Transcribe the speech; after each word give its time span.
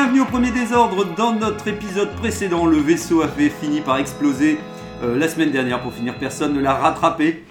Bienvenue 0.00 0.22
au 0.22 0.24
premier 0.24 0.50
désordre. 0.50 1.04
Dans 1.14 1.34
notre 1.34 1.68
épisode 1.68 2.08
précédent, 2.12 2.64
le 2.64 2.78
vaisseau 2.78 3.20
avait 3.20 3.50
fini 3.50 3.82
par 3.82 3.98
exploser 3.98 4.58
euh, 5.02 5.18
la 5.18 5.28
semaine 5.28 5.50
dernière. 5.50 5.82
Pour 5.82 5.92
finir, 5.92 6.14
personne 6.18 6.54
ne 6.54 6.60
l'a 6.60 6.72
rattrapé. 6.72 7.44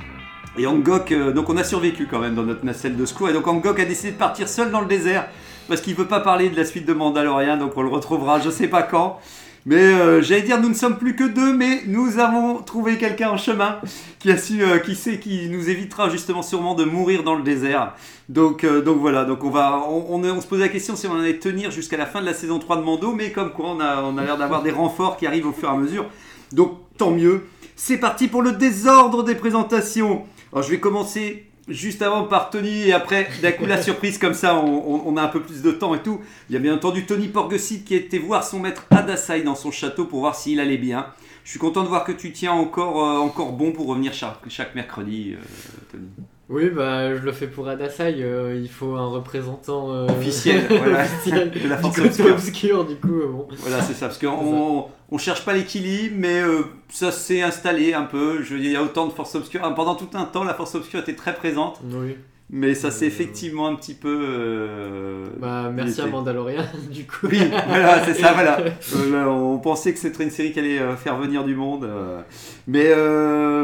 Et 0.57 0.65
Angok, 0.65 1.11
euh, 1.11 1.31
donc 1.31 1.47
on 1.51 1.57
a 1.57 1.63
survécu 1.63 2.07
quand 2.09 2.17
même 2.17 2.33
dans 2.33 2.41
notre 2.41 2.65
nacelle 2.65 2.97
de 2.97 3.05
secours. 3.05 3.29
Et 3.29 3.33
donc 3.33 3.47
Angok 3.47 3.79
a 3.79 3.85
décidé 3.85 4.13
de 4.13 4.17
partir 4.17 4.49
seul 4.49 4.71
dans 4.71 4.81
le 4.81 4.87
désert 4.87 5.27
parce 5.67 5.79
qu'il 5.79 5.93
veut 5.93 6.07
pas 6.07 6.21
parler 6.21 6.49
de 6.49 6.57
la 6.57 6.65
suite 6.65 6.87
de 6.87 6.93
Mandalorian. 6.93 7.57
Donc 7.57 7.73
on 7.75 7.83
le 7.83 7.89
retrouvera, 7.89 8.39
je 8.39 8.49
sais 8.49 8.67
pas 8.67 8.81
quand. 8.81 9.19
Mais 9.65 9.93
euh, 9.93 10.21
j'allais 10.21 10.41
dire, 10.41 10.59
nous 10.59 10.69
ne 10.69 10.73
sommes 10.73 10.97
plus 10.97 11.15
que 11.15 11.23
deux, 11.23 11.53
mais 11.53 11.81
nous 11.85 12.19
avons 12.19 12.61
trouvé 12.61 12.97
quelqu'un 12.97 13.29
en 13.29 13.37
chemin 13.37 13.79
qui 14.19 14.31
a 14.31 14.37
su, 14.37 14.63
euh, 14.63 14.79
qui 14.79 14.95
sait, 14.95 15.19
qui 15.19 15.49
nous 15.49 15.69
évitera 15.69 16.09
justement 16.09 16.41
sûrement 16.41 16.75
de 16.75 16.85
mourir 16.85 17.23
dans 17.23 17.35
le 17.35 17.43
désert. 17.43 17.93
Donc, 18.29 18.63
euh, 18.63 18.81
donc 18.81 18.99
voilà, 18.99 19.25
donc 19.25 19.43
on 19.43 19.49
va, 19.49 19.83
on, 19.87 20.41
se 20.41 20.47
posait 20.47 20.63
la 20.63 20.69
question 20.69 20.95
si 20.95 21.07
on 21.07 21.19
allait 21.19 21.39
tenir 21.39 21.71
jusqu'à 21.71 21.97
la 21.97 22.05
fin 22.05 22.21
de 22.21 22.25
la 22.25 22.33
saison 22.33 22.59
3 22.59 22.77
de 22.77 22.81
Mando, 22.83 23.13
mais 23.13 23.31
comme 23.31 23.51
quoi 23.51 23.71
on 23.71 23.79
a, 23.79 24.01
on 24.01 24.17
a 24.17 24.23
l'air 24.23 24.37
d'avoir 24.37 24.63
des 24.63 24.71
renforts 24.71 25.17
qui 25.17 25.27
arrivent 25.27 25.47
au 25.47 25.53
fur 25.53 25.69
et 25.69 25.71
à 25.71 25.75
mesure. 25.75 26.05
Donc 26.53 26.79
tant 26.97 27.11
mieux. 27.11 27.45
C'est 27.75 27.97
parti 27.97 28.27
pour 28.27 28.41
le 28.41 28.53
désordre 28.53 29.23
des 29.23 29.35
présentations. 29.35 30.23
Alors 30.51 30.63
je 30.63 30.71
vais 30.71 30.79
commencer 30.79 31.48
juste 31.69 32.01
avant 32.01 32.23
par 32.23 32.49
Tony 32.49 32.87
et 32.87 32.93
après 32.93 33.27
d'un 33.41 33.51
coup 33.51 33.65
la 33.65 33.81
surprise 33.81 34.17
comme 34.17 34.33
ça 34.33 34.55
on, 34.55 34.67
on- 34.67 35.03
on 35.05 35.17
a 35.17 35.21
un 35.23 35.27
peu 35.27 35.41
plus 35.41 35.61
de 35.61 35.71
temps 35.71 35.93
et 35.95 36.01
tout. 36.03 36.19
Il 36.49 36.53
y 36.53 36.55
a 36.55 36.59
bien 36.59 36.73
entendu 36.75 37.05
Tony 37.05 37.27
Porgesit 37.27 37.83
qui 37.83 37.93
a 37.93 37.97
été 37.97 38.19
voir 38.19 38.43
son 38.43 38.59
maître 38.59 38.85
Adasai 38.91 39.41
dans 39.43 39.55
son 39.55 39.71
château 39.71 40.05
pour 40.05 40.19
voir 40.21 40.35
s'il 40.35 40.59
allait 40.59 40.77
bien. 40.77 41.07
Je 41.43 41.51
suis 41.51 41.59
content 41.59 41.83
de 41.83 41.87
voir 41.87 42.03
que 42.03 42.11
tu 42.11 42.31
tiens 42.31 42.51
encore, 42.53 43.03
euh, 43.03 43.17
encore 43.19 43.53
bon 43.53 43.71
pour 43.71 43.87
revenir 43.87 44.13
chaque, 44.13 44.37
chaque 44.49 44.75
mercredi, 44.75 45.33
euh, 45.35 45.43
Tony. 45.91 46.07
Oui, 46.49 46.69
bah 46.71 47.15
je 47.15 47.21
le 47.21 47.31
fais 47.31 47.45
pour 47.45 47.67
Adasai, 47.67 48.15
euh, 48.23 48.59
il 48.59 48.69
faut 48.69 48.95
un 48.95 49.05
représentant 49.07 49.91
euh, 49.93 50.07
Officiel, 50.07 50.63
voilà. 50.69 51.03
officiel 51.03 51.51
De 51.51 51.69
la 51.69 51.77
force 51.77 51.99
obscure. 51.99 52.33
obscur, 52.33 52.85
du 52.85 52.95
coup, 52.95 53.19
euh, 53.21 53.27
bon. 53.27 53.47
Voilà, 53.59 53.81
c'est 53.83 53.93
ça, 53.93 54.07
parce 54.07 54.17
qu'on 54.17 54.87
on 55.11 55.17
cherche 55.19 55.45
pas 55.45 55.53
l'équilibre, 55.53 56.15
mais 56.17 56.41
euh, 56.41 56.63
ça 56.89 57.11
s'est 57.11 57.43
installé 57.43 57.93
un 57.93 58.03
peu. 58.03 58.41
Je 58.41 58.55
veux 58.55 58.59
dire, 58.59 58.69
il 58.69 58.73
y 58.73 58.77
a 58.77 58.83
autant 58.83 59.05
de 59.05 59.11
force 59.11 59.35
obscure. 59.35 59.61
Ah, 59.63 59.69
Pendant 59.71 59.93
tout 59.93 60.09
un 60.15 60.25
temps, 60.25 60.43
la 60.43 60.55
force 60.55 60.73
obscure 60.73 61.01
était 61.01 61.15
très 61.15 61.35
présente, 61.35 61.79
Oui. 61.83 62.15
Mais 62.49 62.73
ça 62.75 62.91
s'est 62.91 63.05
Euh, 63.05 63.07
effectivement 63.09 63.67
un 63.67 63.75
petit 63.75 63.93
peu. 63.93 64.17
euh, 64.23 65.25
Bah 65.39 65.71
merci 65.73 66.01
à. 66.01 66.07
Mandalorian, 66.07 66.63
du 66.91 67.05
coup. 67.05 67.27
Oui, 67.31 67.39
voilà, 67.67 68.03
c'est 68.05 68.13
ça, 68.15 68.33
voilà. 68.33 68.59
Euh, 68.95 69.11
là, 69.11 69.29
on 69.29 69.59
pensait 69.59 69.93
que 69.93 69.99
c'était 69.99 70.23
une 70.23 70.31
série 70.31 70.51
qui 70.51 70.59
allait 70.59 70.79
faire 70.97 71.17
venir 71.17 71.43
du 71.43 71.55
monde. 71.55 71.83
euh. 71.85 72.21
Mais, 72.67 72.89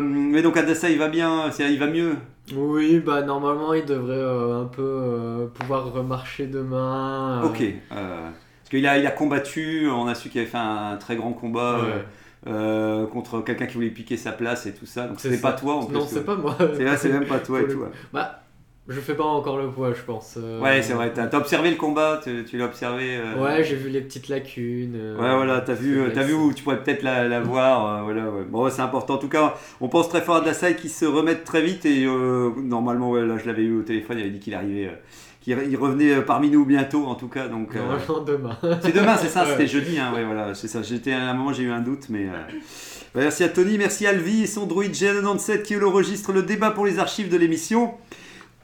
mais 0.02 0.42
donc 0.42 0.58
Adassa, 0.58 0.90
il 0.90 0.98
va 1.00 1.08
bien, 1.08 1.52
c'est- 1.52 1.72
il 1.72 1.80
va 1.80 1.88
mieux. 1.88 2.16
Oui, 2.56 3.00
bah 3.04 3.24
normalement 3.24 3.74
il 3.74 3.86
devrait 3.86 4.22
un 4.22 4.66
peu 4.66 5.50
pouvoir 5.56 5.92
remarcher 5.92 6.46
demain. 6.46 7.42
Ok. 7.44 7.64
parce 7.90 8.70
qu'il 8.70 8.86
a, 8.86 8.98
il 9.00 9.06
a 9.08 9.12
combattu, 9.12 9.88
on 9.90 10.06
a 10.08 10.14
su 10.16 10.30
qu'il 10.30 10.42
avait 10.42 10.50
fait 10.50 10.58
un 10.58 10.98
très 10.98 11.16
grand 11.16 11.34
combat 11.34 11.80
ouais. 11.80 12.06
euh, 12.48 13.08
contre 13.08 13.42
quelqu'un 13.42 13.66
qui 13.66 13.76
voulait 13.76 13.90
piquer 13.90 14.18
sa 14.18 14.32
place 14.32 14.68
et 14.68 14.74
tout 14.74 14.86
ça. 14.86 15.08
Donc 15.08 15.20
C'est 15.20 15.42
pas 15.42 15.54
toi 15.54 15.76
en 15.78 15.86
plus. 15.86 15.96
Non, 15.96 16.06
c'est 16.08 16.24
pas 16.24 16.36
moi. 16.36 16.56
C'est 16.60 16.84
vrai, 16.84 16.98
c'est 16.98 17.10
même 17.10 17.26
pas 17.26 17.40
toi 17.40 17.62
et 17.62 17.68
tout. 17.68 17.84
Bah, 18.14 18.42
je 18.88 19.00
fais 19.00 19.16
pas 19.16 19.24
encore 19.24 19.58
le 19.58 19.70
poids, 19.70 19.94
je 19.94 20.02
pense. 20.04 20.36
euh, 20.38 20.60
Ouais, 20.62 20.82
c'est 20.84 20.94
vrai. 20.94 21.12
T'as 21.14 21.36
observé 21.38 21.72
le 21.72 21.76
combat, 21.76 22.20
tu, 22.24 22.46
tu 22.46 22.58
l'as 22.58 22.66
observé. 22.66 23.18
euh, 23.18 23.42
Ouais, 23.44 23.64
j'ai 23.64 23.76
vu 23.76 23.90
les 23.90 24.02
petites 24.02 24.28
lacunes. 24.30 24.94
euh, 24.96 25.16
Ouais, 25.18 25.36
voilà, 25.36 25.62
t'as 25.62 25.74
vu, 25.74 26.04
c'est 26.08 26.14
t'as 26.14 26.24
vu 26.24 26.34
où 26.34 26.54
tu 26.54 26.64
pourrais 26.64 26.84
peut-être 26.84 27.02
la, 27.04 27.28
la 27.28 27.40
voir. 27.40 27.98
euh, 28.00 28.02
voilà, 28.04 28.30
ouais. 28.30 28.44
Bon, 28.50 28.64
ouais, 28.66 28.72
c'est 28.72 28.82
important. 28.84 29.16
En 29.16 29.18
tout 29.18 29.30
cas, 29.30 29.56
on 29.82 29.90
pense 29.90 30.10
très 30.10 30.22
fort 30.22 30.36
à 30.38 30.42
Dasai 30.42 30.76
qui 30.76 30.90
se 30.90 31.06
remette 31.06 31.44
très 31.46 31.62
vite. 31.64 31.86
Et 31.86 32.06
euh, 32.06 32.52
normalement, 32.62 33.10
ouais, 33.12 33.26
là, 33.26 33.38
je 33.38 33.48
l'avais 33.48 33.64
eu 33.64 33.80
au 33.80 33.82
téléphone, 33.84 34.18
il 34.20 34.22
avait 34.22 34.30
dit 34.30 34.40
qu'il 34.40 34.54
arrivait, 34.54 34.88
euh, 34.88 34.92
qu'il 35.42 35.58
il 35.70 35.78
revenait 35.78 36.12
euh, 36.16 36.22
parmi 36.22 36.50
nous 36.52 36.64
bientôt, 36.66 37.06
en 37.06 37.16
tout 37.16 37.28
cas. 37.28 37.48
Donc, 37.48 37.76
euh, 37.76 37.80
demain. 38.26 38.58
c'est 38.82 38.94
demain, 38.96 39.18
c'est 39.18 39.30
ça, 39.30 39.46
c'était 39.50 39.68
jeudi. 39.68 39.98
Hein, 39.98 40.12
ouais, 40.14 40.24
voilà, 40.24 40.54
c'est 40.54 40.68
ça. 40.68 40.84
J'étais 40.84 41.12
à 41.14 41.30
un 41.30 41.34
moment, 41.34 41.54
j'ai 41.54 41.64
eu 41.64 41.72
un 41.72 41.82
doute, 41.82 42.06
mais. 42.10 42.26
euh, 42.26 42.54
bah, 43.16 43.22
Merci 43.22 43.44
à 43.44 43.50
Tony, 43.50 43.78
merci 43.80 44.06
à 44.06 44.10
Alvi 44.12 44.44
et 44.44 44.48
son 44.48 44.68
droïde 44.68 44.94
G97 44.94 45.64
qui 45.64 45.76
enregistre 45.78 46.34
le 46.34 46.44
débat 46.44 46.70
pour 46.72 46.86
les 46.86 47.00
archives 47.00 47.30
de 47.30 47.38
l'émission. 47.38 47.92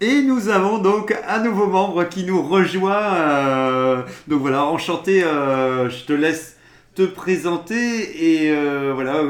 Et 0.03 0.23
nous 0.23 0.49
avons 0.49 0.79
donc 0.79 1.15
un 1.27 1.43
nouveau 1.43 1.67
membre 1.67 2.05
qui 2.05 2.23
nous 2.25 2.41
rejoint. 2.41 3.13
euh, 3.13 4.01
donc 4.27 4.41
voilà, 4.41 4.65
enchanté, 4.65 5.23
euh, 5.23 5.89
je 5.91 6.05
te 6.05 6.13
laisse 6.13 6.57
te 6.95 7.03
présenter 7.03 8.45
et 8.45 8.51
euh, 8.51 8.93
voilà, 8.95 9.21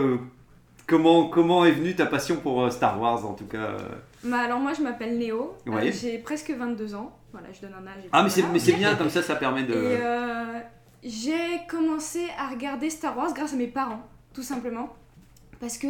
comment, 0.88 1.28
comment 1.28 1.66
est 1.66 1.72
venue 1.72 1.94
ta 1.94 2.06
passion 2.06 2.38
pour 2.38 2.72
Star 2.72 3.00
Wars 3.02 3.26
en 3.26 3.34
tout 3.34 3.46
cas. 3.46 3.76
Bah 4.24 4.40
alors 4.40 4.59
moi 4.59 4.72
je 4.74 4.82
m'appelle 4.82 5.18
Léo, 5.20 5.56
Ouais. 5.68 5.92
j'ai 5.92 6.18
presque 6.20 6.52
22 6.52 6.96
ans, 6.96 7.12
voilà 7.34 7.48
je 7.52 7.59
donne 7.62 7.74
un 7.74 7.86
âge. 7.88 8.03
Ah 8.14 8.24
mais 8.24 8.30
c'est, 8.30 8.40
voilà. 8.42 8.53
mais 8.53 8.59
c'est 8.59 8.74
bien, 8.74 8.96
comme 8.98 9.09
ça 9.09 9.22
ça 9.22 9.36
permet 9.36 9.64
de... 9.64 9.98
J'ai 11.03 11.62
commencé 11.68 12.28
à 12.40 12.48
regarder 12.50 12.90
Star 12.90 13.18
Wars 13.18 13.34
grâce 13.34 13.53
à 13.53 13.56
mes 13.58 13.68
parents, 13.68 14.03
tout 14.34 14.44
simplement. 14.44 14.94
Parce 15.59 15.78
que 15.78 15.88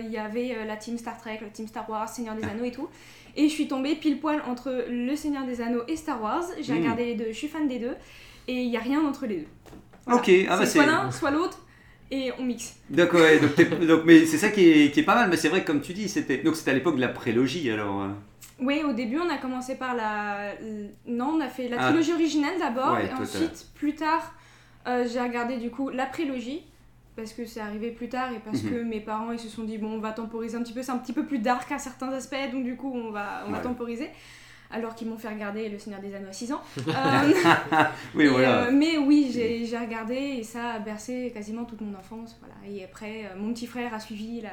il 0.00 0.10
y 0.10 0.18
avait 0.18 0.64
la 0.66 0.76
team 0.76 0.96
Star 0.98 1.18
Trek, 1.18 1.38
la 1.42 1.48
team 1.48 1.66
Star 1.66 1.88
Wars, 1.88 2.08
Seigneur 2.08 2.34
des 2.34 2.44
Anneaux 2.44 2.64
et 2.64 2.70
tout. 2.72 2.88
Et 3.40 3.48
je 3.48 3.52
suis 3.54 3.68
tombée 3.68 3.94
pile 3.94 4.18
poil 4.18 4.42
entre 4.48 4.84
le 4.90 5.14
Seigneur 5.16 5.46
des 5.46 5.60
Anneaux 5.60 5.82
et 5.88 5.96
Star 5.96 6.20
Wars. 6.20 6.44
J'ai 6.60 6.72
Mm. 6.74 6.78
regardé 6.78 7.04
les 7.06 7.14
deux, 7.14 7.26
je 7.28 7.36
suis 7.36 7.48
fan 7.48 7.68
des 7.68 7.78
deux. 7.78 7.94
Et 8.48 8.54
il 8.62 8.68
n'y 8.70 8.76
a 8.76 8.80
rien 8.80 9.00
entre 9.06 9.26
les 9.26 9.36
deux. 9.38 9.46
Voilà. 10.06 10.20
Ok, 10.20 10.30
ah 10.48 10.56
bah 10.58 10.66
soit 10.66 10.86
l'un, 10.86 11.10
soit 11.10 11.30
l'autre. 11.30 11.60
Et 12.10 12.32
on 12.38 12.42
mixe. 12.42 12.76
D'accord, 12.90 13.20
ouais, 13.20 13.38
donc, 13.38 13.54
donc, 13.86 14.02
mais 14.06 14.24
c'est 14.26 14.38
ça 14.38 14.48
qui 14.48 14.68
est, 14.68 14.90
qui 14.90 15.00
est 15.00 15.04
pas 15.04 15.14
mal, 15.14 15.28
mais 15.30 15.36
c'est 15.36 15.50
vrai 15.50 15.60
que 15.62 15.66
comme 15.66 15.82
tu 15.82 15.92
dis, 15.92 16.08
c'était, 16.08 16.38
donc 16.38 16.56
c'était 16.56 16.70
à 16.70 16.74
l'époque 16.74 16.96
de 16.96 17.00
la 17.02 17.08
prélogie 17.08 17.70
alors... 17.70 18.02
euh. 18.02 18.08
Oui, 18.60 18.82
au 18.84 18.92
début, 18.92 19.18
on 19.20 19.28
a 19.30 19.36
commencé 19.38 19.76
par 19.76 19.94
la. 19.94 20.52
Non, 21.06 21.34
on 21.36 21.40
a 21.40 21.46
fait 21.48 21.68
la 21.68 21.76
Ah. 21.78 21.84
trilogie 21.88 22.12
originale 22.14 22.54
d'abord, 22.58 22.94
Ouais, 22.94 23.06
et 23.06 23.12
ensuite, 23.22 23.66
plus 23.76 23.94
tard, 23.94 24.34
euh, 24.88 25.06
j'ai 25.08 25.20
regardé 25.20 25.58
du 25.58 25.70
coup 25.70 25.90
la 25.90 26.06
prélogie, 26.06 26.62
parce 27.18 27.32
que 27.32 27.44
c'est 27.44 27.60
arrivé 27.60 27.90
plus 27.90 28.08
tard 28.08 28.30
et 28.32 28.38
parce 28.38 28.62
Mhm. 28.62 28.70
que 28.70 28.82
mes 28.82 29.00
parents 29.00 29.32
ils 29.32 29.38
se 29.40 29.48
sont 29.48 29.64
dit, 29.64 29.76
bon, 29.76 29.94
on 29.94 29.98
va 29.98 30.12
temporiser 30.12 30.56
un 30.56 30.62
petit 30.62 30.72
peu, 30.72 30.82
c'est 30.82 30.92
un 30.92 30.98
petit 30.98 31.12
peu 31.12 31.24
plus 31.24 31.38
dark 31.40 31.70
à 31.72 31.78
certains 31.78 32.10
aspects, 32.12 32.36
donc 32.52 32.62
du 32.64 32.76
coup, 32.76 32.92
on 32.94 33.10
va, 33.10 33.42
on 33.46 33.50
va 33.50 33.58
temporiser. 33.58 34.08
Alors 34.70 34.94
qu'ils 34.94 35.08
m'ont 35.08 35.16
fait 35.16 35.28
regarder 35.28 35.68
Le 35.70 35.78
Seigneur 35.78 35.98
des 36.00 36.14
Anneaux 36.14 36.28
à 36.28 36.32
6 36.32 36.52
ans. 36.52 36.60
Euh, 36.88 36.92
Oui, 38.14 38.24
et, 38.24 38.28
voilà. 38.28 38.64
euh, 38.66 38.70
mais 38.72 38.98
oui, 38.98 39.30
j'ai 39.32 39.64
j'ai 39.64 39.78
regardé 39.78 40.14
et 40.14 40.42
ça 40.42 40.72
a 40.74 40.78
bercé 40.78 41.30
quasiment 41.34 41.64
toute 41.64 41.80
mon 41.80 41.98
enfance. 41.98 42.38
Voilà. 42.40 42.54
Et 42.70 42.84
après, 42.84 43.24
euh, 43.24 43.36
mon 43.38 43.52
petit 43.54 43.66
frère 43.66 43.92
a 43.94 43.98
suivi 44.00 44.40
la- 44.42 44.50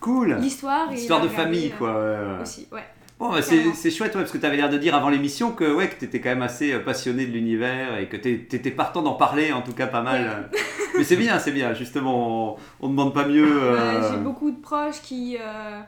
Cool 0.00 0.36
l'histoire. 0.40 0.90
et 0.92 0.94
il 0.94 0.98
Histoire 1.00 1.20
a 1.20 1.24
de 1.24 1.28
famille, 1.28 1.70
quoi. 1.78 2.38
Aussi, 2.42 2.68
ouais. 2.72 2.84
Bon, 3.18 3.30
bah, 3.32 3.42
c'est, 3.42 3.72
c'est 3.74 3.90
chouette, 3.90 4.14
ouais, 4.14 4.20
parce 4.20 4.30
que 4.30 4.38
tu 4.38 4.46
avais 4.46 4.56
l'air 4.58 4.70
de 4.70 4.78
dire 4.78 4.94
avant 4.94 5.08
l'émission 5.08 5.50
que, 5.50 5.64
ouais, 5.74 5.88
que 5.88 5.98
tu 5.98 6.04
étais 6.04 6.20
quand 6.20 6.28
même 6.28 6.42
assez 6.42 6.78
passionné 6.78 7.26
de 7.26 7.32
l'univers 7.32 7.96
et 7.98 8.06
que 8.08 8.16
tu 8.16 8.28
étais 8.52 8.70
partant 8.70 9.02
d'en 9.02 9.14
parler, 9.14 9.50
en 9.52 9.62
tout 9.62 9.72
cas 9.72 9.88
pas 9.88 10.02
mal. 10.02 10.50
Mais 10.98 11.04
c'est 11.04 11.16
bien, 11.16 11.38
c'est 11.38 11.52
bien, 11.52 11.72
justement, 11.74 12.52
on, 12.54 12.56
on 12.80 12.88
demande 12.88 13.14
pas 13.14 13.26
mieux. 13.26 13.48
Bah, 13.48 13.80
euh, 13.80 14.10
J'ai 14.12 14.18
beaucoup 14.18 14.50
de 14.50 14.60
proches 14.60 15.00
qui, 15.02 15.36
euh, 15.40 15.80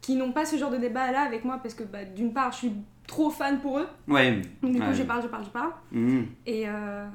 qui 0.00 0.14
n'ont 0.16 0.32
pas 0.32 0.44
ce 0.44 0.56
genre 0.56 0.70
de 0.70 0.76
débat 0.76 1.10
là 1.12 1.22
avec 1.22 1.44
moi 1.44 1.58
parce 1.62 1.74
que 1.74 1.82
bah, 1.84 2.04
d'une 2.04 2.32
part 2.32 2.52
je 2.52 2.56
suis 2.58 2.72
trop 3.06 3.30
fan 3.30 3.60
pour 3.60 3.78
eux, 3.78 3.86
Ouais. 4.08 4.40
donc 4.62 4.72
du 4.72 4.80
coup 4.80 4.86
Ouais. 4.88 4.94
je 4.94 5.02
parle, 5.04 5.22
je 5.22 5.28
parle, 5.28 5.44
je 5.44 5.50
parle. 5.50 5.70
Mhm. 5.92 6.26
Et 6.46 6.64
euh, 6.68 7.06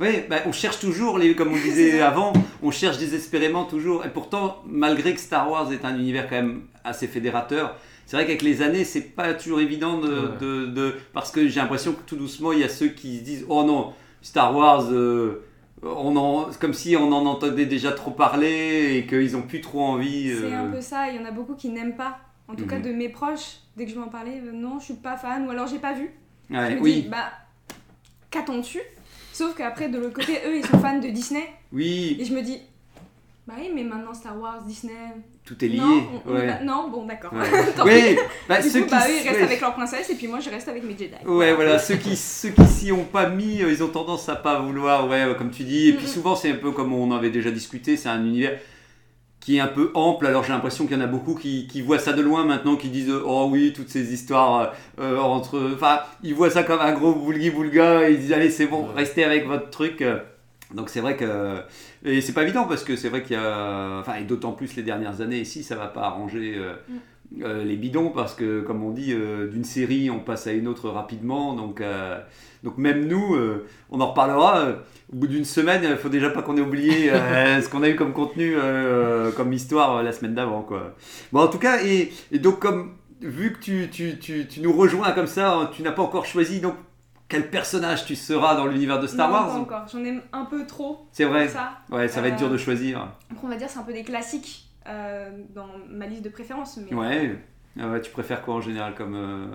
Oui, 0.00 0.22
bah, 0.28 0.36
on 0.46 0.52
cherche 0.52 0.78
toujours, 0.80 1.18
les, 1.18 1.34
comme 1.34 1.48
on 1.52 1.56
disait 1.62 2.00
avant, 2.00 2.32
on 2.62 2.70
cherche 2.70 2.98
désespérément 2.98 3.64
toujours. 3.64 4.04
Et 4.04 4.08
pourtant, 4.08 4.62
malgré 4.66 5.14
que 5.14 5.20
Star 5.20 5.50
Wars 5.50 5.72
est 5.72 5.84
un 5.84 5.96
univers 5.96 6.28
quand 6.28 6.36
même 6.36 6.62
assez 6.84 7.06
fédérateur, 7.06 7.76
c'est 8.06 8.16
vrai 8.16 8.26
qu'avec 8.26 8.42
les 8.42 8.60
années, 8.62 8.82
c'est 8.84 9.02
pas 9.02 9.34
toujours 9.34 9.60
évident 9.60 9.98
de, 9.98 10.08
Ouais. 10.08 10.36
de- 10.40 10.66
de- 10.66 10.94
Parce 11.12 11.30
que 11.30 11.46
j'ai 11.46 11.60
l'impression 11.60 11.92
que 11.92 12.02
tout 12.06 12.16
doucement, 12.16 12.50
il 12.52 12.58
y 12.58 12.64
a 12.64 12.68
ceux 12.68 12.88
qui 12.88 13.18
se 13.18 13.22
disent 13.24 13.46
Oh 13.48 13.62
non, 13.62 13.92
Star 14.22 14.56
Wars, 14.56 14.86
euh, 14.90 15.44
on 15.82 16.16
en, 16.16 16.50
comme 16.60 16.74
si 16.74 16.96
on 16.96 17.10
en 17.12 17.24
entendait 17.26 17.66
déjà 17.66 17.92
trop 17.92 18.10
parler 18.10 18.96
et 18.98 19.06
qu'ils 19.06 19.36
ont 19.36 19.42
plus 19.42 19.60
trop 19.60 19.82
envie. 19.82 20.30
c'est 20.36 20.52
euh, 20.52 20.66
un 20.68 20.70
peu 20.70 20.80
ça, 20.80 21.08
il 21.10 21.16
y 21.16 21.18
en 21.18 21.24
a 21.24 21.30
beaucoup 21.30 21.54
qui 21.54 21.68
n'aiment 21.70 21.96
pas. 21.96 22.18
En 22.48 22.54
tout 22.56 22.66
cas 22.66 22.76
Mhm. 22.78 22.82
de 22.84 22.92
mes 22.92 23.08
proches, 23.08 23.58
dès 23.76 23.84
que 23.84 23.90
je 23.90 23.96
vais 23.96 24.02
en 24.02 24.08
parler, 24.08 24.40
euh, 24.44 24.52
non 24.52 24.78
je 24.80 24.86
suis 24.86 24.94
pas 24.94 25.16
fan 25.16 25.46
ou 25.46 25.50
alors 25.50 25.66
j'ai 25.68 25.78
pas 25.78 25.92
vu. 25.92 26.10
ouais, 26.50 26.70
je 26.72 26.76
me 26.76 26.80
oui, 26.80 27.02
dis 27.02 27.08
bah 27.08 27.30
qu'a-t-on 28.30 28.58
dessus 28.58 28.82
Sauf 29.32 29.54
qu'après 29.56 29.88
de 29.88 29.98
l'autre 29.98 30.14
côté 30.14 30.32
eux 30.46 30.56
ils 30.56 30.66
sont 30.66 30.78
fans 30.80 30.98
de 30.98 31.08
Disney 31.08 31.44
oui. 31.72 32.16
et 32.20 32.24
je 32.24 32.34
me 32.34 32.42
dis 32.42 32.58
Bah 33.46 33.54
oui, 33.58 33.70
mais 33.74 33.84
maintenant 33.84 34.12
Star 34.12 34.38
Wars, 34.38 34.62
Disney. 34.64 34.92
Tout 35.50 35.64
est 35.64 35.68
lié. 35.68 35.78
Non, 35.78 36.04
on- 36.26 36.30
on 36.30 36.34
ouais. 36.36 36.46
va- 36.46 36.62
non 36.62 36.88
bon, 36.90 37.06
d'accord. 37.06 37.32
Ouais. 37.32 37.40
Oui, 37.84 38.16
bah, 38.48 38.60
Du 38.62 38.70
ceux 38.70 38.80
coup, 38.82 38.84
qui 38.86 38.90
bah 38.92 39.02
eux, 39.08 39.12
ils 39.20 39.26
restent 39.26 39.38
ouais. 39.40 39.42
avec 39.46 39.60
leur 39.60 39.74
princesse 39.74 40.08
et 40.08 40.14
puis 40.14 40.28
moi, 40.28 40.38
je 40.38 40.48
reste 40.48 40.68
avec 40.68 40.84
mes 40.84 40.92
Jedi. 40.92 41.10
Ouais, 41.26 41.52
voilà, 41.54 41.80
ceux 41.80 41.96
qui 41.96 42.14
ceux 42.14 42.50
qui 42.50 42.64
s'y 42.66 42.92
ont 42.92 43.02
pas 43.04 43.28
mis, 43.28 43.60
euh, 43.60 43.70
ils 43.72 43.82
ont 43.82 43.88
tendance 43.88 44.28
à 44.28 44.36
pas 44.36 44.60
vouloir, 44.60 45.08
ouais, 45.08 45.22
euh, 45.24 45.34
comme 45.34 45.50
tu 45.50 45.64
dis. 45.64 45.88
Et 45.88 45.92
puis 45.94 46.06
souvent, 46.06 46.36
c'est 46.36 46.52
un 46.52 46.56
peu 46.56 46.70
comme 46.70 46.92
on 46.92 47.10
avait 47.10 47.30
déjà 47.30 47.50
discuté, 47.50 47.96
c'est 47.96 48.08
un 48.08 48.24
univers 48.24 48.58
qui 49.40 49.56
est 49.56 49.60
un 49.60 49.66
peu 49.68 49.90
ample. 49.94 50.26
Alors 50.26 50.44
j'ai 50.44 50.52
l'impression 50.52 50.86
qu'il 50.86 50.96
y 50.96 51.00
en 51.00 51.02
a 51.02 51.06
beaucoup 51.08 51.34
qui, 51.34 51.66
qui 51.66 51.80
voient 51.82 51.98
ça 51.98 52.12
de 52.12 52.22
loin 52.22 52.44
maintenant, 52.44 52.76
qui 52.76 52.88
disent 52.88 53.10
oh 53.24 53.48
oui, 53.50 53.72
toutes 53.74 53.88
ces 53.88 54.12
histoires 54.14 54.72
euh, 55.00 55.18
entre, 55.18 55.72
enfin, 55.74 56.00
ils 56.22 56.34
voient 56.34 56.50
ça 56.50 56.62
comme 56.62 56.80
un 56.80 56.92
gros 56.92 57.12
boulgui 57.14 57.50
boulga 57.50 58.08
et 58.08 58.12
ils 58.12 58.20
disent 58.20 58.32
allez 58.34 58.50
c'est 58.50 58.66
bon, 58.66 58.82
Ouais. 58.82 58.88
restez 58.98 59.24
avec 59.24 59.46
votre 59.48 59.70
truc. 59.70 60.04
Donc 60.74 60.90
c'est 60.90 61.00
vrai 61.00 61.16
que 61.16 61.56
et 62.04 62.20
c'est 62.20 62.32
pas 62.32 62.42
évident 62.44 62.64
parce 62.64 62.84
que 62.84 62.96
c'est 62.96 63.08
vrai 63.08 63.22
qu'il 63.22 63.36
y 63.36 63.38
a, 63.38 63.98
enfin 64.00 64.14
et 64.16 64.24
d'autant 64.24 64.52
plus 64.52 64.74
les 64.76 64.82
dernières 64.82 65.20
années 65.20 65.40
ici, 65.40 65.62
ça 65.62 65.76
va 65.76 65.86
pas 65.88 66.02
arranger. 66.02 66.54
euh, 66.56 66.74
euh, 67.42 67.62
les 67.62 67.76
bidons 67.76 68.10
parce 68.10 68.34
que 68.34 68.60
comme 68.60 68.82
on 68.82 68.90
dit 68.90 69.12
euh, 69.12 69.46
d'une 69.48 69.62
série 69.62 70.10
on 70.10 70.18
passe 70.18 70.48
à 70.48 70.52
une 70.52 70.66
autre 70.66 70.88
rapidement 70.90 71.54
donc 71.54 71.80
euh, 71.80 72.18
donc 72.64 72.76
même 72.76 73.06
nous 73.06 73.36
on 73.90 74.00
en 74.00 74.08
reparlera 74.08 74.70
au 75.12 75.16
bout 75.16 75.28
d'une 75.28 75.44
semaine 75.44 75.82
il 75.88 75.96
faut 75.96 76.08
déjà 76.08 76.30
pas 76.30 76.42
qu'on 76.42 76.56
ait 76.56 76.60
oublié 76.60 77.08
ce 77.10 77.68
qu'on 77.68 77.84
a 77.84 77.88
eu 77.88 77.94
comme 77.94 78.12
contenu 78.12 78.56
comme 79.36 79.52
histoire 79.52 80.02
la 80.02 80.10
semaine 80.10 80.34
d'avant 80.34 80.62
quoi 80.62 80.96
bon 81.32 81.40
en 81.42 81.46
tout 81.46 81.58
cas 81.60 81.84
et, 81.84 82.10
et 82.32 82.40
donc 82.40 82.58
comme 82.58 82.94
vu 83.22 83.52
que 83.52 83.60
tu, 83.60 83.88
tu, 83.92 84.18
tu, 84.18 84.48
tu 84.48 84.60
nous 84.60 84.72
rejoins 84.72 85.12
comme 85.12 85.28
ça 85.28 85.54
hein, 85.54 85.70
tu 85.72 85.82
n'as 85.82 85.92
pas 85.92 86.02
encore 86.02 86.26
choisi 86.26 86.60
donc 86.60 86.74
quel 87.30 87.48
personnage 87.48 88.04
tu 88.04 88.14
seras 88.16 88.54
dans 88.56 88.66
l'univers 88.66 89.00
de 89.00 89.06
Star 89.06 89.28
non, 89.28 89.34
Wars 89.34 89.46
pas 89.46 89.54
encore. 89.54 89.88
J'en 89.90 90.04
ai 90.04 90.20
un 90.32 90.44
peu 90.44 90.66
trop 90.66 91.06
c'est 91.12 91.24
vrai 91.24 91.48
ça. 91.48 91.78
ouais 91.90 92.08
ça 92.08 92.20
va 92.20 92.28
être 92.28 92.34
Euh, 92.34 92.38
dur 92.38 92.50
de 92.50 92.58
choisir 92.58 93.08
Après, 93.30 93.46
on 93.46 93.48
va 93.48 93.56
dire 93.56 93.68
c'est 93.70 93.78
un 93.78 93.84
peu 93.84 93.92
des 93.94 94.04
classiques 94.04 94.68
euh, 94.86 95.30
dans 95.54 95.68
ma 95.88 96.06
liste 96.06 96.22
de 96.22 96.28
préférences. 96.28 96.76
Mais... 96.78 96.94
ouais 96.94 97.38
Ah 97.80 97.88
ouais, 97.88 98.00
tu 98.02 98.10
préfères 98.10 98.42
quoi 98.42 98.54
en 98.56 98.60
général 98.60 98.94
comme 98.94 99.14
euh, 99.14 99.46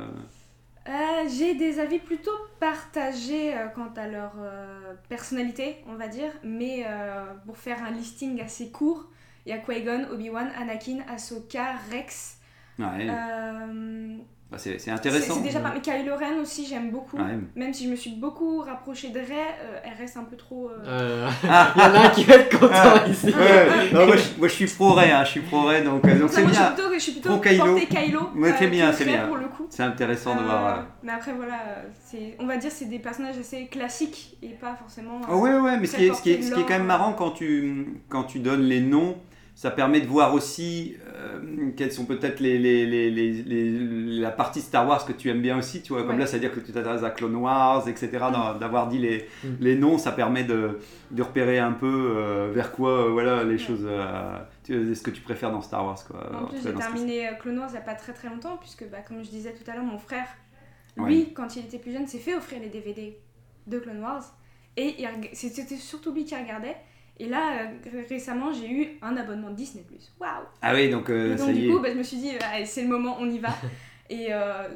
Euh, 0.88 1.27
J'ai 1.27 1.56
des 1.56 1.80
avis 1.80 2.00
plutôt 2.00 2.38
partagés 2.60 3.54
euh, 3.57 3.68
quant 3.75 3.92
à 3.98 4.07
leur 4.07 4.33
euh, 4.39 4.94
personnalité, 5.10 5.77
on 5.88 5.95
va 5.95 6.07
dire. 6.07 6.31
Mais 6.44 6.86
euh, 6.88 7.25
pour 7.45 7.57
faire 7.57 7.83
un 7.83 7.92
listing 7.92 8.39
assez 8.42 8.69
court, 8.72 9.06
il 9.45 9.50
y 9.50 9.54
a 9.54 9.57
Qui-Gon, 9.57 10.07
Obi-Wan, 10.12 10.48
Anakin, 10.60 11.00
Ahsoka, 11.13 11.74
Rex. 11.92 12.38
ouais 12.80 13.07
euh, 13.10 14.18
Bah, 14.51 14.57
c'est 14.59 14.92
intéressant 14.92 15.33
c'est 15.38 15.42
déjà 15.42 15.59
pas... 15.59 15.71
Mais 15.74 15.81
Kylo 15.81 16.15
Ren 16.15 16.39
aussi, 16.39 16.68
j'aime 16.68 16.92
beaucoup. 16.92 17.18
Ouais. 17.18 17.38
Même 17.56 17.74
si 17.74 17.86
je 17.86 17.89
me 17.89 17.95
suis 17.95 18.12
beaucoup 18.12 18.59
rapprochée 18.62 19.09
de 19.09 19.18
Rey, 19.19 19.25
euh, 19.31 19.80
elle 19.83 19.97
reste 19.97 20.18
un 20.18 20.24
peu 20.24 20.36
trop... 20.36 20.69
euh, 20.69 20.83
Euh, 20.86 21.30
Ah. 21.50 21.74
Il 21.75 21.81
y 21.81 21.86
en 21.86 21.94
a 21.95 22.06
un 22.06 22.09
qui 22.09 22.24
va 22.25 22.36
être 22.36 22.59
content 22.59 23.06
ici. 23.09 23.25
Ouais, 23.27 23.92
non, 23.94 24.06
moi, 24.06 24.15
je, 24.15 24.39
moi, 24.39 24.47
je 24.47 24.53
suis 24.53 24.68
pro 24.68 24.94
Ray, 24.94 25.09
hein, 25.09 25.24
je 25.25 25.31
suis 25.31 25.39
pro 25.42 25.63
Ray, 25.63 25.83
donc 25.83 26.06
euh, 26.07 26.19
donc 26.19 26.30
c'est 26.31 26.44
moi, 26.44 26.51
je 26.51 26.56
suis 26.56 26.63
bien. 26.63 26.71
plutôt, 26.74 26.94
je 26.94 27.00
suis 27.00 27.12
plutôt 27.13 27.30
Pro 27.30 27.39
Kylo. 27.39 27.65
portée 27.65 27.86
Kylo. 27.88 28.19
C'est 28.59 28.68
bien, 28.68 28.92
que 28.92 28.97
c'est 28.97 29.06
bien. 29.06 29.27
pour 29.27 29.38
le 29.38 29.47
coup. 29.47 29.65
C'est 29.71 29.83
intéressant 29.83 30.36
de 30.36 30.44
voir. 30.44 30.65
euh. 30.77 30.81
Mais 31.01 31.12
après, 31.12 31.33
voilà, 31.33 31.57
c'est, 32.06 32.38
on 32.39 32.45
va 32.45 32.57
dire 32.57 32.71
c'est 32.71 32.86
des 32.86 33.00
personnages 33.00 33.39
assez 33.39 33.65
classiques 33.65 34.38
et 34.44 34.50
pas 34.50 34.75
forcément. 34.75 35.21
Ah 35.27 35.36
ouais, 35.36 35.57
ouais, 35.57 35.80
mais 35.80 35.88
ce 35.88 35.95
qui, 35.98 36.06
est, 36.06 36.13
ce, 36.13 36.21
qui 36.21 36.31
est, 36.33 36.41
ce 36.44 36.53
qui 36.53 36.59
est 36.59 36.65
quand 36.65 36.77
même 36.77 36.86
marrant 36.86 37.13
quand 37.13 37.31
tu, 37.31 37.88
quand 38.09 38.24
tu 38.25 38.38
donnes 38.39 38.62
les 38.63 38.80
noms, 38.80 39.18
ça 39.56 39.72
permet 39.72 40.02
de 40.02 40.06
voir 40.06 40.34
aussi 40.34 40.98
euh, 41.16 41.72
quelles 41.78 41.94
sont 41.94 42.06
peut-être 42.06 42.42
les, 42.42 42.60
les, 42.60 42.86
les, 42.86 43.10
les, 43.10 44.19
la 44.19 44.30
partie 44.31 44.60
Star 44.60 44.86
Wars 44.86 45.06
que 45.06 45.13
tu 45.13 45.30
aimes 45.30 45.42
bien 45.42 45.57
aussi, 45.57 45.81
tu 45.81 45.94
vois. 45.94 46.02
Comme 46.04 46.12
Ouais. 46.16 46.18
là, 46.19 46.28
c'est-à-dire 46.28 46.54
que 46.54 46.60
tu 46.60 46.74
t'intéresses 46.74 47.04
à 47.04 47.10
Clone 47.10 47.36
Wars, 47.38 47.88
etc. 47.88 48.10
dans- 48.34 48.56
D'avoir 48.56 48.88
dit 48.90 49.00
les, 49.00 49.25
Mm. 49.44 49.48
les 49.62 49.75
noms, 49.78 49.98
ça 49.98 50.12
permet 50.12 50.44
de, 50.44 50.80
de 51.12 51.24
repérer 51.24 51.57
un 51.57 51.72
peu 51.72 51.88
euh, 52.18 52.52
vers 52.54 52.74
quoi, 52.74 53.06
euh, 53.07 53.10
voilà, 53.12 53.44
les 53.46 53.57
choses, 53.57 53.86
euh, 53.90 54.38
ce 54.68 55.02
que 55.02 55.10
tu 55.12 55.22
préfères 55.22 55.52
dans 55.52 55.62
Star 55.62 55.86
Wars, 55.86 56.00
quoi. 56.06 56.19
En 56.44 56.46
plus, 56.48 56.62
j'ai 56.62 56.74
terminé 56.74 57.30
Clone 57.40 57.58
Wars 57.60 57.69
il 57.69 57.74
n'y 57.74 57.78
a 57.78 57.81
pas 57.81 57.96
très 57.96 58.12
très 58.13 58.28
longtemps, 58.30 58.58
puisque, 58.58 58.86
bah, 58.90 58.98
comme 59.08 59.24
je 59.24 59.30
disais 59.30 59.54
tout 59.54 59.69
à 59.72 59.74
l'heure, 59.75 59.86
mon 59.86 59.98
frère, 60.00 60.28
Ouais. 60.98 61.10
lui, 61.10 61.34
quand 61.34 61.56
il 61.56 61.63
était 61.66 61.80
plus 61.80 61.94
jeune, 61.94 62.08
s'est 62.08 62.19
fait 62.19 62.36
offrir 62.36 62.60
les 62.62 62.69
DVD 62.69 63.18
de 63.68 63.80
Clone 63.80 64.01
Wars. 64.01 64.24
Et 64.78 64.96
c'était 65.31 65.63
surtout 65.78 66.12
lui 66.13 66.25
qui 66.25 66.36
regardait. 66.36 66.75
Et 67.19 67.27
là, 67.29 67.62
euh, 67.62 67.65
ré- 67.91 68.06
récemment, 68.09 68.51
j'ai 68.51 68.69
eu 68.69 68.88
un 69.01 69.15
abonnement 69.15 69.50
Disney. 69.51 69.83
Waouh! 70.19 70.29
Ah 70.62 70.73
oui, 70.73 70.89
donc 70.89 71.09
euh, 71.09 71.27
Et 71.27 71.29
donc, 71.38 71.39
ça 71.47 71.51
y 71.51 71.59
du 71.59 71.67
est. 71.69 71.71
coup, 71.71 71.79
bah, 71.79 71.89
je 71.94 71.97
me 71.97 72.03
suis 72.03 72.17
dit, 72.17 72.31
allez, 72.53 72.65
c'est 72.65 72.81
le 72.81 72.89
moment, 72.89 73.17
on 73.19 73.29
y 73.29 73.39
va. 73.39 73.50
et 74.09 74.27
euh, 74.33 74.67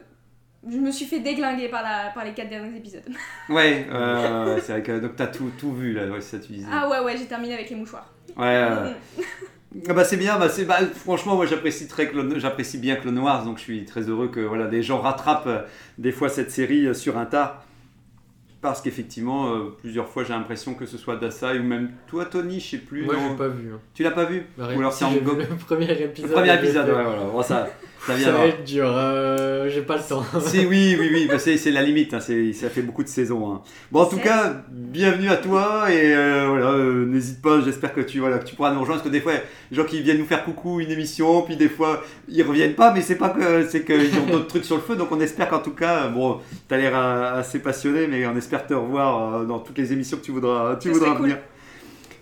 je 0.70 0.78
me 0.78 0.92
suis 0.92 1.06
fait 1.06 1.20
déglinguer 1.20 1.68
par, 1.70 1.84
la, 1.84 2.12
par 2.14 2.24
les 2.24 2.34
quatre 2.34 2.50
derniers 2.50 2.78
épisodes. 2.78 3.04
Ouais, 3.50 3.88
euh, 3.92 4.58
c'est 4.62 4.72
vrai 4.74 4.84
que 4.84 5.00
donc 5.00 5.16
t'as 5.16 5.28
tout, 5.28 5.52
tout 5.58 5.74
vu 5.74 5.94
là, 5.94 6.06
ouais, 6.08 6.22
ça 6.22 6.38
tu 6.40 6.54
disais. 6.54 6.68
ah 6.72 6.88
ouais, 6.90 7.00
ouais, 7.00 7.18
j'ai 7.18 7.26
terminé 7.26 7.54
avec 7.56 7.70
les 7.70 7.76
mouchoirs. 7.76 8.08
Ouais, 8.38 8.46
euh, 8.46 8.92
ah 9.90 9.94
bah 9.94 10.04
c'est 10.04 10.18
bien, 10.18 10.38
bah 10.38 10.50
c'est, 10.50 10.66
bah, 10.66 10.78
franchement 10.96 11.36
moi 11.36 11.46
j'apprécie, 11.48 11.88
très 11.88 12.12
j'apprécie 12.38 12.78
bien 12.78 12.96
Clone 12.96 13.18
Wars, 13.20 13.44
donc 13.44 13.58
je 13.58 13.64
suis 13.64 13.86
très 13.86 14.02
heureux 14.02 14.28
que 14.30 14.40
voilà, 14.40 14.68
des 14.68 14.84
gens 14.84 15.00
rattrapent 15.00 15.48
euh, 15.48 15.62
des 15.98 16.12
fois 16.12 16.30
cette 16.30 16.52
série 16.52 16.86
euh, 16.88 16.94
sur 16.94 17.18
un 17.18 17.26
tas. 17.26 17.64
Parce 18.62 18.82
qu'effectivement, 18.82 19.54
euh, 19.54 19.76
plusieurs 19.80 20.10
fois 20.10 20.24
j'ai 20.26 20.34
l'impression 20.34 20.74
que 20.74 20.86
ce 20.86 20.98
soit 20.98 21.16
Dasai 21.16 21.60
ou 21.60 21.64
même 21.64 21.92
toi 22.08 22.26
Tony, 22.26 22.60
je 22.60 22.72
sais 22.72 22.78
plus. 22.80 23.06
Moi, 23.06 23.16
non 23.16 23.30
j'ai 23.32 23.36
pas 23.38 23.48
vu. 23.48 23.72
hein. 23.74 23.80
Tu 23.94 24.04
l'as 24.04 24.12
pas 24.12 24.26
vu 24.26 24.46
Bah, 24.58 24.68
Ou 24.76 24.80
alors 24.80 24.92
si, 24.92 25.00
c'est 25.00 25.06
en 25.06 25.14
go- 25.14 25.36
vu 25.36 25.46
le 25.50 25.56
premier 25.56 25.88
Le 25.88 26.02
épisode. 26.02 26.32
premier 26.32 26.50
et 26.50 26.54
j'ai 26.58 26.64
épisode, 26.66 26.88
ouais, 26.90 27.04
voilà, 27.04 27.24
bon, 27.24 27.42
ça, 27.42 27.70
ça 28.08 28.32
va 28.32 28.46
être 28.48 28.64
dur, 28.64 28.86
euh, 28.88 29.70
j'ai 29.70 29.82
pas 29.82 29.98
le 29.98 30.04
temps. 30.08 30.24
Si, 30.42 30.66
oui, 30.66 30.96
oui, 31.00 31.10
oui, 31.14 31.28
bah, 31.30 31.38
c'est, 31.38 31.58
c'est 31.58 31.72
la 31.72 31.82
limite, 31.84 32.14
hein, 32.14 32.20
ça 32.20 32.70
fait 32.70 32.82
beaucoup 32.82 33.04
de 33.04 33.08
saisons. 33.10 33.54
hein. 33.54 33.62
Bon, 33.92 34.02
en 34.02 34.06
tout 34.06 34.18
cas, 34.18 34.64
bienvenue 34.72 35.30
à 35.30 35.38
toi 35.38 35.92
et 35.92 36.16
euh, 36.16 36.46
voilà, 36.48 36.72
euh, 36.72 37.06
n'hésite 37.06 37.42
pas, 37.42 37.62
j'espère 37.62 37.94
que 37.94 38.02
tu, 38.02 38.20
voilà, 38.20 38.40
que 38.40 38.46
tu 38.46 38.56
pourras 38.56 38.72
nous 38.74 38.80
rejoindre 38.80 39.02
parce 39.02 39.10
que 39.10 39.14
des 39.14 39.22
fois, 39.22 39.34
des 39.34 39.76
gens 39.78 39.84
qui 39.84 40.02
viennent 40.02 40.18
nous 40.18 40.26
faire 40.26 40.44
coucou 40.44 40.80
une 40.80 40.92
émission, 40.92 41.42
puis 41.44 41.56
des 41.58 41.70
fois, 41.70 42.02
ils 42.28 42.42
reviennent 42.44 42.76
pas, 42.76 42.94
mais 42.94 43.02
c'est 43.02 43.16
pas 43.16 43.30
que, 43.30 43.68
c'est 43.68 43.84
qu'ils 43.84 44.18
ont 44.20 44.26
d'autres 44.32 44.48
trucs 44.48 44.66
sur 44.66 44.76
le 44.78 44.82
feu, 44.82 44.96
donc 44.96 45.12
on 45.12 45.20
espère 45.20 45.50
qu'en 45.50 45.60
tout 45.60 45.76
cas, 45.76 46.08
bon, 46.08 46.40
t'as 46.68 46.78
l'air 46.78 46.94
euh, 46.96 47.40
assez 47.40 47.60
passionné, 47.60 48.08
mais 48.08 48.26
on 48.26 48.36
espère 48.38 48.66
te 48.66 48.74
revoir 48.74 49.36
euh, 49.42 49.46
dans 49.46 49.60
toutes 49.60 49.78
les 49.78 49.94
émissions 49.94 50.18
que 50.18 50.24
tu 50.24 50.32
voudras, 50.32 50.78
tu 50.78 50.90
voudras 50.90 51.16
cool. 51.16 51.36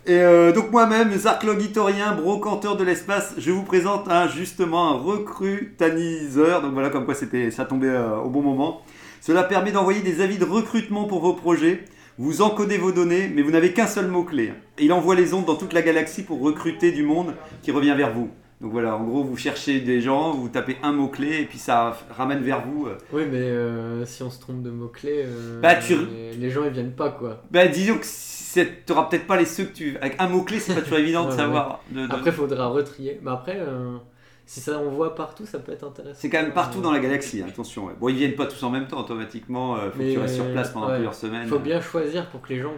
Et 0.09 0.21
euh, 0.21 0.54
donc 0.54 0.71
moi-même, 0.71 1.12
Zarklogitorien, 1.13 2.13
brocanteur 2.15 2.77
de 2.77 2.83
l'espace, 2.86 3.33
je 3.38 3.51
vous 3.51 3.63
présente 3.63 4.07
un, 4.09 4.27
justement 4.30 4.92
un 4.92 4.98
recrutaniseur. 4.98 6.62
Donc 6.62 6.71
voilà, 6.74 6.89
comme 6.89 7.06
quoi 7.06 7.13
c'était, 7.13 7.51
ça 7.51 7.65
tombait 7.65 7.88
euh, 7.89 8.15
au 8.18 8.30
bon 8.30 8.42
moment. 8.42 8.81
Cela 9.21 9.44
permet 9.44 9.71
d'envoyer 9.74 10.01
des 10.01 10.21
avis 10.21 10.38
de 10.38 10.45
recrutement 10.45 11.06
pour 11.06 11.19
vos 11.19 11.33
projets. 11.33 11.83
Vous 12.18 12.42
encodez 12.42 12.77
vos 12.77 12.92
données, 12.92 13.30
mais 13.33 13.42
vous 13.42 13.51
n'avez 13.51 13.74
qu'un 13.74 13.86
seul 13.86 14.07
mot-clé. 14.07 14.54
Il 14.80 14.92
envoie 14.94 15.13
les 15.13 15.33
ondes 15.33 15.45
dans 15.45 15.56
toute 15.56 15.74
la 15.74 15.81
galaxie 15.81 16.24
pour 16.24 16.39
recruter 16.42 16.92
du 16.92 17.03
monde 17.03 17.33
qui 17.62 17.71
revient 17.71 17.94
vers 17.95 18.13
vous. 18.13 18.30
Donc 18.60 18.71
voilà, 18.71 18.95
en 18.95 19.03
gros, 19.03 19.24
vous 19.24 19.38
cherchez 19.38 19.81
des 19.81 20.01
gens, 20.01 20.31
vous 20.31 20.48
tapez 20.50 20.77
un 20.81 20.92
mot-clé 20.94 21.42
et 21.42 21.45
puis 21.45 21.60
ça 21.60 21.95
ramène 22.18 22.39
vers 22.39 22.63
vous. 22.65 22.88
euh. 22.88 22.98
Oui, 23.13 23.24
mais 23.31 23.38
euh, 23.38 24.03
si 24.06 24.24
on 24.24 24.31
se 24.31 24.39
trompe 24.39 24.63
de 24.63 24.71
mots-clés, 24.71 25.25
euh, 25.27 25.62
Bah, 25.62 25.75
tu- 25.75 25.94
les, 25.95 26.33
les 26.33 26.50
gens 26.50 26.62
ils 26.65 26.71
viennent 26.71 26.94
pas 26.95 27.10
quoi. 27.12 27.44
Bah 27.51 27.68
disons 27.68 27.98
que 28.00 28.05
c'est- 28.50 28.86
t'auras 28.86 29.06
peut-être 29.06 29.27
pas 29.27 29.38
les 29.38 29.46
ceux 29.46 29.66
que 29.66 29.74
tu... 29.74 29.98
Avec 29.98 30.16
un 30.20 30.27
mot-clé, 30.30 30.60
c'est 30.60 30.74
pas 30.75 30.82
toujours 30.82 31.00
évident 31.00 31.25
de 31.25 31.32
Ouais, 31.32 31.36
savoir. 31.36 31.82
de- 31.92 32.08
de- 32.08 32.13
Après, 32.13 32.32
faudra 32.32 32.68
retrier. 32.68 33.20
Mais 33.22 33.32
après, 33.32 33.58
euh, 33.60 33.98
si 34.46 34.60
ça 34.62 34.80
on 34.80 34.89
voit 34.89 35.16
partout, 35.16 35.46
ça 35.46 35.60
peut 35.60 35.72
être 35.74 35.84
intéressant. 35.86 36.18
C'est 36.20 36.30
quand 36.30 36.42
même 36.42 36.54
partout 36.54 36.82
dans 36.82 36.92
la 36.92 37.00
galaxie, 37.00 37.42
attention. 37.44 37.86
ouais. 37.86 37.94
Bon, 38.00 38.10
ils 38.10 38.16
viennent 38.16 38.36
pas 38.36 38.46
tous 38.46 38.62
en 38.63 38.70
même 38.70 38.88
temps, 38.88 39.00
automatiquement. 39.00 39.75
euh, 39.77 39.92
faut 39.92 40.00
que 40.00 40.12
tu 40.13 40.20
restes 40.20 40.36
sur 40.36 40.51
place 40.51 40.72
pendant 40.72 40.89
plusieurs 40.92 41.16
semaines. 41.16 41.44
Il 41.44 41.50
faut 41.50 41.60
bien 41.60 41.82
choisir 41.82 42.30
pour 42.30 42.42
que 42.42 42.54
les 42.54 42.62
gens 42.62 42.74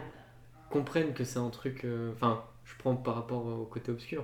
comprennent 0.69 1.13
que 1.13 1.23
c'est 1.23 1.39
un 1.39 1.49
truc. 1.49 1.81
euh, 1.85 2.11
Enfin, 2.15 2.41
je 2.65 2.73
prends 2.79 2.95
par 2.95 3.15
rapport 3.15 3.45
au 3.45 3.65
côté 3.65 3.91
obscur. 3.91 4.23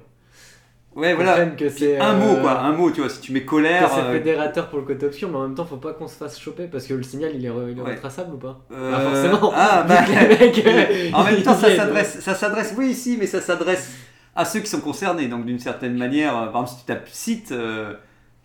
Ouais, 0.96 1.14
voilà. 1.14 1.46
Que 1.48 1.68
c'est 1.70 2.00
un 2.00 2.16
euh, 2.16 2.18
mot, 2.36 2.42
quoi. 2.42 2.60
Un 2.62 2.72
mot, 2.72 2.90
tu 2.90 3.02
vois. 3.02 3.10
Si 3.10 3.20
tu 3.20 3.34
mets 3.34 3.42
que 3.42 3.50
colère. 3.50 3.90
c'est 3.94 4.00
euh, 4.02 4.14
fédérateur 4.14 4.70
pour 4.70 4.80
le 4.80 4.86
côté 4.86 5.06
obscur, 5.06 5.30
mais 5.30 5.36
en 5.38 5.42
même 5.44 5.56
temps, 5.56 5.66
faut 5.66 5.76
pas 5.78 5.92
qu'on 5.94 6.08
se 6.08 6.16
fasse 6.16 6.40
choper 6.40 6.68
parce 6.72 6.88
que 6.88 6.94
le 6.94 7.04
signal 7.04 7.32
il 7.36 7.46
est, 7.46 7.50
re- 7.50 7.70
il 7.72 7.78
est 7.78 7.82
Ouais. 7.82 7.92
retraçable 7.96 8.34
ou 8.34 8.38
pas? 8.38 8.62
Euh, 8.72 8.92
Pas 8.94 9.00
forcément. 9.02 9.52
Ah, 9.56 9.84
bah. 9.88 10.02
mecs, 10.40 10.66
euh, 10.66 11.10
en 11.14 11.24
même 11.26 11.42
temps, 11.44 11.54
ça 11.56 11.76
s'adresse, 11.76 12.20
ça 12.22 12.34
s'adresse, 12.34 12.74
oui, 12.78 12.94
si, 12.94 13.18
mais 13.18 13.28
ça 13.28 13.42
s'adresse 13.42 13.92
à 14.36 14.46
ceux 14.46 14.62
qui 14.62 14.68
sont 14.68 14.80
concernés. 14.82 15.28
Donc, 15.28 15.46
d'une 15.46 15.60
certaine 15.60 15.98
manière, 15.98 16.32
euh, 16.38 16.46
par 16.48 16.62
exemple, 16.62 16.70
si 16.70 16.78
tu 16.78 16.86
tapes 16.86 17.10
site, 17.10 17.52
euh, 17.52 17.94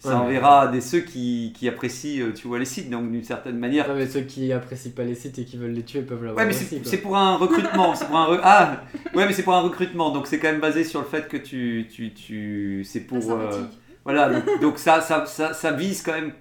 ça 0.00 0.08
Ouais. 0.08 0.14
enverra 0.16 0.66
des 0.68 0.80
ceux 0.80 1.00
qui, 1.00 1.52
qui 1.56 1.68
apprécient, 1.68 2.26
euh, 2.26 2.32
tu 2.32 2.48
vois, 2.48 2.58
les 2.58 2.64
sites. 2.64 2.90
Donc, 2.90 3.12
d'une 3.12 3.22
certaine 3.22 3.58
manière. 3.58 3.88
Ouais, 3.88 3.94
mais 3.96 4.06
ceux 4.08 4.22
qui 4.22 4.52
apprécient 4.52 4.90
pas 4.92 5.04
les 5.04 5.14
sites 5.14 5.38
et 5.38 5.44
qui 5.44 5.56
veulent 5.56 5.70
les 5.70 5.82
tuer 5.84 6.00
peuvent 6.02 6.24
l'avoir 6.24 6.36
Ouais, 6.44 6.46
mais 6.46 6.80
c'est 6.84 6.96
pour 6.98 7.16
un 7.16 7.36
recrutement. 7.36 7.94
c'est 7.94 8.06
pour 8.06 8.16
un 8.16 8.26
re- 8.34 8.40
Ah, 8.44 8.80
ouais, 9.14 9.26
mais 9.26 9.32
c'est 9.32 9.42
pour 9.44 9.54
un 9.54 9.60
recrutement. 9.60 10.10
Donc, 10.10 10.26
c'est 10.26 10.38
quand 10.40 10.50
même 10.50 10.60
basé 10.60 10.82
sur 10.84 11.00
le 11.00 11.06
fait 11.06 11.28
que 11.28 11.36
tu, 11.36 11.86
tu, 11.94 12.12
tu, 12.12 12.82
c'est 12.84 13.00
pour. 13.00 13.30
euh. 13.32 13.62
Voilà, 14.04 14.30
donc, 14.30 14.60
donc 14.60 14.78
ça, 14.78 15.00
ça, 15.02 15.26
ça, 15.26 15.52
ça 15.52 15.72
vise 15.72 16.02
quand 16.02 16.12
même 16.14 16.32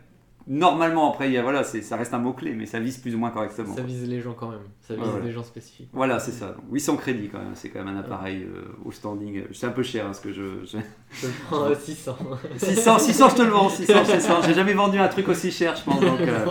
normalement. 0.50 1.12
Après, 1.14 1.28
il 1.30 1.34
y 1.34 1.38
a, 1.38 1.42
voilà, 1.44 1.64
c'est- 1.64 1.82
ça 1.82 1.96
reste 1.96 2.14
un 2.14 2.18
mot-clé, 2.20 2.54
mais 2.56 2.66
ça 2.66 2.80
vise 2.80 2.98
plus 2.98 3.16
ou 3.16 3.18
moins 3.20 3.30
correctement. 3.30 3.74
Ça 3.76 3.82
vise 3.84 4.10
les 4.10 4.20
gens 4.20 4.34
quand 4.34 4.50
même. 4.50 4.60
Ça 4.82 4.96
vise 4.96 5.04
voilà. 5.06 5.24
des 5.26 5.32
gens 5.32 5.44
spécifiques. 5.44 5.90
Voilà, 5.94 6.20
c'est 6.20 6.32
ça. 6.32 6.48
Donc, 6.48 6.66
800 6.72 6.98
crédits 6.98 7.30
quand 7.30 7.38
même, 7.38 7.54
c'est 7.56 7.70
quand 7.70 7.84
même 7.84 7.96
un 7.96 8.00
appareil 8.00 8.44
euh, 8.44 8.66
au 8.84 8.92
standing. 8.92 9.44
C'est 9.54 9.68
un 9.68 9.72
peu 9.72 9.84
cher 9.84 10.06
hein, 10.08 10.14
ce 10.14 10.20
que 10.22 10.34
je. 10.34 10.66
je- 10.66 10.78
Je 11.14 11.28
prends 11.48 11.64
euh, 11.66 11.76
600. 11.76 12.18
600, 12.58 13.00
600, 13.00 13.30
je 13.30 13.36
te 13.36 13.42
le 13.44 13.50
vends, 13.50 13.70
600, 13.70 14.04
600. 14.04 14.42
J'ai 14.46 14.54
jamais 14.56 14.74
vendu 14.74 14.98
un 15.00 15.08
truc 15.08 15.30
aussi 15.30 15.52
cher, 15.52 15.76
je 15.76 15.84
pense. 15.84 16.00
Donc, 16.02 16.20
euh, 16.22 16.46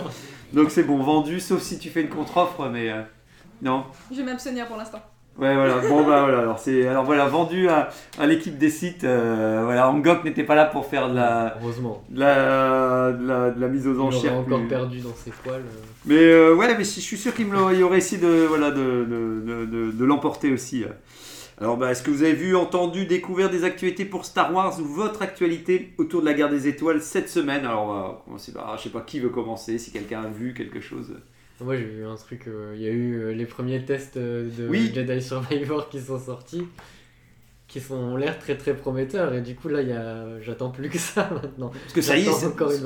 donc 0.53 0.71
c'est 0.71 0.83
bon, 0.83 0.97
vendu, 1.03 1.39
sauf 1.39 1.61
si 1.61 1.77
tu 1.77 1.89
fais 1.89 2.01
une 2.01 2.09
contre-offre, 2.09 2.69
mais 2.69 2.89
euh, 2.89 3.01
non. 3.61 3.83
Je 4.11 4.15
vais 4.17 4.23
m'abstenir 4.23 4.67
pour 4.67 4.77
l'instant. 4.77 4.99
Ouais, 5.39 5.55
voilà. 5.55 5.77
Bon, 5.87 6.03
bah 6.05 6.21
voilà. 6.23 6.39
Alors, 6.39 6.59
c'est, 6.59 6.85
alors 6.87 7.05
voilà, 7.05 7.25
vendu 7.27 7.69
à, 7.69 7.89
à 8.19 8.25
l'équipe 8.25 8.57
des 8.57 8.69
sites. 8.69 9.03
euh, 9.05 9.61
voilà, 9.63 9.89
Angok 9.89 10.23
n'était 10.25 10.43
pas 10.43 10.55
là 10.55 10.65
pour 10.65 10.85
faire 10.85 11.09
de 11.09 11.15
la, 11.15 11.55
Heureusement. 11.61 12.03
de 12.09 12.19
la, 12.19 13.11
de 13.13 13.25
la, 13.27 13.51
de 13.51 13.61
la 13.61 13.67
mise 13.69 13.87
aux 13.87 13.93
Il 13.93 13.99
aurait 13.99 14.15
enchères. 14.17 14.33
encore 14.35 14.59
plus- 14.59 14.67
perdu 14.67 14.99
dans 14.99 15.15
ses 15.15 15.31
poils. 15.31 15.61
euh. 15.61 15.85
Mais 16.05 16.17
euh, 16.17 16.55
ouais, 16.55 16.67
mais 16.77 16.83
je 16.83 16.99
suis 16.99 17.17
sûr 17.17 17.33
qu'il 17.33 17.47
il 17.47 17.83
aurait 17.83 17.97
essayé 17.99 18.21
de, 18.21 18.45
voilà, 18.47 18.71
de, 18.71 18.75
de, 19.05 19.41
de, 19.45 19.65
de- 19.65 19.91
de 19.91 20.05
l'emporter 20.05 20.51
aussi. 20.51 20.83
Alors, 21.61 21.75
bah, 21.77 21.91
est-ce 21.91 22.03
que 22.03 22.09
vous 22.11 22.23
avez 22.23 22.33
vu, 22.33 22.55
entendu, 22.55 23.05
découvert 23.05 23.49
des 23.49 23.63
actualités 23.65 24.05
pour 24.05 24.23
Star 24.25 24.53
Wars 24.53 24.79
ou 24.79 24.83
votre 24.85 25.21
actualité 25.21 25.93
autour 25.97 26.21
de 26.21 26.25
la 26.25 26.33
guerre 26.33 26.49
des 26.49 26.67
étoiles 26.69 27.01
cette 27.01 27.27
semaine? 27.29 27.65
Alors, 27.65 27.83
on 27.85 27.93
va 27.93 28.21
commencer 28.25 28.53
par, 28.53 28.77
je 28.77 28.83
sais 28.83 28.89
pas 28.89 29.01
qui 29.01 29.19
veut 29.19 29.27
commencer, 29.29 29.77
si 29.77 29.91
quelqu'un 29.91 30.21
a 30.23 30.27
vu 30.27 30.53
quelque 30.53 30.79
chose. 30.79 31.13
Moi 31.61 31.75
j'ai 31.75 31.83
vu 31.83 32.05
un 32.05 32.15
truc, 32.15 32.47
euh, 32.47 32.73
il 32.75 32.81
y 32.81 32.87
a 32.87 32.91
eu 32.91 33.15
euh, 33.21 33.31
les 33.33 33.45
premiers 33.45 33.83
tests 33.83 34.17
euh, 34.17 34.49
de 34.57 34.67
Oui. 34.67 34.91
Jedi 34.93 35.21
Survivor 35.21 35.89
qui 35.89 35.99
sont 35.99 36.17
sortis, 36.19 36.65
qui 37.67 37.81
sont 37.81 37.95
ont 37.95 38.15
l'air 38.15 38.39
très 38.39 38.55
très 38.55 38.73
prometteurs 38.73 39.33
et 39.33 39.41
du 39.41 39.55
coup 39.55 39.67
là 39.67 39.81
il 39.81 39.89
y 39.89 39.93
a... 39.93 40.39
j'attends 40.41 40.69
plus 40.69 40.89
que 40.89 40.97
ça 40.97 41.29
maintenant. 41.33 41.69
Parce 41.69 41.93
que 41.93 42.01
ça 42.01 42.17
y 42.17 42.27
est, 42.27 42.31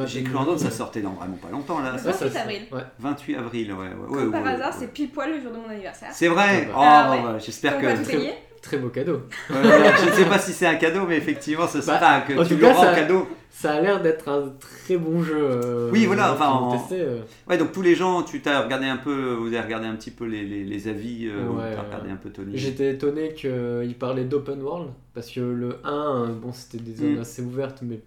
j'ai 0.08 0.24
cru 0.24 0.36
entendre, 0.36 0.60
ça 0.60 0.72
sortait 0.72 1.02
dans 1.02 1.14
vraiment 1.14 1.38
pas 1.38 1.50
longtemps 1.50 1.80
là. 1.82 1.94
Ouais, 1.94 2.00
ça. 2.00 2.12
28 2.12 2.30
ça, 2.32 2.42
avril. 2.42 2.62
Ouais. 2.72 2.82
28 3.00 3.36
avril, 3.36 3.74
ouais. 3.74 3.78
ouais, 3.78 3.86
ouais, 3.88 4.18
Comme 4.24 4.32
par 4.32 4.44
ouais, 4.44 4.50
hasard, 4.50 4.70
ouais. 4.72 4.76
c'est 4.80 4.92
pile 4.94 5.12
poil 5.12 5.32
le 5.32 5.42
jour 5.42 5.52
de 5.52 5.58
mon 5.58 5.70
anniversaire. 5.70 6.10
C'est 6.12 6.28
vrai 6.28 6.68
Ah 6.74 6.74
Oh, 6.74 6.74
bah. 6.74 6.82
Ah 6.84 7.12
ouais. 7.12 7.24
bah, 7.34 7.38
j'espère 7.40 7.78
que. 7.80 8.06
payer. 8.10 8.34
Très 8.62 8.78
beau 8.78 8.88
cadeau. 8.90 9.24
Ouais, 9.50 9.58
ouais, 9.58 9.92
je 10.02 10.06
ne 10.10 10.12
sais 10.16 10.26
pas 10.26 10.40
si 10.40 10.54
c'est 10.54 10.66
un 10.66 10.76
cadeau, 10.76 11.06
mais 11.06 11.18
effectivement, 11.18 11.68
ce 11.68 11.82
sera 11.82 12.00
Bah, 12.00 12.24
que 12.26 12.34
en 12.40 12.46
tu 12.46 12.66
en 12.66 12.96
cadeau. 12.96 13.28
Ça 13.56 13.74
a 13.74 13.82
l'air 13.82 14.02
d'être 14.02 14.30
un 14.30 14.50
très 14.60 14.98
bon 14.98 15.22
jeu. 15.22 15.38
euh, 15.40 15.92
Oui, 15.92 16.06
voilà, 16.08 16.34
enfin, 16.34 16.50
ont 16.50 16.66
en- 16.66 16.72
testé, 16.78 17.00
euh. 17.02 17.20
Ouais, 17.48 17.56
donc 17.58 17.72
tous 17.72 17.84
les 17.84 17.94
gens, 17.94 18.24
tu 18.24 18.42
t'as 18.42 18.64
regardé 18.64 18.88
un 18.88 18.98
peu, 18.98 19.34
vous 19.36 19.46
avez 19.48 19.62
regardé 19.62 19.86
un 19.86 19.96
petit 19.96 20.10
peu 20.10 20.26
les, 20.26 20.44
les, 20.44 20.64
les 20.64 20.88
avis, 20.88 21.28
euh, 21.28 21.48
ou 21.48 21.58
Ouais, 21.58 21.64
ouais. 21.66 21.76
regardé 21.80 22.10
un 22.10 22.16
peu 22.16 22.32
Tony. 22.32 22.58
J'étais 22.58 22.92
étonné 22.92 23.34
qu'il 23.36 23.96
parlait 24.00 24.26
d'open 24.26 24.60
world 24.62 24.90
parce 25.14 25.30
que 25.30 25.40
le 25.40 25.78
1, 25.84 25.92
euh, 25.94 26.28
bon, 26.34 26.52
c'était 26.52 26.84
des 26.84 26.96
zones 26.96 27.16
Mm. 27.18 27.20
assez 27.22 27.44
ouvertes, 27.44 27.84
mais 27.84 28.00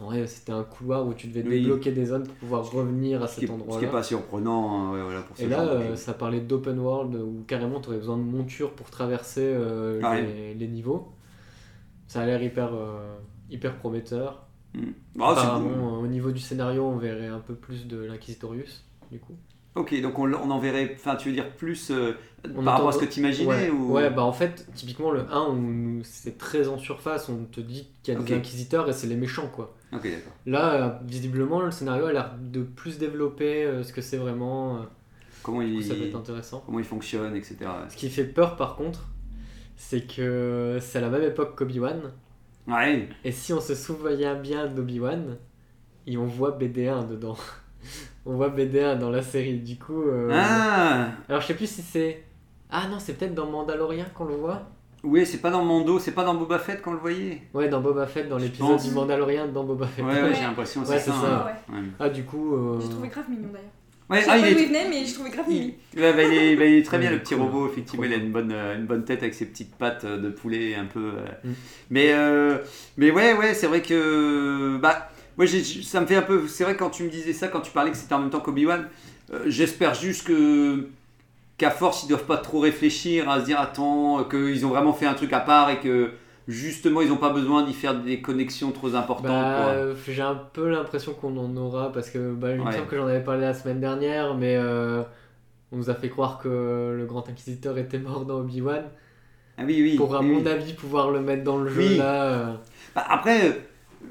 en 0.00 0.06
vrai, 0.06 0.26
c'était 0.26 0.50
un 0.52 0.64
couloir 0.64 1.06
où 1.06 1.14
tu 1.14 1.28
devais 1.28 1.48
Oui. 1.48 1.60
débloquer 1.62 1.92
des 1.92 2.06
zones 2.06 2.24
pour 2.24 2.34
pouvoir 2.34 2.68
revenir 2.68 3.22
à 3.22 3.28
cet 3.28 3.44
est, 3.44 3.46
ce 3.46 3.46
qui 3.46 3.52
est 3.52 3.54
endroit-là. 3.54 3.88
pas 3.88 4.02
surprenant, 4.02 4.68
hein, 4.88 4.92
ouais, 4.94 5.02
voilà, 5.02 5.20
pour 5.22 5.36
ce 5.36 5.44
Et 5.44 5.46
là, 5.48 5.64
genre 5.64 5.76
de 5.76 5.82
euh, 5.84 5.96
ça 5.96 6.12
parlait 6.12 6.40
d'open 6.40 6.76
world 6.80 7.14
où 7.14 7.44
carrément 7.46 7.80
tu 7.80 7.88
aurais 7.88 7.98
besoin 7.98 8.16
de 8.16 8.22
monture 8.24 8.72
pour 8.72 8.90
traverser 8.90 9.54
Ah 10.02 10.16
les, 10.20 10.54
les 10.54 10.66
niveaux. 10.66 11.12
Ça 12.08 12.22
a 12.22 12.26
l'air 12.26 12.42
hyper, 12.42 12.72
hyper 13.48 13.76
prometteur. 13.76 14.44
Mm. 14.74 14.80
Ah, 15.20 15.30
Apparemment, 15.30 15.98
au 16.00 16.06
niveau 16.06 16.30
du 16.30 16.40
scénario, 16.40 16.84
on 16.84 16.96
verrait 16.98 17.26
un 17.28 17.40
peu 17.40 17.54
plus 17.54 17.86
de 17.86 17.98
l'Inquisitorius, 17.98 18.84
du 19.10 19.18
coup. 19.18 19.34
Ok, 19.74 20.00
donc 20.00 20.18
on, 20.18 20.32
on 20.32 20.50
en 20.50 20.58
verrait, 20.58 20.92
enfin, 20.94 21.14
tu 21.16 21.28
veux 21.28 21.34
dire 21.34 21.50
plus 21.54 21.90
euh, 21.90 22.12
par 22.64 22.64
rapport 22.74 22.88
à 22.88 22.92
ce 22.92 22.98
que 22.98 23.04
tu 23.04 23.20
imaginais 23.20 23.46
Ouais, 23.48 23.70
ou... 23.70 23.92
ouais, 23.92 24.10
bah 24.10 24.22
en 24.24 24.32
fait, 24.32 24.66
typiquement 24.74 25.10
le 25.12 25.20
1, 25.32 25.40
on- 25.40 26.00
c'est 26.02 26.36
très 26.36 26.68
en 26.68 26.78
surface, 26.78 27.28
on 27.28 27.44
te 27.44 27.60
dit 27.60 27.88
qu'il 28.02 28.12
y 28.14 28.16
a 28.16 28.20
Ok. 28.20 28.26
des 28.26 28.34
inquisiteurs 28.34 28.88
et 28.88 28.92
c'est 28.92 29.06
les 29.06 29.16
méchants, 29.16 29.48
quoi. 29.54 29.74
Là, 30.46 31.00
visiblement, 31.06 31.60
le 31.60 31.70
scénario 31.70 32.06
a 32.06 32.12
l'air 32.12 32.34
de 32.40 32.62
plus 32.62 32.98
développer 32.98 33.64
euh, 33.64 33.82
ce 33.84 33.92
que 33.92 34.02
c'est 34.02 34.16
vraiment. 34.18 34.76
euh, 34.76 34.80
Comment 35.42 35.58
coup, 35.58 35.64
il, 35.66 35.84
ça 35.84 35.94
va 35.94 36.04
être 36.04 36.14
intéressant. 36.16 36.62
comment 36.66 36.78
il 36.78 36.84
fonctionne, 36.84 37.34
etc. 37.36 37.56
Ce 37.88 37.96
qui 37.96 38.10
fait 38.10 38.24
peur, 38.24 38.56
par 38.56 38.76
contre, 38.76 39.06
c'est 39.76 40.06
que 40.06 40.78
c'est 40.80 40.98
à 40.98 41.00
la 41.02 41.08
même 41.10 41.22
époque 41.22 41.56
qu'Obi-Wan. 41.56 42.00
Ouais, 42.68 43.08
Et 43.24 43.32
si 43.32 43.52
on 43.52 43.60
se 43.60 43.74
souvient 43.74 44.34
bien 44.34 44.66
d'Obi-Wan, 44.66 45.36
et 46.06 46.16
on 46.18 46.26
voit 46.26 46.52
BD1 46.58 47.08
dedans. 47.08 47.36
on 48.26 48.34
voit 48.36 48.50
BD1 48.50 48.98
dans 48.98 49.10
la 49.10 49.22
série, 49.22 49.58
du 49.58 49.76
coup. 49.78 50.02
euh, 50.02 50.30
ah 50.32 51.08
Alors 51.28 51.40
je 51.40 51.46
sais 51.46 51.54
plus 51.54 51.68
si 51.70 51.82
c'est. 51.82 52.24
Ah 52.70 52.86
non, 52.90 52.98
c'est 52.98 53.14
peut-être 53.14 53.34
dans 53.34 53.46
Mandalorian 53.50 54.04
qu'on 54.14 54.26
le 54.26 54.34
voit. 54.34 54.62
Oui, 55.04 55.24
c'est 55.24 55.38
pas 55.38 55.50
dans 55.50 55.64
Mando, 55.64 55.98
c'est 56.00 56.10
pas 56.12 56.24
dans 56.24 56.34
Boba 56.34 56.58
Fett 56.58 56.82
qu'on 56.82 56.90
le 56.92 56.98
voyait 56.98 57.42
Ouais, 57.54 57.68
dans 57.68 57.80
Boba 57.80 58.06
Fett, 58.06 58.28
dans 58.28 58.36
l'épisode 58.36 58.68
pense. 58.72 58.84
du 58.84 58.90
Mandalorian 58.90 59.46
dans 59.46 59.62
Boba 59.64 59.86
Fett. 59.86 60.04
Ouais, 60.04 60.12
ouais, 60.12 60.22
Ouais. 60.22 60.34
j'ai 60.34 60.42
l'impression 60.42 60.80
Ouais, 60.80 60.98
c'est 60.98 61.10
ça. 61.10 61.12
ça. 61.12 61.46
hein. 61.70 61.72
Ouais. 61.72 61.82
Ah, 62.00 62.08
du 62.08 62.24
coup. 62.24 62.56
euh, 62.56 62.80
J'ai 62.80 62.88
trouvé 62.88 63.08
grave 63.08 63.30
mignon 63.30 63.48
d'ailleurs. 63.52 63.70
Ouais, 64.10 64.20
Je 64.20 64.24
sais 64.24 64.30
ah, 64.30 64.38
pas 64.38 64.38
il 64.38 64.48
d'où 64.48 64.58
est, 64.58 64.62
il 64.62 64.68
venait, 64.68 64.88
mais 64.88 65.04
je 65.04 65.12
trouvais 65.14 65.30
grave 65.30 65.46
il, 65.50 65.74
ouais, 65.96 66.12
bah, 66.14 66.22
il 66.22 66.32
est, 66.32 66.56
bah, 66.56 66.64
il 66.64 66.74
est 66.78 66.82
très 66.82 66.98
bien 66.98 67.10
le 67.10 67.18
petit 67.20 67.34
cool. 67.36 67.42
robot, 67.44 67.68
effectivement, 67.70 68.04
il 68.04 68.12
a 68.12 68.16
une 68.16 68.32
bonne, 68.32 68.52
une 68.52 68.86
bonne 68.86 69.04
tête 69.04 69.22
avec 69.22 69.34
ses 69.34 69.46
petites 69.46 69.74
pattes 69.76 70.04
euh, 70.04 70.18
de 70.18 70.30
poulet 70.30 70.74
un 70.74 70.86
peu. 70.86 71.12
euh. 71.18 71.26
Mm. 71.44 71.52
Mais, 71.90 72.12
euh, 72.12 72.58
mais 72.96 73.10
ouais, 73.10 73.34
ouais, 73.34 73.54
c'est 73.54 73.66
vrai 73.66 73.82
que. 73.82 74.78
Bah, 74.78 75.10
moi, 75.36 75.46
j'ai- 75.46 75.62
ça 75.82 76.00
me 76.00 76.06
fait 76.06 76.16
un 76.16 76.22
peu. 76.22 76.48
C'est 76.48 76.64
vrai 76.64 76.76
quand 76.76 76.90
tu 76.90 77.02
me 77.04 77.10
disais 77.10 77.32
ça, 77.34 77.48
quand 77.48 77.60
tu 77.60 77.70
parlais 77.70 77.90
que 77.90 77.96
c'était 77.98 78.14
en 78.14 78.20
même 78.20 78.30
temps 78.30 78.40
qu'Obi-Wan, 78.40 78.88
euh, 79.32 79.42
j'espère 79.46 79.94
juste 79.94 80.26
que. 80.26 80.88
Qu'à 81.58 81.70
force, 81.72 82.04
ils 82.04 82.08
doivent 82.08 82.24
pas 82.26 82.36
trop 82.38 82.60
réfléchir 82.60 83.28
à 83.28 83.40
se 83.40 83.44
dire, 83.44 83.60
attends, 83.60 84.22
qu'ils 84.24 84.64
ont 84.64 84.68
vraiment 84.68 84.92
fait 84.92 85.06
un 85.06 85.14
truc 85.14 85.32
à 85.32 85.40
part 85.40 85.70
et 85.70 85.80
que 85.80 86.12
justement, 86.48 87.02
ils 87.02 87.12
ont 87.12 87.16
pas 87.18 87.30
besoin 87.30 87.62
d'y 87.62 87.74
faire 87.74 87.94
des 88.00 88.20
connexions 88.20 88.70
trop 88.72 88.94
importantes. 88.94 89.26
Bah, 89.28 89.68
euh, 89.68 89.94
j'ai 90.08 90.22
un 90.22 90.34
peu 90.34 90.68
l'impression 90.70 91.12
qu'on 91.12 91.36
en 91.36 91.54
aura 91.56 91.92
parce 91.92 92.10
que 92.10 92.32
bah, 92.32 92.52
il 92.52 92.60
me 92.60 92.64
Ouais. 92.66 92.72
semble 92.72 92.86
que 92.86 92.96
j'en 92.96 93.06
avais 93.06 93.22
parlé 93.22 93.42
la 93.42 93.54
semaine 93.54 93.80
dernière, 93.80 94.34
mais 94.34 94.56
euh, 94.56 95.02
on 95.72 95.76
nous 95.76 95.90
a 95.90 95.94
fait 95.94 96.08
croire 96.08 96.38
que 96.38 96.94
le 96.96 97.04
grand 97.06 97.28
inquisiteur 97.28 97.76
était 97.78 97.98
mort 97.98 98.24
dans 98.24 98.38
Obi-Wan 98.40 98.84
Ah 99.58 99.62
oui, 99.66 99.80
oui. 99.82 99.96
pour 99.96 100.14
à 100.16 100.20
oui, 100.20 100.26
mon 100.26 100.40
oui. 100.40 100.48
avis 100.48 100.72
pouvoir 100.72 101.10
le 101.10 101.20
mettre 101.20 101.44
dans 101.44 101.58
le 101.58 101.68
jeu 101.68 101.80
Oui. 101.82 101.96
là. 101.98 102.24
euh, 102.24 102.46
Bah, 102.94 103.04
après, 103.08 103.60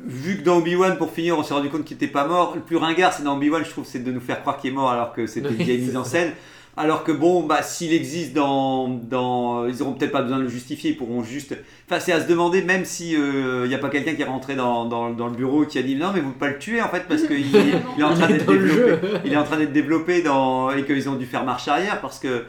vu 0.05 0.37
que 0.37 0.43
dans 0.43 0.57
Obi-Wan, 0.59 0.95
pour 0.97 1.11
finir, 1.11 1.39
on 1.39 1.43
s'est 1.43 1.55
rendu 1.55 1.69
compte 1.69 1.85
qu'il 1.85 1.95
était 1.95 2.07
pas 2.07 2.27
mort, 2.27 2.53
le 2.55 2.61
plus 2.61 2.77
ringard, 2.77 3.13
c'est 3.13 3.23
dans 3.23 3.35
Obi-Wan, 3.37 3.63
je 3.65 3.69
trouve, 3.71 3.85
c'est 3.85 4.03
de 4.03 4.11
nous 4.11 4.19
faire 4.21 4.41
croire 4.41 4.57
qu'il 4.59 4.69
est 4.69 4.73
mort 4.75 4.91
alors 4.91 5.11
que 5.13 5.25
c'était 5.25 5.49
une 5.49 5.55
vieille 5.55 5.81
mise 5.81 5.97
en 5.97 6.03
scène. 6.03 6.33
Alors 6.79 7.03
que 7.03 7.11
bon, 7.11 7.43
bah, 7.43 7.63
s'il 7.63 7.91
existe 7.91 8.33
dans, 8.33 8.87
dans. 8.87 9.65
Ils 9.67 9.81
auront 9.81 9.93
peut-être 9.93 10.11
pas 10.11 10.21
besoin 10.21 10.37
de 10.37 10.43
le 10.43 10.49
justifier, 10.49 10.91
ils 10.91 10.97
pourront 10.97 11.23
juste. 11.23 11.57
Enfin, 11.89 11.99
c'est 11.99 12.11
à 12.11 12.21
se 12.21 12.27
demander, 12.27 12.61
même 12.61 12.85
si 12.85 13.13
il 13.13 13.67
n'y 13.67 13.73
a 13.73 13.79
pas 13.79 13.89
quelqu'un 13.89 14.13
qui 14.13 14.21
est 14.21 14.25
rentré 14.25 14.55
dans, 14.55 14.85
dans, 14.85 15.09
dans 15.09 15.27
le 15.27 15.35
bureau 15.35 15.63
et 15.63 15.67
qui 15.67 15.79
a 15.79 15.83
dit 15.83 15.95
non, 15.95 16.11
mais 16.13 16.19
vous 16.19 16.31
pouvez 16.33 16.39
pas 16.51 16.53
le 16.53 16.59
tuer 16.59 16.81
en 16.81 16.89
fait, 16.89 17.05
parce 17.09 17.23
qu'il 17.23 17.39
il 17.47 17.55
est 17.99 18.03
en 18.03 18.13
train 18.13 18.27
d'être 18.27 18.45
développé. 18.45 19.07
Il 19.25 19.33
est 19.33 19.37
en 19.37 19.43
train 19.43 19.57
d'être 19.57 19.73
développé 19.73 20.21
dans, 20.21 20.69
et 20.71 20.83
qu'ils 20.85 21.09
ont 21.09 21.15
dû 21.15 21.25
faire 21.25 21.43
marche 21.45 21.67
arrière 21.67 21.99
parce 21.99 22.19
que 22.19 22.43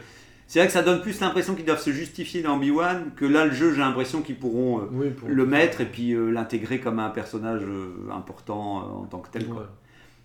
c'est 0.45 0.59
vrai 0.59 0.67
que 0.67 0.73
ça 0.73 0.81
donne 0.83 1.01
plus 1.01 1.19
l'impression 1.21 1.53
qu'ils 1.55 1.65
doivent 1.65 1.81
se 1.81 1.91
justifier 1.91 2.41
dans 2.41 2.57
Obi-Wan 2.57 3.11
que 3.15 3.25
là, 3.25 3.45
le 3.45 3.51
jeu, 3.51 3.71
j'ai 3.73 3.81
l'impression 3.81 4.21
qu'ils 4.21 4.35
pourront. 4.37 4.79
euh, 4.79 4.83
Oui, 4.91 5.09
pour- 5.11 5.29
le 5.29 5.45
mettre 5.45 5.81
et 5.81 5.85
puis 5.85 6.13
euh, 6.13 6.29
l'intégrer 6.31 6.79
comme 6.79 6.99
un 6.99 7.09
personnage 7.09 7.61
euh, 7.63 8.11
important 8.11 8.77
euh, 8.79 9.01
en 9.01 9.05
tant 9.05 9.19
que 9.19 9.29
tel. 9.31 9.45
Quoi. 9.45 9.57
Ouais. 9.61 9.67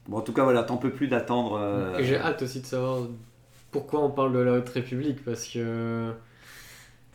Bon, 0.08 0.16
en 0.18 0.20
tout 0.22 0.32
cas, 0.32 0.42
voilà, 0.44 0.62
t'en 0.62 0.76
peux 0.78 0.90
plus 0.90 1.08
d'attendre. 1.08 1.58
euh, 1.60 1.96
j'ai 2.02 2.16
hâte 2.16 2.42
aussi 2.42 2.60
de 2.60 2.66
savoir 2.66 3.00
pourquoi 3.74 4.04
on 4.04 4.10
parle 4.10 4.32
de 4.32 4.38
la 4.38 4.52
Haute 4.52 4.68
République 4.68 5.24
parce 5.24 5.46
que. 5.48 6.12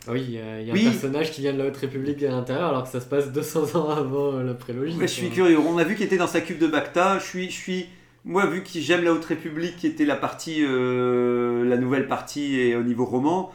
Ah 0.06 0.12
Oui, 0.12 0.22
il 0.28 0.34
y 0.34 0.38
a, 0.38 0.60
il 0.60 0.66
y 0.66 0.70
a 0.70 0.74
Oui. 0.74 0.86
un 0.86 0.90
personnage 0.90 1.30
qui 1.32 1.40
vient 1.40 1.52
de 1.54 1.58
la 1.58 1.66
Haute 1.66 1.76
République 1.78 2.22
à 2.22 2.28
l'intérieur 2.30 2.68
alors 2.68 2.84
que 2.84 2.90
ça 2.90 3.00
se 3.00 3.06
passe 3.06 3.32
200 3.32 3.74
ans 3.80 3.88
avant 3.90 4.34
euh, 4.34 4.42
la 4.44 4.52
prélogie. 4.54 4.96
ouais, 4.96 5.08
je 5.08 5.12
suis 5.12 5.30
curieux. 5.30 5.58
On 5.58 5.78
a 5.78 5.84
vu 5.84 5.94
qu'il 5.96 6.04
était 6.06 6.16
dans 6.18 6.26
sa 6.26 6.40
cuve 6.42 6.58
de 6.58 6.66
Bacta. 6.66 7.18
Je 7.18 7.24
suis, 7.24 7.46
je 7.50 7.56
suis, 7.56 7.86
moi, 8.26 8.44
vu 8.46 8.62
que 8.62 8.68
j'aime 8.74 9.02
la 9.04 9.12
Haute 9.14 9.24
République, 9.24 9.76
qui 9.78 9.86
était 9.86 10.04
la 10.04 10.16
partie, 10.16 10.58
euh, 10.62 11.64
la 11.64 11.76
nouvelle 11.78 12.06
partie 12.08 12.60
et 12.60 12.76
au 12.76 12.82
niveau 12.82 13.04
roman, 13.06 13.50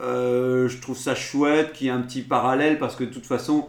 euh, 0.00 0.68
je 0.68 0.78
trouve 0.80 0.96
ça 0.98 1.14
chouette 1.14 1.72
qu'il 1.72 1.86
y 1.86 1.90
ait 1.90 1.92
un 1.92 2.02
petit 2.02 2.22
parallèle 2.22 2.78
parce 2.78 2.94
que 2.96 3.04
de 3.04 3.10
toute 3.10 3.26
façon, 3.26 3.66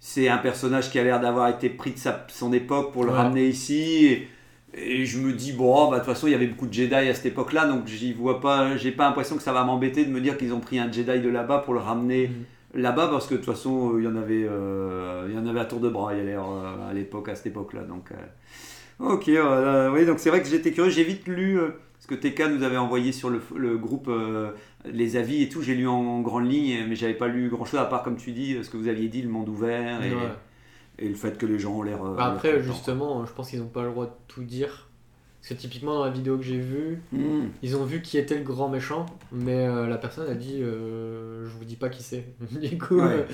c'est 0.00 0.28
un 0.28 0.38
personnage 0.38 0.90
qui 0.90 0.98
a 0.98 1.04
l'air 1.04 1.20
d'avoir 1.20 1.48
été 1.48 1.68
pris 1.70 1.92
de 1.92 1.98
sa, 1.98 2.26
son 2.28 2.52
époque 2.52 2.92
pour 2.92 3.04
le 3.04 3.10
Ouais. 3.10 3.16
ramener 3.16 3.46
ici. 3.46 4.06
Et, 4.06 4.28
et 4.76 5.06
je 5.06 5.18
me 5.18 5.32
dis, 5.32 5.52
bon, 5.52 5.88
bah, 5.90 5.98
de 5.98 6.04
toute 6.04 6.12
façon, 6.12 6.26
il 6.26 6.30
y 6.32 6.34
avait 6.34 6.46
beaucoup 6.48 6.66
de 6.66 6.72
Jedi 6.72 6.94
à 6.94 7.14
cette 7.14 7.26
époque-là, 7.26 7.66
donc 7.66 7.86
j'y 7.86 8.12
vois 8.12 8.40
pas, 8.40 8.76
j'ai 8.76 8.90
pas 8.90 9.04
l'impression 9.06 9.36
que 9.36 9.42
ça 9.42 9.52
va 9.52 9.62
m'embêter 9.64 10.04
de 10.04 10.10
me 10.10 10.20
dire 10.20 10.36
qu'ils 10.36 10.52
ont 10.52 10.60
pris 10.60 10.78
un 10.78 10.90
Jedi 10.90 11.20
de 11.20 11.28
là-bas 11.28 11.58
pour 11.58 11.74
le 11.74 11.80
ramener 11.80 12.28
Mhm. 12.28 12.82
là-bas, 12.82 13.06
parce 13.08 13.26
que 13.28 13.34
de 13.34 13.38
toute 13.38 13.46
façon, 13.54 13.92
euh, 13.94 14.00
il 14.00 14.04
y 14.04 14.08
en 14.08 14.16
avait, 14.16 14.44
euh, 14.48 15.26
il 15.28 15.34
y 15.34 15.38
en 15.38 15.46
avait 15.46 15.60
à 15.60 15.64
tour 15.64 15.78
de 15.80 15.88
bras, 15.88 16.12
il 16.12 16.18
y 16.18 16.20
a 16.22 16.24
l'air, 16.24 16.42
euh, 16.44 16.90
à 16.90 16.92
l'époque, 16.92 17.28
à 17.28 17.34
cette 17.36 17.46
époque-là. 17.46 17.82
Donc, 17.82 18.10
euh, 18.10 19.14
ok, 19.14 19.30
oui, 19.94 20.06
donc 20.06 20.18
c'est 20.18 20.30
vrai 20.30 20.42
que 20.42 20.48
j'étais 20.48 20.72
curieux, 20.72 20.90
j'ai 20.90 21.04
vite 21.04 21.26
lu 21.28 21.58
ce 22.00 22.06
que 22.06 22.14
TK 22.14 22.48
nous 22.50 22.62
avait 22.64 22.76
envoyé 22.76 23.12
sur 23.12 23.30
le, 23.30 23.40
le 23.56 23.78
groupe, 23.78 24.10
les 24.84 25.16
avis 25.16 25.42
et 25.42 25.48
tout, 25.48 25.62
j'ai 25.62 25.74
lu 25.74 25.88
en, 25.88 25.94
en 25.94 26.20
grande 26.20 26.50
ligne, 26.50 26.84
mais 26.88 26.96
j'avais 26.96 27.14
pas 27.14 27.28
lu 27.28 27.48
grand-chose, 27.48 27.80
à 27.80 27.84
part, 27.84 28.02
comme 28.02 28.16
tu 28.16 28.32
dis, 28.32 28.56
ce 28.62 28.68
que 28.68 28.76
vous 28.76 28.88
aviez 28.88 29.08
dit, 29.08 29.22
le 29.22 29.30
monde 29.30 29.48
ouvert 29.48 30.02
et, 30.04 30.10
Ouais. 30.10 30.20
Et 30.98 31.08
le 31.08 31.14
fait 31.14 31.36
que 31.38 31.46
les 31.46 31.58
gens 31.58 31.74
ont 31.78 31.82
l'air. 31.82 32.04
euh, 32.04 32.14
Bah 32.16 32.26
Après, 32.26 32.62
justement, 32.62 33.24
je 33.26 33.32
pense 33.32 33.50
qu'ils 33.50 33.60
n'ont 33.60 33.66
pas 33.66 33.82
le 33.82 33.90
droit 33.90 34.06
de 34.06 34.12
tout 34.28 34.44
dire. 34.44 34.88
Parce 35.40 35.54
que 35.54 35.60
typiquement, 35.60 35.94
dans 35.98 36.04
la 36.06 36.10
vidéo 36.10 36.38
que 36.38 36.42
j'ai 36.42 36.58
vue, 36.58 37.02
Hmm. 37.12 37.48
ils 37.62 37.76
ont 37.76 37.84
vu 37.84 38.00
qui 38.00 38.16
était 38.16 38.36
le 38.38 38.44
grand 38.44 38.68
méchant, 38.70 39.04
mais 39.30 39.66
euh, 39.66 39.86
la 39.86 39.98
personne 39.98 40.30
a 40.30 40.34
dit 40.34 40.60
euh, 40.62 41.44
Je 41.44 41.50
vous 41.50 41.64
dis 41.66 41.76
pas 41.76 41.90
qui 41.90 42.02
c'est. 42.02 42.24
du 42.50 42.78
coup, 42.78 42.96
Ouais, 42.96 43.02
euh. 43.04 43.24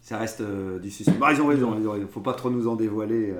Ça 0.00 0.18
reste 0.18 0.40
euh, 0.42 0.78
du 0.78 0.90
suspense. 0.90 1.16
Bah, 1.18 1.32
ils 1.32 1.40
ont 1.42 1.46
raison, 1.46 1.76
ils 1.78 1.86
ont 1.86 1.92
raison. 1.92 2.06
Faut 2.10 2.20
pas 2.20 2.34
trop 2.34 2.50
nous 2.50 2.68
en 2.68 2.76
dévoiler. 2.76 3.34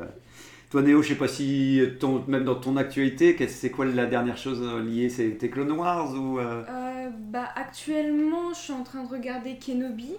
Toi, 0.71 0.83
Néo, 0.83 1.02
je 1.02 1.09
sais 1.11 1.14
pas 1.14 1.28
si, 1.28 1.80
ton, 2.00 2.25
même 2.26 2.44
dans 2.44 2.56
ton 2.56 2.76
actualité, 2.76 3.37
c'est 3.49 3.71
quoi 3.71 3.85
la 3.85 4.06
dernière 4.06 4.37
chose 4.37 4.61
liée? 4.85 5.09
C'était 5.09 5.49
Clone 5.49 5.71
Wars 5.73 6.12
ou. 6.14 6.38
euh, 6.40 6.64
Euh, 6.68 7.11
bah, 7.30 7.49
actuellement, 7.54 8.52
je 8.52 8.59
suis 8.59 8.73
en 8.73 8.83
train 8.83 9.04
de 9.04 9.09
regarder 9.09 9.56
Kenobi. 9.64 10.14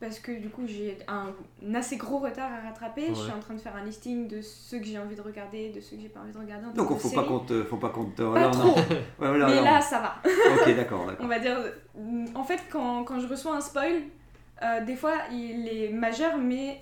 Parce 0.00 0.18
que 0.18 0.32
du 0.32 0.48
coup 0.48 0.62
j'ai 0.66 0.96
un, 1.08 1.26
un 1.66 1.74
assez 1.74 1.96
gros 1.96 2.18
retard 2.18 2.50
à 2.50 2.66
rattraper. 2.66 3.08
Je 3.08 3.14
suis 3.14 3.32
en 3.32 3.38
train 3.40 3.54
de 3.54 3.60
faire 3.60 3.76
un 3.76 3.84
listing 3.84 4.26
de 4.28 4.40
ceux 4.40 4.78
que 4.78 4.84
j'ai 4.86 4.98
envie 4.98 5.14
de 5.14 5.20
regarder, 5.20 5.70
de 5.70 5.80
ceux 5.80 5.96
que 5.96 6.02
j'ai 6.02 6.08
pas 6.08 6.20
envie 6.20 6.32
de 6.32 6.38
regarder. 6.38 6.66
En 6.66 6.70
Donc 6.72 6.88
de 6.92 6.94
faut 6.98 7.10
pas 7.10 7.24
qu'on 7.24 7.40
te, 7.40 7.62
faut 7.64 7.76
pas 7.76 7.90
qu'on 7.90 8.06
te. 8.06 8.22
Pas 8.22 8.40
non. 8.44 8.50
trop, 8.50 8.74
Ouais, 8.78 8.94
voilà, 9.18 9.46
mais 9.48 9.56
non. 9.56 9.64
là 9.64 9.80
ça 9.80 10.00
va. 10.00 10.16
Ok, 10.54 10.74
d'accord, 10.74 11.06
On 11.20 11.26
va 11.28 11.38
dire, 11.38 11.56
euh, 11.58 12.24
en 12.34 12.44
fait, 12.44 12.60
quand, 12.70 13.04
quand 13.04 13.20
je 13.20 13.26
reçois 13.26 13.54
un 13.56 13.60
spoil, 13.60 14.02
euh, 14.62 14.84
des 14.84 14.96
fois 14.96 15.12
il 15.32 15.68
est 15.68 15.90
majeur, 15.90 16.38
mais 16.38 16.80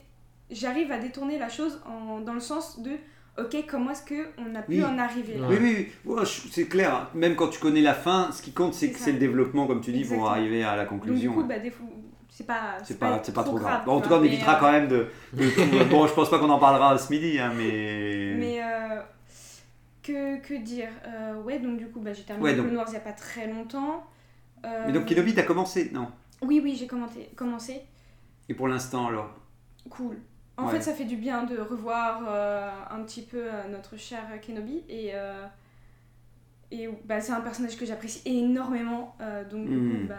j'arrive 0.51 0.93
à 0.93 0.99
détourner 0.99 1.39
la 1.39 1.49
chose 1.49 1.81
en- 1.87 2.21
dans 2.21 2.35
le 2.35 2.41
sens 2.41 2.81
de 2.81 2.93
ok, 3.39 3.65
comment 3.69 3.91
est-ce 3.93 4.03
qu'on 4.07 4.55
a 4.55 4.63
pu 4.63 4.73
Oui. 4.79 4.85
en 4.85 4.99
arriver 4.99 5.39
là? 5.39 5.47
Oui, 5.49 5.57
oui, 5.61 5.75
oui. 6.07 6.13
Ouais, 6.13 6.23
c'est 6.25 6.67
clair. 6.67 7.09
Même 7.15 7.37
quand 7.37 7.49
tu 7.49 7.61
connais 7.61 7.83
la 7.83 7.95
fin, 7.95 8.31
ce 8.33 8.43
qui 8.43 8.53
compte, 8.53 8.75
c'est 8.75 8.91
que 8.91 8.99
c'est 8.99 9.13
le 9.13 9.19
développement, 9.19 9.67
comme 9.67 9.81
tu 9.81 9.93
dis, 9.93 10.05
pour 10.05 10.29
arriver 10.29 10.65
à 10.65 10.75
la 10.77 10.85
Donc, 10.85 10.95
du 10.95 10.99
conclusion. 11.01 11.33
coup, 11.35 11.45
bah, 11.45 11.59
des 11.61 11.71
fois, 11.71 11.87
c'est 12.39 12.47
pas, 12.47 12.79
C'est 12.85 12.99
pas, 13.01 13.21
c'est 13.23 13.35
pas 13.35 13.43
trop 13.43 13.59
grave. 13.59 13.85
Bon, 13.85 13.97
en 13.97 14.01
tout 14.01 14.09
cas, 14.09 14.15
on 14.17 14.23
évitera 14.23 14.57
euh, 14.57 14.61
quand 14.61 14.71
même 14.71 14.87
de. 14.87 15.09
bon, 15.91 16.07
je 16.07 16.15
pense 16.15 16.31
pas 16.31 16.39
qu'on 16.39 16.49
en 16.51 16.61
parlera 16.61 16.97
ce 16.97 17.13
midi, 17.13 17.37
hein, 17.39 17.53
mais. 17.57 18.35
Mais 18.39 18.63
euh, 18.63 19.01
que, 20.05 20.39
que 20.41 20.55
dire 20.63 20.89
Euh, 21.07 21.43
Ouais, 21.43 21.59
donc 21.59 21.79
du 21.79 21.89
coup, 21.89 21.99
bah, 22.01 22.13
j'ai 22.13 22.23
terminé 22.23 22.49
Ouais, 22.49 22.55
le 22.55 22.63
donc- 22.63 22.71
Noir 22.73 22.87
il 22.89 22.95
y 22.95 22.97
a 22.97 23.01
pas 23.01 23.13
très 23.13 23.49
longtemps. 23.49 24.05
Mais 24.63 24.93
donc, 24.93 25.07
Kenobi, 25.07 25.35
t'as 25.35 25.43
commencé 25.43 25.91
Non? 25.93 26.09
Oui, 26.43 26.61
oui, 26.63 26.77
j'ai 26.79 26.87
commenté- 26.87 27.31
commencé. 27.37 27.83
Et 28.49 28.55
pour 28.55 28.69
l'instant, 28.69 29.09
alors? 29.09 29.31
Cool. 29.91 30.17
En 30.57 30.67
Ouais. 30.67 30.73
fait, 30.73 30.81
ça 30.83 30.93
fait 30.93 31.05
du 31.05 31.17
bien 31.17 31.43
de 31.45 31.57
revoir 31.59 32.23
euh, 32.29 32.71
un 32.91 33.03
petit 33.03 33.23
peu 33.23 33.43
notre 33.71 33.97
cher 33.97 34.21
Kenobi. 34.47 34.83
Et, 34.89 35.11
euh, 35.15 35.45
et 36.71 36.89
bah, 37.05 37.21
c'est 37.21 37.33
un 37.33 37.41
personnage 37.41 37.77
que 37.77 37.85
j'apprécie 37.87 38.23
énormément. 38.27 39.17
euh, 39.21 39.45
donc, 39.49 39.67
du 39.67 39.77
Mm. 39.77 39.91
coup, 40.03 40.07
bah, 40.09 40.15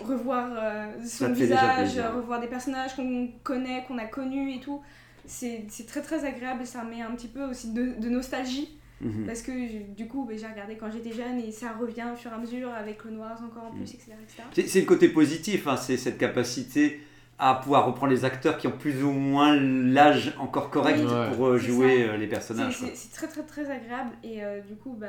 revoir 0.00 0.50
euh, 0.56 0.86
son 1.04 1.32
visage, 1.32 1.98
revoir 2.16 2.40
des 2.40 2.46
personnages 2.46 2.96
qu'on 2.96 3.28
connaît, 3.42 3.84
qu'on 3.86 3.98
a 3.98 4.04
connus 4.06 4.54
et 4.56 4.60
tout, 4.60 4.80
c'est 5.26 5.64
c'est 5.68 5.86
très 5.86 6.02
très 6.02 6.24
agréable. 6.24 6.66
Ça 6.66 6.82
met 6.84 7.02
un 7.02 7.10
petit 7.12 7.28
peu 7.28 7.44
aussi 7.44 7.72
de, 7.72 7.94
de 8.00 8.08
nostalgie. 8.08 8.68
Mhm. 9.00 9.26
Parce 9.26 9.42
que 9.42 9.52
du 9.94 10.06
coup, 10.06 10.24
bah, 10.24 10.34
j'ai 10.38 10.46
regardé 10.46 10.76
quand 10.76 10.90
j'étais 10.92 11.10
jeune 11.12 11.40
et 11.40 11.50
ça 11.50 11.72
revient 11.72 12.06
au 12.12 12.16
fur 12.16 12.30
et 12.30 12.34
à 12.34 12.38
mesure 12.38 12.70
avec 12.72 13.02
le 13.04 13.10
noir 13.10 13.32
encore 13.44 13.64
en 13.64 13.70
plus, 13.72 13.80
Mm. 13.80 13.96
etc. 13.96 14.12
etc. 14.22 14.42
C'est 14.54 14.68
c'est 14.68 14.80
le 14.80 14.86
côté 14.86 15.08
positif, 15.08 15.66
hein, 15.66 15.76
c'est 15.76 15.96
cette 15.96 16.18
capacité 16.18 17.00
à 17.38 17.54
pouvoir 17.56 17.86
reprendre 17.86 18.12
les 18.12 18.24
acteurs 18.24 18.56
qui 18.58 18.68
ont 18.68 18.78
plus 18.78 19.02
ou 19.02 19.10
moins 19.10 19.56
l'âge 19.56 20.32
encore 20.38 20.70
correct 20.70 21.00
Oui, 21.02 21.36
pour 21.36 21.46
euh, 21.48 21.58
jouer 21.58 22.04
euh, 22.04 22.16
les 22.16 22.28
personnages. 22.28 22.78
C'est 22.94 23.10
très 23.12 23.26
très 23.26 23.42
très 23.42 23.68
agréable 23.68 24.10
et 24.22 24.44
euh, 24.44 24.60
du 24.60 24.76
coup, 24.76 24.96
bah, 24.96 25.08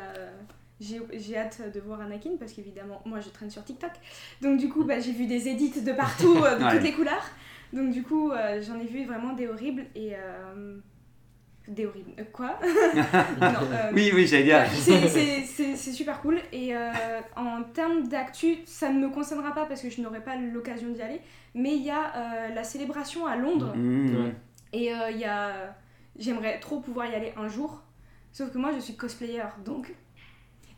j'ai 0.84 1.02
j'ai 1.14 1.38
hâte 1.38 1.62
de 1.74 1.80
voir 1.80 2.02
Anakin 2.02 2.32
parce 2.40 2.52
qu'évidemment, 2.54 3.02
moi 3.06 3.20
je 3.22 3.30
traîne 3.30 3.50
sur 3.50 3.64
TikTok. 3.64 3.92
Donc 4.42 4.58
du 4.60 4.70
coup, 4.70 4.84
bah, 4.84 5.00
j'ai 5.00 5.12
vu 5.14 5.26
des 5.26 5.48
edits 5.48 5.82
de 5.82 5.94
partout, 5.94 6.36
euh, 6.44 6.58
de 6.60 6.64
Ouais. 6.66 6.72
toutes 6.74 6.84
les 6.84 6.94
couleurs. 6.94 7.26
Donc 7.72 7.92
du 7.92 8.04
coup, 8.04 8.32
euh, 8.32 8.62
j'en 8.62 8.80
ai 8.80 8.86
vu 8.86 9.06
vraiment 9.06 9.34
des 9.34 9.48
horribles 9.48 9.86
et... 9.96 10.14
euh, 10.16 10.78
des 11.68 11.86
horribles. 11.86 12.12
Euh, 12.20 12.24
Quoi? 12.34 12.60
Non, 13.42 13.48
euh, 13.72 13.92
Oui, 13.94 14.12
oui, 14.14 14.28
j'allais 14.28 14.44
dire. 14.44 14.66
C'est- 14.74 15.08
c'est 15.08 15.46
c'est- 15.46 15.76
c'est 15.78 15.92
super 15.94 16.20
cool. 16.22 16.40
Et 16.52 16.76
euh, 16.76 16.92
en 17.38 17.64
termes 17.64 18.08
d'actu, 18.10 18.58
ça 18.66 18.90
ne 18.92 19.00
me 19.00 19.10
concernera 19.10 19.54
pas 19.54 19.66
parce 19.66 19.82
que 19.82 19.90
je 19.90 20.02
n'aurai 20.02 20.20
pas 20.22 20.36
l'occasion 20.36 20.90
d'y 20.90 21.02
aller. 21.02 21.22
Mais 21.56 21.76
il 21.76 21.84
y 21.84 21.90
a 21.90 22.04
euh, 22.16 22.54
la 22.54 22.64
célébration 22.66 23.26
à 23.26 23.38
Londres. 23.38 23.74
Mhm. 23.76 24.26
Ouais. 24.26 24.36
Et 24.74 24.94
euh, 24.94 25.10
il 25.12 25.18
y 25.20 25.26
a. 25.26 25.76
J'aimerais 26.20 26.60
trop 26.60 26.80
pouvoir 26.82 27.08
y 27.08 27.16
aller 27.16 27.32
un 27.38 27.48
jour. 27.48 27.82
Sauf 28.34 28.52
que 28.52 28.58
moi, 28.58 28.72
je 28.76 28.80
suis 28.80 28.96
cosplayer. 28.96 29.44
Donc, 29.64 29.94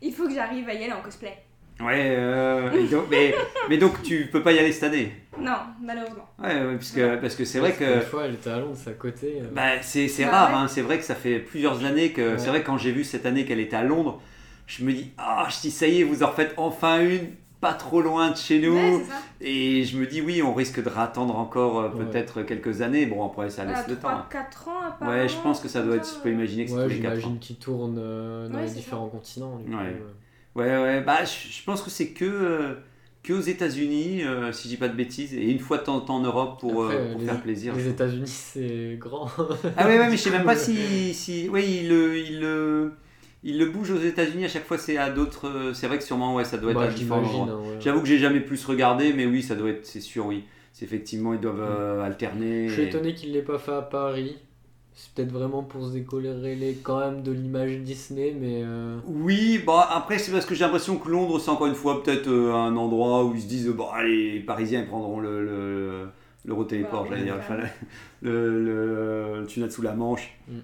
il 0.02 0.12
faut 0.12 0.26
que 0.28 0.34
j'arrive 0.34 0.68
à 0.68 0.74
y 0.74 0.84
aller 0.84 0.92
en 0.92 1.00
cosplay. 1.02 1.36
Ouais, 1.78 2.14
euh, 2.16 2.70
donc- 2.90 3.04
mais, 3.10 3.34
mais 3.68 3.76
donc 3.76 4.02
tu 4.02 4.28
peux 4.32 4.42
pas 4.42 4.52
y 4.52 4.58
aller 4.58 4.72
cette 4.72 4.84
année? 4.84 5.12
Non, 5.38 5.58
malheureusement. 5.82 6.26
Ouais, 6.42 6.54
ouais, 6.54 6.74
parce 6.76 6.90
que 6.90 7.16
parce 7.16 7.34
que 7.36 7.44
c'est 7.44 7.58
vrai 7.58 7.70
Une 7.70 7.76
que 7.76 8.00
fois, 8.00 8.24
elle 8.24 8.34
était 8.34 8.48
à 8.48 8.58
Londres, 8.60 8.78
à 8.86 8.90
côté. 8.92 9.40
euh. 9.42 9.48
bah, 9.52 9.82
c'est 9.82 10.08
c'est 10.08 10.24
Bah 10.24 10.30
rare. 10.30 10.50
ouais. 10.50 10.56
hein, 10.56 10.68
c'est 10.68 10.80
vrai 10.80 10.96
que 10.96 11.04
ça 11.04 11.14
fait 11.14 11.38
plusieurs 11.38 11.84
années 11.84 12.12
que 12.12 12.32
Ouais. 12.32 12.38
c'est 12.38 12.48
vrai 12.48 12.62
que 12.62 12.66
quand 12.66 12.78
j'ai 12.78 12.92
vu 12.92 13.04
cette 13.04 13.26
année 13.26 13.44
qu'elle 13.44 13.60
était 13.60 13.76
à 13.76 13.82
Londres, 13.82 14.22
je 14.66 14.84
me 14.84 14.92
dis 14.92 15.12
ah 15.18 15.46
je 15.50 15.60
dis 15.60 15.70
ça 15.70 15.86
y 15.86 16.00
est 16.00 16.04
vous 16.04 16.22
en 16.22 16.28
refaites 16.28 16.54
enfin 16.56 17.00
une 17.00 17.32
pas 17.60 17.74
trop 17.74 18.00
loin 18.00 18.30
de 18.30 18.36
chez 18.38 18.58
nous. 18.58 19.02
Et 19.40 19.84
je 19.84 19.98
me 19.98 20.06
dis 20.06 20.20
oui, 20.22 20.42
on 20.42 20.54
risque 20.54 20.82
de 20.82 20.90
attendre 20.96 21.36
encore 21.36 21.78
euh, 21.80 21.88
Ouais. 21.90 22.04
peut-être 22.06 22.42
quelques 22.42 22.80
années. 22.80 23.04
Bon, 23.06 23.24
après, 23.26 23.50
ça 23.50 23.64
laisse 23.64 23.86
le 23.88 23.96
temps. 23.96 24.08
hein. 24.08 24.26
3-4 24.30 24.68
ans, 24.68 24.80
apparemment. 24.88 25.18
Ouais, 25.18 25.28
je 25.28 25.36
pense 25.42 25.60
que 25.60 25.68
ça 25.68 25.82
doit 25.82 25.96
être. 25.96 26.08
Je 26.16 26.22
peux 26.22 26.30
imaginer 26.32 26.64
que 26.64 26.70
c'est 26.70 26.76
Ouais, 26.76 26.84
tous 26.84 26.88
les 26.90 27.00
4 27.00 27.12
ans. 27.12 27.14
j'imagine 27.16 27.38
qu'ils 27.38 27.56
tournent 27.56 27.98
euh, 27.98 28.48
dans 28.48 28.54
Ouais, 28.56 28.62
les 28.62 28.68
c'est 28.68 28.74
différents 28.76 29.08
continents. 29.08 29.56
du 29.58 29.64
coup, 29.70 29.76
Ouais. 29.76 29.84
euh. 29.84 30.12
Ouais, 30.58 30.82
ouais, 30.82 31.00
bah 31.02 31.18
je, 31.24 31.52
je 31.52 31.62
pense 31.64 31.82
que 31.82 31.90
c'est 31.90 32.08
que, 32.12 32.24
euh, 32.24 32.74
que 33.22 33.34
aux 33.34 33.40
États-Unis, 33.40 34.22
euh, 34.24 34.52
si 34.52 34.64
je 34.64 34.68
dis 34.68 34.76
pas 34.78 34.88
de 34.88 34.94
bêtises, 34.96 35.34
et 35.34 35.50
une 35.50 35.58
fois 35.58 35.76
de 35.76 35.82
temps 35.82 35.96
en 35.96 36.00
temps 36.00 36.16
en 36.16 36.22
Europe 36.22 36.58
pour, 36.60 36.84
Après, 36.84 36.96
euh, 36.96 37.12
pour 37.12 37.20
les, 37.20 37.26
faire 37.26 37.42
plaisir. 37.42 37.74
Les 37.76 37.88
États-Unis, 37.88 38.26
c'est 38.26 38.96
grand. 38.98 39.28
Ah 39.76 39.86
ouais, 39.86 39.98
ouais, 39.98 40.08
mais 40.08 40.16
je 40.16 40.22
sais 40.22 40.30
même 40.30 40.44
pas 40.44 40.56
si. 40.56 41.12
si 41.12 41.50
oui, 41.52 41.80
il 41.82 41.88
le. 41.90 42.16
Il 42.18 42.40
le 42.40 42.92
il 43.48 43.58
le 43.58 43.66
bouge 43.66 43.90
aux 43.92 43.98
États-Unis 44.00 44.44
à 44.44 44.48
chaque 44.48 44.64
fois, 44.66 44.76
c'est 44.78 44.96
à 44.98 45.10
d'autres. 45.10 45.48
euh, 45.48 45.72
C'est 45.74 45.86
vrai 45.86 45.98
que 45.98 46.04
sûrement, 46.04 46.34
ouais, 46.34 46.44
ça 46.44 46.58
doit 46.58 46.72
être 46.72 46.76
Bah, 46.78 46.84
à 46.84 46.88
différents 46.88 47.22
j'imagine. 47.24 47.40
endroits. 47.42 47.60
ouais. 47.72 47.76
J'avoue 47.80 48.00
que 48.02 48.08
j'ai 48.08 48.18
jamais 48.18 48.40
plus 48.40 48.64
regardé, 48.64 49.12
mais 49.12 49.26
oui, 49.26 49.42
ça 49.42 49.54
doit 49.54 49.70
être, 49.70 49.86
c'est 49.86 50.00
sûr, 50.00 50.26
oui. 50.26 50.44
C'est 50.72 50.84
effectivement, 50.84 51.32
ils 51.32 51.40
doivent 51.40 51.60
euh, 51.62 52.02
alterner. 52.04 52.68
Je 52.68 52.72
suis 52.74 52.82
et- 52.82 52.88
étonné 52.88 53.14
qu'il 53.14 53.32
l'ait 53.32 53.42
pas 53.42 53.58
fait 53.58 53.72
à 53.72 53.82
Paris. 53.82 54.36
C'est 54.98 55.12
peut-être 55.12 55.30
vraiment 55.32 55.62
pour 55.62 55.86
se 55.86 55.92
décoller 55.92 56.78
quand 56.82 56.98
même 57.00 57.22
de 57.22 57.30
l'image 57.30 57.76
Disney, 57.80 58.34
mais 58.38 58.62
euh, 58.64 58.96
Oui, 59.06 59.60
bah 59.66 59.86
après 59.92 60.16
c'est 60.18 60.32
parce 60.32 60.46
que 60.46 60.54
j'ai 60.54 60.64
l'impression 60.64 60.96
que 60.96 61.10
Londres 61.10 61.38
c'est 61.38 61.50
encore 61.50 61.66
une 61.66 61.74
fois 61.74 62.02
peut-être 62.02 62.28
euh, 62.28 62.54
un 62.54 62.74
endroit 62.76 63.22
où 63.26 63.34
ils 63.34 63.42
se 63.42 63.46
disent 63.46 63.68
bon 63.68 63.88
allez 63.90 64.32
les 64.32 64.40
Parisiens 64.40 64.80
ils 64.80 64.86
prendront 64.86 65.20
le 65.20 65.44
le 65.44 66.06
l'Eurotéléport 66.46 67.02
Bah, 67.02 67.08
j'allais 67.10 67.30
ouais, 67.30 67.36
dire 67.36 67.68
le, 68.22 68.64
le, 68.64 69.40
le 69.42 69.46
tunnel 69.46 69.70
sous 69.70 69.82
la 69.82 69.92
Manche. 69.94 70.34
Mm. 70.48 70.54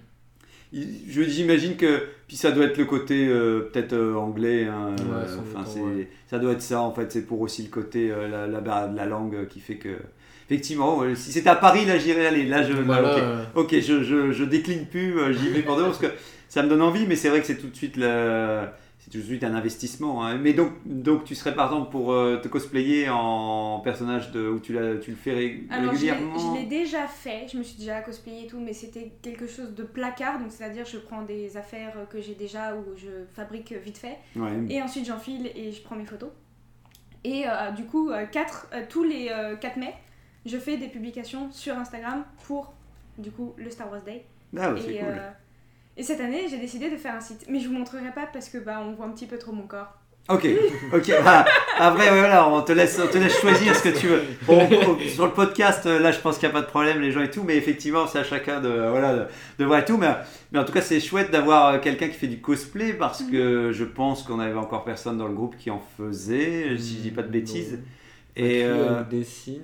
J'imagine 0.73 1.75
que 1.75 2.03
puis 2.27 2.35
ça 2.35 2.51
doit 2.51 2.65
être 2.65 2.77
le 2.77 2.85
côté 2.85 3.27
euh, 3.27 3.69
peut-être 3.71 3.93
euh, 3.93 4.15
anglais 4.15 4.65
hein, 4.65 4.95
Ouais, 4.97 5.05
euh, 5.27 5.37
enfin 5.39 5.63
ouais. 5.79 6.07
ça 6.27 6.39
doit 6.39 6.53
être 6.53 6.61
ça 6.63 6.81
en 6.81 6.91
fait 6.93 7.11
c'est 7.11 7.21
pour 7.27 7.41
aussi 7.41 7.61
le 7.63 7.69
côté 7.69 8.09
euh, 8.11 8.27
la, 8.27 8.47
la 8.47 8.87
la 8.91 9.05
langue 9.05 9.47
qui 9.47 9.59
fait 9.59 9.75
que 9.75 9.89
effectivement 10.49 11.03
si 11.15 11.31
c'était 11.31 11.49
à 11.49 11.55
Paris 11.55 11.85
là 11.85 11.97
j'irais 11.99 12.25
aller 12.25 12.45
là 12.45 12.63
je 12.63 12.73
là, 12.73 13.03
ok. 13.55 13.73
euh, 13.73 13.81
je, 13.81 14.03
je, 14.03 14.31
je 14.31 14.43
décline 14.43 14.85
plus, 14.87 15.19
euh, 15.19 15.31
j'y 15.33 15.49
vais 15.49 15.61
pour 15.61 15.75
de 15.75 15.81
vrai, 15.81 15.89
parce 15.91 16.01
que 16.01 16.11
ça 16.49 16.63
me 16.63 16.69
donne 16.69 16.81
envie, 16.81 17.05
mais 17.07 17.15
c'est 17.15 17.29
vrai 17.29 17.39
que 17.41 17.45
c'est 17.47 17.57
tout 17.57 17.67
de 17.67 17.75
suite 17.75 17.95
le- 17.97 18.65
c'est 19.03 19.09
tout 19.11 19.17
de 19.17 19.23
suite 19.23 19.43
un 19.43 19.53
investissement. 19.53 20.23
hein. 20.25 20.37
Mais 20.37 20.53
donc, 20.53 20.71
donc 20.85 21.25
tu 21.25 21.35
serais 21.35 21.53
par 21.53 21.65
exemple 21.71 21.91
pour 21.91 22.13
euh, 22.13 22.37
te 22.37 22.47
cosplayer 22.47 23.09
en 23.09 23.79
personnage 23.81 24.31
de 24.31 24.47
où 24.47 24.59
tu, 24.59 24.77
tu 25.01 25.11
le 25.11 25.17
fais 25.17 25.33
ré- 25.33 25.63
Alors, 25.69 25.91
régulièrement. 25.91 26.37
je 26.37 26.59
l'ai 26.59 26.65
déjà 26.65 27.05
fait, 27.07 27.47
je 27.51 27.57
me 27.57 27.63
suis 27.63 27.77
déjà 27.77 27.99
cosplayé 28.01 28.45
et 28.45 28.47
tout, 28.47 28.59
mais 28.61 28.71
c'était 28.73 29.11
quelque 29.21 29.45
chose 29.47 29.73
de 29.75 29.83
placard, 29.83 30.39
donc 30.39 30.51
c'est-à-dire 30.51 30.85
je 30.85 30.97
prends 30.97 31.23
des 31.23 31.57
affaires 31.57 31.93
que 32.09 32.21
j'ai 32.21 32.35
déjà 32.35 32.75
ou 32.75 32.83
je 32.95 33.09
fabrique 33.33 33.73
vite 33.73 33.97
fait, 33.97 34.17
Ouais. 34.37 34.51
et 34.69 34.81
ensuite 34.81 35.05
j'enfile 35.05 35.51
et 35.55 35.71
je 35.73 35.81
prends 35.81 35.95
mes 35.97 36.05
photos. 36.05 36.29
Et 37.25 37.43
euh, 37.47 37.71
du 37.71 37.83
coup, 37.85 38.09
euh, 38.09 38.25
quatre- 38.25 38.67
tous 38.89 39.03
les 39.03 39.29
euh, 39.31 39.55
4 39.57 39.77
mai, 39.77 39.93
je 40.45 40.57
fais 40.57 40.77
des 40.77 40.87
publications 40.87 41.51
sur 41.51 41.77
Instagram 41.77 42.23
pour 42.47 42.73
du 43.17 43.31
coup 43.31 43.53
le 43.57 43.69
Star 43.69 43.89
Wars 43.91 44.01
Day. 44.03 44.25
Ah, 44.57 44.71
ouais, 44.73 44.79
c'est 44.81 44.97
cool. 44.97 45.21
Et 45.97 46.03
cette 46.03 46.19
année, 46.21 46.47
j'ai 46.49 46.57
décidé 46.57 46.89
de 46.89 46.97
faire 46.97 47.15
un 47.15 47.21
site, 47.21 47.45
mais 47.49 47.59
je 47.59 47.67
vous 47.67 47.73
montrerai 47.75 48.11
pas 48.13 48.27
parce 48.31 48.49
que 48.49 48.57
bah 48.57 48.81
on 48.85 48.93
voit 48.93 49.05
un 49.05 49.11
petit 49.11 49.27
peu 49.27 49.37
trop 49.37 49.51
mon 49.51 49.67
corps. 49.67 49.93
Ok, 50.29 50.47
ok. 50.93 51.09
Après, 51.77 52.09
ouais, 52.09 52.17
voilà, 52.19 52.47
on 52.47 52.61
te 52.61 52.71
laisse, 52.71 52.97
on 53.03 53.07
te 53.11 53.17
laisse 53.17 53.37
choisir 53.41 53.75
ce 53.75 53.83
que 53.83 53.89
tu 53.89 54.07
veux. 54.07 54.21
Bon, 54.47 54.65
bon, 54.69 54.97
sur 55.13 55.25
le 55.25 55.33
podcast, 55.33 55.85
euh, 55.85 55.99
là, 55.99 56.13
je 56.13 56.19
pense 56.19 56.37
qu'il 56.37 56.47
n'y 56.47 56.55
a 56.55 56.57
pas 56.57 56.61
de 56.65 56.69
problème, 56.69 57.01
les 57.01 57.11
gens 57.11 57.21
et 57.21 57.29
tout, 57.29 57.43
mais 57.43 57.57
effectivement, 57.57 58.07
c'est 58.07 58.19
à 58.19 58.23
chacun 58.23 58.61
de, 58.61 58.69
euh, 58.69 58.89
voilà, 58.89 59.13
de, 59.15 59.25
de 59.59 59.65
voir 59.65 59.79
et 59.79 59.85
tout. 59.85 59.97
Mais, 59.97 60.07
mais 60.53 60.59
en 60.59 60.63
tout 60.63 60.71
cas, 60.71 60.79
c'est 60.81 61.01
chouette 61.01 61.29
d'avoir 61.29 61.73
euh, 61.73 61.79
quelqu'un 61.79 62.07
qui 62.07 62.13
fait 62.15 62.27
du 62.27 62.39
cosplay 62.39 62.93
parce 62.93 63.21
que 63.23 63.71
je 63.73 63.83
pense 63.83 64.23
qu'on 64.23 64.39
avait 64.39 64.57
encore 64.57 64.85
personne 64.85 65.17
dans 65.17 65.27
le 65.27 65.33
groupe 65.33 65.57
qui 65.57 65.69
en 65.69 65.81
faisait, 65.97 66.77
si 66.77 66.97
je 66.97 67.01
dis 67.01 67.11
pas 67.11 67.23
de 67.23 67.27
bêtises. 67.27 67.79
Et 68.37 68.61
Puis, 68.61 68.63
euh, 68.63 69.03
dessine. 69.03 69.61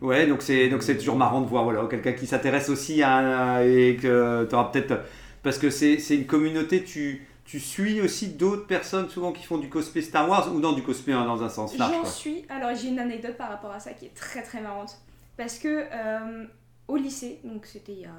ouais, 0.00 0.26
donc 0.26 0.42
c'est 0.42 0.68
donc 0.68 0.82
c'est 0.82 0.96
toujours 0.98 1.16
marrant 1.16 1.40
de 1.40 1.46
voir 1.46 1.62
voilà 1.64 1.86
quelqu'un 1.88 2.12
qui 2.12 2.26
s'intéresse 2.26 2.68
aussi 2.68 3.02
à 3.02 3.64
et 3.64 3.96
que 3.96 4.44
tu 4.48 4.54
auras 4.56 4.64
peut-être 4.72 4.94
parce 5.42 5.58
que 5.58 5.70
c'est 5.70 5.96
une 6.10 6.26
communauté 6.26 6.84
tu 6.84 7.26
tu 7.44 7.60
suis 7.60 8.00
aussi 8.02 8.28
d'autres 8.28 8.66
personnes 8.66 9.08
souvent 9.08 9.32
qui 9.32 9.42
font 9.42 9.56
du 9.56 9.70
cosplay 9.70 10.02
Star 10.02 10.28
Wars 10.28 10.54
ou 10.54 10.60
dans 10.60 10.72
du 10.74 10.82
cosplay 10.82 11.14
hein, 11.14 11.24
dans 11.24 11.42
un 11.42 11.48
sens 11.48 11.76
large 11.78 11.94
J'en 11.94 12.04
suis. 12.04 12.44
Alors 12.50 12.74
j'ai 12.74 12.88
une 12.88 12.98
anecdote 12.98 13.36
par 13.38 13.48
rapport 13.48 13.70
à 13.70 13.80
ça 13.80 13.92
qui 13.94 14.04
est 14.04 14.14
très 14.14 14.42
très 14.42 14.60
marrante. 14.60 14.98
Parce 15.38 15.58
que 15.58 15.86
euh, 15.90 16.44
au 16.88 16.96
lycée, 16.96 17.40
donc 17.44 17.64
c'était 17.64 17.92
il 17.92 18.00
y 18.00 18.04
a 18.04 18.10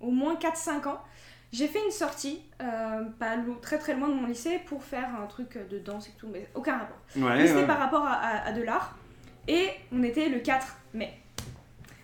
au 0.00 0.10
moins 0.10 0.34
4-5 0.36 0.86
ans, 0.88 1.00
j'ai 1.52 1.66
fait 1.66 1.82
une 1.84 1.90
sortie, 1.90 2.42
euh, 2.62 3.02
pas 3.18 3.36
très 3.62 3.78
très 3.78 3.94
loin 3.94 4.08
de 4.08 4.14
mon 4.14 4.26
lycée, 4.26 4.60
pour 4.66 4.84
faire 4.84 5.08
un 5.20 5.26
truc 5.26 5.58
de 5.68 5.78
danse 5.78 6.08
et 6.08 6.12
tout, 6.18 6.28
mais 6.30 6.48
aucun 6.54 6.76
rapport. 6.78 6.98
Ouais, 7.16 7.38
Mais 7.38 7.46
c'était 7.46 7.60
ouais. 7.60 7.66
par 7.66 7.78
rapport 7.78 8.04
à, 8.04 8.12
à- 8.12 8.46
à 8.48 8.52
de 8.52 8.62
l'art. 8.62 8.96
Et 9.48 9.68
on 9.92 10.02
était 10.02 10.28
le 10.28 10.40
4 10.40 10.76
mai. 10.94 11.18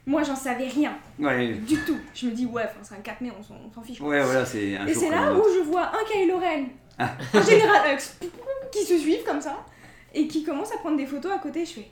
Moi 0.04 0.22
j'en 0.24 0.34
savais 0.36 0.66
rien 0.68 0.96
ouais 1.18 1.54
du 1.54 1.76
tout. 1.84 1.96
Je 2.14 2.26
me 2.26 2.32
dis 2.32 2.46
ouais, 2.46 2.64
c'est 2.82 2.94
un 2.94 2.98
4 2.98 3.20
mai, 3.20 3.30
on 3.38 3.42
s'en 3.72 3.82
fiche. 3.82 3.98
quoi. 3.98 4.08
ouais 4.08 4.22
voilà 4.22 4.44
c'est 4.44 4.76
un 4.76 4.86
Et 4.86 4.94
c'est 4.94 5.10
là 5.10 5.32
où 5.32 5.42
je 5.56 5.60
vois 5.60 5.88
un 5.88 6.04
Kylo 6.10 6.38
Ren, 6.38 6.64
Ah. 6.98 7.12
un 7.34 7.42
Général 7.42 7.94
Hux, 7.96 8.26
qui 8.72 8.84
se 8.84 8.98
suivent 8.98 9.24
comme 9.24 9.40
ça, 9.40 9.64
et 10.12 10.26
qui 10.26 10.42
commence 10.44 10.72
à 10.72 10.78
prendre 10.78 10.96
des 10.96 11.06
photos 11.06 11.32
à 11.32 11.38
côté. 11.38 11.64
Je 11.64 11.72
fais, 11.74 11.88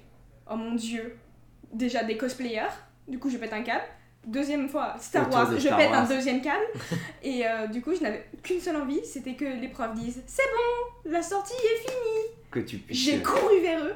oh 0.50 0.56
mon 0.56 0.74
dieu, 0.74 1.16
déjà 1.72 2.02
des 2.02 2.16
cosplayers, 2.16 2.72
du 3.06 3.18
coup 3.18 3.30
je 3.30 3.36
pète 3.38 3.52
un 3.52 3.62
câble. 3.62 3.84
Deuxième 4.26 4.68
fois, 4.68 4.96
Star 5.00 5.30
Wars, 5.32 5.48
de 5.48 5.56
je 5.58 5.68
pète 5.68 5.90
Wars. 5.90 6.00
un 6.02 6.06
deuxième 6.06 6.42
câble. 6.42 6.66
et 7.22 7.46
euh, 7.46 7.68
du 7.68 7.80
coup, 7.80 7.94
je 7.94 8.02
n'avais 8.02 8.26
qu'une 8.42 8.60
seule 8.60 8.76
envie, 8.76 9.00
c'était 9.02 9.32
que 9.32 9.46
les 9.46 9.68
profs 9.68 9.94
disent 9.94 10.22
C'est 10.26 10.42
bon, 10.42 11.10
la 11.10 11.22
sortie 11.22 11.54
est 11.54 11.78
finie. 11.88 12.26
Que 12.50 12.60
tu 12.60 12.76
puisses. 12.78 12.98
J'ai 12.98 13.22
couru 13.22 13.60
vers 13.62 13.82
eux, 13.82 13.94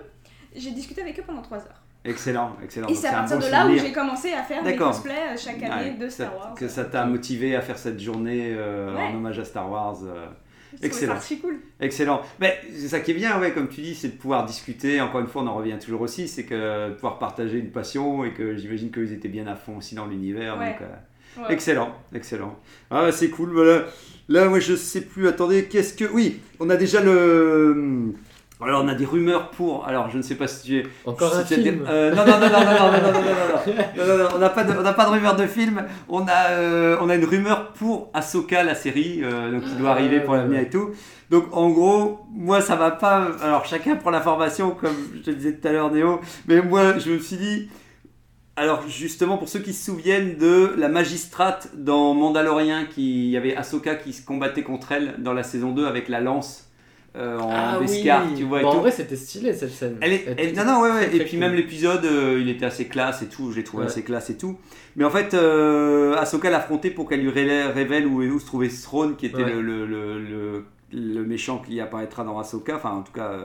j'ai 0.56 0.70
discuté 0.70 1.02
avec 1.02 1.18
eux 1.18 1.24
pendant 1.26 1.42
3 1.42 1.58
heures. 1.58 1.82
Excellent, 2.04 2.56
excellent. 2.62 2.88
Et 2.88 2.94
c'est 2.94 3.06
à 3.08 3.12
partir 3.12 3.38
de 3.38 3.46
là 3.50 3.66
où 3.66 3.74
j'ai 3.78 3.92
commencé 3.92 4.32
à 4.32 4.42
faire 4.42 4.62
D'accord. 4.62 4.90
cosplays 4.92 5.12
euh, 5.32 5.36
chaque 5.38 5.62
année 5.62 5.92
Ouais, 5.92 5.96
de 5.98 6.08
ça- 6.08 6.26
Star 6.26 6.36
Wars. 6.36 6.54
Que 6.54 6.68
ça 6.68 6.84
t'a 6.84 7.06
motivé 7.06 7.56
à 7.56 7.62
faire 7.62 7.78
cette 7.78 7.98
journée 7.98 8.52
euh, 8.56 8.94
Ouais. 8.94 9.02
en 9.04 9.14
hommage 9.16 9.38
à 9.38 9.44
Star 9.44 9.70
Wars. 9.70 9.98
euh, 10.04 10.26
excellent. 10.82 11.14
archi 11.14 11.38
cool. 11.40 11.60
Excellent. 11.80 12.20
Mais 12.40 12.58
c'est 12.76 12.88
ça 12.88 13.00
qui 13.00 13.12
est 13.12 13.14
bien, 13.14 13.40
ouais, 13.40 13.52
comme 13.52 13.68
tu 13.68 13.80
dis, 13.80 13.94
c'est 13.94 14.08
de 14.08 14.16
pouvoir 14.18 14.44
discuter. 14.44 15.00
Encore 15.00 15.20
une 15.22 15.28
fois, 15.28 15.42
on 15.42 15.46
en 15.46 15.54
revient 15.54 15.78
toujours 15.82 16.02
aussi, 16.02 16.28
c'est 16.28 16.44
que 16.44 16.88
de 16.90 16.94
pouvoir 16.94 17.18
partager 17.18 17.58
une 17.58 17.70
passion 17.70 18.24
et 18.24 18.32
que 18.32 18.54
j'imagine 18.56 18.90
qu'ils 18.90 19.12
étaient 19.14 19.28
bien 19.28 19.46
à 19.46 19.54
fond 19.56 19.78
aussi 19.78 19.94
dans 19.94 20.06
l'univers. 20.06 20.58
Ouais. 20.58 20.76
euh. 20.82 21.48
Excellent, 21.48 21.92
excellent. 22.14 22.56
Ah, 22.90 23.10
c'est 23.12 23.30
cool. 23.30 23.50
Voilà. 23.54 23.86
Là, 24.28 24.44
moi, 24.48 24.60
je 24.60 24.76
sais 24.76 25.00
plus. 25.00 25.26
Attendez, 25.26 25.64
qu'est-ce 25.64 25.94
que. 25.94 26.04
Oui, 26.12 26.40
on 26.60 26.68
a 26.70 26.76
déjà 26.76 27.00
le. 27.02 28.12
Alors, 28.64 28.82
on 28.84 28.88
a 28.88 28.94
des 28.94 29.04
rumeurs 29.04 29.50
pour. 29.50 29.86
Alors, 29.86 30.10
je 30.10 30.16
ne 30.16 30.22
sais 30.22 30.34
pas 30.34 30.46
si 30.48 30.62
tu 30.66 30.78
es. 30.78 30.86
Encore 31.04 31.32
si 31.32 31.38
un 31.40 31.44
film. 31.44 31.84
Euh, 31.88 32.14
non, 32.14 32.24
non, 32.24 32.38
non, 32.38 32.48
non, 32.48 32.60
non, 32.60 32.64
non, 32.64 32.92
non, 32.92 33.02
non, 33.02 33.02
non, 33.02 33.12
non, 33.12 33.22
non, 33.22 34.06
non, 34.06 34.06
non, 34.06 34.18
non, 34.24 34.28
on 34.34 34.38
n'a 34.38 34.48
pas, 34.50 34.64
de- 34.64 34.78
on 34.78 34.82
n'a 34.82 34.92
pas 34.92 35.04
de 35.06 35.10
rumeur 35.10 35.36
de 35.36 35.46
film. 35.46 35.84
On 36.08 36.26
a, 36.26 36.48
euh, 36.50 36.96
on 37.00 37.08
a 37.08 37.14
une 37.14 37.24
rumeur 37.24 37.72
pour 37.72 38.10
Ahsoka, 38.14 38.62
la 38.62 38.74
série, 38.74 39.20
euh, 39.22 39.52
donc 39.52 39.64
qui 39.64 39.74
doit 39.76 39.90
Ah, 39.90 39.92
arriver 39.92 40.20
pour 40.20 40.34
l'avenir 40.34 40.60
et 40.60 40.70
tout. 40.70 40.90
Donc, 41.30 41.44
en 41.52 41.70
gros, 41.70 42.26
moi, 42.32 42.60
ça 42.60 42.76
va 42.76 42.90
pas. 42.90 43.28
Alors, 43.42 43.64
chacun 43.66 43.96
prend 43.96 44.10
l'information, 44.10 44.70
comme 44.70 44.94
je 45.14 45.20
te 45.20 45.30
disais 45.30 45.54
tout 45.56 45.66
à 45.68 45.72
l'heure, 45.72 45.90
Néo. 45.90 46.20
Mais 46.46 46.60
moi, 46.62 46.98
je 46.98 47.10
me 47.12 47.18
suis 47.18 47.36
dit. 47.36 47.68
Alors 48.56 48.86
justement 48.86 49.36
pour 49.36 49.48
ceux 49.48 49.58
qui 49.58 49.72
se 49.72 49.84
souviennent 49.86 50.36
de 50.38 50.74
la 50.78 50.88
magistrate 50.88 51.70
dans 51.74 52.14
Mandalorian, 52.14 52.84
qui 52.88 53.24
il 53.24 53.30
y 53.30 53.36
avait 53.36 53.56
Ahsoka 53.56 53.96
qui 53.96 54.12
se 54.12 54.24
combattait 54.24 54.62
contre 54.62 54.92
elle 54.92 55.16
dans 55.18 55.32
la 55.32 55.42
saison 55.42 55.72
2 55.72 55.86
avec 55.88 56.08
la 56.08 56.20
lance 56.20 56.63
euh, 57.16 57.38
en 57.38 57.50
Ah 57.52 57.78
Beskar, 57.80 58.24
oui. 58.28 58.34
tu 58.38 58.44
vois. 58.44 58.60
et 58.60 58.62
Bon, 58.62 58.68
en 58.70 58.72
tout. 58.74 58.80
vrai, 58.80 58.90
c'était 58.90 59.16
stylé 59.16 59.52
cette 59.54 59.70
scène. 59.70 59.96
Elle 60.00 60.12
est, 60.12 60.24
Elle 60.26 60.34
elle- 60.38 60.48
était 60.48 60.64
non, 60.64 60.72
non, 60.74 60.80
ouais, 60.82 60.90
ouais. 60.90 61.14
Et 61.16 61.20
puis 61.20 61.30
cool. 61.30 61.38
même 61.40 61.54
l'épisode, 61.54 62.04
euh, 62.04 62.38
il 62.40 62.48
était 62.48 62.66
assez 62.66 62.86
classe 62.86 63.22
et 63.22 63.26
tout. 63.26 63.50
Je 63.52 63.56
l'ai 63.56 63.64
trouvé 63.64 63.84
Ouais. 63.84 63.90
assez 63.90 64.02
classe 64.02 64.30
et 64.30 64.36
tout. 64.36 64.56
Mais 64.96 65.04
en 65.04 65.10
fait, 65.10 65.34
euh, 65.34 66.14
Ahsoka 66.16 66.50
l'affrontait 66.50 66.90
pour 66.90 67.08
qu'elle 67.08 67.20
lui 67.20 67.30
révèle, 67.30 68.06
où, 68.06 68.22
où 68.22 68.40
se 68.40 68.46
trouvait 68.46 68.68
Throne, 68.68 69.16
qui 69.16 69.26
était 69.26 69.42
Ouais. 69.44 69.52
le, 69.52 69.62
le, 69.62 69.86
le, 69.86 70.18
le- 70.22 70.64
le 70.92 71.24
méchant 71.24 71.58
qui 71.66 71.80
apparaîtra 71.80 72.22
dans 72.22 72.38
Ahsoka. 72.38 72.76
Enfin, 72.76 72.90
en 72.90 73.02
tout 73.02 73.12
cas. 73.12 73.30
euh, 73.32 73.44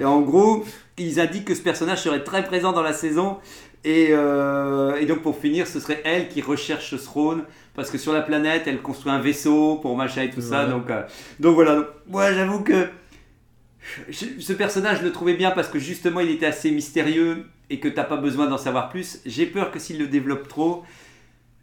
et 0.00 0.04
en 0.04 0.20
gros, 0.20 0.64
ils 0.98 1.18
indiquent 1.20 1.44
que 1.46 1.54
ce 1.54 1.60
personnage 1.62 2.02
serait 2.02 2.22
très 2.24 2.44
présent 2.44 2.72
dans 2.72 2.82
la 2.82 2.92
saison. 2.92 3.38
Et, 3.86 4.08
euh, 4.10 4.96
et 5.00 5.06
donc 5.06 5.22
pour 5.22 5.38
finir, 5.38 5.66
ce 5.66 5.80
serait 5.80 6.02
elle 6.04 6.28
qui 6.28 6.42
recherche 6.42 6.94
Throne. 7.02 7.44
Parce 7.74 7.90
que 7.90 7.98
sur 7.98 8.12
la 8.12 8.22
planète, 8.22 8.62
elle 8.66 8.80
construit 8.82 9.12
un 9.12 9.20
vaisseau 9.20 9.76
pour 9.76 9.96
machin 9.96 10.22
et 10.22 10.30
tout 10.30 10.40
ça. 10.40 10.64
Donc, 10.70 10.90
euh, 10.90 11.02
donc 11.40 11.54
voilà. 11.54 11.74
Donc, 11.76 11.86
moi, 12.08 12.32
j'avoue 12.32 12.60
que 12.62 12.88
je- 14.08 14.40
ce 14.40 14.52
personnage, 14.52 14.98
je 15.00 15.04
le 15.04 15.12
trouvais 15.12 15.34
bien 15.34 15.50
parce 15.50 15.68
que 15.68 15.78
justement, 15.78 16.20
il 16.20 16.30
était 16.30 16.46
assez 16.46 16.70
mystérieux 16.70 17.44
et 17.70 17.78
que 17.78 17.88
t'as 17.88 18.04
pas 18.04 18.16
besoin 18.16 18.46
d'en 18.46 18.58
savoir 18.58 18.88
plus. 18.88 19.20
J'ai 19.26 19.46
peur 19.46 19.70
que 19.70 19.78
s'il 19.78 19.98
le 19.98 20.06
développe 20.08 20.48
trop, 20.48 20.84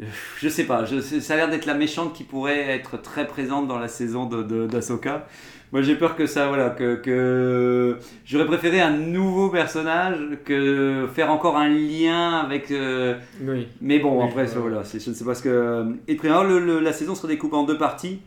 euh, 0.01 0.05
je 0.39 0.49
sais 0.49 0.65
pas, 0.65 0.85
je- 0.85 0.99
ça 0.99 1.33
a 1.33 1.37
l'air 1.37 1.49
d'être 1.49 1.65
la 1.65 1.73
méchante 1.73 2.13
qui 2.13 2.23
pourrait 2.23 2.59
être 2.69 3.01
très 3.01 3.27
présente 3.27 3.67
dans 3.67 3.79
la 3.79 3.87
saison 3.87 4.25
de, 4.25 4.43
de- 4.43 4.67
d'Ahsoka. 4.67 5.27
Moi 5.73 5.81
j'ai 5.81 5.95
peur 5.95 6.15
que 6.15 6.25
ça, 6.27 6.47
voilà, 6.47 6.69
que, 6.69 6.95
que 6.95 7.97
j'aurais 8.25 8.45
préféré 8.45 8.79
un 8.79 8.95
nouveau 8.95 9.49
personnage 9.49 10.19
que 10.45 11.07
faire 11.13 11.31
encore 11.31 11.57
un 11.57 11.67
lien 11.67 12.37
avec. 12.37 12.69
euh, 12.71 13.15
Oui. 13.41 13.67
mais 13.81 13.97
bon, 13.99 14.19
Oui, 14.21 14.27
après, 14.29 14.41
ouais. 14.43 14.47
ça, 14.47 14.59
voilà, 14.59 14.83
c'est- 14.83 15.03
je 15.03 15.09
ne 15.09 15.15
sais 15.15 15.25
pas 15.25 15.33
ce 15.33 15.41
que. 15.43 15.85
Et 16.07 16.15
puis, 16.15 16.27
alors, 16.29 16.43
le- 16.43 16.59
le- 16.59 16.79
la 16.79 16.93
saison 16.93 17.15
se 17.15 17.25
découpe 17.27 17.53
en 17.53 17.63
deux 17.63 17.77
parties. 17.77 18.21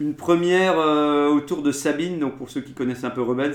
Une 0.00 0.14
première 0.14 0.78
euh, 0.80 1.28
autour 1.28 1.62
de 1.62 1.70
Sabine, 1.72 2.18
donc 2.18 2.36
pour 2.38 2.50
ceux 2.50 2.60
qui 2.60 2.72
connaissent 2.72 3.04
un 3.04 3.10
peu 3.10 3.22
Rebels, 3.22 3.54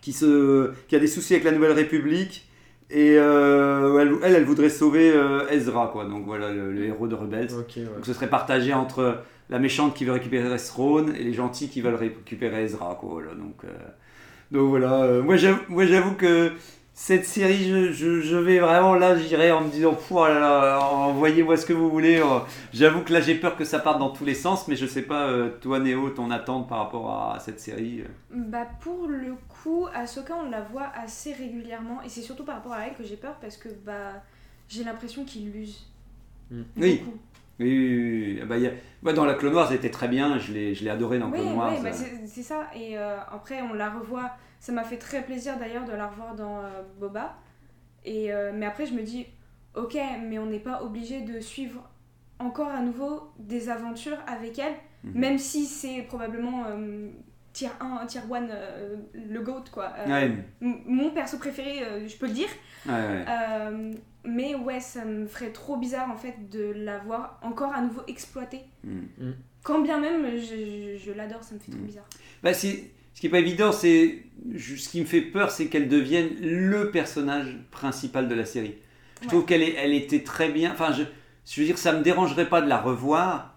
qui, 0.00 0.12
se, 0.12 0.72
qui 0.88 0.96
a 0.96 0.98
des 0.98 1.06
soucis 1.06 1.34
avec 1.34 1.44
la 1.44 1.52
Nouvelle 1.52 1.72
République. 1.72 2.48
Et 2.90 3.14
euh, 3.16 3.98
elle, 4.00 4.12
elle, 4.24 4.34
elle 4.34 4.44
voudrait 4.44 4.70
sauver 4.70 5.12
euh, 5.14 5.46
Ezra, 5.50 5.88
quoi. 5.92 6.04
Donc 6.04 6.24
voilà, 6.26 6.50
le, 6.52 6.72
le 6.72 6.84
héros 6.86 7.06
de 7.06 7.14
Rebels. 7.14 7.46
Ouais. 7.52 7.84
Donc 7.84 8.04
ce 8.06 8.12
serait 8.12 8.26
partagé 8.28 8.72
entre 8.74 9.18
la 9.50 9.58
méchante 9.58 9.94
qui 9.94 10.04
veut 10.06 10.12
récupérer 10.12 10.56
Throne 10.58 11.14
et 11.16 11.24
les 11.24 11.34
gentils 11.34 11.68
qui 11.68 11.82
veulent 11.82 11.94
récupérer 11.96 12.64
Ezra, 12.64 12.96
quoi. 13.00 13.10
Voilà, 13.12 13.34
donc, 13.34 13.64
euh, 13.64 13.68
donc 14.52 14.68
voilà. 14.70 15.02
euh, 15.04 15.22
moi, 15.22 15.36
j'avoue, 15.36 15.60
moi, 15.68 15.86
j'avoue 15.86 16.14
que 16.14 16.52
cette 16.94 17.24
série, 17.26 17.68
je, 17.68 17.92
je, 17.92 18.20
je 18.20 18.36
vais 18.36 18.58
vraiment 18.60 18.94
là, 18.94 19.16
j'irai 19.16 19.52
en 19.52 19.62
me 19.62 19.70
disant, 19.70 19.94
Pouh, 19.94 20.24
là 20.26 20.38
là, 20.40 20.80
envoyez-moi 20.92 21.56
ce 21.56 21.66
que 21.66 21.72
vous 21.74 21.90
voulez. 21.90 22.18
euh. 22.20 22.40
J'avoue 22.72 23.02
que 23.02 23.12
là, 23.12 23.20
j'ai 23.20 23.34
peur 23.36 23.56
que 23.56 23.64
ça 23.64 23.78
parte 23.80 23.98
dans 23.98 24.10
tous 24.10 24.24
les 24.24 24.34
sens, 24.34 24.68
mais 24.68 24.76
je 24.76 24.86
sais 24.86 25.02
pas, 25.02 25.28
euh, 25.28 25.50
toi, 25.60 25.80
Néo, 25.80 26.10
ton 26.10 26.30
attente 26.30 26.68
par 26.68 26.78
rapport 26.78 27.10
à 27.34 27.40
cette 27.40 27.60
série. 27.60 28.02
euh. 28.02 28.08
Bah 28.32 28.66
pour 28.80 29.08
le 29.08 29.34
coup, 29.48 29.86
Ahsoka 29.92 30.34
on 30.36 30.48
la 30.50 30.60
voit 30.62 30.88
assez 30.94 31.32
régulièrement 31.32 32.00
et 32.02 32.08
c'est 32.08 32.22
surtout 32.22 32.44
par 32.44 32.56
rapport 32.56 32.72
à 32.72 32.86
elle 32.86 32.94
que 32.94 33.02
j'ai 33.02 33.16
peur 33.16 33.36
parce 33.40 33.56
que 33.56 33.68
bah 33.84 34.22
j'ai 34.68 34.84
l'impression 34.84 35.24
qu'il 35.24 35.50
l'use. 35.50 35.86
Mm. 36.50 36.62
Oui. 36.76 37.02
Beaucoup. 37.04 37.18
Oui, 37.60 37.66
oui, 37.68 37.96
oui, 37.96 38.32
oui. 38.34 38.40
Ah 38.42 38.46
bah, 38.46 38.58
y 38.58 38.66
a- 38.66 38.72
bah, 39.02 39.12
dans 39.12 39.24
la 39.24 39.34
Clone 39.34 39.54
Wars, 39.54 39.68
elle 39.70 39.76
était 39.76 39.90
très 39.90 40.08
bien, 40.08 40.38
je 40.38 40.52
l'ai, 40.52 40.88
adoré 40.90 41.18
dans 41.18 41.30
Clone 41.30 41.52
Wars. 41.56 41.72
oui, 41.76 41.82
bah 41.82 41.90
euh. 41.90 42.26
c'est 42.26 42.42
ça. 42.42 42.68
Et 42.74 42.98
euh, 42.98 43.18
après 43.30 43.60
on 43.62 43.74
la 43.74 43.90
revoit. 43.90 44.30
Ça 44.58 44.72
m'a 44.72 44.84
fait 44.84 44.98
très 44.98 45.22
plaisir 45.22 45.58
d'ailleurs 45.58 45.84
de 45.84 45.92
la 45.92 46.06
revoir 46.08 46.34
dans 46.34 46.58
euh, 46.60 46.82
Boba. 46.98 47.36
Et 48.04 48.32
euh, 48.32 48.52
mais 48.54 48.66
après 48.66 48.86
je 48.86 48.94
me 48.94 49.02
dis, 49.02 49.26
ok, 49.74 49.96
mais 50.28 50.38
on 50.38 50.46
n'est 50.46 50.58
pas 50.58 50.82
obligé 50.82 51.20
de 51.22 51.40
suivre 51.40 51.88
encore 52.38 52.68
à 52.68 52.80
nouveau 52.80 53.30
des 53.38 53.68
aventures 53.68 54.18
avec 54.26 54.58
elle, 54.58 54.74
Mhm. 55.04 55.12
même 55.18 55.38
si 55.38 55.64
c'est 55.64 56.02
probablement 56.02 56.64
tier 57.52 57.68
1, 57.80 58.06
tier 58.06 58.20
1, 58.32 58.48
euh, 58.50 58.96
le 59.14 59.40
GOAT 59.40 59.64
quoi. 59.72 59.92
Euh, 59.98 60.08
Ouais, 60.08 60.30
mon 60.60 61.10
perso 61.10 61.38
préféré, 61.38 61.82
euh, 61.82 62.06
je 62.08 62.16
peux 62.16 62.26
le 62.26 62.32
dire. 62.32 62.48
ouais, 62.86 62.92
ouais. 62.92 63.24
Euh, 63.28 63.92
mais 64.24 64.54
ouais, 64.54 64.80
ça 64.80 65.04
me 65.04 65.26
ferait 65.26 65.50
trop 65.52 65.76
bizarre 65.76 66.10
en 66.10 66.16
fait 66.16 66.48
de 66.50 66.72
la 66.76 66.98
voir 66.98 67.40
encore 67.42 67.72
à 67.74 67.80
nouveau 67.80 68.02
exploitée. 68.08 68.60
Mm. 68.84 69.30
Quand 69.62 69.80
bien 69.80 69.98
même 70.00 70.36
je, 70.36 70.96
je- 70.96 70.98
je 71.04 71.12
l'adore, 71.12 71.42
ça 71.44 71.54
me 71.54 71.60
fait 71.60 71.70
trop 71.72 71.80
Mm. 71.80 71.86
bizarre. 71.86 72.08
Bah, 72.42 72.54
c'est- 72.54 72.90
ce 73.14 73.20
qui 73.20 73.26
est 73.26 73.30
pas 73.30 73.40
évident, 73.40 73.72
c'est 73.72 74.22
ce 74.56 74.88
qui 74.88 75.00
me 75.00 75.04
fait 75.06 75.20
peur, 75.20 75.50
c'est 75.50 75.66
qu'elle 75.66 75.88
devienne 75.88 76.28
le 76.40 76.90
personnage 76.90 77.58
principal 77.70 78.28
de 78.28 78.34
la 78.34 78.44
série. 78.44 78.76
Je 79.20 79.24
Ouais. 79.26 79.28
trouve 79.28 79.44
qu'elle 79.44 79.62
est- 79.62 79.74
elle 79.74 79.92
était 79.92 80.22
très 80.22 80.48
bien. 80.50 80.72
Enfin, 80.72 80.92
je, 80.92 81.02
je 81.50 81.60
veux 81.60 81.66
dire, 81.66 81.76
ça 81.76 81.92
me 81.92 82.02
dérangerait 82.02 82.48
pas 82.48 82.62
de 82.62 82.68
la 82.68 82.78
revoir, 82.78 83.49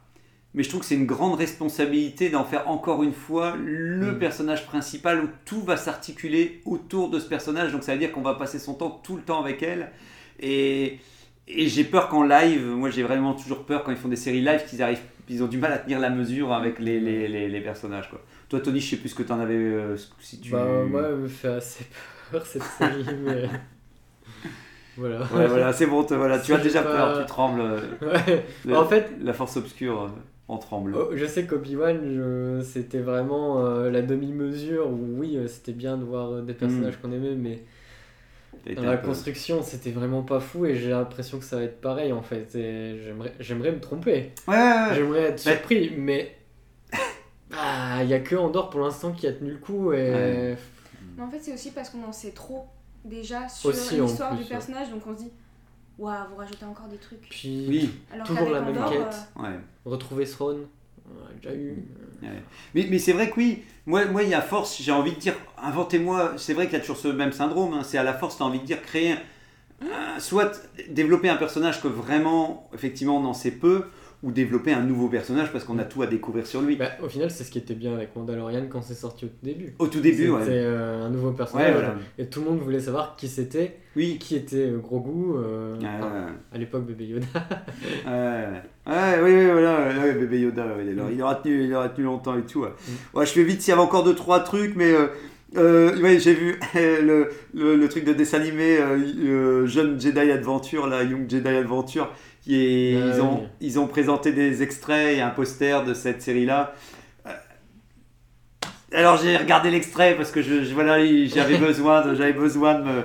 mais 0.56 0.64
je 0.64 0.70
trouve 0.70 0.82
que 0.82 0.86
c'est 0.88 0.96
une 0.96 1.06
grande 1.06 1.36
responsabilité 1.38 2.30
d'en 2.30 2.44
faire 2.44 2.70
encore 2.70 3.04
une 3.04 3.14
fois 3.14 3.56
le 3.56 4.12
Mm. 4.14 4.20
personnage 4.20 4.66
principal 4.66 5.24
où 5.24 5.28
tout 5.46 5.62
va 5.64 5.78
s'articuler 5.78 6.62
autour 6.66 7.10
de 7.10 7.20
ce 7.20 7.28
personnage. 7.28 7.72
Donc 7.72 7.84
ça 7.84 7.94
veut 7.94 8.00
dire 8.00 8.12
qu'on 8.12 8.22
va 8.22 8.36
passer 8.36 8.60
son 8.60 8.74
temps 8.76 9.02
tout 9.04 9.16
le 9.16 9.22
temps 9.24 9.42
avec 9.42 9.64
elle. 9.64 9.90
Et, 10.40 11.00
et 11.48 11.68
j'ai 11.68 11.84
peur 11.84 12.08
qu'en 12.10 12.24
live, 12.24 12.66
moi 12.66 12.90
j'ai 12.90 13.04
vraiment 13.04 13.34
toujours 13.34 13.66
peur 13.66 13.84
quand 13.84 13.92
ils 13.92 13.98
font 13.98 14.10
des 14.10 14.16
séries 14.16 14.42
live 14.42 14.64
qu'ils 14.68 14.82
arrivent, 14.84 15.02
ils 15.30 15.42
ont 15.44 15.48
du 15.48 15.58
mal 15.58 15.72
à 15.72 15.78
tenir 15.78 16.00
la 16.00 16.10
mesure 16.10 16.52
avec 16.54 16.80
les, 16.80 17.00
les, 17.00 17.28
les, 17.28 17.48
les 17.48 17.62
personnages. 17.62 18.10
Quoi. 18.10 18.22
Toi, 18.50 18.60
Tony, 18.60 18.80
je 18.80 18.90
sais 18.92 18.98
plus 18.98 19.10
ce 19.10 19.16
que 19.16 19.24
tu 19.24 19.32
en 19.32 19.40
avais. 19.40 19.54
euh, 19.56 19.96
si 20.20 20.40
tu... 20.40 20.52
Bah, 20.52 20.66
moi, 20.88 21.04
elle 21.10 21.16
me 21.16 21.28
fait 21.28 21.48
assez 21.48 21.86
peur 22.32 22.46
cette 22.46 22.62
série, 22.78 23.06
mais. 23.24 23.50
voilà. 24.98 25.20
Ouais, 25.34 25.48
voilà, 25.48 25.74
c'est 25.74 25.86
bon, 25.88 26.02
voilà, 26.02 26.40
tu 26.40 26.54
as 26.54 26.58
déjà 26.58 26.84
pas- 26.84 26.92
peur, 26.92 27.20
tu 27.22 27.26
trembles. 27.26 27.62
euh, 27.62 27.80
Ouais. 28.66 28.76
En 28.76 28.86
fait, 28.86 29.12
la 29.22 29.34
force 29.34 29.58
obscure, 29.58 30.12
on 30.50 30.58
tremble. 30.58 30.96
Oh, 30.96 31.10
je 31.16 31.26
sais 31.26 31.46
qu'Obi-Wan, 31.46 32.00
je- 32.04 32.62
c'était 32.64 33.00
vraiment 33.00 33.66
euh, 33.66 33.90
la 33.90 34.02
demi-mesure 34.02 34.90
où 34.90 35.00
oui, 35.20 35.38
euh, 35.38 35.48
c'était 35.48 35.72
bien 35.74 35.98
de 35.98 36.04
voir 36.04 36.32
euh, 36.32 36.42
des 36.42 36.54
personnages 36.54 36.98
qu'on 37.02 37.12
aimait, 37.12 37.36
mais 37.36 37.64
dans 38.76 38.84
la 38.84 38.98
peu- 38.98 39.08
construction, 39.08 39.62
c'était 39.64 39.92
vraiment 39.92 40.22
pas 40.22 40.40
fou 40.40 40.66
et 40.66 40.76
j'ai 40.76 40.90
l'impression 40.92 41.38
que 41.40 41.44
ça 41.46 41.58
va 41.58 41.64
être 41.64 41.82
pareil 41.82 42.12
en 42.14 42.22
fait. 42.22 42.56
Et 42.56 43.00
j'aimerais, 43.04 43.34
j'aimerais 43.40 43.72
me 43.72 43.80
tromper, 43.80 44.32
Ouais, 44.48 44.56
ouais, 44.56 44.58
ouais. 44.58 44.96
j'aimerais 44.96 45.22
être 45.22 45.46
Mais- 45.46 45.52
surpris, 45.54 45.92
mais 45.98 46.36
ah, 47.52 48.00
il 48.04 48.10
y 48.10 48.14
a 48.14 48.20
que 48.20 48.36
Andorre 48.36 48.70
pour 48.70 48.82
l'instant 48.82 49.12
qui 49.12 49.28
a 49.28 49.34
tenu 49.34 49.52
le 49.52 49.58
coup 49.58 49.94
et 49.94 50.12
Ouais. 50.12 50.58
Mais 51.18 51.24
en 51.24 51.30
fait, 51.30 51.40
c'est 51.42 51.54
aussi 51.54 51.72
parce 51.72 51.90
qu'on 51.92 52.04
en 52.04 52.12
sait 52.12 52.32
trop 52.32 52.66
déjà 53.06 53.48
sur 53.48 53.70
en 53.70 54.06
l'histoire 54.06 54.36
du 54.36 54.42
ouais. 54.44 54.50
personnage, 54.50 54.90
donc 54.90 55.02
on 55.06 55.14
se 55.14 55.20
dit, 55.24 55.32
waouh, 55.98 56.28
vous 56.30 56.36
rajoutez 56.36 56.66
encore 56.66 56.88
des 56.88 56.98
trucs. 56.98 57.22
puis 57.30 57.66
Oui, 57.70 57.90
Alors 58.12 58.28
toujours 58.28 58.50
la 58.50 58.62
même 58.62 58.76
quête. 58.76 59.16
euh, 59.40 59.42
ouais. 59.44 59.60
retrouver 59.86 60.26
Throne, 60.26 60.68
on 61.10 61.24
l'a 61.28 61.34
déjà 61.36 61.56
eu. 61.56 61.84
Mais, 62.74 62.88
mais 62.90 63.00
c'est 63.00 63.12
vrai 63.14 63.30
que 63.30 63.36
oui, 63.38 63.64
moi, 63.86 64.06
moi, 64.06 64.24
il 64.24 64.30
y 64.30 64.34
a 64.34 64.42
force, 64.42 64.82
j'ai 64.82 64.92
envie 64.94 65.12
de 65.12 65.20
dire, 65.20 65.36
inventez-moi, 65.62 66.34
c'est 66.38 66.54
vrai 66.54 66.66
qu'il 66.66 66.74
y 66.74 66.78
a 66.78 66.80
toujours 66.80 66.98
ce 66.98 67.10
même 67.10 67.34
syndrome, 67.34 67.74
hein, 67.74 67.84
c'est 67.84 67.98
à 67.98 68.04
la 68.04 68.14
force, 68.14 68.38
tu 68.38 68.44
as 68.44 68.46
envie 68.46 68.60
de 68.60 68.66
dire, 68.66 68.82
créer, 68.82 69.16
soit 70.20 70.62
développer 70.90 71.28
un 71.30 71.36
personnage 71.36 71.82
que 71.82 71.90
vraiment, 71.90 72.70
effectivement, 72.74 73.18
on 73.18 73.26
en 73.26 73.34
sait 73.34 73.52
peu, 73.52 73.86
ou 74.24 74.32
développer 74.32 74.72
un 74.72 74.82
nouveau 74.82 75.10
personnage 75.10 75.52
parce 75.52 75.66
qu'on 75.66 75.78
a 75.80 75.84
tout 75.84 76.02
à 76.02 76.08
découvrir 76.08 76.48
sur 76.48 76.62
lui. 76.62 76.78
Bah, 76.78 76.92
au 77.04 77.10
final, 77.10 77.30
c'est 77.30 77.44
ce 77.44 77.52
qui 77.52 77.58
était 77.58 77.74
bien 77.76 77.94
avec 77.94 78.16
Mandalorian 78.16 78.64
quand 78.70 78.82
c'est 78.82 78.94
sorti 78.94 79.26
au 79.26 79.28
tout 79.28 79.44
début. 79.44 79.76
Au 79.80 79.88
tout 79.88 80.00
début, 80.00 80.28
C'était 80.28 80.32
ouais. 80.32 80.48
euh, 80.50 81.06
un 81.06 81.10
nouveau 81.10 81.32
personnage. 81.32 81.68
Ouais, 81.68 81.74
voilà. 81.74 81.96
Et 82.18 82.28
tout 82.28 82.40
le 82.40 82.46
monde 82.50 82.60
voulait 82.60 82.80
savoir 82.80 83.16
qui 83.18 83.28
c'était, 83.28 83.78
Oui. 83.98 84.18
qui 84.20 84.36
était 84.38 84.70
euh, 84.72 84.78
Grogu. 84.78 85.34
euh, 85.36 85.76
enfin, 85.78 85.88
ouais. 86.08 86.32
à 86.54 86.58
l'époque, 86.58 86.86
bébé 86.86 87.06
Yoda. 87.06 87.26
Ouais, 88.86 89.22
oui, 89.24 89.32
oui, 89.34 89.46
voilà, 89.52 89.88
ouais, 90.04 90.14
bébé 90.14 90.40
Yoda, 90.42 90.66
il, 90.86 91.00
aura, 91.00 91.12
il 91.12 91.22
aura 91.22 91.36
tenu, 91.36 91.64
il 91.64 91.74
aura 91.74 91.90
tenu 91.90 92.06
longtemps 92.06 92.38
et 92.38 92.42
tout. 92.44 92.62
Ouais, 92.62 92.70
Mm. 92.70 93.18
Ouais, 93.18 93.26
je 93.26 93.32
fais 93.32 93.44
vite, 93.44 93.62
s'il 93.62 93.72
y 93.72 93.74
avait 93.74 93.82
encore 93.82 94.04
deux, 94.04 94.16
trois 94.16 94.42
trucs, 94.42 94.76
mais 94.76 94.92
euh, 94.94 95.08
euh, 95.58 96.02
ouais, 96.02 96.20
j'ai 96.20 96.34
vu 96.34 96.60
le, 96.76 97.30
le, 97.54 97.76
le 97.76 97.90
truc 97.90 98.04
de 98.04 98.12
dessin 98.14 98.40
animé 98.42 98.78
euh, 98.78 99.66
Jeune 99.68 100.00
Jedi 100.00 100.20
Adventure, 100.32 100.88
là, 100.88 101.04
Young 101.04 101.30
Jedi 101.30 101.48
Adventure, 101.48 102.12
qui 102.44 102.56
est, 102.56 102.98
Ah 103.02 103.12
ils, 103.16 103.22
ont, 103.22 103.40
oui. 103.42 103.48
ils 103.62 103.80
ont 103.80 103.88
présenté 103.88 104.32
des 104.34 104.62
extraits 104.64 105.18
et 105.18 105.22
un 105.22 105.30
poster 105.30 105.84
de 105.86 105.94
cette 105.94 106.22
série-là. 106.22 106.74
Euh, 107.26 107.32
Alors 108.94 109.18
j'ai 109.18 109.38
regardé 109.38 109.72
l'extrait 109.72 110.16
parce 110.16 110.32
que 110.32 110.42
je, 110.42 110.64
je- 110.64 110.74
voilà, 110.74 110.98
j'avais 111.28 111.58
besoin, 111.70 112.06
de, 112.06 112.16
j'avais 112.16 112.34
besoin 112.34 112.76
de 112.76 112.84
me, 112.84 113.04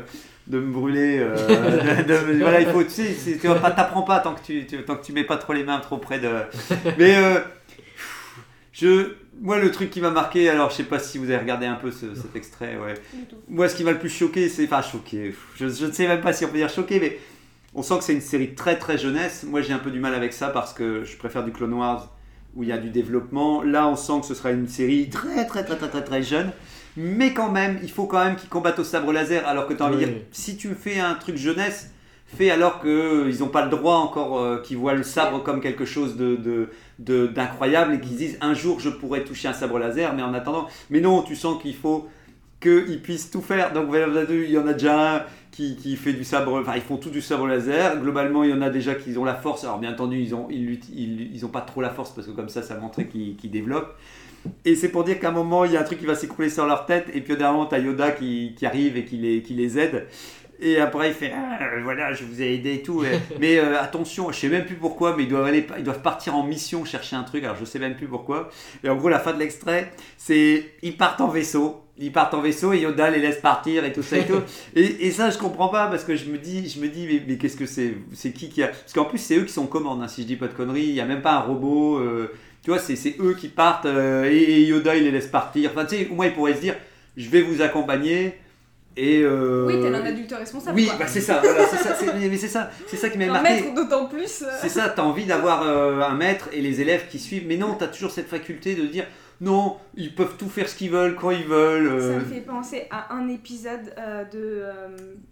de 0.48 0.59
me 0.59 0.72
brûler. 0.72 1.18
euh, 1.20 2.03
de- 2.03 2.33
de- 2.35 2.38
voilà, 2.42 2.61
il 2.61 2.66
faut, 2.68 2.83
tu 2.83 2.90
sais, 2.90 3.38
tu 3.40 3.48
t'apprends 3.48 4.03
pas 4.03 4.18
tant 4.20 4.35
que 4.35 4.42
tu, 4.44 4.66
tu- 4.66 4.83
tant 4.85 4.96
que 4.96 5.05
tu 5.05 5.12
mets 5.12 5.24
pas 5.24 5.37
trop 5.37 5.53
les 5.53 5.64
mains 5.64 5.79
trop 5.81 5.98
près 5.98 6.18
de. 6.18 6.29
Mais 6.98 7.16
euh, 7.16 7.38
je, 8.72 9.12
moi, 9.40 9.59
le 9.59 9.70
truc 9.70 9.90
qui 9.90 10.01
m'a 10.01 10.11
marqué, 10.11 10.48
alors 10.48 10.70
je 10.70 10.77
sais 10.77 10.83
pas 10.85 10.98
si 10.98 11.18
vous 11.18 11.27
avez 11.31 11.38
regardé 11.38 11.66
un 11.66 11.74
peu 11.77 11.90
ce- 11.92 12.14
cet 12.14 12.35
extrait, 12.37 12.77
ouais. 12.77 12.94
Moi, 13.48 13.68
ce 13.68 13.77
qui 13.77 13.85
m'a 13.85 13.92
le 13.92 13.98
plus 13.98 14.09
choqué, 14.11 14.48
c'est. 14.48 14.64
Enfin, 14.64 14.83
choqué. 14.83 15.35
Je, 15.57 15.68
je 15.68 15.87
ne 15.87 15.92
sais 15.92 16.09
même 16.09 16.20
pas 16.20 16.33
si 16.33 16.44
on 16.44 16.48
peut 16.48 16.57
dire 16.59 16.68
choqué, 16.68 16.98
mais 17.01 17.18
on 17.78 17.82
sent 17.82 17.98
que 17.98 18.04
c'est 18.04 18.12
une 18.12 18.20
série 18.20 18.54
très 18.56 18.76
très 18.76 18.98
jeunesse. 18.98 19.44
Moi, 19.48 19.60
j'ai 19.62 19.72
un 19.72 19.78
peu 19.78 19.92
du 19.92 20.00
mal 20.00 20.12
avec 20.14 20.32
ça 20.32 20.48
parce 20.48 20.72
que 20.72 21.04
je 21.04 21.16
préfère 21.16 21.44
du 21.44 21.52
Clone 21.52 21.74
Wars 21.74 22.12
où 22.56 22.64
il 22.64 22.68
y 22.70 22.72
a 22.72 22.78
du 22.78 22.90
développement. 22.90 23.62
Là, 23.62 23.86
on 23.86 23.94
sent 23.94 24.20
que 24.22 24.26
ce 24.26 24.34
sera 24.34 24.50
une 24.50 24.66
série 24.66 25.08
très 25.10 25.46
très 25.46 25.64
très 25.64 25.76
très 25.76 25.88
très 25.88 26.02
très 26.02 26.22
jeune. 26.24 26.50
Mais 26.96 27.32
quand 27.32 27.52
même, 27.52 27.78
il 27.84 27.90
faut 27.90 28.06
quand 28.06 28.24
même 28.24 28.34
qu'ils 28.34 28.48
combattent 28.48 28.80
au 28.80 28.84
sabre 28.84 29.12
laser. 29.12 29.46
Alors 29.46 29.68
que 29.68 29.74
tu 29.74 29.82
as 29.82 29.86
envie 29.86 29.98
de 29.98 30.04
dire, 30.10 30.14
si 30.32 30.56
tu 30.56 30.66
me 30.68 30.74
fais 30.74 30.98
un 30.98 31.14
truc 31.14 31.36
jeunesse, 31.36 31.92
fais 32.26 32.50
alors 32.50 32.80
qu'ils 32.80 33.38
n'ont 33.38 33.48
pas 33.48 33.62
le 33.64 33.70
droit 33.70 33.94
encore, 33.96 34.40
euh, 34.40 34.60
qu'ils 34.60 34.76
voient 34.76 34.94
le 34.94 35.04
sabre 35.04 35.44
comme 35.44 35.60
quelque 35.60 35.84
chose 35.84 36.16
de, 36.16 36.34
de- 36.34 36.68
de- 36.98 37.28
d'incroyable 37.28 37.94
et 37.94 38.00
qu'ils 38.00 38.12
se 38.14 38.16
disent 38.16 38.38
un 38.40 38.54
jour 38.54 38.80
je 38.80 38.90
pourrais 38.90 39.22
toucher 39.22 39.46
un 39.46 39.52
sabre 39.52 39.78
laser. 39.78 40.12
Mais 40.14 40.22
en 40.22 40.34
attendant, 40.34 40.66
mais 40.90 41.00
non, 41.00 41.22
tu 41.22 41.36
sens 41.36 41.62
qu'il 41.62 41.76
faut 41.76 42.08
qu'ils 42.60 43.00
puissent 43.00 43.30
tout 43.30 43.40
faire. 43.42 43.72
Donc 43.72 43.94
il 44.30 44.50
y 44.50 44.58
en 44.58 44.66
a 44.66 44.72
déjà 44.72 45.18
un 45.18 45.22
qui, 45.50 45.76
qui 45.76 45.96
fait 45.96 46.12
du 46.12 46.24
sabre, 46.24 46.61
enfin 46.61 46.72
ils 46.76 46.82
font 46.82 46.96
tout 46.96 47.11
du 47.11 47.20
sabre 47.20 47.46
laser. 47.46 48.00
Globalement, 48.00 48.44
il 48.44 48.50
y 48.50 48.52
en 48.52 48.62
a 48.62 48.70
déjà 48.70 48.94
qui 48.94 49.16
ont 49.16 49.24
la 49.24 49.34
force. 49.34 49.64
Alors 49.64 49.78
bien 49.78 49.92
entendu, 49.92 50.18
ils 50.18 50.34
ont, 50.34 50.48
ils, 50.50 50.80
ils, 50.94 51.34
ils 51.34 51.46
ont 51.46 51.50
pas 51.50 51.62
trop 51.62 51.80
la 51.80 51.90
force 51.90 52.11
parce 52.14 52.26
que 52.26 52.32
comme 52.32 52.48
ça, 52.48 52.62
ça 52.62 52.76
montrait 52.76 53.06
qu'ils, 53.06 53.37
qu'ils 53.37 53.50
développent. 53.50 53.96
Et 54.64 54.74
c'est 54.74 54.88
pour 54.88 55.04
dire 55.04 55.18
qu'à 55.18 55.28
un 55.28 55.32
moment, 55.32 55.64
il 55.64 55.72
y 55.72 55.76
a 55.76 55.80
un 55.80 55.84
truc 55.84 55.98
qui 55.98 56.06
va 56.06 56.14
s'écrouler 56.14 56.48
sur 56.48 56.66
leur 56.66 56.87
tête. 56.87 57.08
Et 57.14 57.20
puis 57.20 57.32
au 57.32 57.37
dernier 57.37 57.56
moment, 57.56 57.66
t'as 57.66 57.78
Yoda 57.78 58.12
qui, 58.12 58.54
qui 58.56 58.66
arrive 58.66 58.96
et 58.96 59.04
qui 59.04 59.16
les, 59.16 59.42
qui 59.42 59.54
les 59.54 59.78
aide. 59.78 60.06
Et 60.61 60.78
après, 60.80 61.08
il 61.08 61.14
fait 61.14 61.32
Ah, 61.34 61.58
Voilà, 61.82 62.12
je 62.12 62.24
vous 62.24 62.42
ai 62.42 62.54
aidé 62.54 62.74
et 62.74 62.82
tout. 62.82 63.04
Mais 63.40 63.58
euh, 63.58 63.80
attention, 63.80 64.30
je 64.32 64.38
sais 64.38 64.48
même 64.48 64.64
plus 64.64 64.74
pourquoi, 64.74 65.16
mais 65.16 65.22
ils 65.24 65.28
doivent, 65.28 65.46
aller, 65.46 65.66
ils 65.76 65.84
doivent 65.84 66.02
partir 66.02 66.34
en 66.34 66.42
mission 66.42 66.84
chercher 66.84 67.16
un 67.16 67.22
truc. 67.22 67.44
Alors 67.44 67.56
je 67.56 67.64
sais 67.64 67.78
même 67.78 67.94
plus 67.94 68.08
pourquoi. 68.08 68.50
Et 68.82 68.88
en 68.88 68.96
gros, 68.96 69.08
la 69.08 69.20
fin 69.20 69.32
de 69.32 69.38
l'extrait, 69.38 69.92
c'est 70.16 70.72
Ils 70.82 70.96
partent 70.96 71.20
en 71.20 71.28
vaisseau. 71.28 71.82
Ils 72.00 72.12
partent 72.12 72.34
en 72.34 72.40
vaisseau 72.40 72.72
et 72.72 72.78
Yoda 72.80 73.11
les 73.11 73.18
laisse 73.18 73.40
partir 73.40 73.84
et 73.84 73.92
tout 73.92 74.02
ça 74.04 74.18
et 74.18 74.24
tout. 74.26 74.40
Et, 74.76 75.06
et 75.06 75.11
ça, 75.11 75.30
je 75.30 75.38
comprends 75.38 75.68
pas 75.68 75.88
parce 75.88 76.04
que 76.04 76.14
je 76.14 76.26
me 76.30 76.38
dis, 76.38 76.68
je 76.68 76.78
me 76.80 76.87
dis 76.88 77.06
mais, 77.11 77.22
mais 77.26 77.37
qu'est-ce 77.38 77.56
que 77.56 77.66
c'est 77.66 77.94
C'est 78.14 78.30
qui 78.32 78.48
qui 78.48 78.62
a. 78.62 78.68
Parce 78.68 78.92
qu'en 78.92 79.04
plus, 79.04 79.18
c'est 79.18 79.37
eux 79.37 79.42
qui 79.44 79.52
sont 79.52 79.66
commandes, 79.66 80.00
hein, 80.02 80.06
si 80.08 80.22
je 80.22 80.26
dis 80.28 80.37
pas 80.37 80.46
de 80.46 80.52
conneries. 80.52 80.84
Il 80.84 80.94
y 80.94 81.00
a 81.00 81.04
même 81.04 81.22
pas 81.22 81.32
un 81.32 81.40
robot. 81.40 81.98
euh, 81.98 82.30
tu 82.62 82.70
vois, 82.70 82.78
c'est 82.78 82.94
c'est 82.96 83.16
eux 83.20 83.34
qui 83.38 83.48
partent 83.48 83.87
euh, 83.87 84.30
et, 84.30 84.37
et 84.37 84.61
Yoda, 84.66 84.94
il 84.96 85.04
les 85.04 85.11
laisse 85.11 85.26
partir. 85.26 85.70
Enfin, 85.72 85.84
tu 85.87 85.96
sais, 85.96 86.08
au 86.11 86.14
moins, 86.14 86.26
il 86.26 86.34
pourrait 86.34 86.54
se 86.54 86.61
dire 86.61 86.76
Je 87.16 87.28
vais 87.30 87.42
vous 87.42 87.62
accompagner. 87.62 88.34
Et. 88.96 89.20
euh, 89.22 89.66
Oui, 89.66 89.80
t'es 89.80 89.88
un 89.88 89.94
adulte 90.04 90.32
responsable. 90.32 90.76
Oui, 90.76 90.88
bah, 90.98 91.06
c'est 91.08 91.20
ça, 91.20 91.40
voilà, 91.42 91.66
ça, 91.66 91.94
mais 92.16 92.37
c'est 92.37 92.48
ça, 92.48 92.70
c'est 92.88 92.96
ça 92.96 93.08
qui 93.11 93.18
m'a 93.18 93.24
Un 93.26 93.32
marqué. 93.32 93.54
maître 93.54 93.74
d'autant 93.74 94.06
plus. 94.06 94.44
C'est 94.61 94.68
ça, 94.68 94.88
t'as 94.88 95.02
envie 95.02 95.24
d'avoir 95.24 95.62
euh, 95.62 96.00
un 96.02 96.14
maître 96.14 96.48
et 96.52 96.61
les 96.61 96.80
élèves 96.80 97.06
qui 97.11 97.18
suivent, 97.20 97.44
mais 97.46 97.56
non, 97.56 97.74
t'as 97.78 97.87
toujours 97.88 98.11
cette 98.11 98.28
faculté 98.28 98.74
de 98.74 98.87
dire 98.87 99.06
non, 99.40 99.77
ils 99.94 100.14
peuvent 100.14 100.37
tout 100.37 100.48
faire 100.48 100.68
ce 100.68 100.74
qu'ils 100.74 100.90
veulent 100.90 101.14
quand 101.14 101.31
ils 101.31 101.46
veulent. 101.46 101.88
Ça 102.01 102.07
euh. 102.09 102.18
me 102.20 102.24
fait 102.24 102.40
penser 102.40 102.87
à 102.90 103.14
un 103.14 103.29
épisode 103.29 103.94
euh, 103.98 104.24
de. 104.24 104.31
euh, 104.64 104.88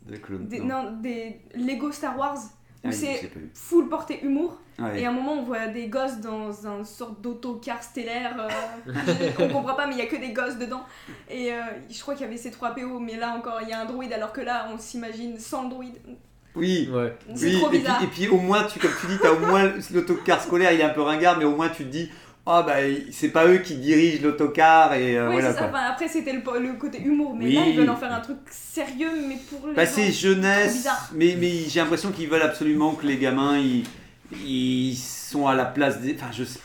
Des 0.07 0.19
clones, 0.19 0.47
des, 0.47 0.61
non. 0.61 0.83
non, 0.85 0.93
des 1.01 1.41
Lego 1.55 1.91
Star 1.93 2.17
Wars 2.19 2.37
où 2.85 2.89
Ah, 2.89 2.93
c'est 2.93 3.31
full 3.55 3.89
porté 3.89 4.25
humour. 4.25 4.61
Ouais. 4.79 5.01
Et 5.01 5.07
à 5.07 5.09
un 5.09 5.13
moment, 5.13 5.33
on 5.33 5.43
voit 5.43 5.67
des 5.69 5.89
gosses 5.89 6.21
dans 6.21 6.67
un 6.69 6.85
sorte 6.85 7.21
d'autocar 7.23 7.83
stellaire. 7.83 8.37
euh, 8.87 8.93
je- 9.39 9.43
on 9.43 9.49
comprend 9.49 9.75
pas, 9.75 9.87
mais 9.87 9.95
il 9.95 9.99
y 9.99 10.03
a 10.03 10.07
que 10.07 10.17
des 10.17 10.33
gosses 10.33 10.59
dedans. 10.59 10.83
Et 11.31 11.53
euh, 11.53 11.57
je 11.91 12.01
crois 12.01 12.15
qu'il 12.15 12.25
y 12.27 12.29
avait 12.29 12.37
ces 12.37 12.51
3 12.51 12.75
PO, 12.77 13.01
mais 13.01 13.17
là 13.17 13.35
encore, 13.35 13.59
il 13.63 13.71
y 13.71 13.73
a 13.73 13.81
un 13.81 13.87
droïde, 13.87 14.13
alors 14.13 14.33
que 14.33 14.43
là, 14.43 14.69
on 14.73 14.79
s'imagine 14.79 15.39
sans 15.39 15.65
le 15.65 15.71
droïde. 15.71 15.97
Oui. 16.55 16.89
Ouais. 16.93 17.15
C'est 17.35 17.47
oui, 17.47 17.57
trop 17.59 17.67
et 17.67 17.71
puis, 17.71 17.79
bizarre. 17.81 18.03
et 18.03 18.07
puis 18.07 18.29
au 18.29 18.37
moins, 18.39 18.65
tu, 18.65 18.79
comme 18.79 18.91
tu 19.01 19.07
dis, 19.09 19.19
t'as 19.21 19.33
au 19.33 19.39
moins 19.41 19.73
l'autocar 19.93 20.41
scolaire, 20.43 20.73
il 20.73 20.81
est 20.81 20.85
un 20.85 20.91
peu 20.91 21.03
ringard, 21.03 21.39
mais 21.39 21.45
au 21.45 21.57
moins 21.57 21.69
tu 21.71 21.85
te 21.85 21.89
dis, 21.89 22.11
oh 22.47 22.63
bah 22.67 22.77
c'est 23.11 23.29
pas 23.31 23.47
eux 23.47 23.59
qui 23.59 23.75
dirigent 23.75 24.23
l'autocar 24.23 24.95
et 24.95 25.17
euh, 25.19 25.27
oui, 25.29 25.33
voilà 25.35 25.53
c'est 25.53 25.59
ça. 25.59 25.65
quoi. 25.69 25.79
Enfin, 25.79 25.91
après, 25.91 26.09
c'était 26.09 26.33
le, 26.33 26.41
le 26.61 26.73
côté 26.79 27.01
humour, 27.03 27.35
mais 27.37 27.45
Oui. 27.47 27.55
là, 27.55 27.67
ils 27.67 27.77
veulent 27.77 27.91
en 27.91 27.97
faire 27.97 28.13
un 28.13 28.21
truc 28.21 28.39
sérieux, 28.51 29.11
mais 29.29 29.37
pour 29.51 29.69
les. 29.69 29.75
Bah 29.75 29.87
c'est 29.87 30.11
jeunesse, 30.13 30.75
bizarre. 30.77 31.11
mais, 31.15 31.37
mais 31.39 31.51
j'ai 31.69 31.81
l'impression 31.81 32.11
qu'ils 32.13 32.29
veulent 32.29 32.43
absolument 32.43 32.93
que 32.95 33.07
les 33.07 33.17
gamins 33.17 33.59
ils, 33.59 33.85
ils 34.45 34.97
sont 34.97 35.47
à 35.47 35.55
la 35.55 35.65
place 35.65 36.01
des. 36.01 36.15
Enfin, 36.15 36.31
je 36.33 36.45
sais. 36.45 36.61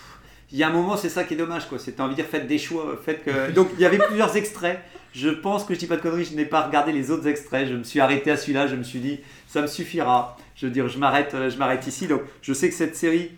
Il 0.54 0.58
y 0.58 0.64
a 0.64 0.68
un 0.68 0.72
moment, 0.72 0.98
c'est 0.98 1.08
ça 1.10 1.24
qui 1.24 1.34
est 1.36 1.38
dommage, 1.38 1.68
quoi. 1.70 1.80
C'est 1.80 2.00
envie 2.02 2.12
de 2.12 2.22
dire, 2.22 2.30
faites 2.30 2.46
des 2.48 2.58
choix, 2.58 3.00
faites 3.04 3.24
que. 3.24 3.52
Donc, 3.56 3.70
il 3.76 3.82
y 3.82 3.86
avait 3.86 3.98
plusieurs 4.00 4.36
extraits. 4.36 4.80
Je 5.14 5.30
pense 5.30 5.64
que 5.66 5.74
je 5.74 5.80
dis 5.80 5.88
pas 5.88 5.96
de 5.98 6.02
conneries, 6.02 6.26
je 6.26 6.36
n'ai 6.36 6.46
pas 6.46 6.62
regardé 6.62 6.92
les 6.94 7.10
autres 7.12 7.28
extraits. 7.28 7.68
Je 7.68 7.74
me 7.76 7.84
suis 7.84 8.00
arrêté 8.00 8.32
à 8.32 8.38
celui-là, 8.38 8.68
je 8.68 8.76
me 8.76 8.84
suis 8.84 9.00
dit, 9.00 9.20
ça 9.48 9.62
me 9.62 9.68
suffira. 9.68 10.38
Je 10.56 10.66
veux 10.68 10.72
dire, 10.72 10.88
je 10.90 10.98
m'arrête, 11.00 11.34
euh, 11.34 11.50
je 11.50 11.58
m'arrête 11.58 11.86
ici. 11.88 12.08
Donc, 12.08 12.22
je 12.42 12.54
sais 12.54 12.68
que 12.70 12.76
cette 12.76 12.96
série, 12.96 13.32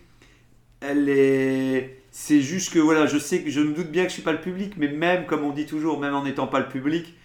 elle 0.82 1.08
est. 1.10 2.00
C'est 2.16 2.42
juste 2.42 2.72
que 2.72 2.78
voilà, 2.78 3.08
je 3.08 3.18
sais 3.18 3.42
que 3.42 3.50
je 3.50 3.60
me 3.60 3.74
doute 3.74 3.90
bien 3.90 4.04
que 4.04 4.10
je 4.10 4.14
suis 4.14 4.22
pas 4.22 4.34
le 4.34 4.40
public, 4.40 4.76
mais 4.78 4.88
même 4.88 5.26
comme 5.26 5.44
on 5.44 5.50
dit 5.50 5.66
toujours, 5.66 6.00
même 6.00 6.14
en 6.14 6.24
n'étant 6.24 6.46
pas 6.46 6.60
le 6.60 6.68
public, 6.68 7.16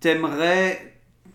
t'aimerais 0.00 0.94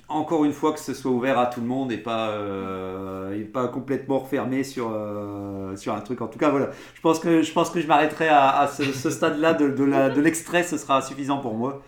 encore 0.09 0.45
une 0.45 0.51
fois 0.51 0.73
que 0.73 0.79
ce 0.79 0.95
soit 0.95 1.11
ouvert 1.11 1.37
à 1.37 1.45
tout 1.45 1.61
le 1.61 1.67
monde 1.67 1.91
et 1.91 1.99
pas, 1.99 2.29
euh, 2.29 3.39
et 3.39 3.43
pas 3.43 3.67
complètement 3.67 4.17
refermé 4.17 4.63
sur, 4.63 4.91
euh, 4.91 5.75
sur 5.75 5.93
un 5.93 6.01
truc. 6.01 6.21
En 6.21 6.27
tout 6.27 6.39
cas, 6.39 6.49
voilà. 6.49 6.71
Je 6.95 7.01
pense 7.01 7.19
que 7.19 7.43
je, 7.43 7.51
pense 7.53 7.69
que 7.69 7.79
je 7.79 7.85
m'arrêterai 7.85 8.29
à, 8.29 8.67
ce, 8.75 9.09
stade-là 9.11 9.53
de, 9.53 9.69
de 9.69 10.21
l'extrait, 10.21 10.63
ce 10.63 10.77
sera 10.77 11.03
suffisant 11.03 11.37
pour 11.37 11.53
moi. 11.53 11.83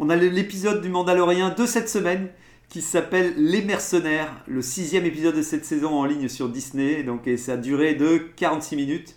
On 0.00 0.10
a 0.10 0.16
l'épisode 0.16 0.82
du 0.82 0.88
Mandalorien 0.88 1.50
de 1.50 1.66
cette 1.66 1.88
semaine 1.88 2.30
qui 2.68 2.82
s'appelle 2.82 3.34
Les 3.36 3.62
Mercenaires, 3.62 4.34
le 4.48 4.60
sixième 4.60 5.04
épisode 5.04 5.36
de 5.36 5.42
cette 5.42 5.64
saison 5.64 5.90
en 5.90 6.04
ligne 6.04 6.28
sur 6.28 6.48
Disney, 6.48 7.04
donc, 7.04 7.28
et 7.28 7.36
ça 7.36 7.52
a 7.52 7.56
duré 7.56 7.94
de 7.94 8.18
46 8.34 8.74
minutes. 8.74 9.14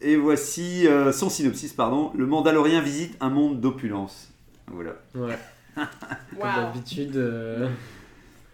Et 0.00 0.16
voici 0.16 0.86
euh, 0.86 1.10
son 1.12 1.30
synopsis, 1.30 1.72
pardon. 1.72 2.12
Le 2.14 2.26
Mandalorien 2.26 2.80
visite 2.80 3.16
un 3.20 3.30
monde 3.30 3.60
d'opulence. 3.60 4.30
Voilà. 4.68 4.92
Ouais. 5.14 5.38
Comme 5.76 6.40
d'habitude, 6.40 7.16
euh, 7.16 7.68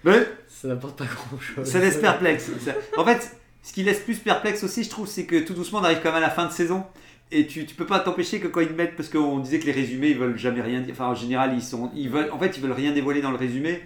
Mais 0.04 0.26
ça 0.48 0.68
n'apporte 0.68 0.98
pas 0.98 1.04
grand 1.04 1.38
chose. 1.40 1.66
ça 1.68 1.78
laisse 1.78 1.96
perplexe. 1.98 2.50
Ça- 2.60 2.74
En 2.96 3.04
fait, 3.04 3.36
ce 3.62 3.72
qui 3.72 3.82
laisse 3.82 4.00
plus 4.00 4.16
perplexe 4.18 4.62
aussi, 4.64 4.84
je 4.84 4.90
trouve, 4.90 5.06
c'est 5.08 5.24
que 5.26 5.40
tout 5.40 5.54
doucement, 5.54 5.80
on 5.80 5.84
arrive 5.84 5.98
quand 6.02 6.10
même 6.12 6.22
à 6.22 6.26
la 6.26 6.30
fin 6.30 6.46
de 6.46 6.52
saison. 6.52 6.84
Et 7.30 7.46
tu, 7.46 7.64
tu 7.64 7.74
peux 7.74 7.86
pas 7.86 8.00
t'empêcher 8.00 8.40
que 8.40 8.46
quand 8.48 8.60
ils 8.60 8.72
mettent, 8.74 8.94
parce 8.96 9.08
qu'on 9.08 9.38
disait 9.38 9.58
que 9.58 9.66
les 9.66 9.72
résumés, 9.72 10.10
ils 10.10 10.18
veulent 10.18 10.36
jamais 10.38 10.60
rien 10.60 10.80
dire. 10.80 10.92
Enfin, 10.94 11.06
en 11.06 11.14
général, 11.14 11.52
ils 11.54 11.62
sont, 11.62 11.90
ils 11.94 12.10
veulent, 12.10 12.30
en 12.30 12.38
fait, 12.38 12.56
ils 12.56 12.62
veulent 12.62 12.72
rien 12.72 12.92
dévoiler 12.92 13.22
dans 13.22 13.30
le 13.30 13.36
résumé, 13.38 13.80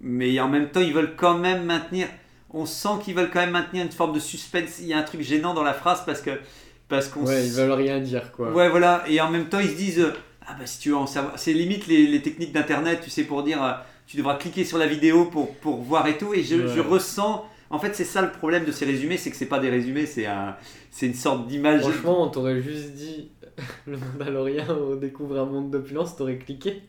mais 0.00 0.38
en 0.40 0.48
même 0.48 0.68
temps, 0.70 0.80
ils 0.80 0.92
veulent 0.92 1.14
quand 1.16 1.38
même 1.38 1.64
maintenir. 1.64 2.08
On 2.50 2.66
sent 2.66 2.88
qu'ils 3.04 3.14
veulent 3.14 3.30
quand 3.30 3.40
même 3.40 3.50
maintenir 3.52 3.84
une 3.84 3.92
forme 3.92 4.14
de 4.14 4.18
suspense. 4.18 4.78
Il 4.80 4.86
y 4.86 4.94
a 4.94 4.98
un 4.98 5.02
truc 5.02 5.20
gênant 5.20 5.54
dans 5.54 5.62
la 5.62 5.74
phrase 5.74 6.02
parce 6.06 6.22
que, 6.22 6.30
parce 6.88 7.08
qu'on. 7.08 7.24
Ouais, 7.24 7.46
ils 7.46 7.52
veulent 7.52 7.72
rien 7.72 8.00
dire 8.00 8.32
quoi. 8.32 8.50
Ouais, 8.52 8.68
voilà. 8.68 9.04
Et 9.08 9.20
en 9.20 9.30
même 9.30 9.48
temps, 9.48 9.60
ils 9.60 9.70
se 9.70 9.74
disent 9.76 10.00
euh, 10.00 10.12
Ah, 10.46 10.56
bah, 10.58 10.66
si 10.66 10.78
tu 10.80 10.90
veux 10.90 10.96
en 10.96 11.06
savoir. 11.06 11.38
C'est 11.38 11.52
limite 11.52 11.86
les, 11.86 12.06
les 12.06 12.22
techniques 12.22 12.52
d'internet, 12.52 13.00
tu 13.02 13.10
sais, 13.10 13.24
pour 13.24 13.42
dire 13.42 13.62
euh, 13.62 13.72
Tu 14.06 14.16
devras 14.16 14.36
cliquer 14.36 14.64
sur 14.64 14.78
la 14.78 14.86
vidéo 14.86 15.26
pour, 15.26 15.54
pour 15.56 15.82
voir 15.82 16.06
et 16.06 16.16
tout. 16.16 16.34
Et 16.34 16.42
je, 16.42 16.56
Ouais. 16.56 16.72
je 16.74 16.80
ressens. 16.80 17.44
En 17.70 17.78
fait, 17.78 17.94
c'est 17.94 18.04
ça 18.04 18.22
le 18.22 18.30
problème 18.32 18.64
de 18.64 18.72
ces 18.72 18.86
résumés 18.86 19.18
c'est 19.18 19.30
que 19.30 19.36
c'est 19.36 19.44
pas 19.44 19.58
des 19.58 19.68
résumés, 19.68 20.06
c'est 20.06 20.24
un, 20.24 20.56
c'est 20.90 21.04
une 21.04 21.12
sorte 21.14 21.46
d'image. 21.46 21.82
Franchement, 21.82 22.22
on 22.24 22.28
t'aurait 22.28 22.62
juste 22.62 22.92
dit 22.94 23.28
le 23.86 23.98
Mandalorien, 23.98 24.64
on 24.70 24.96
découvre 24.96 25.38
un 25.38 25.44
monde 25.44 25.70
d'opulence, 25.70 26.16
t'aurais 26.16 26.38
cliqué. 26.38 26.80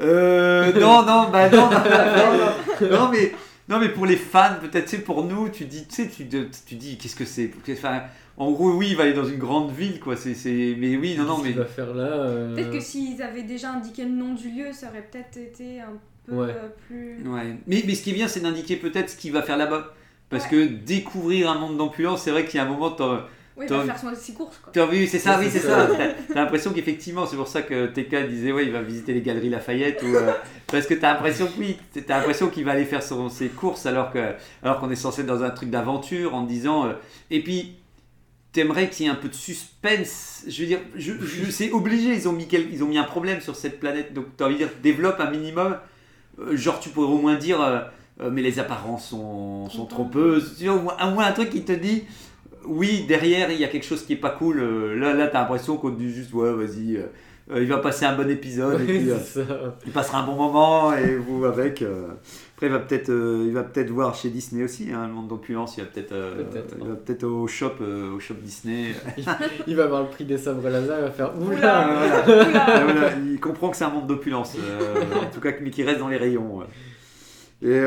Euh. 0.00 0.72
Non, 0.80 1.04
non, 1.04 1.28
bah 1.30 1.48
non, 1.50 1.68
non, 1.70 1.70
non, 1.70 2.88
non, 2.90 2.98
non, 2.98 3.08
mais. 3.12 3.32
Non 3.68 3.80
mais 3.80 3.88
pour 3.88 4.06
les 4.06 4.14
fans, 4.16 4.54
peut-être, 4.60 4.88
sais, 4.88 4.98
pour 4.98 5.24
nous, 5.24 5.48
tu 5.48 5.64
dis, 5.64 5.86
tu 5.88 5.94
sais, 5.96 6.08
tu, 6.08 6.24
tu 6.28 6.74
dis, 6.76 6.96
qu'est-ce 6.98 7.16
que 7.16 7.24
c'est? 7.24 7.50
Enfin, 7.72 8.02
En 8.38 8.50
gros, 8.52 8.72
oui, 8.72 8.88
il 8.90 8.96
va 8.96 9.04
aller 9.04 9.14
dans 9.14 9.24
une 9.24 9.38
grande 9.38 9.72
ville, 9.72 9.98
quoi. 9.98 10.16
C'est, 10.16 10.34
c'est... 10.34 10.76
Mais 10.78 10.96
oui, 10.96 11.14
non, 11.16 11.24
non, 11.24 11.36
Qu'est-ce 11.36 11.44
mais... 11.44 11.52
qu'il 11.52 11.58
va 11.60 11.64
faire 11.66 11.94
là 11.94 12.04
euh, 12.04 12.54
Peut-être 12.54 12.70
que 12.72 12.80
s'ils 12.80 13.22
avaient 13.22 13.42
déjà 13.44 13.70
indiqué 13.72 14.04
le 14.04 14.10
nom 14.10 14.34
du 14.34 14.50
lieu, 14.50 14.72
ça 14.72 14.88
aurait 14.88 15.08
peut-être 15.10 15.36
été 15.38 15.80
un 15.80 15.92
peu 16.26 16.34
Ouais. 16.34 16.48
euh, 16.50 16.68
plus. 16.86 17.28
Ouais. 17.28 17.56
Mais, 17.66 17.82
mais 17.86 17.94
ce 17.94 18.02
qui 18.02 18.10
est 18.10 18.14
bien, 18.14 18.28
c'est 18.28 18.40
d'indiquer 18.40 18.76
peut-être 18.76 19.10
ce 19.10 19.16
qu'il 19.16 19.32
va 19.32 19.42
faire 19.42 19.56
là-bas. 19.56 19.94
Parce 20.28 20.46
que 20.48 20.66
découvrir 20.66 21.48
un 21.50 21.58
monde 21.58 21.76
d'ambulance, 21.76 22.22
c'est 22.22 22.30
vrai 22.32 22.44
qu'il 22.44 22.58
y 22.58 22.60
a 22.60 22.64
un 22.66 22.68
moment, 22.68 22.90
t'as- 22.90 23.26
Ouais, 23.56 23.64
il 23.70 23.74
va 23.74 23.84
faire 23.84 23.98
son- 23.98 24.14
ses 24.14 24.34
courses 24.34 24.58
quoi. 24.58 24.84
Vu, 24.86 25.06
c'est 25.06 25.18
ça, 25.18 25.38
oui, 25.40 25.46
c'est 25.50 25.60
ça. 25.60 25.86
ça. 25.88 25.94
T'as 25.96 26.08
t'as 26.34 26.34
l'impression 26.42 26.72
qu'effectivement, 26.74 27.24
c'est 27.24 27.36
pour 27.36 27.48
ça 27.48 27.62
que 27.62 27.86
TK 27.86 28.28
disait, 28.28 28.52
ouais, 28.52 28.66
il 28.66 28.72
va 28.72 28.82
visiter 28.82 29.14
les 29.14 29.22
galeries 29.22 29.48
Lafayette. 29.48 30.02
Ou, 30.02 30.14
euh, 30.14 30.32
parce 30.66 30.86
que 30.86 30.92
t'as 30.92 31.14
l'impression 31.14 31.46
que 31.46 31.58
oui, 31.58 31.78
t'as 32.06 32.18
l'impression 32.18 32.48
qu'il 32.48 32.64
va 32.66 32.72
aller 32.72 32.84
faire 32.84 33.02
son- 33.02 33.30
ses 33.30 33.48
courses 33.48 33.86
alors 33.86 34.12
que 34.12 34.34
alors 34.62 34.78
qu'on 34.78 34.90
est 34.90 34.94
censé 34.96 35.22
être 35.22 35.26
dans 35.28 35.42
un 35.42 35.48
truc 35.50 35.70
d'aventure 35.70 36.34
en 36.34 36.42
disant. 36.42 36.86
euh, 36.86 36.92
et 37.30 37.42
puis, 37.42 37.76
t'aimerais 38.56 38.90
qu'il 38.90 39.06
y 39.06 39.08
ait 39.08 39.12
un 39.12 39.16
peu 39.16 39.28
de 39.28 39.34
suspense. 39.34 40.44
Je 40.48 40.62
veux 40.62 40.66
dire, 40.68 40.80
je, 40.96 41.12
je- 41.24 41.50
c'est 41.50 41.70
obligé, 41.72 42.14
ils 42.14 42.28
ont, 42.28 42.32
mis 42.32 42.48
quel- 42.48 42.72
ils 42.72 42.82
ont 42.84 42.88
mis 42.88 42.98
un 42.98 43.04
problème 43.04 43.40
sur 43.40 43.56
cette 43.56 43.80
planète. 43.80 44.14
Donc, 44.14 44.26
t'as 44.36 44.46
envie 44.46 44.54
de 44.54 44.58
dire, 44.60 44.70
développe 44.82 45.20
un 45.20 45.30
minimum. 45.30 45.76
Euh, 46.40 46.56
genre, 46.56 46.80
tu 46.80 46.90
pourrais 46.90 47.08
au 47.08 47.18
moins 47.18 47.36
dire, 47.36 47.60
euh, 47.60 47.80
euh, 48.20 48.30
mais 48.30 48.42
les 48.42 48.58
apparences 48.58 49.08
sont, 49.08 49.68
sont 49.70 49.86
trompeuses. 49.86 50.56
Tu 50.58 50.66
vois, 50.66 50.74
au 50.76 50.82
moins, 50.82 50.96
au 51.08 51.10
moins 51.12 51.26
un 51.26 51.32
truc 51.32 51.50
qui 51.50 51.62
te 51.64 51.72
dit 51.72 52.04
oui, 52.64 53.04
derrière, 53.08 53.50
il 53.52 53.60
y 53.60 53.64
a 53.64 53.68
quelque 53.68 53.86
chose 53.86 54.04
qui 54.04 54.14
est 54.14 54.16
pas 54.16 54.30
cool. 54.30 54.60
Euh, 54.60 54.96
là, 54.98 55.14
là 55.14 55.28
t'as 55.28 55.40
l'impression 55.40 55.76
qu'on 55.76 55.90
te 55.92 55.98
dit 55.98 56.10
juste, 56.12 56.32
ouais, 56.34 56.52
vas-y, 56.52 56.96
euh, 56.96 57.06
euh, 57.50 57.62
il 57.62 57.68
va 57.68 57.78
passer 57.78 58.04
un 58.04 58.16
bon 58.16 58.28
épisode, 58.28 58.80
et 58.80 58.84
Ouais, 58.84 58.98
puis, 58.98 59.10
euh, 59.10 59.70
il 59.86 59.92
passera 59.92 60.18
un 60.20 60.26
bon 60.26 60.34
moment, 60.34 60.92
et 60.94 61.16
vous 61.16 61.44
avec. 61.44 61.82
euh, 61.82 62.08
Après, 62.54 62.66
il 62.66 62.72
va 62.72 62.78
peut-être 62.80 63.08
il 63.10 63.52
va 63.52 63.62
peut-être 63.62 63.90
voir 63.90 64.14
chez 64.14 64.30
Disney 64.30 64.64
aussi, 64.64 64.90
hein, 64.92 65.06
le 65.06 65.12
monde 65.12 65.28
d'opulence, 65.28 65.76
il 65.76 65.84
va 65.84 65.86
peut-être 65.90 66.12
euh, 66.12 66.42
Peut-être. 66.44 66.74
il 66.80 66.88
va 66.88 66.94
peut-être 66.96 67.24
au 67.24 67.46
shop, 67.46 67.72
au 68.14 68.18
shop 68.18 68.34
Disney. 68.42 68.94
Il 69.66 69.76
va 69.76 69.84
avoir 69.84 70.02
le 70.02 70.08
prix 70.08 70.24
des 70.24 70.38
sabres 70.38 70.68
laser, 70.68 70.98
il 70.98 71.02
va 71.02 71.10
faire 71.10 71.32
Oula 71.40 71.88
voilà, 72.26 73.10
Il 73.30 73.38
comprend 73.40 73.68
que 73.70 73.76
c'est 73.76 73.84
un 73.84 73.90
monde 73.90 74.06
d'opulence, 74.06 74.54
en 74.56 75.30
tout 75.32 75.40
cas, 75.40 75.50
mais 75.60 75.70
qui 75.70 75.82
reste 75.84 75.98
dans 76.00 76.08
les 76.08 76.16
rayons. 76.16 76.58
ouais. 76.58 76.66
Et 77.62 77.80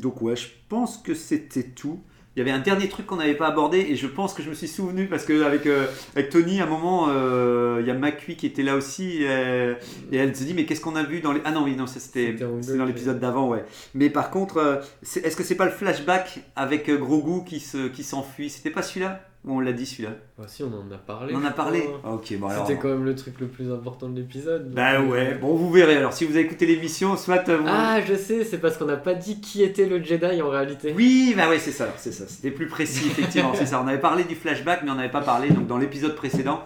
donc, 0.00 0.22
ouais, 0.22 0.36
je 0.36 0.48
pense 0.68 0.98
que 0.98 1.14
c'était 1.14 1.64
tout. 1.64 2.00
Il 2.38 2.42
y 2.46 2.48
avait 2.48 2.52
un 2.56 2.60
dernier 2.60 2.88
truc 2.88 3.04
qu'on 3.04 3.16
n'avait 3.16 3.34
pas 3.34 3.48
abordé 3.48 3.78
et 3.90 3.96
je 3.96 4.06
pense 4.06 4.32
que 4.32 4.44
je 4.44 4.48
me 4.48 4.54
suis 4.54 4.68
souvenu 4.68 5.06
parce 5.08 5.24
qu'avec 5.24 5.66
avec 6.14 6.30
Tony, 6.30 6.60
à 6.60 6.66
un 6.66 6.66
moment, 6.68 7.06
euh, 7.08 7.78
il 7.80 7.86
y 7.88 7.90
a 7.90 7.94
Macui 7.94 8.36
qui 8.36 8.46
était 8.46 8.62
là 8.62 8.76
aussi 8.76 9.22
euh, 9.22 9.74
et 10.12 10.18
elle 10.18 10.36
se 10.36 10.44
dit 10.44 10.54
Mais 10.54 10.64
qu'est-ce 10.64 10.80
qu'on 10.80 10.94
a 10.94 11.02
vu 11.02 11.18
dans 11.20 11.32
les. 11.32 11.40
Ah 11.44 11.50
non, 11.50 11.64
oui, 11.64 11.74
non, 11.74 11.88
ça 11.88 11.98
c'était 11.98 12.34
dans 12.34 12.46
bloc, 12.60 12.86
l'épisode 12.86 13.18
d'avant, 13.18 13.48
ouais. 13.48 13.64
Mais 13.94 14.08
par 14.08 14.30
contre, 14.30 14.58
euh, 14.58 14.76
est-ce 15.02 15.34
que 15.34 15.42
c'est 15.42 15.56
pas 15.56 15.64
le 15.64 15.72
flashback 15.72 16.38
avec 16.54 16.88
euh, 16.88 16.96
Grogu 16.96 17.42
qui 17.44 17.58
se- 17.58 17.88
qui 17.88 18.04
s'enfuit? 18.04 18.50
C'était 18.50 18.70
pas 18.70 18.82
celui-là? 18.82 19.20
Ou 19.44 19.52
on 19.56 19.60
l'a 19.60 19.72
dit 19.72 19.86
celui-là 19.86 20.10
Ah, 20.38 20.48
si, 20.48 20.62
on 20.64 20.66
en 20.66 20.92
a 20.92 20.98
parlé. 20.98 21.32
On 21.34 21.38
en 21.38 21.44
a 21.44 21.52
parlé. 21.52 21.84
Ah, 22.04 22.12
Ok, 22.14 22.34
bon 22.38 22.48
alors. 22.48 22.66
C'était 22.66 22.78
quand 22.78 22.88
même 22.88 23.04
le 23.04 23.14
truc 23.14 23.38
le 23.40 23.46
plus 23.46 23.72
important 23.72 24.08
de 24.08 24.18
l'épisode. 24.18 24.72
Bah 24.74 24.94
euh, 25.00 25.06
ouais, 25.06 25.34
bon 25.40 25.54
vous 25.54 25.70
verrez 25.70 25.96
alors 25.96 26.12
si 26.12 26.24
vous 26.24 26.32
avez 26.32 26.40
écouté 26.44 26.66
l'émission, 26.66 27.16
soit 27.16 27.48
euh, 27.48 27.56
vous... 27.58 27.64
Ah, 27.68 28.00
je 28.06 28.14
sais, 28.14 28.44
c'est 28.44 28.58
parce 28.58 28.76
qu'on 28.76 28.86
n'a 28.86 28.96
pas 28.96 29.14
dit 29.14 29.40
qui 29.40 29.62
était 29.62 29.86
le 29.86 30.02
Jedi 30.02 30.42
en 30.42 30.50
réalité. 30.50 30.92
Oui, 30.94 31.34
bah 31.36 31.48
ouais 31.48 31.58
c'est 31.60 31.70
ça, 31.70 31.88
c'est 31.96 32.12
ça, 32.12 32.24
c'était 32.26 32.50
plus 32.50 32.66
précis 32.66 33.06
effectivement, 33.06 33.52
c'est 33.54 33.64
ça. 33.66 33.80
On 33.82 33.86
avait 33.86 34.00
parlé 34.00 34.24
du 34.24 34.34
flashback 34.34 34.82
mais 34.84 34.90
on 34.90 34.96
n'avait 34.96 35.08
pas 35.10 35.22
parlé, 35.22 35.50
donc 35.50 35.66
dans 35.68 35.78
l'épisode 35.78 36.16
précédent, 36.16 36.64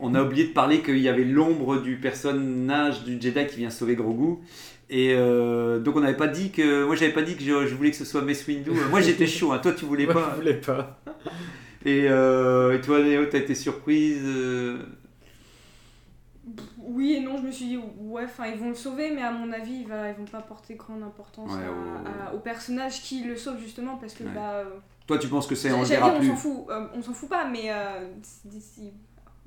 on 0.00 0.14
a 0.14 0.22
oublié 0.22 0.44
de 0.44 0.52
parler 0.52 0.80
qu'il 0.80 0.98
y 0.98 1.08
avait 1.08 1.24
l'ombre 1.24 1.78
du 1.82 1.96
personnage 1.96 3.02
du 3.04 3.20
Jedi 3.20 3.46
qui 3.46 3.56
vient 3.58 3.70
sauver 3.70 3.96
Grogu. 3.96 4.38
Et 4.90 5.14
euh, 5.14 5.78
donc 5.80 5.96
on 5.96 6.00
n'avait 6.00 6.16
pas 6.16 6.28
dit 6.28 6.50
que... 6.50 6.84
Moi 6.84 6.96
j'avais 6.96 7.12
pas 7.12 7.22
dit 7.22 7.34
que 7.36 7.42
je, 7.42 7.66
je 7.66 7.74
voulais 7.74 7.90
que 7.90 7.96
ce 7.96 8.04
soit 8.04 8.22
Mace 8.22 8.46
Windu. 8.46 8.70
Moi 8.90 9.00
j'étais 9.00 9.26
chaud, 9.26 9.52
hein. 9.52 9.58
toi 9.58 9.72
tu 9.72 9.84
voulais 9.86 10.04
Moi, 10.12 10.14
pas. 10.14 10.30
je 10.32 10.36
voulais 10.40 10.54
pas. 10.54 10.98
Et, 11.84 12.06
euh, 12.08 12.76
et 12.76 12.80
toi 12.80 13.00
Néo, 13.02 13.26
t'as 13.26 13.38
été 13.38 13.54
surprise 13.54 14.22
euh, 14.24 14.78
Oui 16.78 17.14
et 17.14 17.20
non, 17.20 17.38
je 17.38 17.42
me 17.42 17.50
suis 17.52 17.66
dit, 17.66 17.78
ouais, 17.98 18.24
enfin, 18.24 18.46
ils 18.46 18.58
vont 18.58 18.68
le 18.68 18.74
sauver, 18.74 19.10
mais 19.14 19.22
à 19.22 19.30
mon 19.32 19.52
avis, 19.52 19.80
il 19.80 19.86
va, 19.88 20.08
ils 20.10 20.14
vont 20.16 20.24
pas 20.24 20.40
porter 20.40 20.74
grande 20.74 21.02
importance 21.02 21.50
Ouais, 21.52 21.58
à- 21.64 21.70
au- 21.70 22.30
à- 22.30 22.34
au 22.34 22.38
personnage 22.38 23.02
qui 23.02 23.24
le 23.24 23.36
sauve 23.36 23.58
justement 23.60 23.96
parce 23.96 24.14
que, 24.14 24.24
Ouais. 24.24 24.30
bah. 24.34 24.52
euh, 24.54 24.64
Toi 25.06 25.18
tu 25.18 25.28
penses 25.28 25.46
que 25.46 25.54
c'est... 25.54 25.72
On 25.72 25.84
s'en 25.84 26.36
fout, 26.36 26.66
euh, 26.70 26.86
on 26.94 27.02
s'en 27.02 27.12
fout 27.12 27.28
pas, 27.28 27.46
mais 27.48 27.64
euh, 27.70 28.08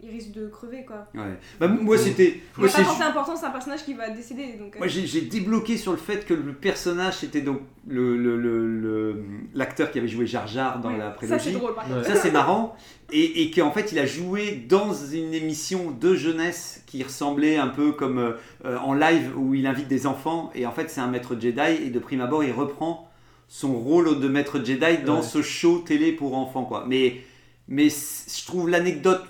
il 0.04 0.10
risque 0.10 0.32
de 0.34 0.48
crever 0.48 0.84
quoi. 0.86 1.08
Ouais. 1.16 1.38
Bah, 1.60 1.68
moi 1.68 1.98
c'était... 1.98 2.42
Il 2.58 2.62
Moi, 2.62 2.70
pas 2.70 2.78
c'est 2.78 2.84
porté 2.84 3.04
importance, 3.04 3.40
c'est 3.40 3.46
un 3.46 3.52
personnage 3.52 3.86
qui 3.86 3.94
va 3.94 4.10
décéder 4.10 4.54
donc. 4.60 4.76
euh, 4.76 4.80
Moi 4.80 4.88
j'ai 4.88 5.08
j'ai 5.08 5.22
débloqué 5.22 5.78
sur 5.78 5.92
le 5.94 5.98
fait 5.98 6.26
que 6.26 6.34
le 6.34 6.54
personnage 6.54 7.16
c'était 7.20 7.42
donc 7.42 7.62
le 7.88 8.18
le- 8.18 8.38
le- 8.38 8.68
le- 8.68 9.24
l'acteur 9.54 9.90
qui 9.92 9.98
avait 10.00 10.08
joué 10.10 10.26
Jar 10.28 10.48
Jar 10.48 10.80
dans 10.82 10.92
ouais. 10.92 10.98
la 10.98 11.12
Ça 11.14 11.20
c'est 11.22 11.28
prélogie. 11.28 11.52
drôle 11.54 11.76
par 11.76 11.86
contre. 11.86 11.98
Ouais. 12.00 12.04
Ça 12.04 12.16
c'est 12.16 12.32
marrant 12.32 12.76
et, 13.12 13.42
et 13.44 13.52
qu'en 13.52 13.72
fait 13.72 13.92
il 13.94 14.00
a 14.00 14.06
joué 14.06 14.66
dans 14.68 14.94
une 14.94 15.34
émission 15.34 15.92
de 15.92 16.14
jeunesse 16.14 16.84
qui 16.88 17.02
ressemblait 17.02 17.56
un 17.58 17.68
peu 17.70 17.94
comme 17.94 18.18
euh, 18.20 18.32
euh, 18.66 18.78
en 18.80 18.94
live 18.94 19.32
où 19.38 19.54
il 19.56 19.66
invite 19.66 19.88
des 19.88 20.06
enfants 20.08 20.52
et 20.54 20.66
en 20.66 20.72
fait 20.74 20.90
c'est 20.90 21.02
un 21.02 21.08
maître 21.08 21.36
Jedi 21.40 21.84
et 21.86 21.90
de 21.90 22.00
prime 22.00 22.22
abord 22.22 22.44
il 22.44 22.52
reprend 22.52 23.10
son 23.48 23.74
rôle 23.80 24.20
de 24.20 24.28
maître 24.28 24.58
Jedi 24.64 25.04
dans 25.06 25.18
Ouais. 25.18 25.22
ce 25.24 25.42
show 25.42 25.80
télé 25.80 26.12
pour 26.12 26.36
enfants 26.36 26.66
quoi. 26.66 26.84
Mais 26.88 27.22
mais 27.68 27.88
je 27.90 28.46
trouve 28.46 28.70
l'anecdote 28.70 29.24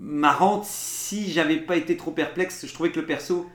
marrante 0.00 0.64
si 0.64 1.30
j'avais 1.30 1.56
pas 1.56 1.76
été 1.76 1.96
trop 1.96 2.10
perplexe. 2.10 2.66
Je 2.66 2.72
trouvais 2.72 2.90
que 2.90 3.00
le 3.00 3.06
perso 3.06 3.46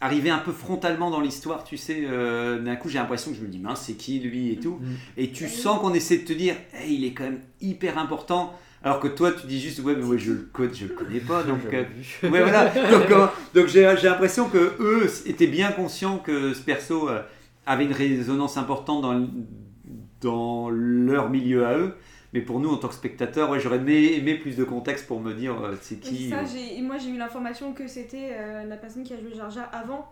arrivait 0.00 0.30
un 0.30 0.38
peu 0.38 0.52
frontalement 0.52 1.10
dans 1.10 1.20
l'histoire, 1.20 1.62
tu 1.64 1.76
sais. 1.76 2.02
euh, 2.04 2.58
D'un 2.58 2.76
coup, 2.76 2.88
j'ai 2.88 2.98
l'impression 2.98 3.32
que 3.32 3.36
je 3.36 3.42
me 3.42 3.48
dis, 3.48 3.58
mince, 3.58 3.82
c'est 3.86 3.94
qui 3.94 4.18
lui 4.20 4.50
et 4.52 4.56
tout. 4.56 4.78
Mm. 4.80 4.86
Et 5.18 5.30
tu 5.30 5.48
sens 5.48 5.80
qu'on 5.80 5.92
essaie 5.92 6.18
de 6.18 6.24
te 6.24 6.32
dire, 6.32 6.54
Hey, 6.72 6.94
il 6.94 7.04
est 7.04 7.12
quand 7.12 7.24
même 7.24 7.40
hyper 7.60 7.98
important. 7.98 8.54
Alors 8.82 8.98
que 8.98 9.08
toi, 9.08 9.30
tu 9.32 9.46
dis 9.46 9.60
juste, 9.60 9.80
ouais, 9.80 9.94
mais 9.94 10.04
ouais, 10.04 10.18
je 10.18 10.32
le 10.32 10.48
connais, 10.52 10.72
je 10.72 10.86
le 10.86 10.94
connais 10.94 11.20
pas. 11.20 11.42
Donc, 11.42 11.58
euh, 11.72 11.84
ouais, 12.22 12.28
voilà. 12.42 12.68
Donc, 12.68 13.10
euh, 13.10 13.26
donc 13.54 13.66
j'ai 13.66 13.94
j'ai 14.00 14.08
l'impression 14.08 14.48
que 14.48 14.74
eux 14.80 15.06
étaient 15.26 15.48
bien 15.48 15.70
conscients 15.70 16.16
que 16.16 16.54
ce 16.54 16.62
perso 16.62 17.10
euh, 17.10 17.20
avait 17.66 17.84
une 17.84 17.92
résonance 17.92 18.56
importante 18.56 19.02
dans, 19.02 19.28
dans 20.22 20.70
leur 20.70 21.28
milieu 21.28 21.66
à 21.66 21.76
eux. 21.76 21.94
Mais 22.32 22.40
pour 22.42 22.60
nous, 22.60 22.70
en 22.70 22.76
tant 22.76 22.88
que 22.88 22.94
spectateurs, 22.94 23.50
ouais, 23.50 23.58
j'aurais 23.58 23.78
aimé, 23.78 24.14
aimé 24.16 24.34
plus 24.36 24.56
de 24.56 24.62
contexte 24.64 25.06
pour 25.08 25.20
me 25.20 25.34
dire 25.34 25.60
euh, 25.60 25.74
c'est 25.80 25.96
Et 25.96 25.98
qui. 25.98 26.28
ça, 26.30 26.44
j'ai- 26.44 26.78
et 26.78 26.82
moi 26.82 26.96
j'ai 26.98 27.10
eu 27.10 27.16
l'information 27.18 27.72
que 27.72 27.88
c'était 27.88 28.30
euh, 28.32 28.64
la 28.64 28.76
personne 28.76 29.02
qui 29.02 29.12
a 29.14 29.20
joué 29.20 29.34
Jar 29.34 29.50
Jar 29.50 29.68
avant 29.72 30.08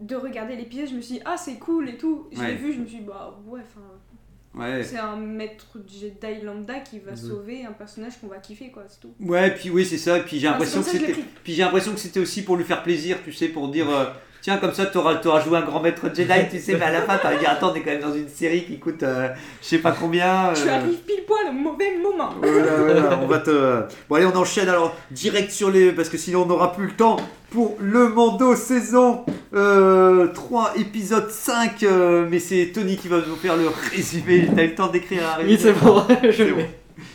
de 0.00 0.16
regarder 0.16 0.56
l'épisode. 0.56 0.88
Je 0.90 0.94
me 0.96 1.00
suis 1.00 1.14
dit, 1.16 1.22
ah 1.24 1.36
c'est 1.36 1.58
cool 1.58 1.88
et 1.88 1.96
tout. 1.96 2.26
Je 2.32 2.40
Ouais. 2.40 2.48
l'ai 2.48 2.54
vu, 2.56 2.72
je 2.72 2.78
me 2.80 2.86
suis 2.86 2.98
dit, 2.98 3.04
bah 3.04 3.38
ouais, 3.46 3.60
enfin. 3.60 4.62
ouais. 4.64 4.82
C'est 4.82 4.98
un 4.98 5.14
maître 5.16 5.78
Jedi 5.86 6.40
lambda 6.42 6.80
qui 6.80 6.98
va 6.98 7.12
Mhm. 7.12 7.16
sauver 7.16 7.64
un 7.64 7.72
personnage 7.72 8.18
qu'on 8.20 8.26
va 8.26 8.38
kiffer, 8.38 8.70
quoi, 8.70 8.84
c'est 8.88 8.98
tout. 9.00 9.14
Ouais, 9.20 9.54
puis 9.54 9.70
oui, 9.70 9.84
c'est 9.84 9.98
ça. 9.98 10.18
Et 10.18 10.22
puis 10.22 10.40
j'ai 10.40 10.48
Ah, 10.48 10.52
l'impression 10.52 10.80
que 10.80 10.86
c'est 10.86 10.98
comme 10.98 11.06
ça 11.06 11.12
que 11.12 11.18
je 11.18 11.20
c'était. 11.20 11.34
Puis 11.44 11.52
j'ai 11.52 11.62
l'impression 11.62 11.92
que 11.92 12.00
c'était 12.00 12.20
aussi 12.20 12.42
pour 12.44 12.56
lui 12.56 12.64
faire 12.64 12.82
plaisir, 12.82 13.18
tu 13.24 13.32
sais, 13.32 13.46
pour 13.48 13.68
dire. 13.68 13.88
euh, 13.90 14.06
Tiens, 14.42 14.56
comme 14.56 14.72
ça, 14.72 14.86
t'auras 14.86 15.20
auras 15.24 15.40
joué 15.40 15.58
un 15.58 15.62
grand 15.62 15.80
maître 15.80 16.06
Jedi, 16.14 16.48
tu 16.50 16.58
sais, 16.58 16.74
mais 16.74 16.86
à 16.86 16.92
la 16.92 17.02
fin, 17.02 17.18
t'as 17.18 17.36
dire 17.36 17.50
Attends, 17.50 17.72
on 17.72 17.74
est 17.74 17.80
quand 17.80 17.90
même 17.90 18.00
dans 18.00 18.14
une 18.14 18.28
série 18.28 18.64
qui 18.64 18.78
coûte 18.78 19.02
euh, 19.02 19.28
je 19.60 19.68
sais 19.68 19.78
pas 19.78 19.92
combien. 19.92 20.52
Tu 20.54 20.68
euh, 20.68 20.76
arrives 20.76 20.98
pile 21.06 21.24
poil 21.26 21.48
au 21.48 21.52
mauvais 21.52 21.96
moment. 22.02 22.30
Voilà, 22.40 22.76
voilà, 22.76 23.20
on 23.22 23.26
va 23.26 23.38
te. 23.38 23.82
Bon, 24.08 24.16
allez, 24.16 24.26
on 24.26 24.36
enchaîne 24.36 24.68
alors 24.68 24.96
direct 25.10 25.50
sur 25.50 25.70
les. 25.70 25.92
Parce 25.92 26.08
que 26.08 26.16
sinon, 26.16 26.42
on 26.42 26.46
n'aura 26.46 26.72
plus 26.72 26.86
le 26.86 26.92
temps 26.92 27.16
pour 27.50 27.76
le 27.80 28.08
Mando 28.08 28.54
saison 28.54 29.24
euh, 29.52 30.28
3, 30.28 30.74
épisode 30.78 31.30
5. 31.30 31.82
euh, 31.82 32.26
mais 32.30 32.38
c'est 32.38 32.70
Tony 32.72 32.96
qui 32.96 33.08
va 33.08 33.18
nous 33.18 33.36
faire 33.36 33.56
le 33.56 33.68
résumé. 33.90 34.48
T'as 34.54 34.64
eu 34.64 34.68
le 34.68 34.74
temps 34.74 34.88
d'écrire 34.88 35.22
un 35.28 35.34
résumé 35.34 35.52
Oui, 35.52 35.58
c'est 35.60 35.84
bon, 35.84 36.02
je 36.22 36.32
C'est 36.32 36.50
bon. 36.50 36.66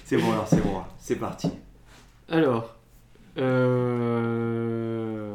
C'est 0.05 0.17
bon, 0.17 0.31
alors, 0.31 0.47
c'est 0.47 0.61
bon. 0.61 0.81
C'est 0.99 1.15
parti. 1.15 1.49
Alors, 2.29 2.75
euh... 3.37 5.34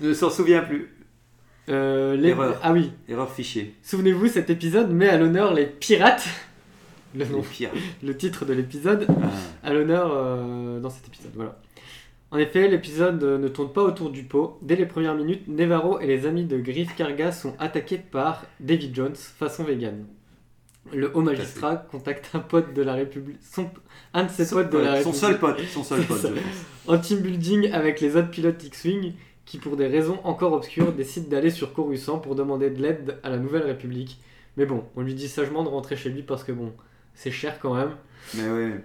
Ne 0.00 0.12
s'en 0.14 0.30
souvient 0.30 0.62
plus. 0.62 0.88
euh, 1.68 2.16
les- 2.16 2.30
Erreur. 2.30 2.58
Ah 2.62 2.72
oui, 2.72 2.90
Erreur 3.08 3.30
fichier. 3.32 3.74
souvenez-vous, 3.82 4.26
cet 4.28 4.50
épisode 4.50 4.90
met 4.90 5.08
à 5.08 5.16
l'honneur 5.16 5.54
les 5.54 5.66
pirates. 5.66 6.26
Le, 7.14 7.24
nom, 7.26 7.42
Le 8.02 8.16
titre 8.16 8.44
de 8.46 8.52
l'épisode 8.54 9.06
Ah. 9.08 9.68
à 9.68 9.72
l'honneur 9.74 10.10
euh, 10.14 10.80
dans 10.80 10.88
cet 10.90 11.06
épisode. 11.08 11.30
Voilà. 11.34 11.60
En 12.30 12.38
effet, 12.38 12.66
l'épisode 12.68 13.22
ne 13.22 13.48
tourne 13.48 13.70
pas 13.72 13.82
autour 13.82 14.08
du 14.10 14.22
pot. 14.24 14.58
Dès 14.62 14.76
les 14.76 14.86
premières 14.86 15.14
minutes, 15.14 15.46
Nevarro 15.48 16.00
et 16.00 16.06
les 16.06 16.24
amis 16.26 16.44
de 16.46 16.56
Griff 16.58 16.96
Karga 16.96 17.30
sont 17.30 17.54
attaqués 17.58 17.98
par 17.98 18.46
David 18.60 18.94
Jones, 18.94 19.14
façon 19.14 19.64
vegan. 19.64 20.06
Le 20.94 21.14
haut 21.14 21.20
magistrat 21.20 21.76
contacte 21.76 22.30
un 22.34 22.38
pote 22.40 22.72
de 22.74 22.82
la 22.82 22.94
République, 22.94 23.36
son, 23.42 23.70
un 24.14 24.24
de 24.24 24.30
ses 24.30 24.46
Son, 24.46 24.56
potes 24.56 24.72
de 24.72 24.78
la 24.78 24.94
ouais, 24.94 25.02
son 25.02 25.10
République, 25.10 25.20
seul 25.20 25.38
pote. 25.38 25.60
Son 25.68 25.84
seul 25.84 26.02
pote. 26.06 26.16
je 26.22 26.26
pense. 26.28 26.32
En 26.88 26.98
team 26.98 27.20
building 27.20 27.70
avec 27.72 28.00
les 28.00 28.16
autres 28.16 28.30
pilotes 28.30 28.62
X-Wing, 28.64 29.14
qui 29.44 29.58
pour 29.58 29.76
des 29.76 29.86
raisons 29.86 30.18
encore 30.24 30.52
obscures 30.52 30.92
décident 30.92 31.28
d'aller 31.28 31.50
sur 31.50 31.72
Coruscant 31.72 32.18
pour 32.18 32.34
demander 32.34 32.70
de 32.70 32.80
l'aide 32.82 33.18
à 33.22 33.30
la 33.30 33.38
Nouvelle 33.38 33.64
République. 33.64 34.20
Mais 34.56 34.66
bon, 34.66 34.84
on 34.96 35.02
lui 35.02 35.14
dit 35.14 35.28
sagement 35.28 35.62
de 35.62 35.68
rentrer 35.68 35.96
chez 35.96 36.10
lui 36.10 36.22
parce 36.22 36.44
que 36.44 36.52
bon, 36.52 36.72
c'est 37.14 37.30
cher 37.30 37.58
quand 37.60 37.74
même. 37.74 37.90
Mais 38.34 38.48
ouais. 38.50 38.80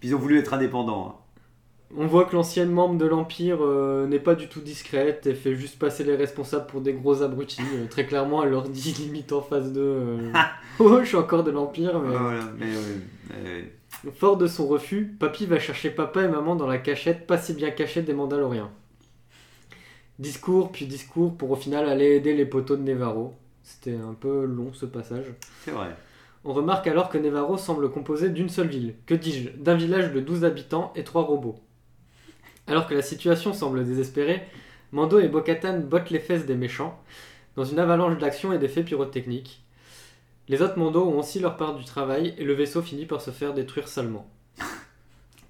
Puis 0.00 0.10
ils 0.10 0.14
ont 0.14 0.18
voulu 0.18 0.38
être 0.38 0.54
indépendants. 0.54 1.08
hein. 1.08 1.14
On 1.96 2.06
voit 2.06 2.26
que 2.26 2.36
l'ancienne 2.36 2.70
membre 2.70 2.98
de 2.98 3.06
l'Empire 3.06 3.58
euh, 3.62 4.06
n'est 4.06 4.18
pas 4.18 4.34
du 4.34 4.48
tout 4.48 4.60
discrète 4.60 5.26
et 5.26 5.34
fait 5.34 5.54
juste 5.54 5.78
passer 5.78 6.04
les 6.04 6.16
responsables 6.16 6.66
pour 6.66 6.82
des 6.82 6.92
gros 6.92 7.22
abrutis. 7.22 7.62
Euh, 7.76 7.86
très 7.88 8.04
clairement, 8.04 8.42
elle 8.44 8.50
leur 8.50 8.68
dit 8.68 8.92
limite 8.98 9.32
en 9.32 9.40
face 9.40 9.72
d'eux 9.72 9.80
euh, 9.80 10.32
Oh, 10.80 10.98
je 11.00 11.06
suis 11.06 11.16
encore 11.16 11.44
de 11.44 11.50
l'Empire. 11.50 11.98
Mais... 12.00 12.10
Ouais, 12.10 12.18
voilà, 12.18 12.44
mais 12.58 12.66
ouais. 12.66 13.72
Fort 14.14 14.36
de 14.36 14.46
son 14.46 14.68
refus, 14.68 15.16
Papy 15.18 15.46
va 15.46 15.58
chercher 15.58 15.90
papa 15.90 16.22
et 16.22 16.28
maman 16.28 16.54
dans 16.54 16.68
la 16.68 16.78
cachette, 16.78 17.26
pas 17.26 17.36
si 17.36 17.52
bien 17.52 17.70
cachée 17.70 18.02
des 18.02 18.12
Mandaloriens. 18.12 18.70
Discours, 20.20 20.70
puis 20.70 20.86
discours 20.86 21.36
pour 21.36 21.50
au 21.50 21.56
final 21.56 21.88
aller 21.88 22.16
aider 22.16 22.34
les 22.34 22.46
poteaux 22.46 22.76
de 22.76 22.82
Nevarro. 22.82 23.34
C'était 23.64 23.96
un 23.96 24.14
peu 24.14 24.44
long 24.44 24.72
ce 24.72 24.86
passage. 24.86 25.26
C'est 25.64 25.72
vrai. 25.72 25.96
On 26.44 26.52
remarque 26.52 26.86
alors 26.86 27.08
que 27.08 27.18
Nevarro 27.18 27.56
semble 27.56 27.90
composé 27.90 28.30
d'une 28.30 28.48
seule 28.48 28.68
ville, 28.68 28.94
que 29.04 29.14
dis-je, 29.14 29.50
d'un 29.50 29.74
village 29.74 30.12
de 30.12 30.20
12 30.20 30.44
habitants 30.44 30.92
et 30.94 31.02
3 31.02 31.22
robots. 31.22 31.58
Alors 32.68 32.86
que 32.86 32.94
la 32.94 33.02
situation 33.02 33.52
semble 33.52 33.84
désespérée, 33.84 34.42
Mando 34.92 35.18
et 35.18 35.28
Bo-Katan 35.28 35.80
bottent 35.80 36.10
les 36.10 36.20
fesses 36.20 36.46
des 36.46 36.54
méchants, 36.54 37.02
dans 37.56 37.64
une 37.64 37.80
avalanche 37.80 38.18
d'actions 38.18 38.52
et 38.52 38.58
d'effets 38.58 38.84
pyrotechniques. 38.84 39.64
Les 40.48 40.62
autres 40.62 40.78
Mando 40.78 41.04
ont 41.04 41.18
aussi 41.18 41.40
leur 41.40 41.56
part 41.56 41.74
du 41.74 41.84
travail 41.84 42.34
et 42.38 42.44
le 42.44 42.54
vaisseau 42.54 42.80
finit 42.82 43.06
par 43.06 43.20
se 43.20 43.30
faire 43.30 43.54
détruire 43.54 43.88
salement. 43.88 44.26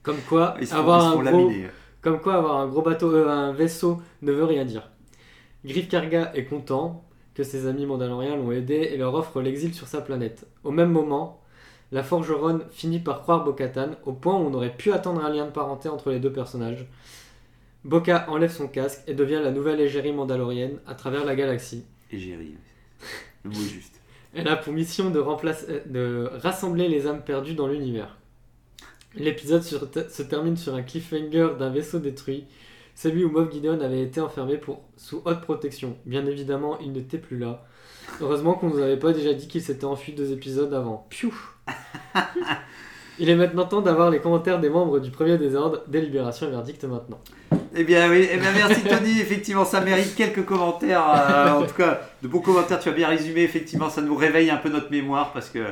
Comme 0.03 0.21
quoi, 0.29 0.57
Ils 0.61 0.67
se 0.67 0.75
font, 0.75 0.81
avoir 0.81 1.05
un 1.07 1.13
gros, 1.13 1.23
laminer. 1.23 1.69
comme 2.01 2.21
quoi 2.21 2.35
avoir 2.35 2.57
un 2.57 2.67
gros 2.67 2.83
bateau, 2.83 3.13
euh, 3.13 3.29
un 3.29 3.53
vaisseau 3.53 4.01
ne 4.23 4.33
veut 4.33 4.45
rien 4.45 4.65
dire. 4.65 4.91
Griff 5.65 5.89
Karga 5.89 6.33
est 6.35 6.45
content 6.45 7.05
que 7.35 7.43
ses 7.43 7.67
amis 7.67 7.85
mandaloriens 7.85 8.37
l'ont 8.37 8.53
aidé 8.53 8.75
et 8.93 8.97
leur 8.97 9.15
offre 9.15 9.41
l'exil 9.43 9.75
sur 9.75 9.87
sa 9.87 10.01
planète. 10.01 10.47
Au 10.65 10.71
même 10.71 10.91
moment, 10.91 11.43
la 11.93 12.03
forgeronne 12.03 12.65
finit 12.71 13.01
par 13.01 13.23
croire 13.23 13.45
Bo-Katan 13.45 13.91
au 14.05 14.13
point 14.13 14.35
où 14.35 14.47
on 14.47 14.55
aurait 14.55 14.77
pu 14.77 14.93
attendre 14.93 15.25
un 15.25 15.31
lien 15.31 15.45
de 15.47 15.51
parenté 15.51 15.89
entre 15.89 16.11
les 16.11 16.21
deux 16.21 16.33
personnages. 16.33 16.87
Boka 17.85 18.27
enlève 18.29 18.53
son 18.53 18.67
casque 18.69 19.03
et 19.07 19.15
devient 19.15 19.41
la 19.43 19.51
nouvelle 19.51 19.81
égérie 19.81 20.13
mandalorienne 20.13 20.79
à 20.87 20.95
travers 20.95 21.25
la 21.25 21.37
galaxie. 21.37 21.85
Ri. 22.11 22.57
Le 23.45 23.51
mot 23.51 23.57
est 23.57 23.69
juste. 23.69 23.98
Elle 24.39 24.49
a 24.49 24.57
pour 24.57 24.73
mission 24.73 25.11
de, 25.11 25.19
remplacer- 25.19 25.67
euh, 25.69 25.81
de 25.87 26.31
rassembler 26.39 26.89
les 26.89 27.07
âmes 27.07 27.23
perdues 27.23 27.55
dans 27.55 27.67
l'univers. 27.67 28.17
L'épisode 29.15 29.63
se 29.63 30.23
termine 30.23 30.57
sur 30.57 30.75
un 30.75 30.83
cliffhanger 30.83 31.51
d'un 31.59 31.71
vaisseau 31.71 31.99
détruit, 31.99 32.45
celui 32.95 33.25
où 33.25 33.31
Moff 33.31 33.51
Gideon 33.51 33.81
avait 33.81 34.03
été 34.03 34.21
enfermé 34.21 34.61
sous 34.97 35.23
haute 35.25 35.41
protection. 35.41 35.97
Bien 36.07 36.25
évidemment, 36.27 36.79
il 36.81 36.93
n'était 36.93 37.19
plus 37.19 37.39
là. 37.39 37.65
Heureusement 38.21 38.55
qu'on 38.55 38.69
nous 38.71 38.79
avait 38.79 38.97
pas 38.99 39.13
déjà 39.13 39.35
dit 39.35 39.49
qu'il 39.49 39.63
s'était 39.63 39.85
enfui 39.85 40.13
deux 40.13 40.33
épisodes 40.33 40.73
avant. 40.73 41.07
Piou 41.11 41.35
Il 43.21 43.29
est 43.29 43.35
maintenant 43.35 43.65
temps 43.65 43.81
d'avoir 43.81 44.11
les 44.11 44.21
commentaires 44.21 44.61
des 44.61 44.71
membres 44.71 45.01
du 45.01 45.11
premier 45.11 45.39
désordre. 45.39 45.83
Délibération 45.89 46.47
et 46.47 46.51
verdict 46.51 46.85
maintenant. 46.85 47.21
Eh 47.75 47.85
bien 47.85 48.11
oui, 48.11 48.27
eh 48.31 48.37
bien, 48.39 48.53
merci 48.53 48.83
Tony, 48.83 49.21
effectivement 49.21 49.65
ça 49.65 49.81
mérite 49.81 50.15
quelques 50.17 50.45
commentaires, 50.45 51.05
euh, 51.09 51.51
en 51.63 51.67
tout 51.67 51.75
cas 51.75 52.01
de 52.23 52.29
bons 52.29 52.41
commentaires, 52.41 52.81
tu 52.81 52.89
as 52.89 52.93
bien 52.93 53.09
résumé, 53.09 53.43
effectivement 53.43 53.91
ça 53.91 54.01
nous 54.01 54.17
réveille 54.17 54.51
un 54.51 54.57
peu 54.57 54.69
notre 54.69 54.91
mémoire 54.91 55.33
parce 55.33 55.49
que, 55.51 55.65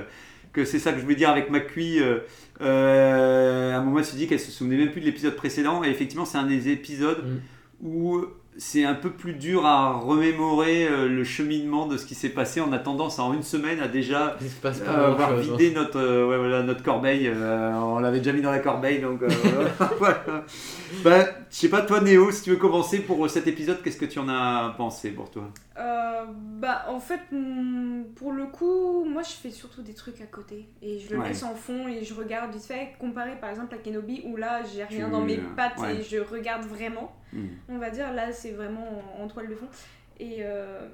que 0.53 0.65
c'est 0.65 0.79
ça 0.79 0.93
que 0.93 0.99
je 0.99 1.03
voulais 1.03 1.17
dire 1.17 1.31
avec 1.31 1.51
McCui, 1.51 2.01
euh, 2.01 2.19
euh, 2.61 3.75
à 3.75 3.79
un 3.79 3.83
moment 3.83 3.99
elle 3.99 4.05
se 4.05 4.15
dit 4.15 4.27
qu'elle 4.27 4.41
se 4.41 4.51
souvenait 4.51 4.77
même 4.77 4.91
plus 4.91 5.01
de 5.01 5.07
l'épisode 5.07 5.35
précédent 5.37 5.83
et 5.83 5.89
effectivement 5.89 6.25
c'est 6.25 6.39
un 6.39 6.47
des 6.47 6.69
épisodes 6.69 7.25
Mm. 7.83 7.87
où 7.89 8.25
c'est 8.59 8.85
un 8.85 8.95
peu 8.95 9.11
plus 9.11 9.35
dur 9.35 9.67
à 9.67 9.93
remémorer 9.93 10.87
euh, 10.89 11.09
le 11.09 11.25
cheminement 11.25 11.87
de 11.87 11.97
ce 11.97 12.07
qui 12.07 12.15
s'est 12.15 12.31
passé, 12.31 12.61
on 12.61 12.73
a 12.73 12.79
tendance 12.79 13.19
en 13.19 13.33
une 13.33 13.43
semaine 13.43 13.81
à 13.81 13.89
déjà 13.89 14.37
euh, 14.65 15.07
avoir 15.07 15.33
hein. 15.33 15.37
vidé 15.37 15.73
notre, 15.73 15.99
euh, 15.99 16.29
ouais, 16.29 16.39
voilà, 16.39 16.63
notre 16.63 16.83
corbeille. 16.83 17.29
euh, 17.29 17.73
on 17.75 17.99
l'avait 17.99 18.19
déjà 18.19 18.33
mis 18.33 18.43
dans 18.43 18.51
la 18.51 18.61
corbeille, 18.61 19.01
donc 19.01 19.23
voilà. 19.99 20.45
Bah, 21.05 21.27
je 21.51 21.57
sais 21.57 21.69
pas, 21.69 21.83
toi 21.83 22.01
Néo, 22.01 22.31
si 22.31 22.43
tu 22.43 22.51
veux 22.51 22.57
commencer 22.57 23.01
pour 23.01 23.29
cet 23.29 23.47
épisode, 23.47 23.83
qu'est-ce 23.83 23.99
que 23.99 24.07
tu 24.07 24.19
en 24.19 24.29
as 24.29 24.75
pensé 24.77 25.11
pour 25.11 25.31
toi? 25.31 25.45
Euh, 25.79 26.25
bah 26.31 26.87
en 26.89 26.99
fait 27.01 27.21
hmm, 27.33 28.05
pour 28.15 28.33
le 28.33 28.47
coup 28.47 29.05
moi 29.05 29.23
je 29.23 29.33
fais 29.33 29.51
surtout 29.51 29.83
des 29.83 29.93
trucs 29.93 30.23
à 30.23 30.27
côté 30.27 30.67
et 30.81 30.99
je 30.99 31.13
le 31.13 31.21
Ouais. 31.21 31.29
laisse 31.29 31.43
en 31.43 31.55
fond 31.55 31.87
et 31.87 32.03
je 32.03 32.15
regarde 32.15 32.51
vite 32.51 32.65
fait 32.65 32.95
comparé 32.99 33.33
par 33.39 33.51
exemple 33.51 33.75
à 33.75 33.79
Kenobi 33.79 34.23
où 34.25 34.37
là 34.37 34.63
j'ai 34.65 34.85
rien 34.85 35.05
Tu- 35.05 35.13
dans 35.13 35.21
mes 35.21 35.37
pattes 35.37 35.77
ouais. 35.79 35.97
et 35.97 36.03
je 36.03 36.17
regarde 36.19 36.63
vraiment 36.65 37.13
Hmm. 37.33 37.49
on 37.69 37.77
va 37.77 37.91
dire 37.91 38.11
là 38.15 38.33
c'est 38.33 38.53
vraiment 38.53 38.87
en, 39.19 39.25
en 39.25 39.29
toile 39.29 39.49
de 39.49 39.55
fond 39.55 39.69
et 40.19 40.37
euh, 40.41 40.89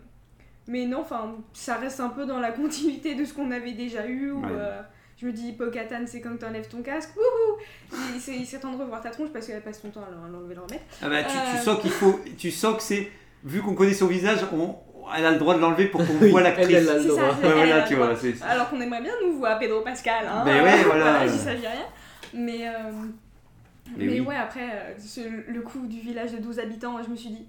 mais 0.67 0.87
non 0.87 1.03
enfin 1.03 1.37
ça 1.53 1.77
reste 1.77 2.01
un 2.01 2.09
peu 2.09 2.27
dans 2.27 2.41
la 2.41 2.51
continuité 2.61 3.15
de 3.15 3.25
ce 3.25 3.35
qu'on 3.35 3.53
avait 3.53 3.75
déjà 3.75 4.05
eu 4.09 4.33
où, 4.33 4.41
Ouais. 4.41 4.49
euh, 4.51 4.81
je 5.17 5.27
me 5.27 5.33
dis 5.33 5.53
Pokatan 5.53 6.07
c'est 6.07 6.21
comme 6.21 6.39
t'enlèves 6.39 6.67
ton 6.69 6.83
casque 6.83 7.11
wouhou 7.15 7.99
il, 8.17 8.45
s'attend 8.47 8.73
de 8.73 8.79
revoir 8.79 9.01
ta 9.01 9.11
tronche 9.11 9.29
parce 9.33 9.47
qu'elle 9.47 9.63
passe 9.63 9.81
son 9.81 9.91
temps 9.91 10.01
à 10.03 10.11
l'enlever 10.29 10.57
le 10.57 10.63
remettre 10.63 10.83
Ah 11.01 11.09
bah, 11.09 11.23
tu, 11.23 11.31
tu 11.31 11.37
Euh. 11.37 11.61
sens 11.63 11.81
qu'il 11.81 11.91
faut, 11.93 12.19
tu 12.37 12.51
sens 12.51 12.77
que 12.79 12.83
c'est, 12.83 13.09
vu 13.45 13.61
qu'on 13.63 13.75
connaît 13.75 13.93
son 13.95 14.07
visage, 14.07 14.41
on, 14.53 14.77
elle 15.17 15.27
a 15.27 15.31
le 15.33 15.39
droit 15.39 15.55
de 15.55 15.61
l'enlever 15.61 15.87
pour 15.87 16.07
qu'on 16.07 16.15
Oui, 16.21 16.31
voit 16.31 16.43
l'actrice. 16.43 16.69
elle 16.77 16.89
a 16.89 16.95
le 16.95 17.01
C'est 17.03 17.09
ça, 17.09 17.15
droit. 17.15 17.37
c'est- 17.41 17.47
Ouais, 17.47 17.53
voilà, 17.55 17.67
elle 17.67 17.73
a 17.73 17.83
tu 17.83 17.93
le 17.95 17.97
vois, 17.99 18.07
droit. 18.09 18.19
c'est- 18.21 18.43
Alors 18.43 18.71
qu'on 18.71 18.81
aimerait 18.81 19.03
bien 19.03 19.13
nous 19.25 19.39
voir 19.39 19.59
Pedro 19.59 19.81
Pascal. 19.83 20.27
Hein, 20.27 20.43
Ben 20.45 20.63
ouais, 20.65 20.83
voilà. 20.85 21.27
j'y 21.27 21.49
rien. 21.49 21.71
Mais, 22.35 22.67
euh, 22.69 22.73
Mais 23.97 24.07
mais, 24.07 24.13
oui. 24.13 24.21
ouais, 24.21 24.37
après, 24.37 24.63
euh, 24.73 24.95
ce- 24.99 25.51
le 25.51 25.61
coup 25.61 25.87
du 25.87 26.01
village 26.01 26.33
de 26.33 26.39
12 26.39 26.59
habitants, 26.59 26.97
je 27.05 27.11
me 27.11 27.17
suis 27.17 27.31
dit, 27.31 27.47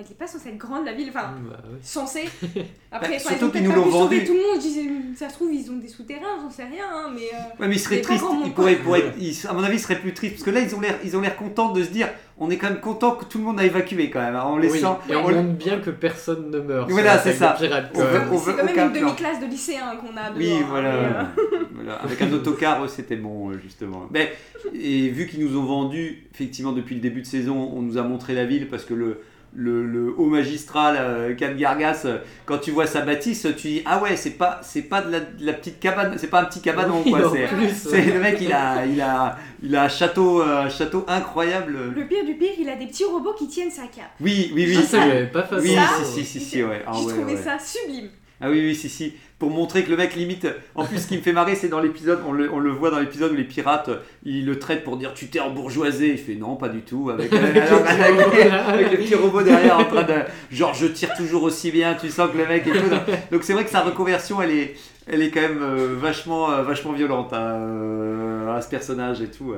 elle 0.00 0.08
n'est 0.08 0.14
pas 0.14 0.26
censée 0.26 0.48
être 0.50 0.58
grande 0.58 0.84
la 0.86 0.92
ville, 0.92 1.08
enfin, 1.10 1.34
Bah, 1.48 1.56
ouais. 1.64 1.78
censée. 1.82 2.24
Après, 2.92 3.08
Bah, 3.10 3.14
enfin, 3.16 3.18
surtout 3.18 3.30
ils 3.30 3.32
ont 3.32 3.38
qu'ils 3.38 3.50
peut-être 3.50 3.62
nous 3.64 3.70
pas 3.70 3.76
l'ont 3.76 3.84
pu 3.84 3.90
sauver 3.92 4.16
vendu. 4.18 4.26
tout 4.26 4.32
le 4.34 4.38
monde. 4.40 4.56
Je 4.56 4.60
disais, 4.60 4.84
ça 5.16 5.28
se 5.28 5.34
trouve, 5.34 5.52
ils 5.52 5.70
ont 5.70 5.76
des 5.76 5.88
souterrains, 5.88 6.38
j'en 6.42 6.50
sais 6.50 6.64
rien, 6.64 6.84
hein, 6.92 7.10
mais. 7.14 7.22
euh, 7.32 7.62
Ouais, 7.62 7.68
mais 7.68 7.76
il 7.76 7.78
serait 7.78 7.96
Mais 7.96 8.00
pas 8.02 8.06
triste. 8.08 8.24
grand 8.24 8.34
monde, 8.34 8.42
Il 8.46 8.52
quoi. 8.52 8.64
pourrait, 8.64 8.76
pourrait 8.76 9.00
être- 9.00 9.14
il- 9.18 9.46
à 9.48 9.52
mon 9.52 9.62
avis, 9.62 9.76
il 9.76 9.80
serait 9.80 9.98
plus 10.00 10.14
triste 10.14 10.34
parce 10.34 10.44
que 10.44 10.50
là, 10.50 10.60
ils 10.60 10.74
ont 10.74 10.80
l'air, 10.80 10.96
ils 11.04 11.16
ont 11.16 11.20
l'air 11.20 11.36
contents 11.36 11.72
de 11.72 11.82
se 11.84 11.90
dire, 11.90 12.08
on 12.38 12.50
est 12.50 12.56
quand 12.56 12.70
même 12.70 12.80
content 12.80 13.12
que 13.12 13.24
tout 13.26 13.36
le 13.38 13.44
monde 13.44 13.60
a 13.60 13.64
évacué 13.64 14.08
quand 14.10 14.20
même, 14.20 14.34
hein, 14.34 14.42
en 14.42 14.56
Oui, 14.56 14.62
laissant. 14.62 14.98
et 15.08 15.14
on 15.14 15.26
on- 15.26 15.30
montre 15.30 15.58
bien 15.58 15.78
que 15.78 15.90
personne 15.90 16.50
ne 16.50 16.58
meurt. 16.60 16.90
Voilà, 16.90 17.18
c'est 17.18 17.34
ça. 17.34 17.54
Pirate, 17.58 17.90
On 17.94 17.98
veut- 18.00 18.06
c'est 18.38 18.50
quand 18.52 18.64
même 18.64 18.68
aucun 18.72 18.86
une 18.88 18.92
demi-classe 19.00 19.40
de 19.40 19.46
lycéens 19.46 19.96
qu'on 19.96 20.16
a 20.16 20.32
Oui, 20.36 20.46
dehors, 20.48 20.58
hein, 20.62 20.66
voilà. 20.70 20.88
euh, 20.94 21.22
Voilà, 21.74 21.94
Avec 21.94 22.20
un 22.20 22.30
autocar, 22.32 22.88
c'était 22.90 23.16
bon, 23.16 23.50
euh, 23.50 23.58
justement. 23.62 24.06
Mais, 24.10 24.32
et 24.74 25.08
vu 25.08 25.26
qu'ils 25.26 25.42
nous 25.44 25.58
ont 25.58 25.64
vendu, 25.64 26.26
effectivement, 26.34 26.72
depuis 26.72 26.94
le 26.94 27.00
début 27.00 27.22
de 27.22 27.26
saison, 27.26 27.72
on 27.74 27.80
nous 27.80 27.96
a 27.96 28.02
montré 28.02 28.34
la 28.34 28.44
ville 28.44 28.68
parce 28.68 28.84
que 28.84 28.92
le, 28.92 29.20
le, 29.54 29.84
le 29.84 30.14
haut 30.16 30.26
magistral, 30.26 30.96
euh, 30.98 31.34
Can 31.36 31.54
Gargas, 31.56 32.02
euh, 32.04 32.18
quand 32.46 32.58
tu 32.58 32.70
vois 32.70 32.86
sa 32.86 33.00
bâtisse, 33.00 33.46
tu 33.56 33.68
dis 33.68 33.82
Ah 33.84 34.00
ouais, 34.00 34.16
c'est 34.16 34.30
pas, 34.38 34.60
c'est 34.62 34.82
pas 34.82 35.02
de 35.02 35.10
la, 35.10 35.20
de 35.20 35.44
la 35.44 35.52
petite 35.54 35.80
cabane, 35.80 36.14
c'est 36.18 36.28
pas 36.30 36.42
un 36.42 36.44
petit 36.44 36.60
cabanon, 36.60 37.02
Oui, 37.04 37.10
quoi. 37.10 37.28
en 37.28 37.32
C'est, 37.32 37.46
plus, 37.46 37.68
c'est- 37.74 37.90
ouais. 37.90 38.12
le 38.12 38.20
mec, 38.20 38.38
il 38.40 38.52
a, 38.52 38.86
il 38.86 39.00
a, 39.00 39.36
il 39.62 39.74
a 39.74 39.82
un 39.84 39.88
château, 39.88 40.40
un 40.42 40.68
château 40.68 41.04
incroyable. 41.08 41.76
Le 41.96 42.06
pire 42.06 42.24
du 42.24 42.34
pire, 42.34 42.52
il 42.58 42.68
a 42.68 42.76
des 42.76 42.86
petits 42.86 43.04
robots 43.04 43.34
qui 43.36 43.48
tiennent 43.48 43.70
sa 43.70 43.82
cape. 43.82 44.12
Oui, 44.20 44.52
oui, 44.54 44.66
oui. 44.68 44.76
Ah, 44.78 44.82
ça, 44.82 45.00
j'avais 45.08 45.26
pas 45.26 45.42
fait 45.42 45.56
oui, 45.56 45.74
ça, 45.74 46.04
si, 46.04 46.24
si, 46.24 46.40
si, 46.40 46.44
si, 46.44 46.62
ouais. 46.62 46.82
Ah 46.86 46.92
J'ai 46.94 47.06
ouais, 47.06 47.12
trouvé 47.14 47.34
ouais. 47.34 47.42
ça 47.42 47.58
sublime. 47.58 48.08
Ah 48.40 48.48
oui, 48.50 48.60
oui, 48.60 48.74
si, 48.74 48.88
si. 48.88 49.14
Pour 49.40 49.50
montrer 49.50 49.84
que 49.84 49.90
le 49.90 49.96
mec 49.96 50.14
limite. 50.14 50.46
En 50.74 50.84
plus, 50.84 50.98
ce 50.98 51.08
qui 51.08 51.16
me 51.16 51.22
fait 51.22 51.32
marrer, 51.32 51.54
c'est 51.54 51.68
dans 51.68 51.80
l'épisode, 51.80 52.20
on 52.26 52.32
le, 52.32 52.70
voit 52.70 52.90
dans 52.90 53.00
l'épisode 53.00 53.32
où 53.32 53.34
les 53.34 53.44
pirates, 53.44 53.88
ils 54.22 54.44
le 54.44 54.58
traitent 54.58 54.84
pour 54.84 54.98
dire 54.98 55.14
tu 55.14 55.28
t'es 55.28 55.40
embourgeoisé. 55.40 56.10
Il 56.10 56.18
fait 56.18 56.34
non, 56.34 56.56
pas 56.56 56.68
du 56.68 56.82
tout. 56.82 57.08
Avec, 57.08 57.32
le 57.32 58.96
petit 58.98 59.14
robot 59.14 59.42
derrière 59.42 59.78
en 59.78 59.84
train 59.86 60.02
de. 60.02 60.14
Genre, 60.50 60.74
je 60.74 60.86
tire 60.86 61.14
toujours 61.14 61.42
aussi 61.42 61.70
bien, 61.70 61.94
tu 61.94 62.10
sens 62.10 62.30
que 62.30 62.36
le 62.36 62.46
mec 62.46 62.66
est 62.66 62.72
tout. 62.72 63.12
Donc, 63.32 63.42
c'est 63.42 63.54
vrai 63.54 63.64
que 63.64 63.70
sa 63.70 63.80
reconversion, 63.80 64.42
elle 64.42 64.50
est, 64.50 64.74
elle 65.06 65.22
est 65.22 65.30
quand 65.30 65.40
même 65.40 65.62
euh, 65.62 65.96
vachement, 65.98 66.52
euh, 66.52 66.62
vachement 66.62 66.92
violente 66.92 67.32
hein, 67.32 67.56
euh, 67.56 68.54
à 68.54 68.60
ce 68.60 68.68
personnage 68.68 69.22
et 69.22 69.28
tout. 69.28 69.54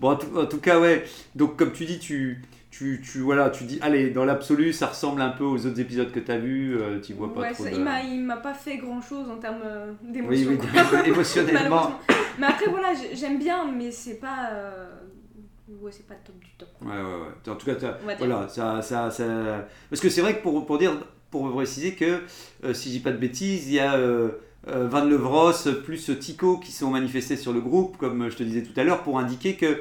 Bon, 0.00 0.10
en 0.10 0.46
tout 0.46 0.58
cas, 0.58 0.80
ouais. 0.80 1.04
Donc, 1.36 1.56
comme 1.56 1.72
tu 1.72 1.84
dis, 1.84 2.00
tu. 2.00 2.42
Tu, 2.70 3.02
tu, 3.04 3.18
voilà, 3.18 3.50
tu 3.50 3.64
dis, 3.64 3.78
allez, 3.82 4.10
dans 4.10 4.24
l'absolu, 4.24 4.72
ça 4.72 4.86
ressemble 4.86 5.20
un 5.22 5.30
peu 5.30 5.42
aux 5.42 5.66
autres 5.66 5.80
épisodes 5.80 6.12
que 6.12 6.20
tu 6.20 6.30
as 6.30 6.38
vus, 6.38 6.76
euh, 6.78 7.00
tu 7.00 7.14
vois 7.14 7.34
pas 7.34 7.40
Ouais, 7.40 7.52
trop 7.52 7.64
ça- 7.64 7.70
de... 7.70 7.74
il 7.76 8.20
m'a- 8.22 8.36
pas 8.36 8.54
fait 8.54 8.76
grand 8.76 9.00
chose 9.02 9.28
en 9.28 9.36
termes 9.38 9.60
euh, 9.64 9.92
Oui, 10.04 10.12
d'émotion. 10.12 10.50
oui, 10.52 10.98
émotionnellement. 11.08 11.98
Mais 12.38 12.46
après, 12.46 12.66
voilà, 12.70 12.94
j'ai- 12.94 13.16
j'aime 13.16 13.38
bien, 13.38 13.70
mais 13.70 13.90
c'est 13.90 14.20
pas. 14.20 14.50
euh, 14.52 14.88
Ouais, 15.80 15.90
c'est 15.92 16.06
pas 16.06 16.14
le 16.14 16.20
top 16.26 16.38
du 16.40 16.48
top. 16.58 16.68
Ouais, 16.82 16.88
ouais, 16.88 16.96
ouais. 16.96 17.52
En 17.52 17.56
tout 17.56 17.66
cas, 17.66 17.74
voilà, 18.18 18.48
ça, 18.48 18.82
ça, 18.82 19.10
ça- 19.10 19.66
Parce 19.88 20.00
que 20.02 20.08
c'est 20.08 20.20
vrai 20.20 20.36
que 20.36 20.42
pour, 20.42 20.64
pour 20.66 20.78
dire, 20.78 20.92
pour 21.30 21.50
préciser 21.52 21.94
que, 21.94 22.20
euh, 22.64 22.74
si 22.74 22.88
je 22.88 22.94
dis 22.94 23.00
pas 23.00 23.12
de 23.12 23.16
bêtises, 23.18 23.66
il 23.68 23.74
y 23.74 23.80
a 23.80 23.96
Van 24.66 25.04
Levros 25.04 25.52
plus 25.84 26.10
Tico 26.18 26.58
qui 26.58 26.70
sont 26.72 26.90
manifestés 26.90 27.36
sur 27.36 27.52
le 27.52 27.60
groupe, 27.60 27.96
comme 27.98 28.28
je 28.30 28.36
te 28.36 28.42
disais 28.42 28.62
tout 28.62 28.78
à 28.78 28.84
l'heure, 28.84 29.02
pour 29.02 29.18
indiquer 29.18 29.54
que 29.56 29.80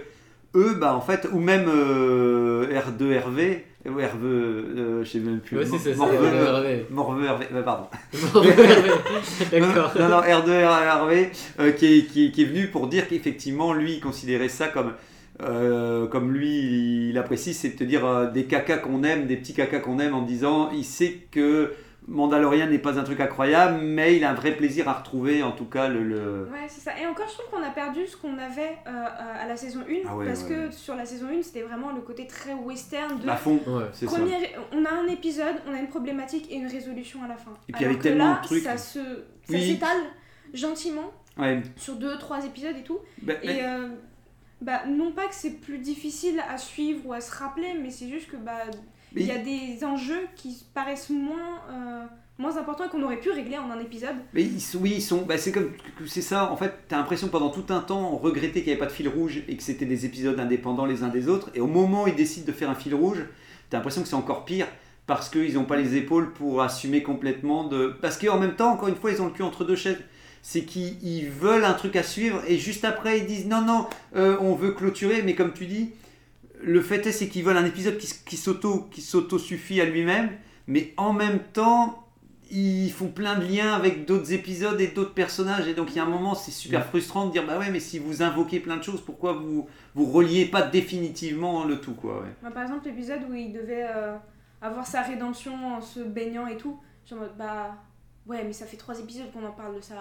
eux, 0.56 0.76
bah 0.80 0.96
en 0.96 1.02
fait, 1.02 1.28
ou 1.32 1.40
même 1.40 1.68
euh, 1.68 2.68
R2RV, 2.68 3.60
ou 3.88 3.94
RV, 3.94 4.24
euh, 4.24 5.04
je 5.04 5.10
sais 5.10 5.20
même 5.20 5.40
plus. 5.40 5.58
Ouais, 5.58 5.66
c'est 5.66 5.94
ça, 5.94 5.98
Morveux, 5.98 6.28
Hervé. 6.28 6.86
Morveux 6.90 7.30
RV, 7.30 7.46
euh, 7.54 7.64
pardon. 7.64 7.88
D'accord. 9.52 9.94
Non, 9.98 10.10
non, 10.10 10.22
R2RV 10.22 11.28
euh, 11.60 11.72
qui, 11.72 11.86
est, 11.86 12.06
qui, 12.06 12.26
est, 12.26 12.32
qui 12.32 12.42
est 12.42 12.46
venu 12.46 12.68
pour 12.68 12.88
dire 12.88 13.08
qu'effectivement, 13.08 13.74
lui, 13.74 13.94
il 13.94 14.00
considérait 14.02 14.50
ça 14.50 14.68
comme, 14.68 14.94
euh, 15.42 16.08
comme 16.08 16.34
lui, 16.34 17.10
il 17.10 17.18
apprécie, 17.18 17.54
c'est 17.54 17.70
de 17.70 17.76
te 17.76 17.84
dire 17.84 18.06
euh, 18.06 18.30
des 18.30 18.46
cacas 18.46 18.78
qu'on 18.78 19.04
aime, 19.04 19.28
des 19.28 19.38
petits 19.38 19.54
cacas 19.54 19.80
qu'on 19.80 20.00
aime 20.00 20.14
en 20.14 20.24
disant, 20.24 20.72
il 20.74 20.84
sait 20.84 21.28
que 21.32 21.72
Mandalorian 22.10 22.68
n'est 22.68 22.80
pas 22.80 23.00
un 23.00 23.04
truc 23.04 23.20
incroyable, 23.20 23.80
mais 23.84 24.18
il 24.18 24.24
a 24.24 24.32
un 24.32 24.34
vrai 24.34 24.56
plaisir 24.56 24.90
à 24.90 24.94
retrouver, 24.94 25.44
en 25.44 25.52
tout 25.52 25.66
cas, 25.66 25.88
le... 25.88 26.04
le- 26.04 26.50
Ouais, 26.52 26.68
c'est 26.68 26.82
ça. 26.82 27.00
Et 27.00 27.06
encore, 27.06 27.28
je 27.28 27.34
trouve 27.34 27.50
qu'on 27.52 27.64
a 27.66 27.70
perdu 27.70 28.08
ce 28.08 28.18
qu'on 28.18 28.38
avait 28.38 28.78
euh, 28.88 28.90
euh, 28.90 29.44
à 29.44 29.48
la 29.48 29.56
saison 29.56 29.82
1. 29.88 29.94
Ah 30.08 30.16
ouais, 30.18 30.26
parce 30.26 30.44
ouais, 30.44 30.50
que 30.50 30.66
ouais. 30.66 30.72
sur 30.72 30.96
la 30.96 31.06
saison 31.06 31.28
1, 31.32 31.44
c'était 31.44 31.62
vraiment 31.62 31.92
le 31.92 32.02
côté 32.02 32.26
très 32.28 32.54
western 32.54 33.20
de. 33.20 33.30
à 33.30 33.36
fond, 33.36 33.60
Ouais. 33.68 33.86
c'est 33.94 34.08
ça. 34.08 34.18
On 34.74 34.86
a 34.86 34.90
un 34.92 35.08
épisode, 35.08 35.56
on 35.68 35.74
a 35.74 35.78
une 35.78 35.88
problématique 35.90 36.52
et 36.52 36.56
une 36.56 36.68
résolution 36.68 37.24
à 37.24 37.28
la 37.28 37.38
fin. 37.38 37.52
Et 37.68 37.74
puis, 37.74 37.84
Alors 37.86 37.92
avec 37.92 37.98
que 38.04 38.08
tellement 38.10 38.34
là, 38.34 38.40
de 38.42 38.46
trucs. 38.48 38.64
ça 38.64 38.78
se, 38.78 39.00
ça 39.00 39.04
Oui. 39.50 39.68
s'étale 39.74 39.98
gentiment 40.54 41.12
Ouais, 41.38 41.62
sur 41.78 41.96
deux, 41.96 42.18
trois 42.18 42.44
épisodes 42.46 42.76
et 42.78 42.84
tout. 42.84 43.00
bah, 43.22 43.34
Et 43.44 43.48
mais- 43.48 43.64
euh, 43.64 43.88
bah, 44.62 44.82
non 44.88 45.12
pas 45.12 45.28
que 45.28 45.36
c'est 45.36 45.62
plus 45.62 45.78
difficile 45.78 46.42
à 46.50 46.58
suivre 46.58 47.02
ou 47.06 47.14
à 47.14 47.22
se 47.22 47.32
rappeler, 47.38 47.76
mais 47.82 47.92
c'est 47.92 48.10
juste 48.10 48.30
que 48.32 48.36
bah 48.36 48.64
il 49.16 49.26
y 49.26 49.32
a 49.32 49.38
des 49.38 49.84
enjeux 49.84 50.28
qui 50.36 50.64
paraissent 50.74 51.10
moins 51.10 51.62
euh, 51.72 52.06
moins 52.40 52.58
important 52.58 52.86
et 52.86 52.90
qu'on 52.90 53.04
aurait 53.04 53.20
pu 53.20 53.30
régler 53.30 53.58
en 53.58 53.70
un 53.70 53.80
épisode. 53.80 54.16
Mais 54.34 54.44
ils 54.44 54.62
oui, 54.78 54.94
ils 54.96 55.02
sont. 55.02 55.24
Bah, 55.24 55.38
c'est 55.38 55.52
comme, 55.52 55.72
c'est 56.08 56.22
ça. 56.22 56.52
En 56.52 56.58
fait, 56.58 56.74
t'as 56.88 56.98
l'impression 56.98 57.28
que 57.28 57.34
pendant 57.34 57.50
tout 57.50 57.66
un 57.70 57.82
temps, 57.82 58.14
on 58.14 58.18
regrettait 58.18 58.62
qu'il 58.62 58.68
n'y 58.68 58.72
avait 58.72 58.80
pas 58.80 58.86
de 58.86 58.92
fil 58.92 59.10
rouge 59.10 59.44
et 59.48 59.58
que 59.58 59.62
c'était 59.62 59.86
des 59.86 60.06
épisodes 60.06 60.40
indépendants 60.40 60.86
les 60.86 61.04
uns 61.04 61.10
des 61.10 61.28
autres. 61.28 61.52
Et 61.54 61.60
au 61.60 61.68
moment 61.68 62.04
où 62.04 62.08
ils 62.08 62.16
décident 62.16 62.48
de 62.48 62.54
faire 62.54 62.70
un 62.70 62.76
fil 62.76 62.96
rouge, 62.96 63.26
t'as 63.70 63.78
l'impression 63.78 64.02
que 64.02 64.08
c'est 64.08 64.16
encore 64.16 64.46
pire 64.46 64.68
parce 65.06 65.30
qu'ils 65.30 65.56
n'ont 65.56 65.66
pas 65.66 65.76
les 65.76 65.96
épaules 65.96 66.32
pour 66.34 66.62
assumer 66.62 67.04
complètement 67.04 67.66
de. 67.66 67.94
Parce 68.02 68.18
qu'en 68.18 68.40
même 68.40 68.56
temps, 68.56 68.72
encore 68.72 68.88
une 68.88 68.96
fois, 68.96 69.12
ils 69.12 69.22
ont 69.22 69.26
le 69.26 69.32
cul 69.32 69.44
entre 69.44 69.66
deux 69.66 69.76
chaises. 69.76 70.00
C'est 70.42 70.62
qu'ils 70.62 71.04
ils 71.04 71.30
veulent 71.30 71.66
un 71.66 71.74
truc 71.74 71.98
à 71.98 72.04
suivre 72.04 72.42
et 72.48 72.58
juste 72.58 72.86
après 72.86 73.20
ils 73.20 73.26
disent 73.26 73.48
non 73.48 73.62
non, 73.62 73.88
euh, 74.16 74.38
on 74.40 74.56
veut 74.56 74.72
clôturer. 74.72 75.22
Mais 75.24 75.36
comme 75.36 75.52
tu 75.52 75.66
dis, 75.66 75.90
le 76.62 76.82
fait 76.82 77.06
est 77.08 77.12
c'est 77.12 77.28
qu'ils 77.28 77.44
veulent 77.44 77.58
un 77.58 77.66
épisode 77.66 77.98
qui, 77.98 78.12
qui 78.26 78.38
s'auto 78.38 78.88
qui 78.92 79.02
s'auto 79.02 79.40
suffit 79.40 79.82
à 79.82 79.86
lui-même, 79.86 80.30
mais 80.68 80.94
en 80.98 81.14
même 81.14 81.40
temps 81.54 82.06
ils 82.52 82.92
font 82.92 83.10
plein 83.10 83.38
de 83.38 83.46
liens 83.46 83.74
avec 83.74 84.06
d'autres 84.06 84.34
épisodes 84.34 84.80
et 84.82 84.88
d'autres 84.88 85.14
personnages 85.14 85.68
et 85.68 85.74
donc 85.76 85.92
il 85.92 85.98
y 85.98 86.00
a 86.00 86.04
un 86.04 86.10
moment 86.10 86.34
c'est 86.34 86.52
super 86.52 86.86
frustrant 86.86 87.28
de 87.28 87.32
dire 87.32 87.46
bah 87.46 87.60
ouais 87.60 87.70
mais 87.70 87.80
si 87.80 88.00
vous 88.00 88.24
invoquez 88.24 88.60
plein 88.60 88.78
de 88.78 88.84
choses 88.84 89.02
pourquoi 89.02 89.34
vous 89.34 89.68
vous 89.94 90.06
reliez 90.06 90.46
pas 90.46 90.64
définitivement 90.64 91.64
le 91.64 91.80
tout 91.80 91.94
quoi 91.94 92.22
ouais. 92.22 92.30
Moi, 92.42 92.52
par 92.52 92.64
exemple, 92.64 92.88
l'épisode 92.88 93.22
où 93.30 93.34
il 93.36 93.54
devait 93.54 93.86
euh, 93.88 94.16
avoir 94.62 94.88
sa 94.88 95.02
rédemption 95.02 95.76
en 95.76 95.82
se 95.82 96.00
baignant 96.00 96.48
et 96.48 96.58
tout, 96.58 96.80
je 97.04 97.10
suis 97.10 97.16
en 97.16 97.20
mode 97.20 97.38
bah 97.38 97.76
ouais, 98.30 98.44
mais 98.46 98.54
ça 98.54 98.66
fait 98.66 98.78
trois 98.78 98.98
épisodes 99.00 99.32
qu'on 99.34 99.46
en 99.46 99.52
parle 99.52 99.76
de 99.76 99.82
ça. 99.82 99.96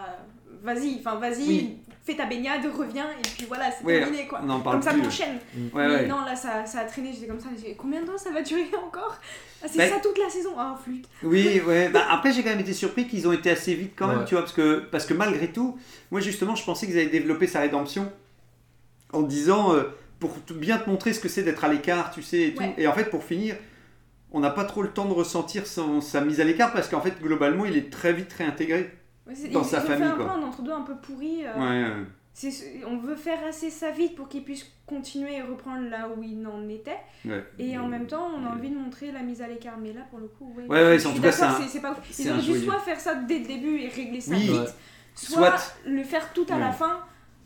Vas-y, 0.63 0.97
enfin 1.01 1.17
vas-y, 1.17 1.47
Oui. 1.49 1.77
fais 2.05 2.15
ta 2.17 2.27
baignade, 2.27 2.63
reviens 2.77 3.07
et 3.13 3.23
puis 3.37 3.47
voilà, 3.47 3.71
c'est 3.71 3.85
Ouais, 3.85 4.01
terminé 4.01 4.27
quoi. 4.27 4.41
on 4.45 4.51
en 4.51 4.61
parle 4.61 4.77
Comme 4.77 4.83
ça 4.83 4.93
plus. 4.93 5.03
t'enchaînes. 5.03 5.39
Ouais, 5.73 5.87
mais 5.89 5.95
ouais. 5.95 6.07
non, 6.07 6.21
là 6.25 6.35
ça, 6.37 6.67
ça 6.67 6.81
a 6.81 6.85
traîné, 6.85 7.13
j'étais 7.13 7.27
comme 7.27 7.41
ça, 7.41 7.49
j'ai 7.61 7.75
combien 7.75 8.03
de 8.03 8.07
temps 8.07 8.19
ça 8.19 8.31
va 8.31 8.43
durer 8.43 8.67
encore? 8.85 9.17
Ah, 9.63 9.67
C'est 9.69 9.79
Bah- 9.79 9.89
ça 9.89 10.01
toute 10.01 10.19
la 10.19 10.29
saison 10.29 10.51
Ah, 10.57 10.79
flûte. 10.83 11.07
Oui, 11.23 11.61
ouais. 11.67 11.89
Bah, 11.89 12.05
après, 12.11 12.33
j'ai 12.33 12.43
quand 12.43 12.51
même 12.51 12.61
été 12.61 12.73
surpris 12.73 13.07
qu'ils 13.09 13.27
ont 13.27 13.33
été 13.33 13.51
assez 13.51 13.75
vite 13.75 13.93
quand 13.97 14.07
même, 14.09 14.19
Ouais. 14.21 14.25
tu 14.25 14.35
vois, 14.35 14.43
parce 14.43 14.53
que, 14.53 14.81
parce 14.91 15.07
que 15.07 15.15
malgré 15.15 15.49
tout, 15.53 15.79
moi 16.11 16.21
justement, 16.21 16.55
je 16.55 16.65
pensais 16.65 16.87
qu'ils 16.87 16.99
allaient 16.99 17.07
développer 17.09 17.47
sa 17.47 17.61
rédemption 17.61 18.11
en 19.13 19.23
disant, 19.23 19.75
euh, 19.75 19.85
pour 20.21 20.37
bien 20.55 20.79
te 20.79 20.91
montrer 20.91 21.13
ce 21.13 21.21
que 21.21 21.29
c'est 21.29 21.43
d'être 21.45 21.65
à 21.65 21.69
l'écart, 21.69 22.11
tu 22.11 22.23
sais, 22.23 22.41
et 22.49 22.55
tout. 22.55 22.63
Ouais. 22.63 22.75
Et 22.79 22.87
en 22.89 22.93
fait, 22.93 23.05
pour 23.05 23.23
finir, 23.25 23.57
on 24.33 24.41
n'a 24.41 24.51
pas 24.51 24.65
trop 24.65 24.83
le 24.83 24.91
temps 24.91 25.07
de 25.07 25.13
ressentir 25.13 25.67
son- 25.67 26.01
sa 26.01 26.21
mise 26.21 26.41
à 26.41 26.45
l'écart, 26.45 26.73
parce 26.73 26.89
qu'en 26.89 27.01
fait, 27.01 27.21
globalement, 27.23 27.65
il 27.65 27.77
est 27.77 27.91
très 27.91 28.13
vite 28.13 28.33
réintégré. 28.33 28.91
Ouais, 29.27 29.35
c'est- 29.35 29.49
Dans 29.49 29.65
sa 29.65 29.81
famille, 29.81 30.07
fait 30.07 30.13
un 30.13 30.17
quoi. 30.17 30.25
peu 30.27 30.31
un 30.31 30.43
entre-deux 30.43 30.73
un 30.73 30.83
peu 30.83 30.97
pourri. 30.97 31.45
euh, 31.45 31.55
Ouais, 31.59 31.85
ouais. 31.91 32.05
c'est- 32.33 32.51
c'est- 32.51 32.81
on 32.87 32.97
veut 32.99 33.17
faire 33.17 33.39
assez 33.47 33.69
ça 33.71 33.91
vite 33.91 34.15
pour 34.17 34.29
qu'il 34.29 34.43
puisse 34.45 34.67
continuer 34.87 35.37
et 35.37 35.43
reprendre 35.43 35.89
là 35.91 36.09
où 36.17 36.23
il 36.23 36.47
en 36.47 36.67
était. 36.69 36.97
ouais. 37.27 37.45
Et 37.59 37.77
en 37.79 37.89
même 37.89 38.07
temps, 38.07 38.27
on 38.35 38.47
a 38.47 38.51
envie 38.55 38.71
de 38.71 38.77
montrer 38.79 39.13
la 39.13 39.21
mise 39.21 39.43
à 39.43 39.49
l'écart. 39.49 39.77
Mais 39.79 39.93
là, 39.93 40.01
pour 40.11 40.19
le 40.19 40.29
coup, 40.29 40.55
ouais. 40.57 40.67
Ouais, 40.67 41.07
en 41.07 41.13
tout 41.15 41.21
cas, 41.21 41.31
c'est 41.33 41.45
c'est 41.63 41.69
c'est 41.69 41.81
pas 41.81 41.93
ouf. 41.93 41.99
c'est 42.11 42.23
Ils 42.25 42.31
auraient 42.31 42.41
dû 42.43 42.59
soit 42.65 42.79
faire 42.81 42.99
ça 43.01 43.15
dès 43.17 43.39
le 43.41 43.47
début 43.47 43.79
et 43.81 43.89
régler 43.89 44.21
ça 44.23 44.33
Oui. 44.33 44.41
vite, 44.43 44.53
Ouais. 44.53 44.67
soit, 45.15 45.59
Soit- 45.59 45.75
le 45.87 46.03
faire 46.05 46.33
tout 46.33 46.47
à 46.49 46.55
Ouais. 46.55 46.61
la 46.61 46.73
fin, 46.73 47.01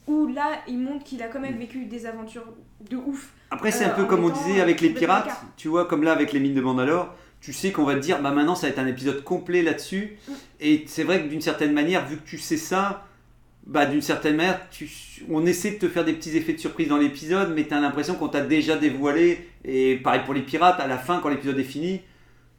où 0.06 0.26
là, 0.26 0.60
il 0.68 0.78
montre 0.78 1.04
qu'il 1.04 1.22
a 1.22 1.28
quand 1.28 1.40
même 1.40 1.56
vécu 1.56 1.84
des 1.84 2.06
aventures 2.06 2.46
de 2.90 2.96
ouf. 2.96 3.32
Après, 3.50 3.70
c'est 3.70 3.84
Euh, 3.84 3.88
un 3.88 3.90
peu 3.90 4.02
en 4.02 4.06
comme 4.06 4.24
on 4.24 4.30
disait 4.30 4.58
euh, 4.58 4.62
avec 4.62 4.80
les 4.80 4.88
complètement 4.88 5.20
pirates, 5.22 5.44
tu 5.56 5.68
vois, 5.68 5.86
comme 5.86 6.02
là 6.02 6.12
avec 6.12 6.32
les 6.32 6.40
mines 6.40 6.54
de 6.54 6.60
Mandalore, 6.60 7.14
tu 7.40 7.52
sais 7.52 7.72
qu'on 7.72 7.84
va 7.84 7.94
te 7.94 8.00
dire, 8.00 8.20
bah 8.20 8.30
maintenant 8.30 8.54
ça 8.54 8.66
va 8.66 8.72
être 8.72 8.78
un 8.78 8.86
épisode 8.86 9.24
complet 9.24 9.62
là-dessus. 9.62 10.16
Mm. 10.26 10.32
Et 10.60 10.84
c'est 10.86 11.04
vrai 11.04 11.22
que 11.22 11.28
d'une 11.28 11.40
certaine 11.40 11.72
manière, 11.72 12.06
vu 12.06 12.16
que 12.16 12.26
tu 12.26 12.38
sais 12.38 12.56
ça, 12.56 13.06
bah 13.66 13.86
d'une 13.86 14.02
certaine 14.02 14.36
manière, 14.36 14.60
tu, 14.70 14.90
on 15.30 15.46
essaie 15.46 15.72
de 15.72 15.78
te 15.78 15.88
faire 15.88 16.04
des 16.04 16.12
petits 16.12 16.36
effets 16.36 16.52
de 16.52 16.58
surprise 16.58 16.88
dans 16.88 16.98
l'épisode, 16.98 17.52
mais 17.54 17.66
tu 17.66 17.74
as 17.74 17.80
l'impression 17.80 18.14
qu'on 18.14 18.28
t'a 18.28 18.40
déjà 18.40 18.76
dévoilé. 18.76 19.48
Et 19.64 19.96
pareil 19.96 20.22
pour 20.24 20.34
les 20.34 20.42
pirates, 20.42 20.80
à 20.80 20.86
la 20.86 20.98
fin, 20.98 21.20
quand 21.20 21.28
l'épisode 21.28 21.58
est 21.58 21.64
fini, 21.64 22.00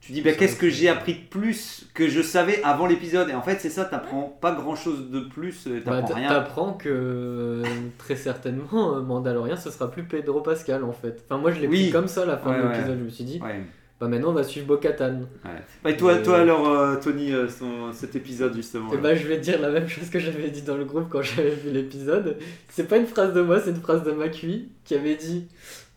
tu 0.05 0.11
dis, 0.11 0.21
bah, 0.21 0.33
qu'est-ce 0.33 0.57
que 0.57 0.69
j'ai 0.69 0.89
appris 0.89 1.13
de 1.13 1.19
plus 1.29 1.87
que 1.93 2.07
je 2.09 2.21
savais 2.21 2.61
avant 2.63 2.85
l'épisode? 2.87 3.29
Et 3.29 3.33
en 3.33 3.41
fait, 3.41 3.59
c'est 3.59 3.69
ça, 3.69 3.85
t'apprends 3.85 4.37
pas 4.41 4.51
grand-chose 4.53 5.09
de 5.09 5.21
plus, 5.21 5.65
euh, 5.67 5.81
Bah, 5.85 5.93
t'apprends 6.01 6.07
t- 6.07 6.13
rien. 6.15 6.29
T'apprends 6.29 6.73
que 6.73 6.89
euh, 6.89 7.63
très 7.97 8.15
certainement 8.15 8.97
euh, 8.97 9.01
Mandalorian 9.01 9.55
ce 9.55 9.71
sera 9.71 9.89
plus 9.89 10.03
Pedro 10.03 10.41
Pascal 10.41 10.83
en 10.83 10.91
fait. 10.91 11.23
Enfin 11.25 11.39
moi 11.39 11.51
je 11.51 11.61
l'ai 11.61 11.67
Oui. 11.67 11.83
pris 11.83 11.91
comme 11.91 12.07
ça 12.07 12.23
à 12.23 12.25
la 12.25 12.37
fin 12.37 12.51
Ouais, 12.51 12.57
de 12.57 12.63
ouais. 12.67 12.73
l'épisode, 12.73 12.97
je 12.99 13.03
me 13.05 13.09
suis 13.09 13.23
dit 13.23 13.39
Ouais. 13.43 13.61
bah 14.01 14.07
maintenant 14.09 14.29
on 14.31 14.33
va 14.33 14.43
suivre. 14.43 14.67
Bah, 14.67 15.89
et 15.89 15.95
toi, 15.97 16.13
Euh, 16.13 16.23
toi 16.23 16.37
alors, 16.39 16.67
euh, 16.69 16.95
Tony, 16.97 17.31
euh, 17.31 17.47
son- 17.47 17.91
cet 17.93 18.15
épisode 18.15 18.53
justement. 18.55 18.91
Et 18.91 18.95
là? 18.95 19.01
bah 19.01 19.15
je 19.15 19.25
vais 19.27 19.37
dire 19.37 19.61
la 19.61 19.69
même 19.69 19.87
chose 19.87 20.09
que 20.09 20.19
j'avais 20.19 20.49
dit 20.49 20.61
dans 20.63 20.75
le 20.75 20.85
groupe 20.85 21.07
quand 21.09 21.21
j'avais 21.21 21.51
vu 21.55 21.71
l'épisode. 21.71 22.37
C'est 22.69 22.87
pas 22.89 22.97
une 22.97 23.07
phrase 23.07 23.33
de 23.33 23.41
moi, 23.41 23.59
c'est 23.61 23.69
une 23.71 23.81
phrase 23.81 24.03
de 24.03 24.11
Macui 24.11 24.69
qui 24.83 24.95
avait 24.95 25.15
dit 25.15 25.47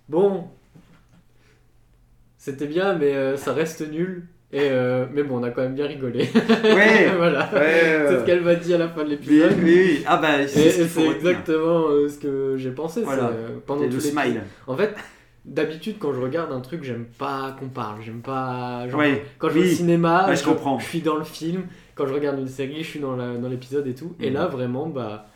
Bon, 0.08 0.44
c'était 2.52 2.66
bien 2.66 2.94
mais 2.94 3.14
euh, 3.14 3.36
ça 3.36 3.52
reste 3.52 3.80
nul. 3.90 4.24
Et 4.52 4.68
euh, 4.70 5.06
mais 5.12 5.24
bon 5.24 5.38
on 5.40 5.42
a 5.42 5.50
quand 5.50 5.62
même 5.62 5.74
bien 5.74 5.86
rigolé. 5.86 6.28
Ouais. 6.64 7.08
voilà. 7.16 7.50
Ouais, 7.52 8.06
C'est 8.08 8.20
ce 8.20 8.24
qu'elle 8.24 8.42
m'a 8.42 8.54
dit 8.54 8.72
à 8.72 8.78
la 8.78 8.88
fin 8.88 9.02
de 9.02 9.08
Oui, 9.08 9.10
l'épisode. 9.10 9.52
oui, 9.62 9.74
oui. 9.84 10.04
Ah 10.06 10.16
bah 10.18 10.46
c'est 10.46 10.70
ce 10.70 11.00
exactement 11.00 11.88
euh, 11.88 12.08
ce 12.08 12.18
que 12.18 12.54
j'ai 12.56 12.70
pensé. 12.70 13.02
Voilà. 13.02 13.32
pendant 13.66 13.84
tout 13.88 13.94
le 13.94 14.00
smile. 14.00 14.42
En 14.68 14.76
fait, 14.76 14.94
d'habitude, 15.44 15.96
quand 15.98 16.12
je 16.12 16.20
regarde 16.20 16.52
un 16.52 16.60
truc, 16.60 16.84
j'aime 16.84 17.06
pas 17.18 17.56
qu'on 17.58 17.68
parle. 17.68 17.96
J'aime 18.04 18.20
pas. 18.22 18.86
genre, 18.88 19.00
Ouais, 19.00 19.24
quand 19.38 19.48
je 19.48 19.54
vais 19.54 19.60
oui. 19.62 19.72
au 19.72 19.74
cinéma, 19.74 20.26
Ouais, 20.28 20.36
je 20.36 20.44
comprends. 20.44 20.78
suis 20.78 21.00
dans 21.00 21.16
le 21.16 21.24
film. 21.24 21.64
Quand 21.96 22.06
je 22.06 22.14
regarde 22.14 22.38
une 22.38 22.46
série, 22.48 22.82
je 22.84 22.88
suis 22.88 23.00
dans 23.00 23.16
l'épisode 23.50 23.86
et 23.88 23.94
tout. 23.94 24.14
Et 24.20 24.28
Mhm. 24.28 24.34
là, 24.34 24.46
vraiment, 24.46 24.86
bah, 24.86 25.26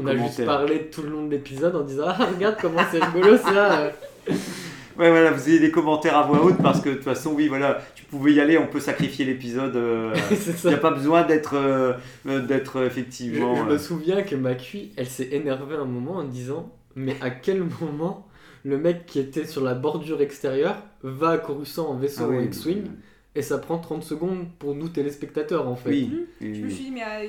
on 0.00 0.06
a 0.06 0.16
juste 0.16 0.44
parlé 0.46 0.88
tout 0.90 1.02
le 1.02 1.08
long 1.08 1.26
de 1.26 1.30
l'épisode 1.32 1.74
en 1.74 1.82
disant 1.82 2.04
Ah, 2.06 2.28
regarde 2.32 2.56
comment 2.60 2.80
c'est 2.92 3.02
rigolo 3.04 3.36
ça. 3.36 3.90
Ouais, 4.98 5.10
voilà, 5.10 5.30
vous 5.30 5.48
avez 5.48 5.58
des 5.58 5.70
commentaires 5.70 6.16
à 6.16 6.26
voix 6.26 6.42
haute 6.44 6.58
parce 6.62 6.80
que 6.80 6.90
de 6.90 6.94
toute 6.94 7.04
façon, 7.04 7.32
oui, 7.32 7.48
voilà, 7.48 7.80
tu 7.94 8.04
pouvais 8.04 8.32
y 8.34 8.40
aller, 8.40 8.58
on 8.58 8.66
peut 8.66 8.80
sacrifier 8.80 9.24
l'épisode. 9.24 9.74
euh, 9.76 10.14
Il 10.64 10.68
n'y 10.68 10.74
a 10.74 10.78
pas 10.78 10.90
besoin 10.90 11.22
d'être 11.24 11.54
euh, 11.56 11.92
euh, 12.26 12.40
d'être 12.40 12.76
euh, 12.76 12.82
Je, 12.82 12.86
effectivement. 12.86 13.54
je 13.56 13.62
euh, 13.62 13.64
me 13.64 13.78
souviens 13.78 14.22
que 14.22 14.34
Macui, 14.36 14.92
elle 14.96 15.08
s'est 15.08 15.28
énervée 15.32 15.76
un 15.76 15.84
moment 15.86 16.16
en 16.16 16.24
disant 16.24 16.70
Mais 16.96 17.16
à 17.20 17.30
quel 17.30 17.64
moment 17.80 18.26
le 18.64 18.78
mec 18.78 19.06
qui 19.06 19.18
était 19.18 19.46
sur 19.46 19.62
la 19.64 19.74
bordure 19.74 20.20
extérieure 20.20 20.76
va 21.02 21.30
à 21.30 21.38
Coruscant 21.38 21.88
en 21.88 21.96
vaisseau 21.96 22.24
ah 22.26 22.36
oui, 22.36 22.44
X-Wing 22.44 22.84
et 23.34 23.42
ça 23.42 23.58
prend 23.58 23.78
30 23.78 24.04
secondes 24.04 24.46
pour 24.58 24.74
nous 24.74 24.88
téléspectateurs 24.88 25.66
en 25.66 25.74
fait. 25.74 25.90
Oui. 25.90 26.26
Je 26.40 26.46
me 26.46 26.68
suis 26.68 26.84
dit, 26.84 26.90
mais 26.92 27.02
euh, 27.02 27.28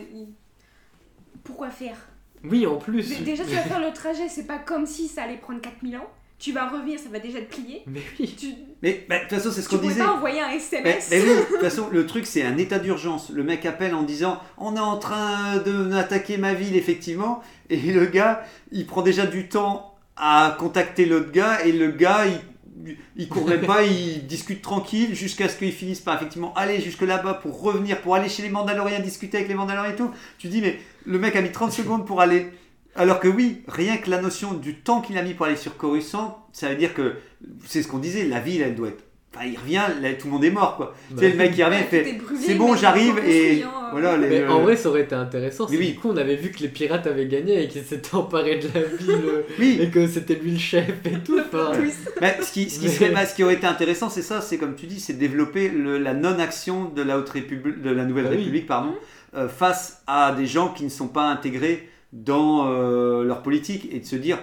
pourquoi 1.44 1.70
faire? 1.70 1.98
Oui, 2.44 2.68
en 2.68 2.76
plus. 2.76 3.08
Dé- 3.10 3.24
Déjà, 3.24 3.44
tu 3.46 3.52
vas 3.52 3.62
faire 3.62 3.80
le 3.80 3.94
trajet, 3.94 4.28
c'est 4.28 4.46
pas 4.46 4.58
comme 4.60 4.86
si 4.86 5.08
ça 5.08 5.24
allait 5.24 5.38
prendre 5.38 5.62
4000 5.62 5.98
ans. 5.98 6.08
Tu 6.40 6.52
vas 6.52 6.68
revenir, 6.68 7.00
ça 7.00 7.10
va 7.10 7.20
déjà 7.20 7.40
te 7.40 7.54
plier. 7.56 7.84
Mais 7.88 8.02
oui. 8.20 8.36
Tu, 8.38 8.48
Mais 8.82 9.06
bah, 9.08 9.16
de 9.18 9.22
toute 9.22 9.38
façon, 9.38 9.52
c'est 9.52 9.62
ce 9.62 9.70
tu 9.70 9.78
qu'on 9.78 9.82
disait. 9.82 10.04
pas 10.04 10.12
envoyer 10.14 10.42
un 10.42 10.50
SMS. 10.50 11.08
mais 11.10 11.22
oui, 11.22 11.28
de 11.30 11.42
toute 11.48 11.62
façon, 11.62 11.88
le 11.90 12.06
truc 12.06 12.26
c'est 12.26 12.44
un 12.44 12.58
état 12.58 12.80
d'urgence. 12.80 13.30
Le 13.30 13.44
mec 13.44 13.66
appelle 13.66 13.96
en 13.96 14.04
disant 14.04 14.40
On 14.58 14.76
est 14.76 14.80
en 14.80 14.98
train 14.98 15.58
de 15.58 15.94
attaquer 15.94 16.38
ma 16.38 16.54
ville, 16.54 16.76
effectivement. 16.76 17.42
Et 17.70 17.78
le 17.78 18.06
gars, 18.08 18.44
il 18.72 18.86
prend 18.86 19.02
déjà 19.04 19.26
du 19.26 19.48
temps 19.48 19.96
à 20.18 20.56
contacter 20.60 21.06
l'autre 21.06 21.32
gars. 21.32 21.64
Et 21.66 21.72
le 21.72 21.92
gars, 21.92 22.26
il, 22.26 22.98
il 23.16 23.30
court 23.30 23.48
même 23.48 23.66
pas, 23.66 23.84
il 23.84 24.28
discute 24.28 24.62
tranquille 24.62 25.16
jusqu'à 25.16 25.48
ce 25.48 25.56
qu'il 25.58 25.72
finisse 25.72 26.02
par 26.02 26.16
effectivement 26.18 26.54
aller 26.56 26.82
jusque 26.82 27.04
là-bas 27.04 27.36
pour 27.36 27.62
revenir, 27.62 28.02
pour 28.02 28.16
aller 28.16 28.28
chez 28.28 28.44
les 28.44 28.50
Mandaloriens, 28.50 29.00
discuter 29.00 29.38
avec 29.38 29.48
les 29.50 29.56
Mandaloriens 29.56 29.92
et 29.94 29.96
tout. 29.96 30.12
Tu 30.40 30.50
dis 30.50 30.60
Mais 30.60 30.78
le 31.06 31.20
mec 31.20 31.38
a 31.38 31.42
mis 31.42 31.52
30 31.52 31.72
secondes 31.80 32.06
pour 32.06 32.20
aller. 32.20 32.52
Alors 32.96 33.20
que 33.20 33.28
oui, 33.28 33.62
rien 33.68 33.98
que 33.98 34.10
la 34.10 34.22
notion 34.22 34.54
du 34.54 34.76
temps 34.76 35.02
qu'il 35.02 35.18
a 35.18 35.24
mis 35.24 35.34
pour 35.34 35.46
aller 35.48 35.56
sur 35.56 35.78
Coruscant, 35.78 36.46
ça 36.54 36.70
veut 36.70 36.76
dire 36.76 36.94
que 36.94 37.14
c'est 37.66 37.82
ce 37.82 37.88
qu'on 37.88 37.98
disait, 37.98 38.26
la 38.26 38.40
ville 38.40 38.62
elle 38.62 38.76
doit 38.76 38.90
être. 38.90 39.04
Enfin, 39.36 39.48
il 39.48 39.58
revient, 39.58 39.82
là, 40.00 40.14
tout 40.14 40.28
le 40.28 40.34
monde 40.34 40.44
est 40.46 40.52
mort 40.52 40.78
quoi. 40.78 40.94
Bah, 41.10 41.16
tu 41.18 41.24
sais, 41.26 41.32
le 41.32 41.38
mec 41.38 41.54
qui 41.56 41.64
revient, 41.64 41.78
il 41.80 41.86
fait 41.88 42.20
C'est 42.40 42.54
bon, 42.54 42.76
j'arrive 42.76 43.18
et 43.26 43.64
hein. 43.64 43.88
voilà. 43.92 44.16
les- 44.16 44.30
Mais 44.30 44.40
le- 44.42 44.52
en 44.52 44.62
vrai, 44.62 44.76
ça 44.76 44.90
aurait 44.90 45.02
été 45.02 45.16
intéressant 45.16 45.68
si 45.68 45.76
Oui, 45.76 45.94
du 45.94 45.96
coup 45.96 46.10
on 46.12 46.18
avait 46.18 46.36
vu 46.36 46.52
que 46.52 46.60
les 46.60 46.68
pirates 46.68 47.08
avaient 47.08 47.26
gagné 47.26 47.64
et 47.64 47.68
qu'ils 47.68 47.82
s'étaient 47.84 48.14
emparés 48.14 48.60
de 48.60 48.68
la 48.76 48.82
ville 49.00 49.10
euh, 49.26 49.42
Oui, 49.58 49.80
et 49.82 49.90
que 49.90 50.06
c'était 50.06 50.36
lui 50.36 50.52
le 50.52 50.60
chef 50.60 50.88
et 51.06 51.18
tout. 51.26 51.40
enfin. 51.40 51.72
Mais 52.22 52.38
ce, 52.44 52.52
qui, 52.52 52.70
ce, 52.70 52.78
qui 52.78 52.86
Mais- 52.86 52.92
serait, 52.92 53.10
bah, 53.10 53.26
ce 53.26 53.34
qui 53.34 53.44
aurait 53.44 53.56
été 53.56 53.66
intéressant, 53.66 54.12
c'est 54.12 54.22
ça, 54.22 54.40
c'est 54.40 54.60
comme 54.60 54.76
tu 54.76 54.86
dis, 54.86 55.00
c'est 55.00 55.14
développer 55.14 55.68
le- 55.70 55.98
la 55.98 56.14
non-action 56.14 56.86
de 56.90 57.02
la 57.02 57.18
haute 57.18 57.30
république, 57.30 57.82
de 57.82 57.90
la 57.90 58.06
nouvelle 58.06 58.26
Ah 58.28 58.32
oui. 58.34 58.38
république, 58.38 58.68
pardon, 58.68 58.94
euh, 59.36 59.50
face 59.50 60.04
à 60.06 60.32
des 60.34 60.46
gens 60.46 60.68
qui 60.70 60.84
ne 60.84 60.90
sont 60.90 61.08
pas 61.08 61.24
intégrés 61.24 61.90
dans 62.14 62.68
euh, 62.72 63.24
leur 63.26 63.42
politique 63.44 63.90
et 63.92 64.00
de 64.00 64.06
se 64.06 64.16
dire 64.16 64.40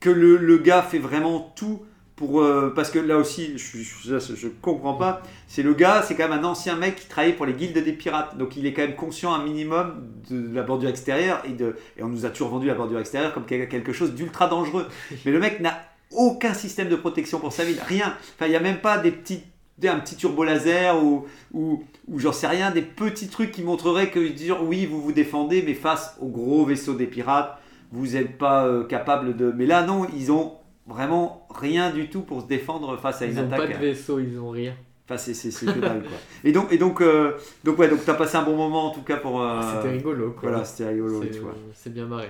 que 0.00 0.10
le, 0.10 0.36
le 0.36 0.58
gars 0.58 0.82
fait 0.82 0.98
vraiment 0.98 1.52
tout 1.56 1.82
pour 2.16 2.42
euh, 2.42 2.72
parce 2.76 2.90
que 2.90 2.98
là 2.98 3.16
aussi, 3.16 3.56
je, 3.56 3.78
je, 3.78 4.18
je- 4.18 4.48
comprends 4.60 4.94
pas. 4.94 5.22
C'est 5.48 5.62
le 5.62 5.74
gars, 5.74 6.02
c'est 6.06 6.14
quand 6.14 6.28
même 6.28 6.38
un 6.38 6.44
ancien 6.44 6.76
mec 6.76 6.96
qui 6.96 7.08
travaillait 7.08 7.34
pour 7.34 7.46
les 7.46 7.54
guildes 7.54 7.78
des 7.82 7.92
pirates, 7.92 8.36
donc 8.36 8.56
il 8.56 8.66
est 8.66 8.74
quand 8.74 8.82
même 8.82 8.96
conscient 8.96 9.32
un 9.32 9.42
minimum 9.44 10.04
de 10.30 10.54
la 10.54 10.62
bordure 10.62 10.90
extérieure 10.90 11.40
et 11.46 11.52
de 11.52 11.76
et 11.96 12.02
on 12.02 12.08
nous 12.08 12.26
a 12.26 12.30
toujours 12.30 12.50
vendu 12.50 12.66
la 12.66 12.74
bordure 12.74 12.98
extérieure 13.00 13.32
comme 13.32 13.46
quel- 13.46 13.68
quelque 13.68 13.92
chose 13.92 14.14
d'ultra 14.14 14.46
dangereux. 14.48 14.86
Mais 15.24 15.32
le 15.32 15.38
mec 15.40 15.60
n'a 15.60 15.78
aucun 16.10 16.52
système 16.54 16.88
de 16.90 16.96
protection 16.96 17.40
pour 17.40 17.52
sa 17.52 17.64
ville, 17.64 17.80
rien. 17.86 18.14
Enfin, 18.36 18.46
il 18.46 18.50
n'y 18.50 18.56
a 18.56 18.60
même 18.60 18.80
pas 18.80 18.98
des 18.98 19.10
petits, 19.12 19.36
des- 19.38 19.42
un 19.84 19.98
petit 19.98 20.16
turbo 20.16 20.44
laser 20.44 21.02
ou, 21.02 21.26
ou, 21.52 21.82
ou 22.08 22.18
j'en 22.18 22.32
sais 22.32 22.46
rien, 22.46 22.70
des 22.70 22.82
petits 22.82 23.28
trucs 23.28 23.50
qui 23.52 23.62
montreraient 23.62 24.10
que 24.10 24.20
dire 24.28 24.62
oui, 24.62 24.86
vous 24.86 25.00
vous 25.00 25.12
défendez, 25.12 25.62
mais 25.66 25.74
face 25.74 26.16
au 26.20 26.26
gros 26.28 26.64
vaisseau 26.64 26.94
des 26.94 27.06
pirates, 27.06 27.58
vous 27.90 28.08
n'êtes 28.08 28.38
pas 28.38 28.66
euh, 28.66 28.84
capable 28.84 29.36
de. 29.36 29.52
Mais 29.54 29.66
là, 29.66 29.82
non, 29.82 30.06
ils 30.16 30.30
ont 30.32 30.54
vraiment 30.86 31.46
rien 31.54 31.90
du 31.90 32.08
tout 32.08 32.22
pour 32.22 32.42
se 32.42 32.46
défendre 32.46 32.96
face 32.98 33.22
à 33.22 33.26
une 33.26 33.32
Ils 33.32 33.38
ont 33.40 33.46
attaque. 33.46 33.58
pas 33.58 33.66
de 33.66 33.78
vaisseau, 33.78 34.18
ils 34.20 34.38
ont 34.38 34.50
rien. 34.50 34.74
Enfin, 35.08 35.16
c'est 35.16 35.34
c'est- 35.34 35.50
c'est 35.50 35.66
que 35.66 35.80
dalle, 35.80 36.02
quoi. 36.02 36.16
Et 36.44 36.52
donc, 36.52 36.72
et 36.72 36.78
donc, 36.78 37.00
euh, 37.02 37.32
donc 37.64 37.78
ouais, 37.78 37.88
donc 37.88 38.04
t'as 38.04 38.14
passé 38.14 38.36
un 38.36 38.42
bon 38.42 38.56
moment 38.56 38.86
en 38.86 38.90
tout 38.94 39.02
cas 39.02 39.16
pour. 39.16 39.42
euh, 39.42 39.60
C'était 39.76 39.90
rigolo, 39.94 40.30
quoi. 40.38 40.50
Voilà, 40.50 40.64
c'était 40.64 40.88
rigolo, 40.88 41.22
C'est- 41.22 41.30
tu 41.30 41.38
vois. 41.40 41.54
C'est 41.74 41.92
bien 41.92 42.06
marré. 42.06 42.28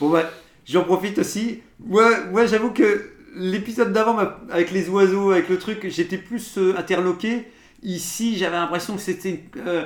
Bon 0.00 0.10
bah, 0.10 0.24
j'en 0.66 0.82
profite 0.84 1.18
aussi. 1.18 1.62
Ouais, 1.86 2.24
ouais, 2.32 2.46
j'avoue 2.48 2.70
que 2.72 3.12
l'épisode 3.34 3.92
d'avant, 3.92 4.18
avec 4.50 4.70
les 4.70 4.88
oiseaux, 4.88 5.30
avec 5.30 5.48
le 5.48 5.58
truc, 5.58 5.86
j'étais 5.88 6.18
plus 6.18 6.58
euh, 6.58 6.74
interloqué. 6.76 7.46
Ici, 7.82 8.36
j'avais 8.36 8.56
l'impression 8.56 8.94
que 8.94 9.00
c'était. 9.00 9.44
euh, 9.56 9.84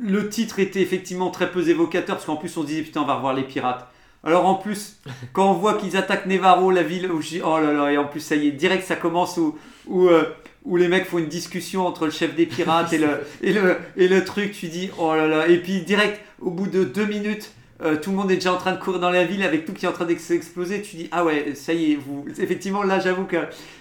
le 0.00 0.28
titre 0.28 0.58
était 0.60 0.80
effectivement 0.80 1.30
très 1.30 1.50
peu 1.50 1.68
évocateur, 1.68 2.16
parce 2.16 2.26
qu'en 2.26 2.36
plus, 2.36 2.56
on 2.56 2.62
se 2.62 2.66
disait 2.66 2.82
putain, 2.82 3.02
on 3.02 3.06
va 3.06 3.16
revoir 3.16 3.34
les 3.34 3.44
pirates. 3.44 3.86
Alors 4.22 4.46
en 4.46 4.54
plus, 4.54 5.00
quand 5.32 5.50
on 5.50 5.54
voit 5.54 5.74
qu'ils 5.74 5.96
attaquent 5.96 6.26
Nevarro, 6.26 6.70
la 6.70 6.82
ville, 6.82 7.10
où 7.10 7.20
je 7.20 7.28
dis 7.28 7.40
oh 7.44 7.58
là 7.58 7.72
là, 7.72 7.92
et 7.92 7.98
en 7.98 8.06
plus, 8.06 8.20
ça 8.20 8.36
y 8.36 8.48
est, 8.48 8.52
direct, 8.52 8.84
ça 8.84 8.96
commence 8.96 9.36
où. 9.36 9.58
où 9.86 10.08
euh, 10.08 10.24
où 10.64 10.76
les 10.76 10.88
mecs 10.88 11.06
font 11.06 11.18
une 11.18 11.26
discussion 11.26 11.86
entre 11.86 12.04
le 12.04 12.10
chef 12.10 12.34
des 12.34 12.46
pirates 12.46 12.92
et 12.92 12.98
le, 12.98 13.20
et 13.42 13.52
le, 13.52 13.78
et 13.96 14.08
le 14.08 14.24
truc, 14.24 14.52
tu 14.52 14.68
dis 14.68 14.90
oh 14.98 15.14
là 15.14 15.26
là, 15.26 15.48
et 15.48 15.56
puis 15.58 15.80
direct, 15.82 16.20
au 16.40 16.50
bout 16.50 16.66
de 16.66 16.84
deux 16.84 17.06
minutes, 17.06 17.50
euh, 17.82 17.96
tout 17.96 18.10
le 18.10 18.16
monde 18.16 18.30
est 18.30 18.36
déjà 18.36 18.52
en 18.52 18.58
train 18.58 18.72
de 18.72 18.78
courir 18.78 19.00
dans 19.00 19.10
la 19.10 19.24
ville 19.24 19.42
avec 19.42 19.64
tout 19.64 19.72
qui 19.72 19.86
est 19.86 19.88
en 19.88 19.92
train 19.92 20.04
d'exploser. 20.04 20.82
Tu 20.82 20.96
dis 20.96 21.08
ah 21.12 21.24
ouais, 21.24 21.54
ça 21.54 21.72
y 21.72 21.92
est, 21.92 21.96
vous. 21.96 22.26
Effectivement, 22.38 22.82
là, 22.82 23.00
j'avoue 23.00 23.24
que 23.24 23.36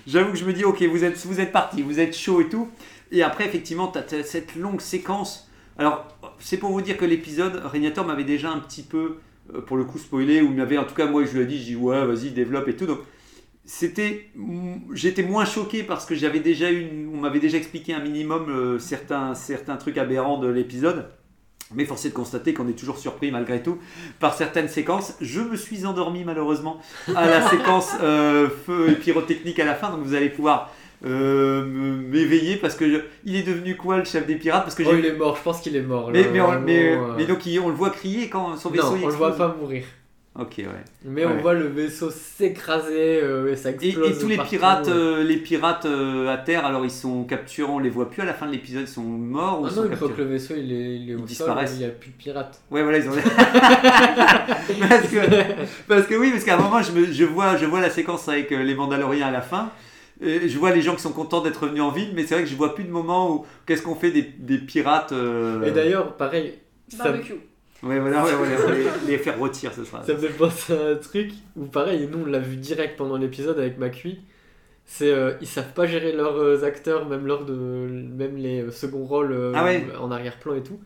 j'avoue 0.08 0.32
que 0.32 0.38
je 0.38 0.46
me 0.46 0.54
dis 0.54 0.64
ok, 0.64 0.82
vous 0.84 1.04
êtes 1.04 1.18
vous 1.26 1.46
parti, 1.52 1.82
vous 1.82 2.00
êtes 2.00 2.16
chaud 2.16 2.42
et 2.42 2.50
tout. 2.50 2.70
Et 3.12 3.24
après, 3.24 3.46
effectivement, 3.46 3.92
tu 3.92 4.24
cette 4.24 4.56
longue 4.56 4.82
séquence. 4.82 5.50
Alors, 5.78 6.08
c'est 6.40 6.58
pour 6.58 6.72
vous 6.72 6.82
dire 6.82 6.98
que 6.98 7.06
l'épisode, 7.06 7.62
Régnator 7.66 8.06
m'avait 8.06 8.26
déjà 8.26 8.52
un 8.52 8.60
petit 8.60 8.84
peu, 8.84 9.18
euh, 9.54 9.62
pour 9.62 9.78
le 9.78 9.86
coup, 9.86 9.98
spoilé, 9.98 10.42
ou 10.42 10.50
m'avait, 10.50 10.78
en 10.78 10.84
tout 10.84 10.94
cas, 10.94 11.08
moi, 11.08 11.24
je 11.24 11.38
lui 11.38 11.44
ai 11.44 11.46
dit, 11.46 11.58
je 11.58 11.64
dis 11.64 11.76
ouais, 11.76 12.06
vas-y, 12.06 12.32
développe 12.32 12.68
et 12.68 12.76
tout. 12.76 12.86
Donc, 12.86 13.00
c'était, 13.64 14.30
j'étais 14.94 15.24
moins 15.24 15.46
choqué 15.46 15.84
parce 15.84 16.06
que 16.06 16.16
j'avais 16.16 16.40
déjà 16.40 16.70
une, 16.70 17.10
on 17.14 17.18
m'avait 17.18 17.40
déjà 17.40 17.58
expliqué 17.58 17.94
un 17.94 18.00
minimum 18.00 18.50
euh, 18.50 18.80
certains 18.80 19.34
trucs 19.80 19.98
aberrants 19.98 20.40
de 20.40 20.50
l'épisode. 20.50 21.10
Mais 21.76 21.86
force 21.86 22.06
est 22.06 22.10
de 22.10 22.14
constater 22.16 22.54
qu'on 22.54 22.68
est 22.68 22.74
toujours 22.78 22.98
surpris 22.98 23.30
malgré 23.32 23.62
tout 23.62 23.78
par 24.20 24.34
certaines 24.34 24.68
séquences. 24.70 25.16
Je 25.22 25.42
me 25.42 25.56
suis 25.56 25.86
endormi 25.86 26.24
malheureusement 26.24 26.82
à 27.16 27.28
la 27.28 27.42
séquence 27.50 27.92
euh, 28.02 28.50
feu 28.66 28.90
et 28.90 28.96
pyrotechnique 28.96 29.60
à 29.60 29.66
la 29.66 29.76
fin, 29.76 29.92
donc 29.92 30.02
vous 30.04 30.16
allez 30.16 30.30
pouvoir 30.30 30.72
euh, 31.06 31.64
m'éveiller 31.66 32.58
parce 32.58 32.76
que 32.76 32.90
je- 32.92 33.00
il 33.24 33.36
est 33.36 33.44
devenu 33.44 33.78
quoi 33.78 33.98
le 33.98 34.04
chef 34.04 34.26
des 34.26 34.36
pirates? 34.36 34.64
Parce 34.64 34.76
que 34.76 34.84
Oh, 34.86 34.94
il 34.98 35.06
est 35.06 35.14
mort, 35.14 35.38
je 35.38 35.44
pense 35.44 35.62
qu'il 35.62 35.76
est 35.76 35.82
mort. 35.82 36.10
mais, 36.12 36.24
là, 36.24 36.30
mais, 36.34 36.42
on, 36.42 36.48
vraiment, 36.48 36.66
mais, 36.66 36.94
euh. 36.98 37.14
mais 37.18 37.26
donc 37.26 37.46
il- 37.46 37.60
on 37.60 37.70
le 37.70 37.76
voit 37.76 37.92
crier 37.92 38.30
quand 38.30 38.58
son 38.58 38.70
vaisseau 38.70 38.96
Non, 38.96 39.04
on 39.04 39.08
le 39.08 39.14
voit 39.14 39.36
pas 39.38 39.56
mourir. 39.60 39.84
Ok 40.40 40.54
ouais. 40.60 40.66
Mais 41.04 41.26
on 41.26 41.38
voit 41.38 41.54
le 41.54 41.68
vaisseau 41.68 42.10
s'écraser 42.12 43.20
euh, 43.22 43.52
et 43.52 43.56
ça 43.56 43.72
Et, 43.72 43.74
explose. 43.74 44.16
et 44.18 44.20
tous 44.20 44.28
les 44.28 44.36
partout. 44.38 44.50
pirates, 44.52 44.88
euh, 44.88 45.24
les 45.24 45.38
pirates 45.38 45.86
euh, 45.86 46.28
à 46.34 46.38
terre, 46.38 46.66
alors 46.66 46.86
ils 46.86 46.92
sont 46.92 47.24
capturés, 47.26 47.70
on 47.70 47.80
les 47.80 47.90
voit 47.90 48.10
plus 48.10 48.22
à 48.22 48.26
la 48.26 48.34
fin 48.34 48.46
de 48.48 48.52
l'épisode, 48.52 48.84
ils 48.84 48.88
sont 48.88 49.02
morts 49.04 49.62
ou 49.62 49.66
Ah 49.66 49.70
non, 49.70 49.76
sont 49.76 49.86
une 49.90 49.96
fois 49.96 50.10
que 50.10 50.18
le 50.22 50.24
vaisseau 50.28 50.54
il 50.58 50.72
est, 50.72 50.96
il 50.98 51.12
est 51.12 51.16
au 51.16 51.26
Ils 51.28 51.36
sol, 51.36 51.54
il 51.74 51.78
n'y 51.80 51.86
a 51.86 51.90
plus 51.90 52.12
de 52.12 52.16
pirates. 52.16 52.62
Ouais 52.72 52.84
voilà 52.84 53.00
ils 53.00 53.10
ont. 53.10 53.14
parce, 54.90 55.08
que, 55.08 55.64
parce 55.88 56.06
que 56.08 56.16
oui 56.16 56.32
parce 56.32 56.44
qu'à 56.44 56.56
un 56.58 56.62
moment 56.62 56.82
je, 56.82 56.92
me- 56.92 57.12
je 57.12 57.24
vois 57.26 57.58
je 57.58 57.66
vois 57.66 57.82
la 57.82 57.90
séquence 57.90 58.28
avec 58.30 58.52
euh, 58.52 58.64
les 58.64 58.76
Mandaloriens 58.76 59.28
à 59.28 59.32
la 59.32 59.42
fin. 59.42 59.72
Et 60.22 60.50
je 60.50 60.60
vois 60.60 60.72
les 60.76 60.82
gens 60.82 60.96
qui 60.96 61.02
sont 61.02 61.14
contents 61.14 61.40
d'être 61.42 61.64
revenus 61.64 61.82
en 61.82 61.92
ville, 61.92 62.12
mais 62.14 62.24
c'est 62.26 62.36
vrai 62.36 62.44
que 62.44 62.50
je 62.50 62.56
vois 62.56 62.76
plus 62.76 62.84
de 62.84 62.92
moment 62.92 63.32
où 63.34 63.46
qu'est-ce 63.66 63.82
qu'on 63.82 63.96
fait 63.96 64.12
des, 64.12 64.22
des 64.22 64.58
pirates. 64.58 65.14
euh, 65.14 65.64
Et 65.64 65.72
d'ailleurs, 65.72 66.18
pareil, 66.18 66.56
ça, 66.90 67.06
Barbecue. 67.06 67.36
Ouais 67.82 68.00
voilà 68.00 68.26
ouais, 68.26 68.34
ouais, 68.36 68.56
va 68.56 68.74
les, 68.76 69.12
les 69.12 69.18
faire 69.18 69.40
retirer 69.40 69.74
ce 69.74 69.86
sera. 69.86 70.04
ça 70.04 70.14
me 70.14 70.18
fait 70.20 70.28
penser 70.30 70.74
à 70.74 70.88
un 70.92 70.96
truc 70.96 71.32
où 71.56 71.66
pareil, 71.66 72.10
nous 72.12 72.20
on 72.24 72.26
l'a 72.26 72.40
vu 72.40 72.58
direct 72.58 72.98
pendant 72.98 73.16
l'épisode 73.18 73.58
avec 73.58 73.78
Macui. 73.78 74.20
C'est 74.86 75.12
euh, 75.14 75.34
ils 75.40 75.48
savent 75.48 75.74
pas 75.74 75.86
gérer 75.86 76.12
leurs 76.12 76.38
euh, 76.38 76.64
acteurs, 76.64 77.08
même 77.08 77.26
lors 77.28 77.46
de 77.46 77.54
même 77.54 78.36
les 78.38 78.64
euh, 78.64 78.72
seconds 78.72 79.06
rôles 79.06 79.32
euh, 79.32 79.54
Ah 79.56 79.64
ouais. 79.64 79.86
en 80.00 80.12
arrière-plan 80.12 80.56
et 80.56 80.64
tout. 80.64 80.80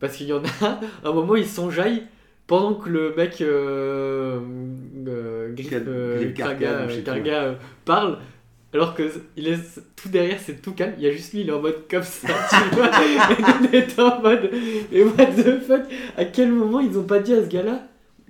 Parce 0.00 0.16
qu'il 0.16 0.26
y 0.26 0.32
en 0.32 0.42
a 0.62 0.80
un 1.04 1.12
moment 1.12 1.36
ils 1.36 1.46
s'enjaillent 1.46 2.02
pendant 2.46 2.74
que 2.74 2.88
le 2.90 3.14
mec 3.14 3.40
euh, 3.40 4.40
parle. 7.84 8.18
Alors 8.74 8.94
que 8.94 9.02
il 9.36 9.48
est 9.48 9.58
tout 9.96 10.08
derrière, 10.10 10.38
c'est 10.44 10.60
tout 10.60 10.72
calme. 10.72 10.92
Il 10.98 11.04
y 11.04 11.08
a 11.08 11.12
juste 11.12 11.32
lui, 11.32 11.40
il 11.40 11.48
est 11.48 11.52
en 11.52 11.60
mode 11.60 11.84
comme 11.90 12.02
ça, 12.02 12.28
tu 12.50 12.76
vois. 12.76 12.88
Et 12.88 13.16
on 13.40 13.72
est 13.72 13.98
en 13.98 14.20
mode, 14.20 14.50
et 14.92 15.02
what 15.04 15.26
the 15.26 15.60
fuck? 15.66 15.82
À 16.18 16.24
quel 16.26 16.52
moment 16.52 16.80
ils 16.80 16.98
ont 16.98 17.04
pas 17.04 17.18
dit 17.18 17.32
à 17.32 17.42
ce 17.42 17.48
gars-là? 17.48 17.80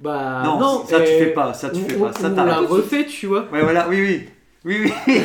Bah 0.01 0.43
non, 0.45 0.61
non, 0.61 0.87
ça 0.87 1.01
tu 1.01 1.07
et 1.11 1.19
fais 1.19 1.27
pas, 1.33 1.53
ça 1.55 1.71
tu 1.71 1.81
on, 1.81 1.89
fais 1.89 1.97
pas, 1.97 2.13
ça 2.13 2.29
on 2.29 2.31
l'a 2.31 2.45
t'arrête. 2.45 2.69
refait, 2.69 3.05
tu 3.07 3.27
vois. 3.27 3.49
Ouais, 3.51 3.63
voilà, 3.63 3.89
oui, 3.89 4.01
oui. 4.01 4.29
Oui, 4.65 4.77
oui. 4.85 4.93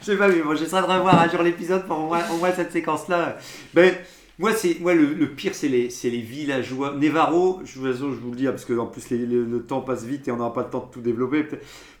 je 0.00 0.04
sais 0.04 0.16
pas, 0.16 0.28
mais 0.28 0.40
bon, 0.40 0.54
j'essaierai 0.54 0.82
de 0.82 0.92
revoir 0.92 1.20
un 1.20 1.28
jour 1.28 1.42
l'épisode 1.42 1.86
pour 1.86 1.98
au 1.98 2.06
moins, 2.38 2.52
cette 2.54 2.72
séquence-là. 2.72 3.38
Ben, 3.72 3.94
moi, 4.38 4.52
c'est, 4.52 4.78
moi 4.80 4.94
le, 4.94 5.14
le 5.14 5.30
pire, 5.30 5.54
c'est 5.54 5.68
les, 5.68 5.88
c'est 5.90 6.10
les 6.10 6.20
villageois. 6.20 6.94
Nevarro, 6.96 7.60
je, 7.64 7.80
de 7.80 7.84
toute 7.86 7.92
façon, 7.94 8.10
je 8.12 8.16
vous 8.18 8.30
le 8.30 8.36
dis, 8.36 8.46
hein, 8.46 8.50
parce 8.50 8.64
que 8.66 8.74
en 8.78 8.86
plus, 8.86 9.08
les- 9.10 9.18
le, 9.24 9.44
le 9.44 9.62
temps 9.64 9.80
passe 9.80 10.04
vite 10.04 10.28
et 10.28 10.30
on 10.32 10.36
n'aura 10.36 10.52
pas 10.52 10.62
le 10.64 10.70
temps 10.70 10.86
de 10.88 10.92
tout 10.92 11.00
développer. 11.00 11.46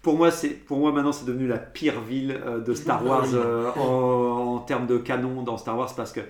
Pour 0.02 0.16
moi, 0.18 0.30
c'est, 0.30 0.50
pour 0.50 0.78
moi, 0.78 0.92
maintenant, 0.92 1.12
c'est 1.12 1.24
devenu 1.24 1.46
la 1.46 1.58
pire 1.58 2.00
ville 2.02 2.38
euh, 2.44 2.60
de 2.60 2.74
Star 2.74 3.04
Wars 3.06 3.26
euh, 3.34 3.70
en, 3.76 4.56
en 4.56 4.58
termes 4.58 4.86
de 4.86 4.98
canon 4.98 5.42
dans 5.42 5.56
Star 5.56 5.78
Wars, 5.78 5.92
parce 5.96 6.12
que 6.12 6.20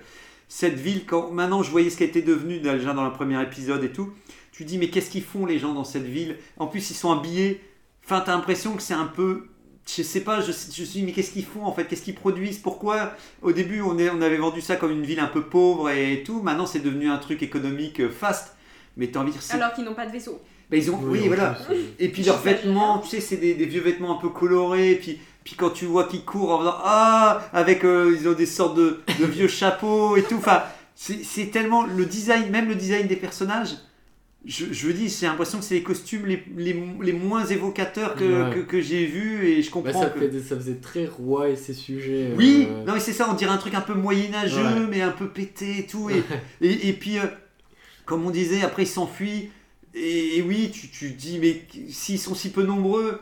cette 0.47 0.75
ville, 0.75 1.05
quand 1.05 1.29
maintenant 1.31 1.61
je 1.61 1.69
voyais 1.71 1.89
ce 1.89 1.97
qu'elle 1.97 2.07
était 2.09 2.21
devenue 2.21 2.59
déjà 2.59 2.93
dans 2.93 3.05
le 3.05 3.11
premier 3.11 3.41
épisode 3.43 3.83
et 3.83 3.91
tout, 3.91 4.09
tu 4.53 4.63
dis, 4.63 4.77
mais 4.77 4.89
qu'est-ce 4.89 5.09
qu'ils 5.11 5.23
font 5.23 5.45
les 5.45 5.59
gens 5.59 5.73
dans 5.73 5.83
cette 5.83 6.05
ville? 6.05 6.37
En 6.57 6.67
plus, 6.67 6.89
ils 6.89 6.95
sont 6.95 7.11
habillés. 7.11 7.61
Enfin, 8.05 8.21
t'as 8.25 8.33
l'impression 8.33 8.75
que 8.75 8.81
c'est 8.81 8.93
un 8.93 9.05
peu. 9.05 9.43
Je 9.89 10.03
sais 10.03 10.19
pas, 10.19 10.41
je, 10.41 10.51
je 10.51 10.81
me 10.81 10.85
suis 10.85 10.85
dit, 10.85 11.03
mais 11.03 11.13
qu'est-ce 11.13 11.31
qu'ils 11.31 11.45
font 11.45 11.63
en 11.65 11.71
fait? 11.71 11.85
Qu'est-ce 11.85 12.01
qu'ils 12.01 12.15
produisent? 12.15 12.57
Pourquoi? 12.59 13.13
Au 13.41 13.53
début, 13.53 13.81
on, 13.81 13.97
est, 13.97 14.09
on 14.09 14.21
avait 14.21 14.37
vendu 14.37 14.59
ça 14.59 14.75
comme 14.75 14.91
une 14.91 15.05
ville 15.05 15.21
un 15.21 15.27
peu 15.27 15.43
pauvre 15.43 15.89
et 15.89 16.23
tout. 16.25 16.41
Maintenant, 16.41 16.65
c'est 16.65 16.79
devenu 16.81 17.09
un 17.09 17.17
truc 17.17 17.41
économique 17.41 18.01
euh, 18.01 18.09
fast. 18.09 18.55
Mais 18.97 19.07
t'as 19.07 19.21
envie 19.21 19.31
de 19.31 19.37
dire. 19.37 19.55
Alors 19.55 19.73
qu'ils 19.73 19.85
n'ont 19.85 19.93
pas 19.93 20.05
de 20.05 20.11
vaisseau. 20.11 20.41
Ben, 20.69 20.77
ils 20.81 20.91
ont. 20.91 20.99
Oui, 21.03 21.27
voilà. 21.27 21.57
Et 21.99 22.09
puis 22.09 22.23
leurs 22.23 22.41
vêtements, 22.41 22.99
tu 22.99 23.07
sais, 23.09 23.21
c'est 23.21 23.37
des, 23.37 23.53
des 23.53 23.65
vieux 23.65 23.81
vêtements 23.81 24.17
un 24.17 24.21
peu 24.21 24.29
colorés. 24.29 24.91
Et 24.91 24.95
puis, 24.95 25.19
puis 25.45 25.55
quand 25.55 25.69
tu 25.69 25.85
vois 25.85 26.03
qu'ils 26.05 26.25
courent 26.25 26.51
en 26.51 26.59
faisant 26.59 26.75
Ah 26.83 27.41
Avec. 27.53 27.85
euh, 27.85 28.13
ils 28.19 28.27
ont 28.27 28.33
des 28.33 28.45
sortes 28.45 28.75
de, 28.75 28.99
de 29.19 29.25
vieux 29.25 29.47
chapeaux 29.47 30.17
et 30.17 30.23
tout. 30.23 30.35
Enfin, 30.35 30.63
c'est 30.95 31.23
c'est 31.23 31.45
tellement. 31.45 31.85
Le 31.85 32.05
design, 32.05 32.49
même 32.49 32.67
le 32.67 32.75
design 32.75 33.07
des 33.07 33.15
personnages. 33.15 33.77
Je, 34.49 34.65
je 34.71 34.87
veux 34.87 34.93
dire, 34.93 35.09
j'ai 35.19 35.25
l'impression 35.25 35.57
que 35.59 35.65
c'est 35.65 35.75
les 35.75 35.83
costumes 35.83 36.25
les, 36.25 36.41
les, 36.55 36.73
les 37.03 37.11
moins 37.11 37.45
évocateurs 37.45 38.15
que, 38.15 38.23
Ouais. 38.23 38.55
que, 38.55 38.59
que 38.61 38.79
j'ai 38.81 39.05
vus 39.05 39.45
et 39.45 39.61
je 39.61 39.67
bah, 39.67 39.73
comprends 39.73 40.03
ça, 40.03 40.09
que. 40.09 40.39
ça 40.41 40.55
faisait 40.55 40.75
très 40.75 41.05
roi 41.05 41.49
et 41.49 41.57
ses 41.57 41.73
sujets. 41.73 42.31
Oui, 42.37 42.67
euh, 42.69 42.85
non 42.85 42.93
mais 42.93 43.01
c'est 43.01 43.11
ça, 43.11 43.27
on 43.29 43.33
dirait 43.33 43.51
un 43.51 43.57
truc 43.57 43.73
un 43.73 43.81
peu 43.81 43.93
moyenâgeux, 43.93 44.63
Ouais. 44.63 44.87
mais 44.89 45.01
un 45.01 45.11
peu 45.11 45.27
pété 45.27 45.79
et 45.79 45.85
tout. 45.85 46.09
Et, 46.09 46.23
et, 46.61 46.87
et 46.87 46.93
puis, 46.93 47.19
euh, 47.19 47.23
comme 48.05 48.25
on 48.25 48.29
disait, 48.31 48.61
après 48.63 48.83
ils 48.83 48.87
s'enfuient. 48.87 49.49
Et, 49.93 50.37
et 50.37 50.41
oui, 50.41 50.71
tu, 50.71 50.87
tu 50.87 51.11
te 51.13 51.19
dis, 51.19 51.39
mais 51.39 51.61
s'ils 51.89 52.19
sont 52.19 52.33
si 52.35 52.49
peu 52.49 52.63
nombreux, 52.63 53.19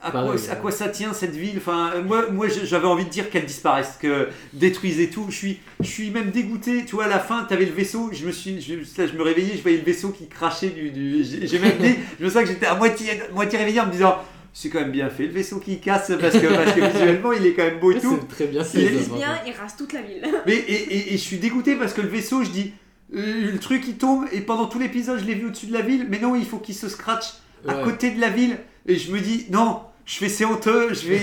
à, 0.00 0.10
Pareil, 0.10 0.30
quoi, 0.30 0.40
à 0.50 0.54
ouais. 0.54 0.60
quoi 0.60 0.70
ça 0.70 0.88
tient 0.88 1.12
cette 1.12 1.34
ville? 1.34 1.54
Enfin, 1.58 1.92
Moi, 2.06 2.30
moi 2.30 2.46
j'avais 2.48 2.86
envie 2.86 3.04
de 3.04 3.10
dire 3.10 3.30
qu'elle 3.30 3.46
disparaisse, 3.46 3.98
que 4.00 4.28
détruisent 4.52 5.00
et 5.00 5.10
tout. 5.10 5.26
Je 5.28 5.34
suis, 5.36 5.58
je 5.80 5.86
suis 5.88 6.10
même 6.10 6.30
dégoûté. 6.30 6.84
Tu 6.84 6.94
vois, 6.94 7.04
à 7.04 7.08
la 7.08 7.18
fin, 7.18 7.44
tu 7.48 7.54
avais 7.54 7.66
le 7.66 7.72
vaisseau. 7.72 8.10
Je 8.12 8.24
me, 8.26 8.32
suis, 8.32 8.60
je, 8.60 8.74
là, 8.74 9.06
je 9.06 9.12
me 9.16 9.22
réveillais, 9.22 9.56
je 9.56 9.62
voyais 9.62 9.78
le 9.78 9.84
vaisseau 9.84 10.10
qui 10.10 10.28
crachait 10.28 10.68
du. 10.70 10.90
du- 10.90 11.24
j'ai 11.24 11.58
même 11.58 11.78
dit, 11.78 11.94
je 12.20 12.24
me 12.24 12.30
sens 12.30 12.42
que 12.42 12.48
j'étais 12.48 12.66
à 12.66 12.74
moitié, 12.76 13.20
moitié 13.32 13.58
réveillé 13.58 13.80
en 13.80 13.86
me 13.86 13.92
disant. 13.92 14.16
C'est 14.54 14.70
quand 14.70 14.80
même 14.80 14.90
bien 14.90 15.08
fait 15.08 15.24
le 15.24 15.32
vaisseau 15.32 15.60
qui 15.60 15.78
casse 15.78 16.10
parce 16.20 16.34
que, 16.36 16.46
parce 16.48 16.72
que 16.72 16.80
visuellement 16.80 17.32
il 17.32 17.46
est 17.46 17.52
quand 17.52 17.62
même 17.64 17.78
beau 17.78 17.92
et 17.92 17.98
tout. 18.00 18.18
C'est 18.20 18.28
très 18.28 18.46
bien 18.46 18.64
Il 18.74 18.80
est- 18.80 19.14
bien, 19.14 19.38
ils 19.46 19.52
rasent 19.52 19.76
toute 19.76 19.92
la 19.92 20.00
ville. 20.00 20.26
Mais 20.46 20.54
et, 20.56 20.72
et- 20.72 21.08
et 21.14 21.16
je 21.16 21.22
suis 21.22 21.36
dégoûté 21.36 21.76
parce 21.76 21.92
que 21.92 22.00
le 22.00 22.08
vaisseau, 22.08 22.42
je 22.42 22.50
dis, 22.50 22.72
euh, 23.14 23.52
le 23.52 23.58
truc 23.58 23.84
il 23.86 23.98
tombe 23.98 24.24
et 24.32 24.40
pendant 24.40 24.66
tout 24.66 24.80
l'épisode 24.80 25.20
je 25.20 25.26
l'ai 25.26 25.34
vu 25.34 25.46
au-dessus 25.46 25.66
de 25.66 25.72
la 25.74 25.82
ville, 25.82 26.06
mais 26.08 26.18
non, 26.18 26.34
il 26.34 26.44
faut 26.46 26.56
qu'il 26.58 26.74
se 26.74 26.88
scratch 26.88 27.34
à 27.68 27.74
côté 27.74 28.10
de 28.10 28.20
la 28.20 28.30
ville 28.30 28.56
et 28.88 28.96
je 28.96 29.12
me 29.12 29.20
dis 29.20 29.46
non, 29.50 29.82
je 30.06 30.16
fais 30.16 30.28
c'est 30.28 30.44
honteux, 30.44 30.94
je 30.94 31.08
vais 31.08 31.20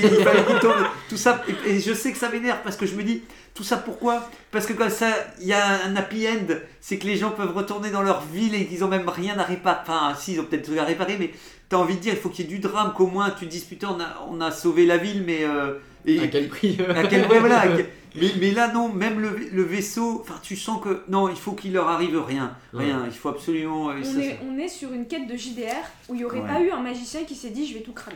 tout 1.10 1.18
ça 1.18 1.44
et, 1.66 1.80
je 1.80 1.94
sais 1.94 2.12
que 2.12 2.18
ça 2.18 2.30
m'énerve 2.30 2.60
parce 2.64 2.78
que 2.78 2.86
je 2.86 2.96
me 2.96 3.04
dis 3.04 3.24
tout 3.54 3.64
ça 3.64 3.78
pourquoi? 3.78 4.30
Parce 4.52 4.66
que 4.66 4.74
comme 4.74 4.90
ça 4.90 5.12
il 5.42 5.48
y 5.48 5.54
a 5.54 5.84
un 5.84 5.96
happy 5.96 6.28
end, 6.28 6.54
c'est 6.80 6.98
que 6.98 7.08
les 7.08 7.18
gens 7.18 7.32
peuvent 7.32 7.56
retourner 7.56 7.90
dans 7.90 8.04
leur 8.04 8.22
ville 8.22 8.54
et 8.54 8.68
qu'ils 8.68 8.84
ont 8.84 8.88
même 8.88 9.10
rien 9.10 9.38
à 9.40 9.44
réparer, 9.44 9.80
enfin 9.82 10.14
si 10.18 10.34
ils 10.34 10.40
ont 10.40 10.46
peut-être 10.46 10.72
tout 10.72 10.80
à 10.80 10.84
réparer, 10.84 11.18
mais 11.20 11.32
t'as 11.68 11.78
envie 11.78 11.96
de 11.96 12.02
dire 12.02 12.14
il 12.14 12.20
faut 12.20 12.30
qu'il 12.30 12.46
y 12.46 12.48
ait 12.48 12.52
du 12.52 12.60
drame 12.60 12.94
qu'au 12.94 13.08
moins 13.08 13.32
tu 13.32 13.46
te 13.46 13.52
dises 13.52 13.64
putain 13.64 13.90
on 13.90 14.00
a, 14.00 14.28
on 14.30 14.40
a 14.40 14.52
sauvé 14.52 14.86
la 14.86 14.98
ville 14.98 15.24
mais 15.26 15.44
euh, 15.44 15.80
et, 16.08 16.20
À 16.20 16.28
quel 16.28 16.48
prix 16.50 16.78
à 16.90 17.04
quel- 17.08 17.28
ouais, 17.28 17.40
voilà, 17.40 17.60
à 17.62 17.68
quel- 17.68 17.90
mais, 18.18 18.28
mais 18.40 18.52
là, 18.52 18.72
non, 18.74 18.88
même 18.90 19.20
le, 19.20 19.36
le 19.52 19.64
vaisseau, 19.64 20.22
enfin, 20.22 20.40
tu 20.42 20.56
sens 20.56 20.82
que 20.82 21.02
non, 21.10 21.28
il 21.28 21.36
faut 21.36 21.52
qu'il 21.52 21.74
leur 21.74 21.90
arrive 21.90 22.18
rien. 22.26 22.56
Ouais. 22.74 22.86
Rien, 22.86 23.04
il 23.06 23.12
faut 23.12 23.28
absolument. 23.30 23.90
euh, 23.90 24.02
ça, 24.04 24.12
On 24.16 24.20
est, 24.22 24.30
ça- 24.30 24.36
on 24.50 24.58
est 24.58 24.68
sur 24.70 24.94
une 24.94 25.06
quête 25.06 25.28
de 25.28 25.36
JDR 25.36 25.74
où 26.08 26.14
il 26.14 26.18
n'y 26.20 26.24
aurait 26.24 26.40
Ouais. 26.40 26.48
pas 26.48 26.62
eu 26.62 26.70
un 26.72 26.82
magicien 26.82 27.24
qui 27.26 27.36
s'est 27.36 27.50
dit 27.50 27.68
je 27.68 27.74
vais 27.74 27.82
tout 27.82 27.92
cramer. 27.94 28.16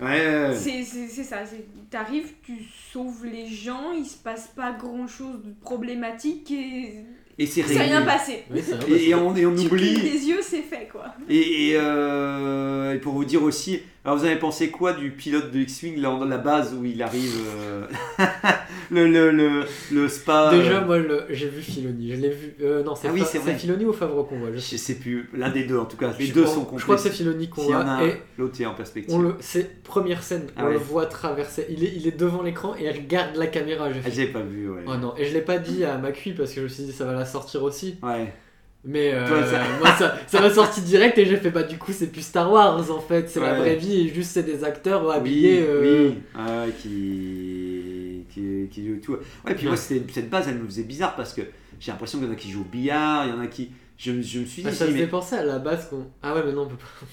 Ouais, 0.00 0.08
ouais, 0.08 0.48
ouais. 0.48 0.54
C'est 0.56 1.22
ça, 1.22 1.36
t'arrives, 1.90 2.32
tu 2.44 2.54
sauves 2.92 3.24
les 3.24 3.46
gens, 3.46 3.92
il 3.96 4.04
se 4.04 4.16
passe 4.16 4.50
pas 4.54 4.72
grand 4.72 5.06
chose 5.06 5.36
de 5.44 5.52
problématique 5.62 6.50
et 6.50 7.04
Et 7.38 7.46
c'est 7.46 7.62
rien 7.62 8.02
passé. 8.02 8.42
Oui, 8.50 8.60
c'est 8.66 8.74
vrai, 8.74 9.00
Et, 9.00 9.14
on, 9.14 9.34
et 9.36 9.46
on 9.46 9.54
Tu 9.54 9.66
oublie. 9.66 9.94
des 10.00 10.26
yeux, 10.28 10.40
c'est 10.42 10.62
fait 10.62 10.88
quoi. 10.90 11.06
Et, 11.30 11.68
et, 11.70 11.76
euh, 11.76 12.94
et 12.94 12.98
pour 12.98 13.12
vous 13.14 13.24
dire 13.24 13.42
aussi, 13.44 13.80
Alors 14.04 14.18
vous 14.18 14.24
avez 14.24 14.34
pensé 14.36 14.70
quoi 14.70 14.94
du 14.94 15.12
pilote 15.12 15.52
de 15.52 15.60
X-Wing 15.60 16.00
là, 16.00 16.08
dans 16.08 16.24
la 16.24 16.38
base 16.38 16.74
où 16.74 16.84
il 16.84 17.00
arrive 17.02 17.36
euh, 17.56 17.86
le, 18.90 19.06
le, 19.06 19.30
le, 19.30 19.64
le 19.92 20.08
spa 20.08 20.50
Déjà, 20.50 20.78
euh, 20.82 20.84
moi, 20.84 20.98
le- 20.98 21.24
j'ai 21.30 21.48
vu 21.48 21.62
Filoni. 21.62 22.10
Je 22.10 22.16
l'ai 22.20 22.30
vu. 22.30 22.54
euh, 22.62 22.82
non, 22.82 22.96
c'est 22.96 23.06
Ah 23.06 23.12
oui. 23.12 23.22
Filoni 23.56 23.84
ou 23.84 23.92
Favreau 23.92 24.24
qu'on 24.24 24.40
voit. 24.40 24.48
Je, 24.52 24.58
Je 24.58 24.76
sais 24.76 24.96
plus, 24.96 25.30
l'un 25.32 25.50
des 25.50 25.62
deux 25.64 25.78
en 25.78 25.84
tout 25.84 25.96
cas. 25.96 26.12
Les 26.18 26.26
je 26.26 26.32
deux 26.34 26.42
crois- 26.42 26.54
sont 26.54 26.64
complets. 26.64 26.78
Je 26.78 26.82
crois 26.82 26.96
que 26.96 27.02
c'est 27.02 27.10
Filoni 27.10 27.48
qu'on 27.48 27.62
voit. 27.62 27.76
un, 27.76 28.04
Et 28.04 28.20
l'autre 28.38 28.60
est 28.60 28.66
en 28.66 28.74
perspective. 28.74 29.14
on 29.14 29.20
le, 29.22 29.34
c'est 29.38 29.82
première 29.84 30.24
scène, 30.24 30.46
Ah 30.56 30.62
on 30.64 30.66
ouais. 30.66 30.72
le 30.72 30.78
voit 30.80 31.06
traverser. 31.06 31.66
Il 31.70 31.84
est, 31.84 31.92
il 31.94 32.06
est 32.08 32.18
devant 32.18 32.42
l'écran 32.42 32.74
et 32.76 32.86
il 32.86 32.90
regarde 32.90 33.36
la 33.36 33.46
caméra. 33.46 33.92
J'ai 33.92 34.00
Ah, 34.04 34.10
j'ai 34.10 34.26
pas 34.26 34.40
vu, 34.42 34.68
ouais. 34.68 34.82
Oh 34.84 34.96
non, 34.96 35.14
et 35.16 35.26
je 35.26 35.32
l'ai 35.32 35.42
pas 35.42 35.58
dit 35.58 35.84
à 35.84 35.96
Macui 35.98 36.32
parce 36.32 36.50
que 36.50 36.56
je 36.56 36.62
me 36.62 36.68
suis 36.68 36.82
dit 36.82 36.92
ça 36.92 37.04
va 37.04 37.12
la 37.12 37.24
sortir 37.24 37.62
aussi. 37.62 37.98
Ouais. 38.02 38.32
Mais 38.84 39.12
euh, 39.14 39.28
Toi, 39.28 39.46
ça- 39.46 39.62
moi 39.78 39.94
ça, 39.96 40.16
ça 40.26 40.40
m'a 40.40 40.50
sorti 40.50 40.80
direct 40.80 41.16
et 41.16 41.24
j'ai 41.24 41.36
fait 41.36 41.50
bah 41.50 41.62
du 41.62 41.78
coup 41.78 41.92
c'est 41.92 42.08
plus 42.08 42.22
Star 42.22 42.50
Wars 42.50 42.90
en 42.90 42.98
fait, 43.00 43.30
c'est 43.30 43.38
la 43.38 43.54
vraie 43.54 43.76
vie 43.76 44.00
et 44.00 44.08
juste 44.12 44.32
c'est 44.32 44.42
des 44.42 44.64
acteurs 44.64 45.04
Oui, 45.06 45.12
habillés. 45.14 45.64
euh, 45.68 46.08
oui. 46.10 46.18
Ah, 46.34 46.64
qui, 46.82 48.24
qui, 48.32 48.68
qui 48.70 48.86
jouent 48.88 49.00
tout. 49.00 49.12
Ouais, 49.46 49.54
puis 49.54 49.66
moi, 49.66 49.76
Ouais. 49.76 50.00
cette 50.12 50.28
base, 50.30 50.48
elle 50.48 50.58
me 50.58 50.66
faisait 50.66 50.82
bizarre 50.82 51.14
parce 51.14 51.32
que 51.32 51.42
j'ai 51.78 51.92
l'impression 51.92 52.18
qu'il 52.18 52.26
y 52.26 52.30
en 52.30 52.32
a 52.32 52.36
qui 52.36 52.50
jouent 52.50 52.62
au 52.62 52.64
billard, 52.72 53.26
il 53.26 53.30
y 53.30 53.32
en 53.32 53.40
a 53.40 53.46
qui. 53.46 53.70
Je, 53.98 54.10
me- 54.10 54.22
je 54.22 54.40
me 54.40 54.44
suis 54.46 54.62
dit, 54.62 54.68
Ah, 54.68 54.74
ça 54.74 54.86
me 54.86 54.92
mais 54.92 55.00
fait 55.00 55.06
penser 55.06 55.36
à 55.36 55.44
la 55.44 55.60
base 55.60 55.88
qu'on. 55.88 56.06
Ah 56.22 56.34
ouais 56.34 56.42
mais 56.44 56.52
non 56.52 56.62
on 56.62 56.66
peut 56.66 56.76
pas. 56.76 57.06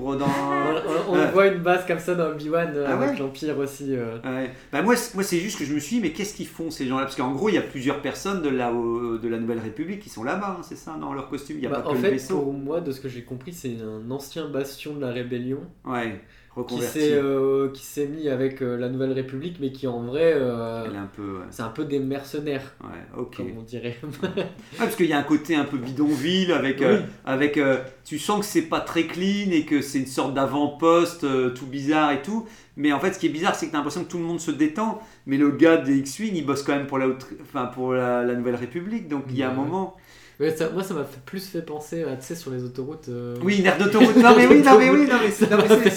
Pour 0.00 0.16
dans. 0.16 0.26
On, 1.08 1.12
on 1.14 1.26
voit 1.32 1.46
une 1.48 1.58
base 1.62 1.86
comme 1.86 1.98
ça 1.98 2.14
dans 2.14 2.30
Obi-Wan 2.30 2.72
euh, 2.74 2.84
Ah 2.88 2.94
avec 2.94 3.10
ouais 3.10 3.16
l'Empire 3.18 3.58
aussi. 3.58 3.94
euh. 3.96 4.18
Ouais. 4.24 4.50
Bah 4.72 4.82
moi, 4.82 4.94
c'est- 4.96 5.14
moi 5.14 5.22
c'est 5.24 5.38
juste 5.38 5.58
que 5.58 5.64
je 5.64 5.74
me 5.74 5.78
suis 5.80 5.96
dit, 5.96 6.02
mais 6.02 6.10
qu'est-ce 6.12 6.34
qu'ils 6.34 6.46
font 6.46 6.70
ces 6.70 6.86
gens-là? 6.86 7.04
Parce 7.04 7.16
qu'en 7.16 7.32
gros, 7.32 7.48
il 7.48 7.54
y 7.54 7.58
a 7.58 7.62
plusieurs 7.62 8.00
personnes 8.02 8.42
de 8.42 8.48
la, 8.48 8.70
de 8.70 9.28
la 9.28 9.38
Nouvelle 9.38 9.58
République 9.60 10.00
qui 10.00 10.10
sont 10.10 10.24
là-bas, 10.24 10.56
hein, 10.58 10.62
c'est 10.62 10.76
ça, 10.76 10.96
dans 11.00 11.12
leur 11.14 11.28
costume? 11.28 11.56
Il 11.56 11.60
n'y 11.60 11.66
a 11.66 11.70
Bah, 11.70 11.80
pas 11.80 11.88
en 11.88 11.92
que 11.92 11.96
le 11.96 12.02
fait, 12.02 12.10
vaisseau. 12.12 12.40
pour 12.40 12.52
moi, 12.52 12.80
de 12.80 12.92
ce 12.92 13.00
que 13.00 13.08
j'ai 13.08 13.22
compris, 13.22 13.52
c'est 13.52 13.76
un 13.82 14.10
ancien 14.10 14.48
bastion 14.48 14.94
de 14.94 15.00
la 15.00 15.10
rébellion 15.10 15.60
Ouais, 15.84 16.20
qui 16.64 16.74
reconverti. 16.74 16.98
s'est 17.00 17.12
euh, 17.12 17.68
qui 17.70 17.84
s'est 17.84 18.06
mis 18.06 18.28
avec 18.28 18.62
euh, 18.62 18.76
la 18.76 18.88
Nouvelle 18.88 19.12
République, 19.12 19.56
mais 19.60 19.72
qui 19.72 19.86
en 19.86 20.02
vrai, 20.02 20.32
euh, 20.34 20.84
Elle 20.86 20.94
est 20.94 20.98
un 20.98 21.10
peu. 21.14 21.38
Ouais, 21.38 21.44
c'est 21.50 21.62
un 21.62 21.68
peu 21.70 21.84
des 21.84 21.98
mercenaires, 21.98 22.74
ouais 22.82 23.24
comme 23.36 23.46
on 23.58 23.62
dirait. 23.62 23.96
Ouais, 24.22 24.46
parce 24.78 24.96
qu'il 24.96 25.06
y 25.06 25.12
a 25.12 25.18
un 25.18 25.22
côté 25.22 25.54
un 25.54 25.64
peu 25.64 25.78
bidonville 25.78 26.52
avec, 26.52 26.78
Oui. 26.80 26.98
avec 27.24 27.58
tu 28.04 28.18
sens 28.18 28.40
que 28.40 28.46
c'est 28.46 28.62
pas 28.62 28.80
très 28.80 29.04
clean 29.06 29.50
et 29.50 29.64
que 29.64 29.80
c'est 29.82 29.98
une 29.98 30.06
sorte 30.06 30.34
d'avant-poste 30.34 31.26
tout 31.54 31.66
bizarre 31.66 32.12
et 32.12 32.22
tout. 32.22 32.46
Mais 32.76 32.92
en 32.92 33.00
fait, 33.00 33.12
ce 33.12 33.18
qui 33.18 33.26
est 33.26 33.30
bizarre, 33.30 33.56
c'est 33.56 33.66
que 33.66 33.72
t'as 33.72 33.78
l'impression 33.78 34.04
que 34.04 34.08
tout 34.08 34.18
le 34.18 34.24
monde 34.24 34.38
se 34.40 34.52
détend. 34.52 35.00
Mais 35.26 35.36
le 35.36 35.50
gars 35.50 35.78
des 35.78 35.96
X-Wing, 35.98 36.32
il 36.36 36.46
bosse 36.46 36.62
quand 36.62 36.76
même 36.76 36.86
pour 36.86 36.98
la, 36.98 37.08
enfin, 37.42 37.66
pour 37.66 37.92
la, 37.92 38.22
la 38.24 38.34
Nouvelle 38.34 38.54
République. 38.54 39.08
Donc 39.08 39.24
il 39.30 39.36
y 39.36 39.42
a 39.42 39.50
un 39.50 39.54
moment. 39.54 39.96
Ça- 40.56 40.70
moi, 40.70 40.82
ça 40.84 40.94
m'a 40.94 41.04
plus 41.26 41.44
fait 41.48 41.62
penser 41.62 42.04
à, 42.04 42.14
tu 42.16 42.24
sais, 42.26 42.34
sur 42.36 42.50
les 42.52 42.62
autoroutes. 42.62 43.08
euh, 43.08 43.36
Oui, 43.42 43.58
une 43.58 43.66
aire 43.66 43.76
d'autoroute. 43.82 44.16
Non, 44.16 44.34
mais 44.36 44.46
oui, 44.46 44.62
non, 44.62 44.78
mais 44.78 44.88
oui, 44.90 45.06
non, 45.08 45.16
mais, 45.22 45.30
c'est- 45.32 45.52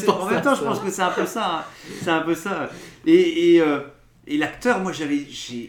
en 0.10 0.26
même 0.30 0.42
temps, 0.42 0.56
je 0.56 0.64
pense 0.64 0.80
que 0.80 0.90
c'est 0.90 1.02
un 1.04 1.12
peu 1.12 1.26
ça. 1.26 1.60
hein. 1.60 1.64
C'est 2.02 2.10
un 2.10 2.22
peu 2.22 2.34
ça. 2.34 2.70
Et, 3.06 3.56
et, 3.56 3.62
euh, 3.62 3.80
et 4.28 4.38
l'acteur, 4.38 4.80
moi, 4.80 4.92
j'avais, 4.92 5.20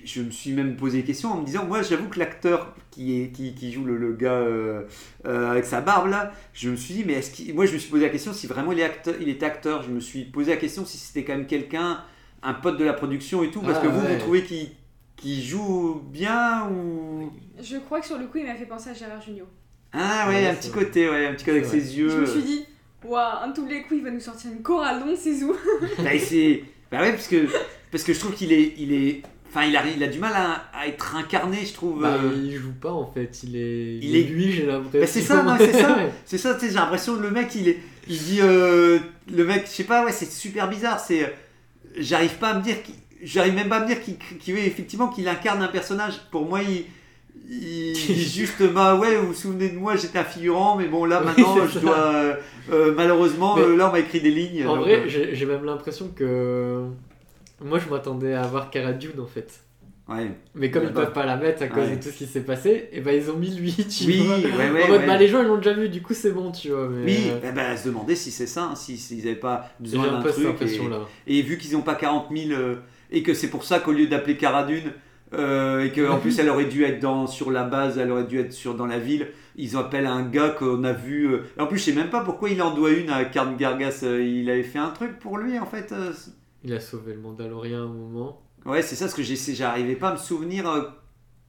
je 0.05 0.21
me 0.23 0.31
suis 0.31 0.53
même 0.53 0.77
posé 0.77 0.99
des 0.99 1.05
questions 1.05 1.33
en 1.33 1.41
me 1.41 1.45
disant, 1.47 1.65
moi, 1.67 1.83
j'avoue 1.83 2.09
que 2.09 2.19
l'acteur 2.19 2.75
qui, 2.91 3.21
est, 3.23 3.29
qui, 3.29 3.55
qui 3.55 3.73
joue 3.73 3.85
le, 3.85 3.97
le 3.99 4.13
gars 4.15 4.33
euh, 4.33 4.83
euh, 5.27 5.51
avec 5.51 5.65
sa 5.65 5.81
barbe 5.81 6.09
là, 6.11 6.33
je 6.55 6.69
me 6.71 6.77
suis 6.77 6.95
dit, 6.95 7.05
mais 7.07 7.15
est-ce 7.15 7.31
qu'il, 7.31 7.55
moi, 7.55 7.67
je 7.67 7.73
me 7.75 7.79
suis 7.79 7.91
posé 7.91 8.05
la 8.05 8.11
question 8.11 8.33
si 8.33 8.47
vraiment 8.47 8.73
il, 8.73 8.81
est 8.81 8.85
acteur, 8.85 9.15
il 9.21 9.29
était 9.29 9.47
acteur. 9.47 9.83
Je 9.83 9.91
me 9.91 10.01
suis 10.01 10.25
posé 10.25 10.51
la 10.51 10.57
question 10.59 10.85
si 10.87 10.97
c'était 10.99 11.25
quand 11.25 11.35
même 11.37 11.47
quelqu'un, 11.47 12.01
un 12.43 12.55
pote 12.55 12.79
de 12.79 12.85
la 12.85 12.93
production 12.95 13.43
et 13.43 13.51
tout, 13.51 13.61
parce 13.61 13.79
Ah, 13.79 13.83
que 13.83 13.89
vous, 13.89 14.01
ouais. 14.01 14.15
vous 14.15 14.19
trouvez 14.21 14.43
qu'il, 14.45 14.69
qu'il 15.23 15.43
joue 15.43 16.03
bien 16.13 16.69
ou? 16.71 17.31
Je 17.63 17.77
crois 17.79 18.01
que 18.01 18.07
sur 18.07 18.19
le 18.19 18.27
coup, 18.27 18.39
il 18.39 18.47
m'a 18.47 18.55
fait 18.55 18.67
penser 18.67 18.91
à 18.91 18.95
Gérard 18.95 19.23
Jugnot. 19.23 19.47
ah 19.93 20.27
ouais, 20.29 20.35
Ouais, 20.35 20.47
un 20.47 20.51
c'est 20.55 20.59
petit 20.61 20.71
vrai. 20.71 20.85
côté, 20.85 21.09
ouais, 21.09 21.27
un 21.27 21.33
petit 21.35 21.45
côté 21.45 21.59
avec 21.59 21.65
C'est 21.71 21.81
ses 21.81 21.99
yeux. 21.99 22.09
Je 22.11 22.17
me 22.19 22.27
suis 22.27 22.43
dit, 22.43 22.65
waouh, 23.05 23.43
un 23.45 23.53
tous 23.53 23.67
les 23.67 23.83
coups, 23.83 24.01
il 24.01 24.05
va 24.05 24.11
nous 24.11 24.21
sortir 24.21 24.51
une 24.51 24.63
chorale, 24.63 25.03
c'est 25.17 25.43
où 25.43 25.55
Bah, 25.99 26.11
c'est... 26.19 26.65
bah 26.91 27.01
ouais, 27.01 27.13
parce 27.13 27.29
que, 27.29 27.47
parce 27.91 28.03
que 28.05 28.13
je 28.13 28.19
trouve 28.21 28.35
qu'il 28.35 28.53
est, 28.53 28.75
il 28.79 28.93
est, 28.93 29.23
enfin, 29.49 29.65
il 29.65 29.77
a, 29.77 29.87
il 29.87 30.03
a 30.03 30.09
du 30.09 30.19
mal 30.19 30.33
à, 30.35 30.65
à 30.77 30.87
être 30.89 31.15
incarné, 31.17 31.59
je 31.65 31.73
trouve. 31.75 32.03
Bah, 32.03 32.19
euh. 32.23 32.33
il 32.45 32.57
joue 32.57 32.73
pas 32.73 32.93
en 32.93 33.07
fait, 33.13 33.43
il 33.45 33.55
est, 33.57 33.99
Il 33.99 34.17
est- 34.17 34.25
lui, 34.25 34.51
j'ai 34.53 34.67
l'impression. 34.67 35.01
Bah, 35.01 35.07
c'est 35.07 35.21
ça, 35.21 35.43
non, 35.43 35.55
c'est 35.59 35.73
ça. 35.73 35.99
C'est 36.25 36.39
ça, 36.39 36.55
tu 36.55 36.61
sais, 36.61 36.69
j'ai 36.69 36.75
l'impression 36.75 37.17
que 37.17 37.23
le 37.23 37.31
mec, 37.31 37.55
il 37.55 37.69
est, 37.69 37.79
il 38.09 38.19
dit, 38.19 38.39
euh, 38.41 38.99
le 39.33 39.45
mec, 39.45 39.67
je 39.67 39.71
sais 39.71 39.85
pas, 39.85 40.05
ouais, 40.05 40.13
c'est 40.13 40.31
super 40.31 40.69
bizarre. 40.69 40.99
C'est, 40.99 41.33
j'arrive 41.97 42.39
pas 42.39 42.49
à 42.51 42.55
me 42.59 42.63
dire, 42.63 42.83
qu'il- 42.83 42.95
j'arrive 43.23 43.55
même 43.55 43.69
pas 43.69 43.77
à 43.79 43.81
me 43.83 43.87
dire 43.87 43.99
qu'il, 44.03 44.59
effectivement, 44.59 45.09
qu'il 45.09 45.29
incarne 45.29 45.63
un 45.63 45.69
personnage. 45.69 46.15
Pour 46.31 46.47
moi, 46.47 46.61
il, 46.63 46.85
il 47.51 47.95
juste, 47.97 48.63
bah 48.73 48.97
ouais, 48.97 49.17
vous 49.17 49.29
vous 49.29 49.35
souvenez 49.35 49.69
de 49.71 49.79
moi, 49.79 49.97
j'étais 49.97 50.19
un 50.19 50.25
figurant, 50.25 50.77
mais 50.77 50.87
bon, 50.87 51.05
là 51.05 51.21
maintenant, 51.21 51.67
je 51.67 51.73
ça. 51.75 51.81
dois, 51.81 51.99
euh, 52.15 52.35
euh, 52.73 52.95
malheureusement, 52.97 53.57
Mais- 53.57 53.63
euh, 53.63 53.77
là, 53.77 53.89
on 53.89 53.93
m'a 53.93 54.01
écrit 54.01 54.21
des 54.21 54.31
lignes. 54.31 54.67
En 54.67 54.77
donc, 54.77 54.85
vrai, 54.85 55.05
euh, 55.07 55.29
j'ai 55.33 55.47
même 55.47 55.65
l'impression 55.65 56.09
que. 56.15 56.83
Moi, 57.65 57.79
je 57.79 57.89
m'attendais 57.89 58.35
à 58.35 58.43
voir 58.43 58.71
Cara 58.71 58.93
Dune 58.93 59.21
en 59.21 59.27
fait. 59.27 59.61
ouais. 60.09 60.33
Mais 60.57 60.71
comme 60.73 60.83
ils 60.83 60.89
bah. 60.91 61.03
peuvent 61.03 61.13
pas 61.13 61.25
la 61.25 61.37
mettre 61.37 61.63
à 61.63 61.69
cause 61.69 61.85
Ouais. 61.89 61.97
de 61.97 62.03
tout 62.03 62.09
ce 62.11 62.19
qui 62.19 62.27
s'est 62.27 62.41
passé, 62.41 62.89
et 62.93 63.01
ben 63.01 63.15
ils 63.15 63.31
ont 63.31 63.37
mis 63.37 63.55
lui, 63.55 63.73
tu 63.73 64.05
Oui, 64.07 64.19
vois. 64.27 64.37
ouais, 64.37 64.83
en 64.85 64.89
mode, 64.89 65.07
bah 65.07 65.17
les 65.17 65.29
gens 65.29 65.41
ils 65.43 65.47
l'ont 65.47 65.59
déjà 65.59 65.73
vu, 65.73 65.89
du 65.89 66.03
coup 66.03 66.13
c'est 66.13 66.33
bon, 66.33 66.51
tu 66.51 66.71
vois. 66.71 66.89
Mais... 66.89 67.05
Oui, 67.05 67.19
eh 67.41 67.53
ben, 67.53 67.59
à 67.71 67.77
se 67.77 67.87
demander 67.89 68.17
si 68.17 68.33
c'est 68.33 68.49
ça, 68.49 68.65
hein, 68.65 68.75
si 68.75 68.97
s'ils 68.99 69.19
n'avaient 69.19 69.37
pas 69.37 69.71
J'ai 69.81 69.97
besoin 69.97 70.15
un 70.15 70.21
d'un 70.23 70.29
truc. 70.29 70.57
Et, 71.29 71.39
et 71.39 71.43
vu 71.43 71.57
qu'ils 71.57 71.73
n'ont 71.75 71.83
pas 71.83 71.95
40 71.95 72.27
000, 72.37 72.51
euh, 72.51 72.75
et 73.13 73.23
que 73.23 73.35
c'est 73.35 73.49
pour 73.51 73.63
ça 73.63 73.79
qu'au 73.79 73.93
lieu 73.93 74.09
d'appeler 74.09 74.37
Cara 74.37 74.65
Dune, 74.65 74.91
euh, 75.35 75.85
et 75.85 75.93
qu'en 75.93 76.19
plus 76.19 76.39
elle 76.41 76.49
aurait 76.51 76.67
dû 76.67 76.83
être 76.85 77.01
dans, 77.01 77.27
sur 77.27 77.51
la 77.53 77.63
base, 77.65 77.97
elle 77.99 78.11
aurait 78.11 78.25
dû 78.27 78.39
être 78.41 78.53
sur, 78.53 78.75
dans 78.75 78.87
la 78.87 78.99
ville, 78.99 79.29
ils 79.57 79.77
appellent 79.77 80.07
un 80.07 80.23
gars 80.25 80.51
qu'on 80.51 80.83
a 80.85 80.93
vu. 80.93 81.27
euh, 81.33 81.43
et 81.57 81.61
en 81.61 81.67
plus, 81.67 81.79
je 81.79 81.85
sais 81.85 81.93
même 81.93 82.11
pas 82.11 82.23
pourquoi 82.25 82.51
il 82.51 82.61
en 82.61 82.75
doit 82.75 82.91
une 82.91 83.09
à 83.11 83.25
Karn 83.25 83.57
Gargas. 83.57 84.01
euh, 84.03 84.23
il 84.23 84.51
avait 84.51 84.63
fait 84.65 84.79
un 84.81 84.91
truc 84.91 85.19
pour 85.21 85.39
lui 85.39 85.59
en 85.59 85.67
fait. 85.67 85.93
euh, 85.93 86.13
Il 86.65 86.73
a 86.75 86.81
sauvé 86.81 87.15
le 87.15 87.21
Mandalorien 87.21 87.81
à 87.81 87.85
un 87.85 87.89
moment. 87.89 88.43
ouais, 88.67 88.83
c'est 88.83 88.97
ça 88.97 89.09
ce 89.09 89.15
que. 89.15 89.23
J'arrivais 89.23 89.97
pas 89.97 90.09
à 90.09 90.13
me 90.13 90.19
souvenir 90.19 90.69
euh, 90.69 90.83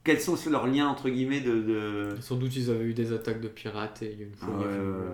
quels 0.02 0.20
sont 0.20 0.36
leurs 0.50 0.66
liens 0.66 0.88
entre 0.88 1.08
guillemets 1.08 1.40
de- 1.40 1.60
de, 1.62 2.08
Sans 2.20 2.36
doute 2.36 2.54
ils 2.56 2.70
avaient 2.70 2.84
eu 2.84 2.94
des 2.94 3.12
attaques 3.12 3.40
de 3.40 3.48
pirates 3.48 4.02
et 4.02 4.12
il 4.12 4.18
y 4.18 4.22
a 4.22 4.26
une 4.26 4.34
fois. 4.34 4.48
Ah 4.54 4.58
ouais, 4.58 4.64
ouais, 4.66 4.72
euh, 4.72 5.08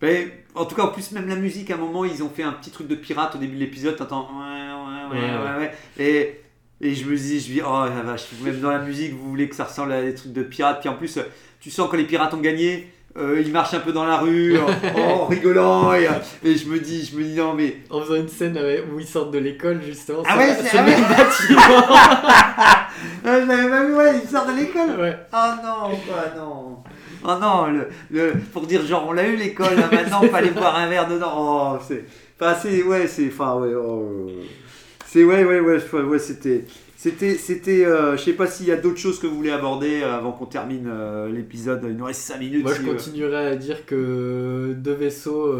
Ben, 0.00 0.30
en 0.56 0.64
tout 0.64 0.74
cas, 0.74 0.82
en 0.82 0.88
plus, 0.88 1.12
même 1.12 1.28
la 1.28 1.36
musique, 1.36 1.70
à 1.70 1.74
un 1.74 1.78
moment, 1.78 2.04
ils 2.04 2.22
ont 2.24 2.28
fait 2.28 2.42
un 2.42 2.52
petit 2.52 2.70
truc 2.70 2.88
de 2.88 2.94
pirate 2.96 3.36
au 3.36 3.38
début 3.38 3.54
de 3.54 3.60
l'épisode. 3.60 3.96
T'entends 3.96 4.28
ouais, 4.40 4.61
ouais, 5.12 5.20
ouais, 5.20 5.58
Ouais. 5.58 5.72
Et, 5.98 6.40
et 6.80 6.94
je 6.94 7.04
me 7.06 7.16
dis, 7.16 7.38
je 7.40 7.52
dis, 7.52 7.60
oh 7.64 7.84
la 7.84 8.02
vache, 8.02 8.26
même 8.42 8.60
dans 8.60 8.70
la 8.70 8.80
musique, 8.80 9.12
vous 9.14 9.28
voulez 9.30 9.48
que 9.48 9.54
ça 9.54 9.64
ressemble 9.64 9.92
à 9.92 10.02
des 10.02 10.14
trucs 10.14 10.32
de 10.32 10.42
pirates. 10.42 10.80
Puis 10.80 10.88
en 10.88 10.94
plus, 10.94 11.16
euh, 11.18 11.22
tu 11.60 11.70
sens 11.70 11.88
que 11.90 11.96
les 11.96 12.04
pirates 12.04 12.34
ont 12.34 12.38
gagné. 12.40 12.88
euh, 13.16 13.40
ils 13.44 13.52
marchent 13.52 13.74
un 13.74 13.80
peu 13.80 13.92
dans 13.92 14.04
la 14.06 14.16
rue 14.18 14.56
en, 14.58 14.98
en 15.00 15.26
rigolant 15.26 15.92
et, 15.94 16.08
et 16.44 16.56
je 16.56 16.66
me 16.66 16.78
dis 16.80 17.04
je 17.04 17.14
me 17.14 17.22
dis 17.22 17.34
non 17.34 17.52
mais 17.52 17.76
En 17.90 18.00
faisant 18.00 18.14
une 18.14 18.26
scène 18.28 18.58
où 18.90 18.98
ils 18.98 19.06
sortent 19.06 19.30
de 19.32 19.38
l'école 19.38 19.82
justement. 19.84 20.22
Ah 20.26 20.38
ouais, 20.38 20.54
c'est- 20.54 20.78
ah 20.78 20.82
le 20.82 20.92
ouais. 20.92 20.96
bâtiment. 21.08 21.60
Je 23.22 23.28
l'avais 23.46 23.68
pas 23.70 23.84
vu 23.84 23.94
ouais 23.96 24.12
ils 24.24 24.28
sortent 24.30 24.48
de 24.48 24.56
l'école 24.60 24.98
ouais. 25.00 25.16
oh 25.32 25.50
non 25.62 25.90
quoi 26.06 26.24
non 26.36 26.76
oh 27.24 27.38
non 27.40 27.66
le, 27.66 27.88
le- 28.10 28.32
pour 28.52 28.66
dire 28.66 28.84
genre 28.86 29.04
on 29.08 29.12
l'a 29.12 29.26
eu 29.28 29.36
l'école 29.36 29.74
là, 29.76 29.88
maintenant 29.92 30.22
aller 30.32 30.50
boire 30.50 30.76
un 30.76 30.88
verre 30.88 31.06
dedans 31.06 31.32
oh 31.36 31.78
c'est 31.86 32.04
enfin 32.40 32.54
c'est 32.60 32.82
ouais 32.82 33.06
c'est 33.06 33.28
enfin 33.28 33.56
ouais 33.56 33.74
oh. 33.74 34.30
C'est 35.12 35.24
ouais 35.24 35.44
ouais 35.44 35.60
ouais 35.60 36.18
c'était 36.18 36.64
c'était 36.96 37.34
c'était 37.34 37.84
euh, 37.84 38.16
je 38.16 38.22
sais 38.22 38.32
pas 38.32 38.46
s'il 38.46 38.66
y 38.66 38.72
a 38.72 38.76
d'autres 38.76 38.96
choses 38.96 39.18
que 39.18 39.26
vous 39.26 39.36
voulez 39.36 39.50
aborder 39.50 40.00
euh, 40.00 40.16
avant 40.16 40.32
qu'on 40.32 40.46
termine 40.46 40.86
euh, 40.86 41.30
l'épisode 41.30 41.82
il 41.84 41.96
nous 41.96 42.06
reste 42.06 42.22
5 42.22 42.38
minutes 42.38 42.62
Moi 42.62 42.72
si, 42.72 42.80
je 42.80 42.88
euh, 42.88 42.92
continuerai 42.92 43.46
à 43.48 43.56
dire 43.56 43.84
que 43.84 44.74
deux 44.74 44.94
vaisseaux, 44.94 45.52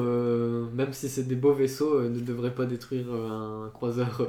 même 0.75 0.93
si 0.93 1.11
c'est 1.11 1.29
des 1.29 1.35
beaux 1.35 1.53
vaisseaux, 1.53 2.01
ne 2.01 2.21
devraient 2.21 2.55
pas 2.55 2.65
détruire 2.65 3.13
un 3.13 3.71
croiseur 3.75 4.27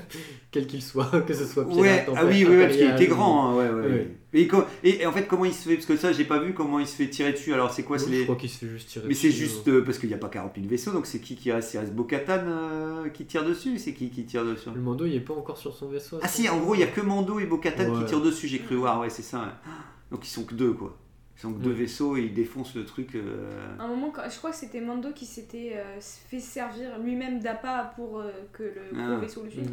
quel 0.50 0.66
qu'il 0.66 0.82
soit, 0.82 1.22
que 1.26 1.32
ce 1.32 1.46
soit 1.46 1.64
Ouais, 1.64 2.04
ah 2.14 2.26
oui, 2.26 2.44
oui, 2.46 2.56
parce 2.60 2.76
qu'il 2.76 2.90
était 2.90 3.06
grand, 3.06 3.48
hein, 3.48 3.56
ouais, 3.56 3.70
ouais. 3.70 3.88
Ouais. 3.90 4.16
Et, 4.34 4.46
co- 4.46 4.64
et, 4.84 5.00
et 5.02 5.06
en 5.06 5.12
fait, 5.12 5.26
comment 5.26 5.46
il 5.46 5.54
se 5.54 5.66
fait 5.68 5.74
Parce 5.76 5.86
que 5.86 5.96
ça, 5.96 6.12
j'ai 6.12 6.24
pas 6.24 6.38
vu 6.38 6.52
comment 6.52 6.78
il 6.78 6.86
se 6.86 6.94
fait 6.96 7.08
tirer 7.08 7.32
dessus. 7.32 7.54
Alors, 7.54 7.72
c'est 7.72 7.82
quoi 7.82 7.96
Oui, 7.96 8.02
c'est 8.04 8.10
Je 8.12 8.16
les... 8.18 8.24
crois 8.24 8.36
qu'il 8.36 8.50
se 8.50 8.58
fait 8.58 8.68
juste 8.68 8.88
tirer 8.90 9.08
Mais 9.08 9.14
c'est 9.14 9.30
juste 9.30 9.66
euh, 9.68 9.82
parce 9.84 9.98
qu'il 9.98 10.08
n'y 10.10 10.14
a 10.14 10.18
pas 10.18 10.28
40 10.28 10.52
000 10.56 10.66
vaisseaux, 10.68 10.92
donc 10.92 11.06
c'est 11.06 11.18
qui 11.20 11.34
qui 11.34 11.50
reste? 11.50 11.72
Il 11.72 11.78
reste 11.78 11.94
Bo-Katan 11.94 12.42
euh, 12.46 13.08
qui 13.08 13.24
tire 13.24 13.44
dessus 13.44 13.78
C'est 13.78 13.94
qui 13.94 14.10
qui 14.10 14.24
tire 14.24 14.44
dessus? 14.44 14.68
Euh. 14.68 14.72
Le 14.74 14.80
Mando 14.82 15.06
il 15.06 15.14
est 15.14 15.20
pas 15.20 15.32
encore 15.34 15.56
sur 15.56 15.74
son 15.74 15.88
vaisseau. 15.88 16.18
Ah 16.22 16.28
si, 16.28 16.46
en 16.48 16.58
gros, 16.58 16.74
il 16.74 16.80
y 16.80 16.84
a 16.84 16.88
que 16.88 17.00
Mando 17.00 17.40
et 17.40 17.46
Bo-Katan 17.46 17.98
qui 18.00 18.04
tirent 18.04 18.20
dessus, 18.20 18.48
j'ai 18.48 18.58
cru 18.58 18.76
voir, 18.76 19.00
ouais, 19.00 19.08
c'est 19.10 19.22
ça. 19.22 19.38
ouais. 19.40 19.72
Donc 20.10 20.26
ils 20.26 20.30
sont 20.30 20.44
que 20.44 20.54
deux, 20.54 20.72
quoi. 20.72 20.94
Ils 21.36 21.40
sont 21.40 21.52
que 21.52 21.60
deux 21.62 21.70
vaisseaux 21.72 22.16
et 22.16 22.22
ils 22.22 22.34
défoncent 22.34 22.74
le 22.74 22.84
truc. 22.84 23.14
euh, 23.14 23.76
À 23.78 23.84
un 23.84 23.88
moment, 23.88 24.12
je 24.28 24.36
crois 24.36 24.50
que 24.50 24.56
c'était 24.56 24.80
Mando 24.80 25.10
qui 25.14 25.24
s'était 25.24 25.74
euh, 25.76 25.98
fait 26.00 26.40
servir 26.40 26.98
lui-même 26.98 27.40
d'appât 27.40 27.92
pour 27.96 28.18
euh, 28.18 28.30
que 28.52 28.64
le 28.64 28.92
gros 28.92 29.12
Ah. 29.14 29.20
vaisseau 29.20 29.44
le 29.44 29.50
suive. 29.50 29.70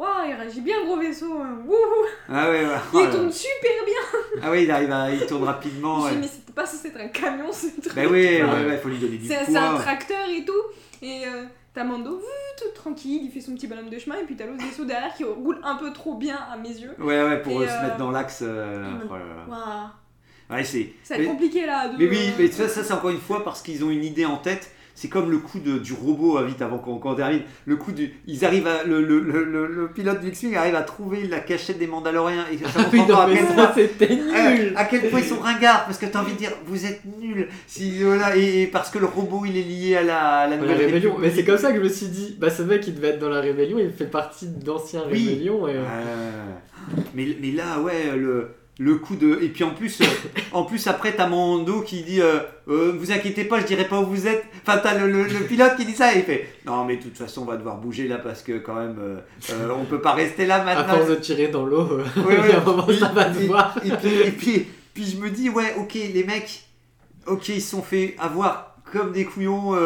Waouh, 0.00 0.28
il 0.28 0.34
réagit 0.34 0.60
bien, 0.62 0.84
gros 0.84 0.96
vaisseau. 0.98 1.40
hein. 1.40 1.58
Ah 2.28 2.50
ouais, 2.50 2.64
ouais. 2.64 2.72
il 2.94 2.98
Oh 2.98 3.06
tourne 3.10 3.26
là. 3.26 3.32
super 3.32 3.84
bien. 3.84 4.20
Ah 4.42 4.50
ouais, 4.50 4.64
il 4.64 4.70
arrive 4.70 4.90
à... 4.92 5.10
Il 5.10 5.26
tourne 5.26 5.44
rapidement. 5.44 6.00
Je 6.00 6.14
Ouais. 6.14 6.20
mais 6.20 6.26
c'était 6.26 6.52
pas 6.52 6.66
censé 6.66 6.88
être 6.88 7.00
un 7.00 7.08
camion, 7.08 7.52
ce 7.52 7.66
truc. 7.80 7.94
Bah 7.94 8.02
oui, 8.10 8.40
ouais, 8.40 8.42
ouais, 8.42 8.78
faut 8.78 8.88
lui 8.88 8.98
donner 8.98 9.16
du 9.18 9.26
C'est 9.28 9.44
c'est 9.44 9.56
un 9.56 9.70
poids. 9.72 9.80
tracteur 9.82 10.28
et 10.28 10.44
tout. 10.44 10.52
Et 11.02 11.24
euh, 11.26 11.44
t'as 11.74 11.84
Mando, 11.84 12.20
tout 12.58 12.64
tranquille, 12.74 13.22
il 13.24 13.30
fait 13.30 13.40
son 13.40 13.54
petit 13.54 13.66
bonhomme 13.66 13.90
de 13.90 13.98
chemin. 13.98 14.16
Et 14.18 14.24
puis 14.24 14.36
t'as 14.36 14.46
l'autre 14.46 14.64
vaisseau 14.64 14.84
derrière 14.84 15.14
qui 15.14 15.24
roule 15.24 15.58
un 15.62 15.76
peu 15.76 15.92
trop 15.92 16.14
bien 16.14 16.36
à 16.52 16.56
mes 16.56 16.68
yeux. 16.70 16.94
Ouais, 16.98 17.22
ouais, 17.22 17.42
pour 17.42 17.62
Et, 17.62 17.66
euh, 17.66 17.68
se 17.68 17.74
euh, 17.74 17.82
mettre 17.82 17.96
dans 17.98 18.10
l'axe. 18.10 18.40
euh, 18.42 18.84
Ouais, 20.50 20.64
c'est. 20.64 20.92
ça 21.04 21.14
va 21.14 21.20
être 21.20 21.26
Mais- 21.26 21.32
compliqué 21.32 21.64
là. 21.66 21.88
De... 21.88 21.96
Mais 21.96 22.08
oui, 22.10 22.32
mais 22.38 22.50
ça, 22.50 22.68
ça 22.68 22.82
c'est 22.82 22.92
encore 22.92 23.10
une 23.10 23.20
fois 23.20 23.44
parce 23.44 23.62
qu'ils 23.62 23.84
ont 23.84 23.90
une 23.90 24.02
idée 24.04 24.26
en 24.26 24.36
tête. 24.36 24.70
C'est 25.00 25.08
comme 25.08 25.30
le 25.30 25.38
coup 25.38 25.60
de, 25.60 25.78
du 25.78 25.94
robot, 25.94 26.36
hein, 26.36 26.44
vite 26.44 26.60
avant 26.60 26.76
qu'on 26.76 27.14
termine. 27.14 27.40
Le 27.64 27.76
coup 27.76 27.90
du. 27.92 28.12
Ils 28.26 28.44
arrivent 28.44 28.66
à. 28.66 28.84
Le, 28.84 29.00
le, 29.02 29.20
le, 29.20 29.66
le- 29.66 29.88
pilote 29.88 30.20
du 30.20 30.28
X-Wing 30.28 30.54
arrive 30.56 30.74
à 30.74 30.82
trouver 30.82 31.26
la 31.26 31.40
cachette 31.40 31.78
des 31.78 31.86
Mandaloriens. 31.86 32.44
Et 32.52 32.58
ça 32.58 32.64
Ah 32.76 32.78
montre 32.80 32.90
oui, 32.92 33.00
encore 33.00 33.16
non, 33.16 33.22
à 33.22 33.26
mais 33.28 33.36
quel 33.36 33.46
ça, 33.46 33.54
point. 33.54 33.72
c'était 33.74 34.10
Euh, 34.12 34.72
à 34.76 34.84
quel 34.84 35.08
point 35.08 35.20
ils 35.20 35.24
sont 35.26 35.38
ringards 35.40 35.86
parce 35.86 35.96
que 35.96 36.04
t'as 36.04 36.20
envie 36.20 36.32
de 36.34 36.38
dire 36.38 36.50
vous 36.66 36.84
êtes 36.84 37.00
nuls 37.18 37.48
si 37.66 38.02
voilà 38.02 38.36
et, 38.36 38.62
et 38.62 38.66
parce 38.66 38.90
que 38.90 38.98
le 38.98 39.06
robot 39.06 39.44
il 39.46 39.56
est 39.56 39.62
lié 39.62 39.96
à 39.96 40.02
la, 40.02 40.18
à 40.40 40.46
la 40.46 40.56
La 40.56 40.62
nouvelle 40.62 40.76
rébellion, 40.76 41.16
mais 41.18 41.30
c'est 41.30 41.44
comme 41.44 41.56
ça 41.58 41.70
que 41.72 41.78
je 41.78 41.82
me 41.84 41.88
suis 41.88 42.08
dit, 42.08 42.36
bah 42.38 42.50
ce 42.50 42.62
mec 42.62 42.86
il 42.86 42.94
devait 42.94 43.08
être 43.08 43.18
dans 43.20 43.30
la 43.30 43.40
rébellion, 43.40 43.78
il 43.78 43.90
fait 43.90 44.04
partie 44.04 44.48
d'anciens 44.48 45.02
Oui. 45.10 45.26
rébellions. 45.28 45.66
Et... 45.66 45.76
euh, 45.76 45.82
Euh, 45.82 46.30
mais, 47.14 47.26
mais 47.40 47.52
là, 47.52 47.80
ouais, 47.80 48.16
le, 48.16 48.48
le 48.82 48.94
coup 48.96 49.14
de. 49.14 49.38
Et 49.42 49.48
puis 49.50 49.62
en 49.62 49.70
plus, 49.74 50.00
euh, 50.00 50.04
en 50.52 50.64
plus 50.64 50.86
après, 50.86 51.12
t'as 51.12 51.26
Mando 51.28 51.82
qui 51.82 52.02
dit 52.02 52.20
euh, 52.22 52.38
euh, 52.68 52.94
Vous 52.98 53.12
inquiétez 53.12 53.44
pas, 53.44 53.60
je 53.60 53.66
dirai 53.66 53.84
pas 53.84 54.00
où 54.00 54.06
vous 54.06 54.26
êtes. 54.26 54.42
Enfin, 54.66 54.80
t'as 54.82 54.98
le, 54.98 55.06
le- 55.12 55.24
le 55.24 55.40
pilote 55.46 55.76
qui 55.76 55.84
dit 55.84 55.92
ça 55.92 56.14
et 56.14 56.18
il 56.20 56.24
fait 56.24 56.48
Non, 56.64 56.86
mais 56.86 56.96
de 56.96 57.02
toute 57.02 57.16
façon, 57.18 57.42
on 57.42 57.44
va 57.44 57.56
devoir 57.58 57.76
bouger 57.76 58.08
là 58.08 58.16
parce 58.16 58.42
que 58.42 58.56
quand 58.58 58.74
même, 58.74 58.96
on 59.78 59.84
peut 59.84 60.00
pas 60.00 60.12
rester 60.12 60.46
là 60.46 60.62
à 60.62 60.64
maintenant. 60.64 60.94
force 60.96 61.10
de 61.10 61.14
tirer 61.16 61.48
dans 61.48 61.66
l'eau, 61.66 61.86
un 62.16 62.22
ouais. 62.22 62.60
moment 62.64 62.88
Et- 62.88 62.96
ça 62.96 63.08
va 63.08 63.32
se 63.34 63.40
et- 63.40 63.96
puis, 63.96 64.14
et 64.26 64.30
puis, 64.30 64.66
puis 64.94 65.04
je 65.04 65.18
me 65.18 65.28
dis, 65.28 65.50
ouais, 65.50 65.74
ok, 65.78 65.92
les 65.94 66.24
mecs, 66.24 66.62
ok, 67.26 67.48
ils 67.50 67.60
se 67.60 67.70
sont 67.72 67.82
fait 67.82 68.16
avoir 68.18 68.76
comme 68.90 69.12
des 69.12 69.24
couillons 69.26 69.76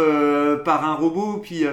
par 0.64 0.84
un 0.88 0.94
robot, 0.94 1.38
puis. 1.42 1.64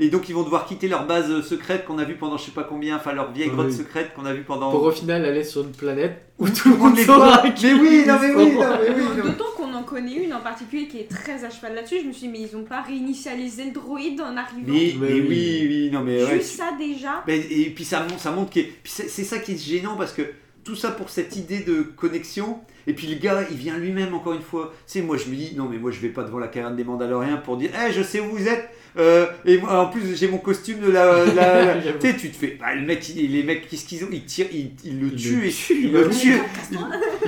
Et 0.00 0.08
donc 0.08 0.28
ils 0.28 0.34
vont 0.34 0.42
devoir 0.42 0.66
quitter 0.66 0.88
leur 0.88 1.06
base 1.06 1.42
secrète 1.42 1.84
qu'on 1.84 1.98
a 1.98 2.04
vu 2.04 2.14
pendant 2.16 2.36
je 2.38 2.44
sais 2.46 2.50
pas 2.50 2.64
combien, 2.64 2.96
enfin 2.96 3.12
leur 3.12 3.30
vieille 3.32 3.48
Oui. 3.50 3.54
grotte 3.56 3.72
secrète 3.72 4.12
qu'on 4.14 4.24
a 4.24 4.32
vu 4.32 4.42
pendant. 4.42 4.70
Pour 4.70 4.82
au 4.82 4.90
final 4.90 5.24
aller 5.24 5.44
sur 5.44 5.62
une 5.62 5.72
planète 5.72 6.22
où 6.38 6.48
tout 6.48 6.70
le 6.70 6.76
monde 6.76 6.96
les 6.96 7.04
voit. 7.04 7.42
Mais 7.44 7.72
oui, 7.74 8.04
non 8.06 8.16
mais 8.20 8.34
oui, 8.34 8.52
non 8.54 8.60
mais 8.80 8.90
oui. 8.90 9.22
D'autant 9.22 9.50
qu'on 9.56 9.72
en 9.74 9.82
connaît 9.82 10.24
une 10.24 10.32
en 10.32 10.40
particulier 10.40 10.88
qui 10.88 10.98
est 11.00 11.08
très 11.10 11.44
à 11.44 11.50
cheval 11.50 11.74
là-dessus. 11.74 12.00
Je 12.02 12.06
me 12.08 12.12
suis 12.12 12.26
dit, 12.26 12.32
mais 12.32 12.40
ils 12.40 12.56
ont 12.56 12.64
pas 12.64 12.80
réinitialisé 12.80 13.66
le 13.66 13.72
droïde 13.72 14.20
en 14.20 14.36
arrivant. 14.36 14.62
Mais, 14.72 14.94
Mais 14.98 15.12
oui. 15.14 15.26
oui, 15.28 15.66
oui, 15.68 15.90
non 15.92 16.00
mais 16.00 16.24
ouais. 16.24 16.34
Juste 16.38 16.56
ça 16.56 16.70
déjà. 16.78 17.22
Mais- 17.26 17.38
et 17.38 17.70
puis 17.70 17.84
ça 17.84 18.00
montre, 18.00 18.18
ça 18.20 18.30
montre 18.30 18.52
que 18.52 18.60
c'est 18.84 19.08
c'est 19.08 19.24
ça 19.24 19.38
qui 19.38 19.52
est 19.52 19.58
gênant 19.62 19.96
parce 19.96 20.12
que 20.12 20.22
tout 20.64 20.76
ça 20.76 20.90
pour 20.90 21.10
cette 21.10 21.36
idée 21.36 21.60
de 21.60 21.82
connexion. 21.82 22.58
Et 22.86 22.94
puis 22.94 23.06
le 23.06 23.16
gars, 23.16 23.42
il 23.50 23.56
vient 23.56 23.76
lui-même 23.76 24.14
encore 24.14 24.32
une 24.32 24.42
fois. 24.42 24.72
Tu 24.86 24.92
sais, 24.98 25.02
moi 25.02 25.16
je 25.16 25.26
me 25.28 25.34
dis 25.36 25.52
non 25.56 25.66
mais 25.70 25.78
moi 25.78 25.90
je 25.90 26.00
vais 26.00 26.08
pas 26.08 26.22
devant 26.22 26.38
la 26.38 26.48
caverne 26.48 26.76
des 26.76 26.84
Mandaloriens 26.84 27.36
pour 27.36 27.56
dire, 27.58 27.70
eh 27.86 27.92
je 27.92 28.02
sais 28.02 28.20
où 28.20 28.30
vous 28.30 28.48
êtes. 28.48 28.68
Euh, 28.98 29.26
et 29.44 29.58
moi, 29.58 29.80
en 29.80 29.86
plus 29.88 30.16
j'ai 30.16 30.26
mon 30.28 30.38
costume 30.38 30.80
de 30.80 30.90
la. 30.90 31.24
de 31.26 31.30
la- 31.36 31.64
la- 31.76 31.80
J'avoue. 31.80 31.98
tu 32.00 32.08
sais, 32.10 32.16
tu 32.16 32.30
te 32.30 32.36
fais, 32.36 32.56
bah, 32.60 32.74
le 32.74 32.82
mec, 32.84 33.08
il- 33.10 33.32
les 33.32 33.42
mecs, 33.44 33.68
qu'est-ce 33.68 33.84
qu'ils 33.84 34.04
ont? 34.04 34.08
Ils 34.10 34.24
tirent, 34.24 34.48
ils, 34.52 34.72
ils 34.84 35.00
le 35.00 35.06
Ils 35.08 35.16
tuent 35.16 35.40
le 35.40 35.46
et 35.46 35.50
tuent, 35.50 35.80
ils 35.84 35.92
le 35.92 36.08
tuent. 36.10 36.38
Il, 36.72 36.78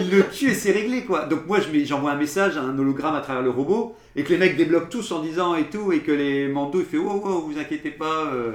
il 0.02 0.10
le 0.10 0.28
tue 0.28 0.50
et 0.50 0.54
c'est 0.54 0.72
réglé 0.72 1.04
quoi. 1.04 1.26
Donc 1.26 1.46
moi 1.46 1.60
je 1.60 1.68
mets- 1.70 1.84
j'envoie 1.84 2.10
un 2.12 2.16
message, 2.16 2.56
un 2.56 2.76
hologramme 2.78 3.14
à 3.14 3.20
travers 3.20 3.42
le 3.42 3.50
robot 3.50 3.94
et 4.16 4.24
que 4.24 4.30
les 4.30 4.38
mecs 4.38 4.56
débloquent 4.56 4.88
tous 4.90 5.12
en 5.12 5.20
disant 5.22 5.54
et 5.54 5.70
tout 5.70 5.92
et 5.92 6.00
que 6.00 6.10
les 6.12 6.48
mandos 6.48 6.80
il 6.80 6.86
fait 6.86 6.96
oh, 6.98 7.22
oh 7.24 7.40
vous 7.48 7.58
inquiétez 7.58 7.90
pas. 7.92 8.26
euh, 8.32 8.52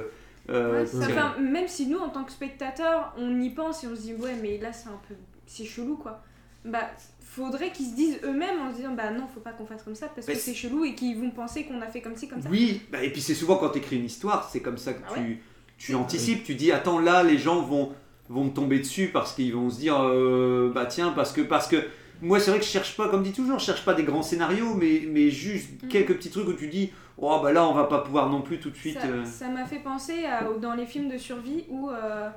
euh, 0.50 0.80
Ouais, 0.80 0.86
ça 0.86 1.36
même 1.40 1.68
si 1.68 1.86
nous, 1.86 1.98
en 1.98 2.08
tant 2.10 2.24
que 2.24 2.32
spectateurs, 2.32 3.14
on 3.18 3.40
y 3.40 3.50
pense 3.50 3.84
et 3.84 3.86
on 3.86 3.96
se 3.96 4.00
dit, 4.02 4.14
ouais, 4.14 4.34
mais 4.42 4.58
là 4.58 4.72
c'est 4.72 4.88
un 4.88 5.00
peu. 5.08 5.14
C'est 5.46 5.64
chelou 5.64 5.96
quoi. 5.96 6.22
Bah, 6.64 6.90
faudrait 7.44 7.70
qu'ils 7.72 7.86
se 7.86 7.94
disent 7.94 8.18
eux-mêmes 8.24 8.60
en 8.60 8.70
se 8.70 8.76
disant, 8.76 8.92
bah 8.94 9.10
non, 9.10 9.26
faut 9.32 9.40
pas 9.40 9.52
qu'on 9.52 9.66
fasse 9.66 9.82
comme 9.82 9.94
ça 9.94 10.06
parce 10.14 10.26
que 10.26 10.34
c'est 10.34 10.54
chelou 10.54 10.84
et 10.84 10.94
qu'ils 10.94 11.18
vont 11.18 11.30
penser 11.30 11.64
qu'on 11.64 11.80
a 11.80 11.86
fait 11.86 12.00
comme 12.00 12.16
ci, 12.16 12.28
comme 12.28 12.42
ça. 12.42 12.48
Oui, 12.50 12.82
bah, 12.92 13.02
et 13.02 13.10
puis 13.10 13.20
c'est 13.20 13.34
souvent 13.34 13.56
quand 13.56 13.70
tu 13.70 13.78
écris 13.78 13.96
une 13.96 14.04
histoire, 14.04 14.48
c'est 14.50 14.60
comme 14.60 14.78
ça 14.78 14.92
que 14.92 15.00
Ah 15.08 15.14
tu, 15.14 15.40
tu 15.78 15.94
anticipes. 15.94 16.44
Tu 16.44 16.54
dis 16.54 16.72
attends 16.72 16.98
là 16.98 17.22
les 17.22 17.38
gens 17.38 17.62
vont 17.62 17.92
vont 18.28 18.44
me 18.44 18.50
tomber 18.50 18.78
dessus 18.78 19.08
parce 19.12 19.32
qu'ils 19.34 19.54
vont 19.54 19.70
se 19.70 19.78
dire 19.78 19.96
euh, 20.02 20.70
bah 20.74 20.84
tiens 20.86 21.12
parce 21.12 21.32
que 21.32 21.40
parce 21.40 21.66
que 21.66 21.76
moi 22.20 22.38
c'est 22.40 22.50
vrai 22.50 22.58
que 22.60 22.66
je 22.66 22.70
cherche 22.70 22.94
pas 22.96 23.08
comme 23.08 23.22
dit 23.22 23.32
toujours, 23.32 23.58
je 23.58 23.64
cherche 23.64 23.84
pas 23.86 23.94
des 23.94 24.02
grands 24.02 24.22
scénarios 24.22 24.74
mais 24.74 25.02
mais 25.08 25.30
juste 25.30 25.82
Mhm. 25.84 25.88
quelques 25.88 26.14
petits 26.16 26.28
trucs 26.30 26.46
où 26.48 26.52
tu 26.52 26.68
dis 26.68 26.90
oh 27.16 27.40
bah 27.42 27.52
là 27.52 27.66
on 27.66 27.72
va 27.72 27.84
pas 27.84 28.00
pouvoir 28.00 28.28
non 28.28 28.42
plus 28.42 28.58
tout 28.60 28.68
de 28.70 28.76
suite. 28.76 29.00
Ça- 29.00 29.06
euh. 29.06 29.24
Ça 29.24 29.48
m'a 29.48 29.64
fait 29.64 29.78
penser 29.78 30.24
à- 30.26 30.44
dans 30.60 30.74
les 30.74 30.84
films 30.84 31.08
de 31.08 31.16
survie 31.16 31.64
où, 31.70 31.88
euh, 31.90 32.28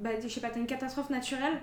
bah, 0.00 0.10
je 0.22 0.28
sais 0.28 0.40
pas, 0.40 0.48
t'as 0.48 0.60
une 0.60 0.66
catastrophe 0.66 1.10
naturelle 1.10 1.60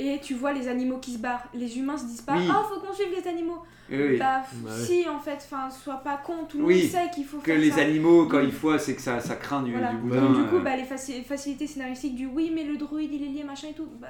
et 0.00 0.20
tu 0.20 0.34
vois 0.34 0.52
les 0.52 0.68
animaux 0.68 0.98
qui 0.98 1.12
se 1.12 1.18
barrent. 1.18 1.44
Les 1.54 1.78
humains 1.78 1.96
se 1.98 2.04
disent 2.04 2.22
pas, 2.22 2.36
Oui. 2.36 2.48
oh, 2.48 2.64
faut 2.74 2.80
qu'on 2.80 2.92
suive 2.94 3.08
les 3.16 3.28
animaux. 3.28 3.58
Oui, 3.90 3.98
oui. 4.10 4.16
Bah, 4.18 4.42
Bah 4.54 4.70
si, 4.84 5.04
en 5.08 5.18
fait, 5.18 5.36
enfin, 5.44 5.68
sois 5.70 5.96
pas 5.96 6.16
con, 6.24 6.44
tout 6.48 6.58
le 6.58 6.64
Oui, 6.64 6.82
monde 6.82 6.90
sait 6.90 7.10
qu'il 7.14 7.24
faut 7.24 7.38
que 7.38 7.44
faire 7.52 7.58
les 7.60 7.70
ça. 7.72 7.80
animaux 7.82 8.26
quand 8.26 8.40
il 8.40 8.52
faut 8.52 8.76
c'est 8.78 8.94
que 8.94 9.02
ça, 9.02 9.18
ça 9.20 9.34
craint 9.36 9.62
du, 9.62 9.72
Voilà. 9.72 9.90
du 9.90 9.96
boudin. 9.96 10.20
Donc, 10.22 10.36
du 10.36 10.42
coup, 10.44 10.56
euh. 10.56 10.60
bah, 10.60 10.76
les 10.76 10.84
faci- 10.84 11.22
facilités 11.24 11.66
scénaristiques 11.66 12.14
du 12.14 12.26
oui, 12.26 12.52
mais 12.54 12.64
le 12.64 12.76
droïde 12.76 13.10
il 13.12 13.22
est 13.24 13.28
lié, 13.28 13.44
machin 13.44 13.68
et 13.70 13.74
tout, 13.74 13.88
bah 14.00 14.06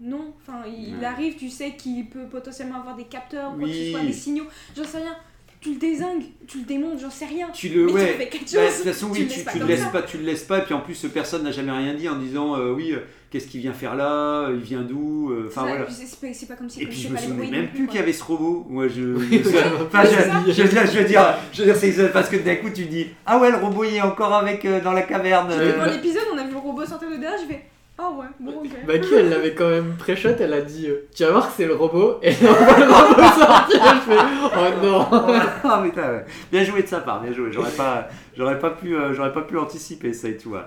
non. 0.00 0.32
Enfin, 0.40 0.62
il 0.66 0.96
Ouais. 0.96 1.04
arrive, 1.04 1.36
tu 1.36 1.50
sais 1.50 1.72
qu'il 1.76 2.06
peut 2.08 2.24
potentiellement 2.30 2.80
avoir 2.80 2.96
des 2.96 3.04
capteurs, 3.04 3.50
quoi 3.50 3.58
que 3.58 3.64
Oui. 3.64 3.86
ce 3.86 3.90
soit, 3.90 4.00
des 4.06 4.12
signaux, 4.14 4.46
j'en 4.76 4.84
sais 4.84 4.98
rien. 4.98 5.16
Tu 5.60 5.72
le 5.72 5.78
désingues, 5.78 6.22
tu 6.46 6.58
le 6.58 6.64
démontes, 6.64 7.00
j'en 7.00 7.10
sais 7.10 7.26
rien. 7.26 7.48
tu 7.52 7.68
le 7.68 7.86
mais 7.86 7.92
ouais. 7.92 8.12
tu 8.12 8.16
fais 8.18 8.28
quelque 8.28 8.54
Bah, 8.54 8.60
de 8.62 8.66
chose. 8.68 8.76
toute 8.76 8.84
façon, 8.92 9.06
tu 9.10 9.12
oui, 9.12 9.18
le 9.24 9.26
tu, 9.28 9.34
laisses 9.34 9.44
pas 9.44 9.50
tu 9.52 9.58
le 9.58 9.66
laisses 9.66 9.80
ça. 9.80 9.88
pas, 9.88 10.02
tu 10.02 10.16
le 10.18 10.22
laisses 10.24 10.44
pas, 10.44 10.58
et 10.58 10.62
puis 10.62 10.74
en 10.74 10.80
plus, 10.80 11.06
personne 11.12 11.42
n'a 11.42 11.50
jamais 11.50 11.72
rien 11.72 11.94
dit 11.94 12.08
en 12.08 12.16
disant 12.16 12.54
euh, 12.56 12.72
oui, 12.72 12.92
euh, 12.92 13.00
qu'est-ce 13.30 13.46
qu'il 13.46 13.60
vient 13.60 13.72
faire 13.72 13.94
là, 13.94 14.48
il 14.50 14.56
vient 14.60 14.80
d'où, 14.82 15.30
euh, 15.30 15.46
enfin 15.48 15.62
voilà. 15.66 15.84
puis 15.84 15.94
c'est- 15.94 16.32
c'est 16.32 16.46
pas- 16.46 16.54
comme 16.54 16.68
si 16.68 16.82
Et 16.82 16.86
puis 16.86 16.96
je 16.98 17.08
me 17.08 17.14
pas 17.14 17.20
les 17.20 17.26
souvenais 17.26 17.50
même 17.50 17.68
plus 17.68 17.86
qu'il 17.86 18.00
y 18.00 18.02
avait 18.02 18.12
ce 18.12 18.24
robot. 18.24 18.66
Moi 18.70 18.88
je. 18.88 19.02
Oui, 19.02 19.42
enfin, 19.82 20.04
je, 20.04 20.50
je, 20.50 20.52
je, 20.52 20.62
veux 20.62 20.68
dire- 20.68 20.86
je 20.86 20.98
veux 20.98 21.04
dire, 21.04 21.34
je 21.52 21.62
veux 21.62 21.72
dire, 21.72 21.76
c'est 21.76 22.12
parce 22.12 22.28
que 22.28 22.36
d'un 22.36 22.56
coup 22.56 22.70
tu 22.70 22.84
dis 22.86 23.06
ah 23.26 23.38
ouais 23.38 23.50
le 23.50 23.56
robot 23.58 23.84
il 23.84 23.94
est 23.96 24.00
encore 24.02 24.32
avec 24.34 24.64
euh, 24.64 24.80
dans 24.80 24.92
la 24.92 25.02
caverne. 25.02 25.48
Dans 25.48 25.84
l'épisode, 25.92 26.22
on 26.34 26.38
a 26.38 26.44
vu 26.44 26.52
le 26.52 26.58
robot 26.58 26.84
sortir 26.86 27.10
de 27.10 27.16
derrière, 27.16 27.38
j'ai 27.40 27.54
fait 27.54 27.62
Ah 28.00 28.10
ouais, 28.12 28.26
bon, 28.38 28.52
ok. 28.62 28.68
Bah 28.86 28.98
qui 29.00 29.12
elle 29.14 29.28
l'avait 29.28 29.54
quand 29.54 29.68
même 29.68 29.96
pré-shot, 29.98 30.28
elle 30.38 30.52
a 30.52 30.60
dit 30.60 30.86
euh, 30.88 31.08
Tu 31.14 31.24
vas 31.24 31.32
voir 31.32 31.50
c'est 31.50 31.66
le 31.66 31.74
robot 31.74 32.18
et 32.22 32.32
on 32.42 32.46
voit 32.46 32.78
le 32.78 32.84
robot 32.92 33.40
sortir 33.40 33.82
je 33.96 34.12
fais 34.12 34.18
Oh 34.44 34.86
non 34.86 35.06
ah 35.64 35.82
putain, 35.84 36.12
ouais. 36.12 36.24
bien 36.52 36.62
joué 36.62 36.82
de 36.82 36.86
sa 36.86 37.00
part, 37.00 37.20
bien 37.20 37.32
joué. 37.32 37.50
J'aurais 37.50 37.72
pas, 37.72 38.08
j'aurais 38.36 38.58
pas 38.60 38.70
pu, 38.70 38.94
euh, 38.94 39.12
j'aurais 39.14 39.32
pas 39.32 39.42
pu 39.42 39.58
anticiper 39.58 40.12
ça 40.12 40.28
et 40.28 40.36
tout. 40.36 40.50
ouais. 40.50 40.60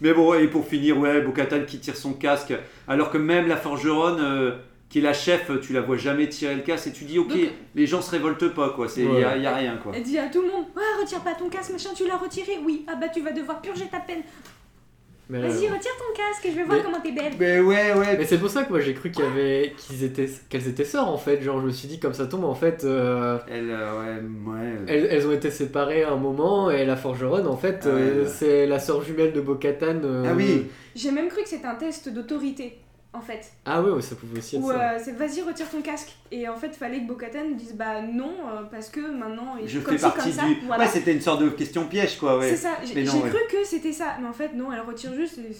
Mais 0.00 0.14
bon 0.14 0.32
et 0.32 0.48
pour 0.48 0.66
finir 0.66 0.98
ouais, 0.98 1.20
Bo-Katan 1.20 1.60
qui 1.66 1.78
tire 1.78 1.96
son 1.96 2.14
casque, 2.14 2.54
alors 2.88 3.10
que 3.10 3.18
même 3.18 3.48
la 3.48 3.56
forgeronne. 3.56 4.20
euh, 4.20 4.52
qui 4.90 5.00
est 5.00 5.02
la 5.02 5.12
chef, 5.12 5.50
tu 5.60 5.74
la 5.74 5.82
vois 5.82 5.98
jamais 5.98 6.30
tirer 6.30 6.54
le 6.54 6.62
casque 6.62 6.86
et 6.86 6.92
tu 6.92 7.04
dis 7.04 7.18
ok, 7.18 7.28
Donc- 7.28 7.38
les 7.74 7.86
gens 7.86 8.00
se 8.00 8.10
révoltent 8.10 8.54
pas 8.54 8.70
quoi, 8.70 8.86
il 8.96 9.06
Ouais. 9.06 9.20
y, 9.20 9.24
a, 9.24 9.36
y 9.36 9.44
a 9.46 9.54
rien 9.54 9.76
quoi. 9.76 9.92
Elle 9.94 10.02
dit 10.02 10.18
à 10.18 10.28
tout 10.28 10.40
le 10.40 10.48
monde 10.48 10.64
Ouais, 10.74 10.82
retire 10.98 11.20
pas 11.20 11.34
ton 11.34 11.50
casque, 11.50 11.72
machin, 11.72 11.90
tu 11.94 12.06
l'as 12.08 12.16
retiré 12.16 12.52
Oui, 12.64 12.86
ah 12.88 12.94
bah 12.98 13.08
tu 13.12 13.20
vas 13.20 13.32
devoir 13.32 13.60
purger 13.60 13.84
ta 13.92 13.98
peine. 14.00 14.22
Vas-y, 15.30 15.42
euh, 15.66 15.72
retire 15.74 15.92
ton 15.98 16.14
casque 16.16 16.44
je 16.50 16.56
vais 16.56 16.64
voir 16.64 16.78
mais- 16.78 16.82
comment 16.84 17.00
t'es 17.00 17.12
belle. 17.12 17.32
Mais 17.38 17.60
ouais 17.60 17.92
ouais. 17.92 18.16
mais 18.16 18.24
c'est 18.24 18.38
pour 18.38 18.48
ça 18.48 18.64
que 18.64 18.70
moi 18.70 18.80
j'ai 18.80 18.94
cru 18.94 19.10
qu'il 19.10 19.24
y 19.24 19.26
avait 19.26 19.74
qu'ils 19.76 20.02
étaient 20.04 20.28
qu'elles 20.48 20.66
étaient 20.68 20.84
sœurs 20.84 21.08
en 21.08 21.18
fait, 21.18 21.42
genre 21.42 21.60
je 21.60 21.66
me 21.66 21.70
suis 21.70 21.86
dit 21.86 22.00
comme 22.00 22.14
ça 22.14 22.26
tombe 22.26 22.44
en 22.44 22.54
fait 22.54 22.82
euh, 22.84 23.38
Elle 23.46 23.70
euh, 23.70 24.00
ouais 24.00 24.52
ouais. 24.52 24.68
elles, 24.86 25.08
elles 25.10 25.26
ont 25.26 25.32
été 25.32 25.50
séparées 25.50 26.02
à 26.04 26.12
un 26.12 26.16
moment 26.16 26.70
et 26.70 26.86
la 26.86 26.96
forgeronne 26.96 27.46
en 27.46 27.56
fait 27.56 27.80
Ah 27.84 27.88
ouais, 27.88 28.00
euh, 28.00 28.22
ouais. 28.22 28.28
c'est 28.28 28.66
la 28.66 28.78
sœur 28.78 29.02
jumelle 29.02 29.32
de 29.32 29.40
Bo-Katan. 29.42 30.00
euh, 30.04 30.24
Ah 30.26 30.32
oui. 30.34 30.66
J'ai 30.96 31.10
même 31.10 31.28
cru 31.28 31.42
que 31.42 31.48
c'était 31.48 31.66
un 31.66 31.74
test 31.74 32.08
d'autorité, 32.08 32.78
en 33.12 33.20
fait. 33.20 33.52
Ah 33.64 33.80
ouais, 33.82 34.00
ça 34.02 34.14
pouvait 34.16 34.38
aussi 34.38 34.56
être 34.56 34.66
ça. 34.66 34.92
euh, 34.94 34.98
c'est 35.02 35.12
vas-y, 35.12 35.40
retire 35.42 35.68
ton 35.70 35.80
casque. 35.82 36.14
Et 36.30 36.48
en 36.48 36.56
fait, 36.56 36.74
fallait 36.76 37.00
que 37.00 37.06
Bo-Katan 37.08 37.50
dise 37.56 37.74
Bah 37.74 38.02
non, 38.02 38.32
euh, 38.52 38.62
parce 38.70 38.88
que 38.90 39.00
maintenant, 39.00 39.56
il 39.60 39.68
Je 39.68 39.80
comme 39.80 39.92
fais 39.94 39.98
ci, 39.98 40.04
partie 40.04 40.20
comme 40.22 40.32
ça. 40.32 40.44
du. 40.46 40.56
Voilà. 40.66 40.84
Ouais, 40.84 40.90
c'était 40.90 41.12
une 41.12 41.20
sorte 41.20 41.42
de 41.42 41.48
question 41.48 41.86
piège, 41.86 42.18
quoi, 42.18 42.38
ouais. 42.38 42.50
C'est 42.50 42.56
ça, 42.56 42.78
j'ai 42.84 42.94
Mais 42.94 43.02
non, 43.04 43.12
j'ai 43.12 43.22
ouais. 43.22 43.30
cru 43.30 43.38
que 43.50 43.64
c'était 43.66 43.92
ça. 43.92 44.16
Mais 44.20 44.26
en 44.28 44.32
fait, 44.32 44.52
non, 44.54 44.72
elle 44.72 44.80
retire 44.80 45.14
juste. 45.14 45.38
et- 45.38 45.56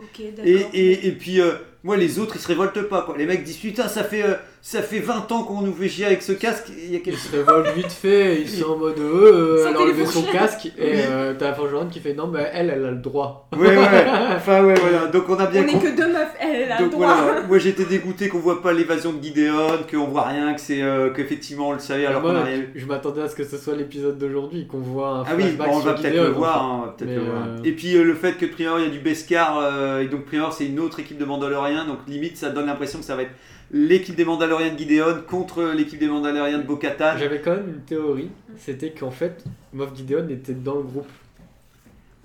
Ok, 0.00 0.20
d'accord. 0.36 0.44
Et, 0.44 0.60
et, 0.72 1.06
et 1.06 1.12
puis, 1.12 1.40
euh, 1.40 1.52
moi, 1.84 1.96
les 1.96 2.18
autres, 2.18 2.34
ils 2.36 2.40
se 2.40 2.48
révoltent 2.48 2.88
pas, 2.88 3.02
quoi. 3.02 3.16
Les 3.16 3.26
mecs 3.26 3.44
disent 3.44 3.58
Putain, 3.58 3.86
ça 3.88 4.02
fait, 4.04 4.22
euh, 4.24 4.34
ça 4.66 4.80
fait 4.80 4.98
20 5.00 5.30
ans 5.30 5.42
qu'on 5.42 5.60
nous 5.60 5.74
fait 5.74 5.90
chier 5.90 6.06
avec 6.06 6.22
ce 6.22 6.32
casque. 6.32 6.68
Il 6.70 6.90
y 6.90 6.96
a 6.96 7.16
se 7.16 7.36
révoltent 7.36 7.74
vite 7.76 7.92
fait, 7.92 8.40
ils 8.40 8.48
sont 8.48 8.70
en 8.70 8.76
mode 8.78 8.98
euh, 8.98 9.58
Sortez 9.62 9.70
elle 9.70 9.76
a 9.76 9.80
enlevé 9.82 10.06
son 10.06 10.22
casque 10.22 10.66
et 10.66 10.70
Oui. 10.78 10.86
euh, 11.10 11.34
t'as 11.38 11.48
la 11.48 11.54
forgeronne 11.54 11.90
qui 11.90 12.00
fait 12.00 12.14
non, 12.14 12.28
mais 12.28 12.48
elle, 12.50 12.70
elle 12.74 12.82
a 12.86 12.90
le 12.90 12.96
droit. 12.96 13.46
Ouais, 13.54 13.76
ouais. 13.76 13.76
Enfin, 14.36 14.64
ouais, 14.64 14.74
voilà. 14.74 15.06
Donc, 15.08 15.28
on 15.28 15.34
a 15.36 15.46
bien 15.48 15.64
On 15.64 15.66
est 15.68 15.72
compris. 15.72 15.90
que 15.92 15.96
deux 15.98 16.10
meufs, 16.10 16.34
elle, 16.40 16.62
elle 16.62 16.72
a 16.72 16.78
le 16.78 16.84
Donc 16.84 16.92
droit. 16.92 17.14
voilà, 17.14 17.42
moi 17.46 17.58
j'étais 17.58 17.84
dégoûté 17.84 18.28
qu'on 18.30 18.38
voit 18.38 18.62
pas 18.62 18.72
l'évasion 18.72 19.12
de 19.12 19.22
Gideon, 19.22 19.80
qu'on 19.90 20.06
voit 20.06 20.28
rien, 20.28 20.54
que 20.54 20.60
c'est 20.62 20.80
euh, 20.82 21.10
qu'effectivement 21.10 21.68
on 21.68 21.72
le 21.74 21.78
savait 21.78 22.06
alors 22.06 22.22
qu'on 22.22 22.34
a 22.34 22.42
rien 22.44 22.62
je 22.74 22.86
m'attendais 22.86 23.20
à 23.20 23.28
ce 23.28 23.34
que 23.34 23.44
ce 23.44 23.58
soit 23.58 23.74
l'épisode 23.76 24.16
d'aujourd'hui, 24.16 24.66
qu'on 24.66 24.78
voit 24.78 25.08
un 25.10 25.22
Ah 25.26 25.32
oui, 25.36 25.42
flashback 25.42 25.68
bon, 25.68 25.74
on 25.76 25.80
sur 25.82 25.90
va 25.90 25.94
peut-être 25.94 26.12
Gideon, 26.12 26.24
le 26.24 26.30
voir. 26.30 26.56
enfin. 26.56 26.64
hein, 26.64 26.78
on 26.82 26.86
va 26.86 26.92
peut-être 26.96 27.08
Mais, 27.10 27.16
le 27.16 27.20
voir. 27.22 27.42
euh, 27.48 27.62
Et 27.64 27.72
puis 27.72 27.96
euh, 27.98 28.02
le 28.02 28.14
fait 28.14 28.38
que 28.38 28.46
Prior, 28.46 28.78
il 28.80 28.84
y 28.86 28.88
a 28.88 28.90
du 28.90 29.00
Beskar, 29.00 29.58
euh, 29.62 30.00
et 30.00 30.06
donc 30.06 30.24
Prior 30.24 30.54
c'est 30.54 30.64
une 30.64 30.80
autre 30.80 31.00
équipe 31.00 31.18
de 31.18 31.24
Mandaloriens, 31.26 31.84
donc 31.84 31.98
limite 32.08 32.38
ça 32.38 32.48
donne 32.48 32.64
l'impression 32.66 32.98
que 32.98 33.04
ça 33.04 33.14
va 33.14 33.22
être 33.22 33.32
l'équipe 33.70 34.14
des 34.14 34.24
Mandaloriens 34.24 34.72
de 34.72 34.78
Gideon 34.78 35.22
contre 35.28 35.64
l'équipe 35.74 35.98
des 35.98 36.08
Mandaloriens 36.08 36.58
de 36.58 36.64
Bo-Katan. 36.64 37.16
J'avais 37.18 37.40
quand 37.40 37.52
même 37.52 37.68
une 37.68 37.80
théorie, 37.82 38.30
c'était 38.58 38.90
qu'en 38.90 39.10
fait, 39.10 39.44
Moff 39.72 39.94
Gideon 39.94 40.28
était 40.28 40.54
dans 40.54 40.76
le 40.76 40.82
groupe. 40.82 41.08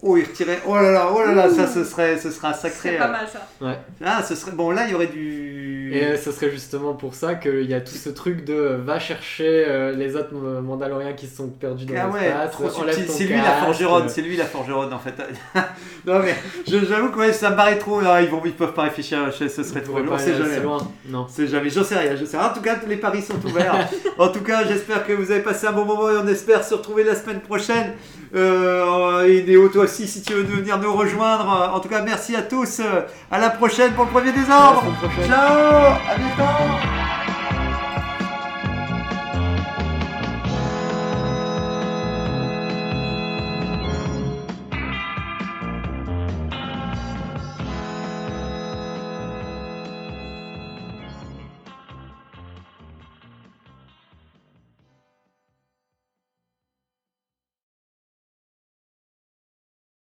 Oh, 0.02 0.16
il 0.16 0.24
retirait. 0.24 0.62
Oh 0.66 0.76
là 0.76 0.92
là, 0.92 1.10
oh 1.14 1.22
là 1.22 1.34
là, 1.34 1.50
ça 1.50 1.68
ce 1.68 1.84
serait, 1.84 2.18
ce 2.18 2.32
serait 2.32 2.48
un 2.48 2.54
C'est 2.54 2.70
sacré. 2.70 2.98
pas 2.98 3.08
euh, 3.08 3.12
mal 3.12 3.28
ça. 3.28 3.84
Ah, 4.04 4.24
ce 4.24 4.34
serait. 4.34 4.54
Bon, 4.54 4.72
là 4.72 4.86
il 4.86 4.92
y 4.92 4.96
aurait 4.96 5.08
du. 5.08 5.78
Et 5.94 6.04
euh, 6.04 6.18
ce 6.18 6.32
serait 6.32 6.50
justement 6.52 6.94
pour 6.94 7.14
ça 7.16 7.36
qu'il 7.36 7.64
y 7.70 7.74
a 7.74 7.82
tout 7.82 7.94
ce 7.96 8.10
truc 8.10 8.46
de 8.46 8.54
euh, 8.54 8.78
va 8.84 9.00
chercher 9.00 9.66
euh, 9.68 9.92
les 9.96 10.16
autres 10.16 10.34
Mandaloriens 10.34 11.14
qui 11.14 11.28
se 11.28 11.38
sont 11.38 11.48
perdus 11.50 11.86
dans 11.86 11.94
Ah 11.98 12.10
ouais, 12.10 12.22
l'espace, 12.22 13.08
C'est 13.08 13.24
lui 13.26 13.36
la 13.38 13.52
forgeronne, 13.54 14.10
c'est 14.10 14.22
lui 14.22 14.36
la 14.38 14.46
forgeronne 14.46 14.94
en 14.94 15.00
fait. 15.00 15.14
non 16.06 16.20
mais 16.20 16.36
je- 16.68 16.86
j'avoue 16.86 17.10
que 17.10 17.20
ouais, 17.20 17.34
ça 17.34 17.52
me 17.52 17.56
paraît 17.56 17.78
trop. 17.78 18.02
là, 18.02 18.22
ils, 18.22 18.30
vont, 18.30 18.42
ils 18.46 18.54
peuvent 18.54 18.74
pas 18.74 18.84
réfléchir, 18.84 19.20
ce 19.38 19.48
ce 19.48 19.64
serait 19.64 19.82
trop. 19.82 19.98
aller 19.98 20.12
assez 20.12 20.34
jamais. 20.36 20.60
loin. 20.60 20.78
Non. 21.08 21.26
C'est 21.30 21.48
jamais, 21.48 21.70
j'en 21.70 21.84
sais 21.84 21.98
rien, 21.98 22.16
je 22.16 22.26
sais 22.26 22.38
rien. 22.38 22.48
En 22.48 22.54
tout 22.54 22.62
cas, 22.62 22.76
tous 22.76 22.88
les 22.90 22.98
paris 22.98 23.22
sont 23.22 23.44
ouverts. 23.46 23.88
en 24.18 24.30
tout 24.30 24.42
cas, 24.42 24.64
j'espère 24.68 25.06
que 25.06 25.14
vous 25.14 25.32
avez 25.32 25.42
passé 25.42 25.68
un 25.68 25.72
bon 25.72 25.86
moment 25.86 26.10
et 26.10 26.18
on 26.18 26.28
espère 26.28 26.64
se 26.64 26.74
retrouver 26.76 27.04
la 27.04 27.16
semaine 27.16 27.40
prochaine. 27.42 27.94
Euh, 28.36 29.26
et 29.28 29.44
Néo, 29.44 29.70
toi 29.70 29.86
aussi, 29.86 30.08
si 30.08 30.22
tu 30.22 30.34
veux 30.34 30.44
venir 30.44 30.78
nous 30.80 30.94
rejoindre. 30.96 31.72
En 31.74 31.80
tout 31.80 31.90
cas, 31.90 32.02
merci 32.02 32.36
à 32.36 32.42
tous. 32.44 32.80
À 33.32 33.40
la 33.40 33.50
prochaine 33.50 33.92
pour 33.94 34.06
le 34.06 34.12
premier 34.12 34.32
désordre. 34.32 34.84
À 35.32 35.78
Ciao, 35.80 35.93
à 36.09 36.17
bientôt. 36.17 37.18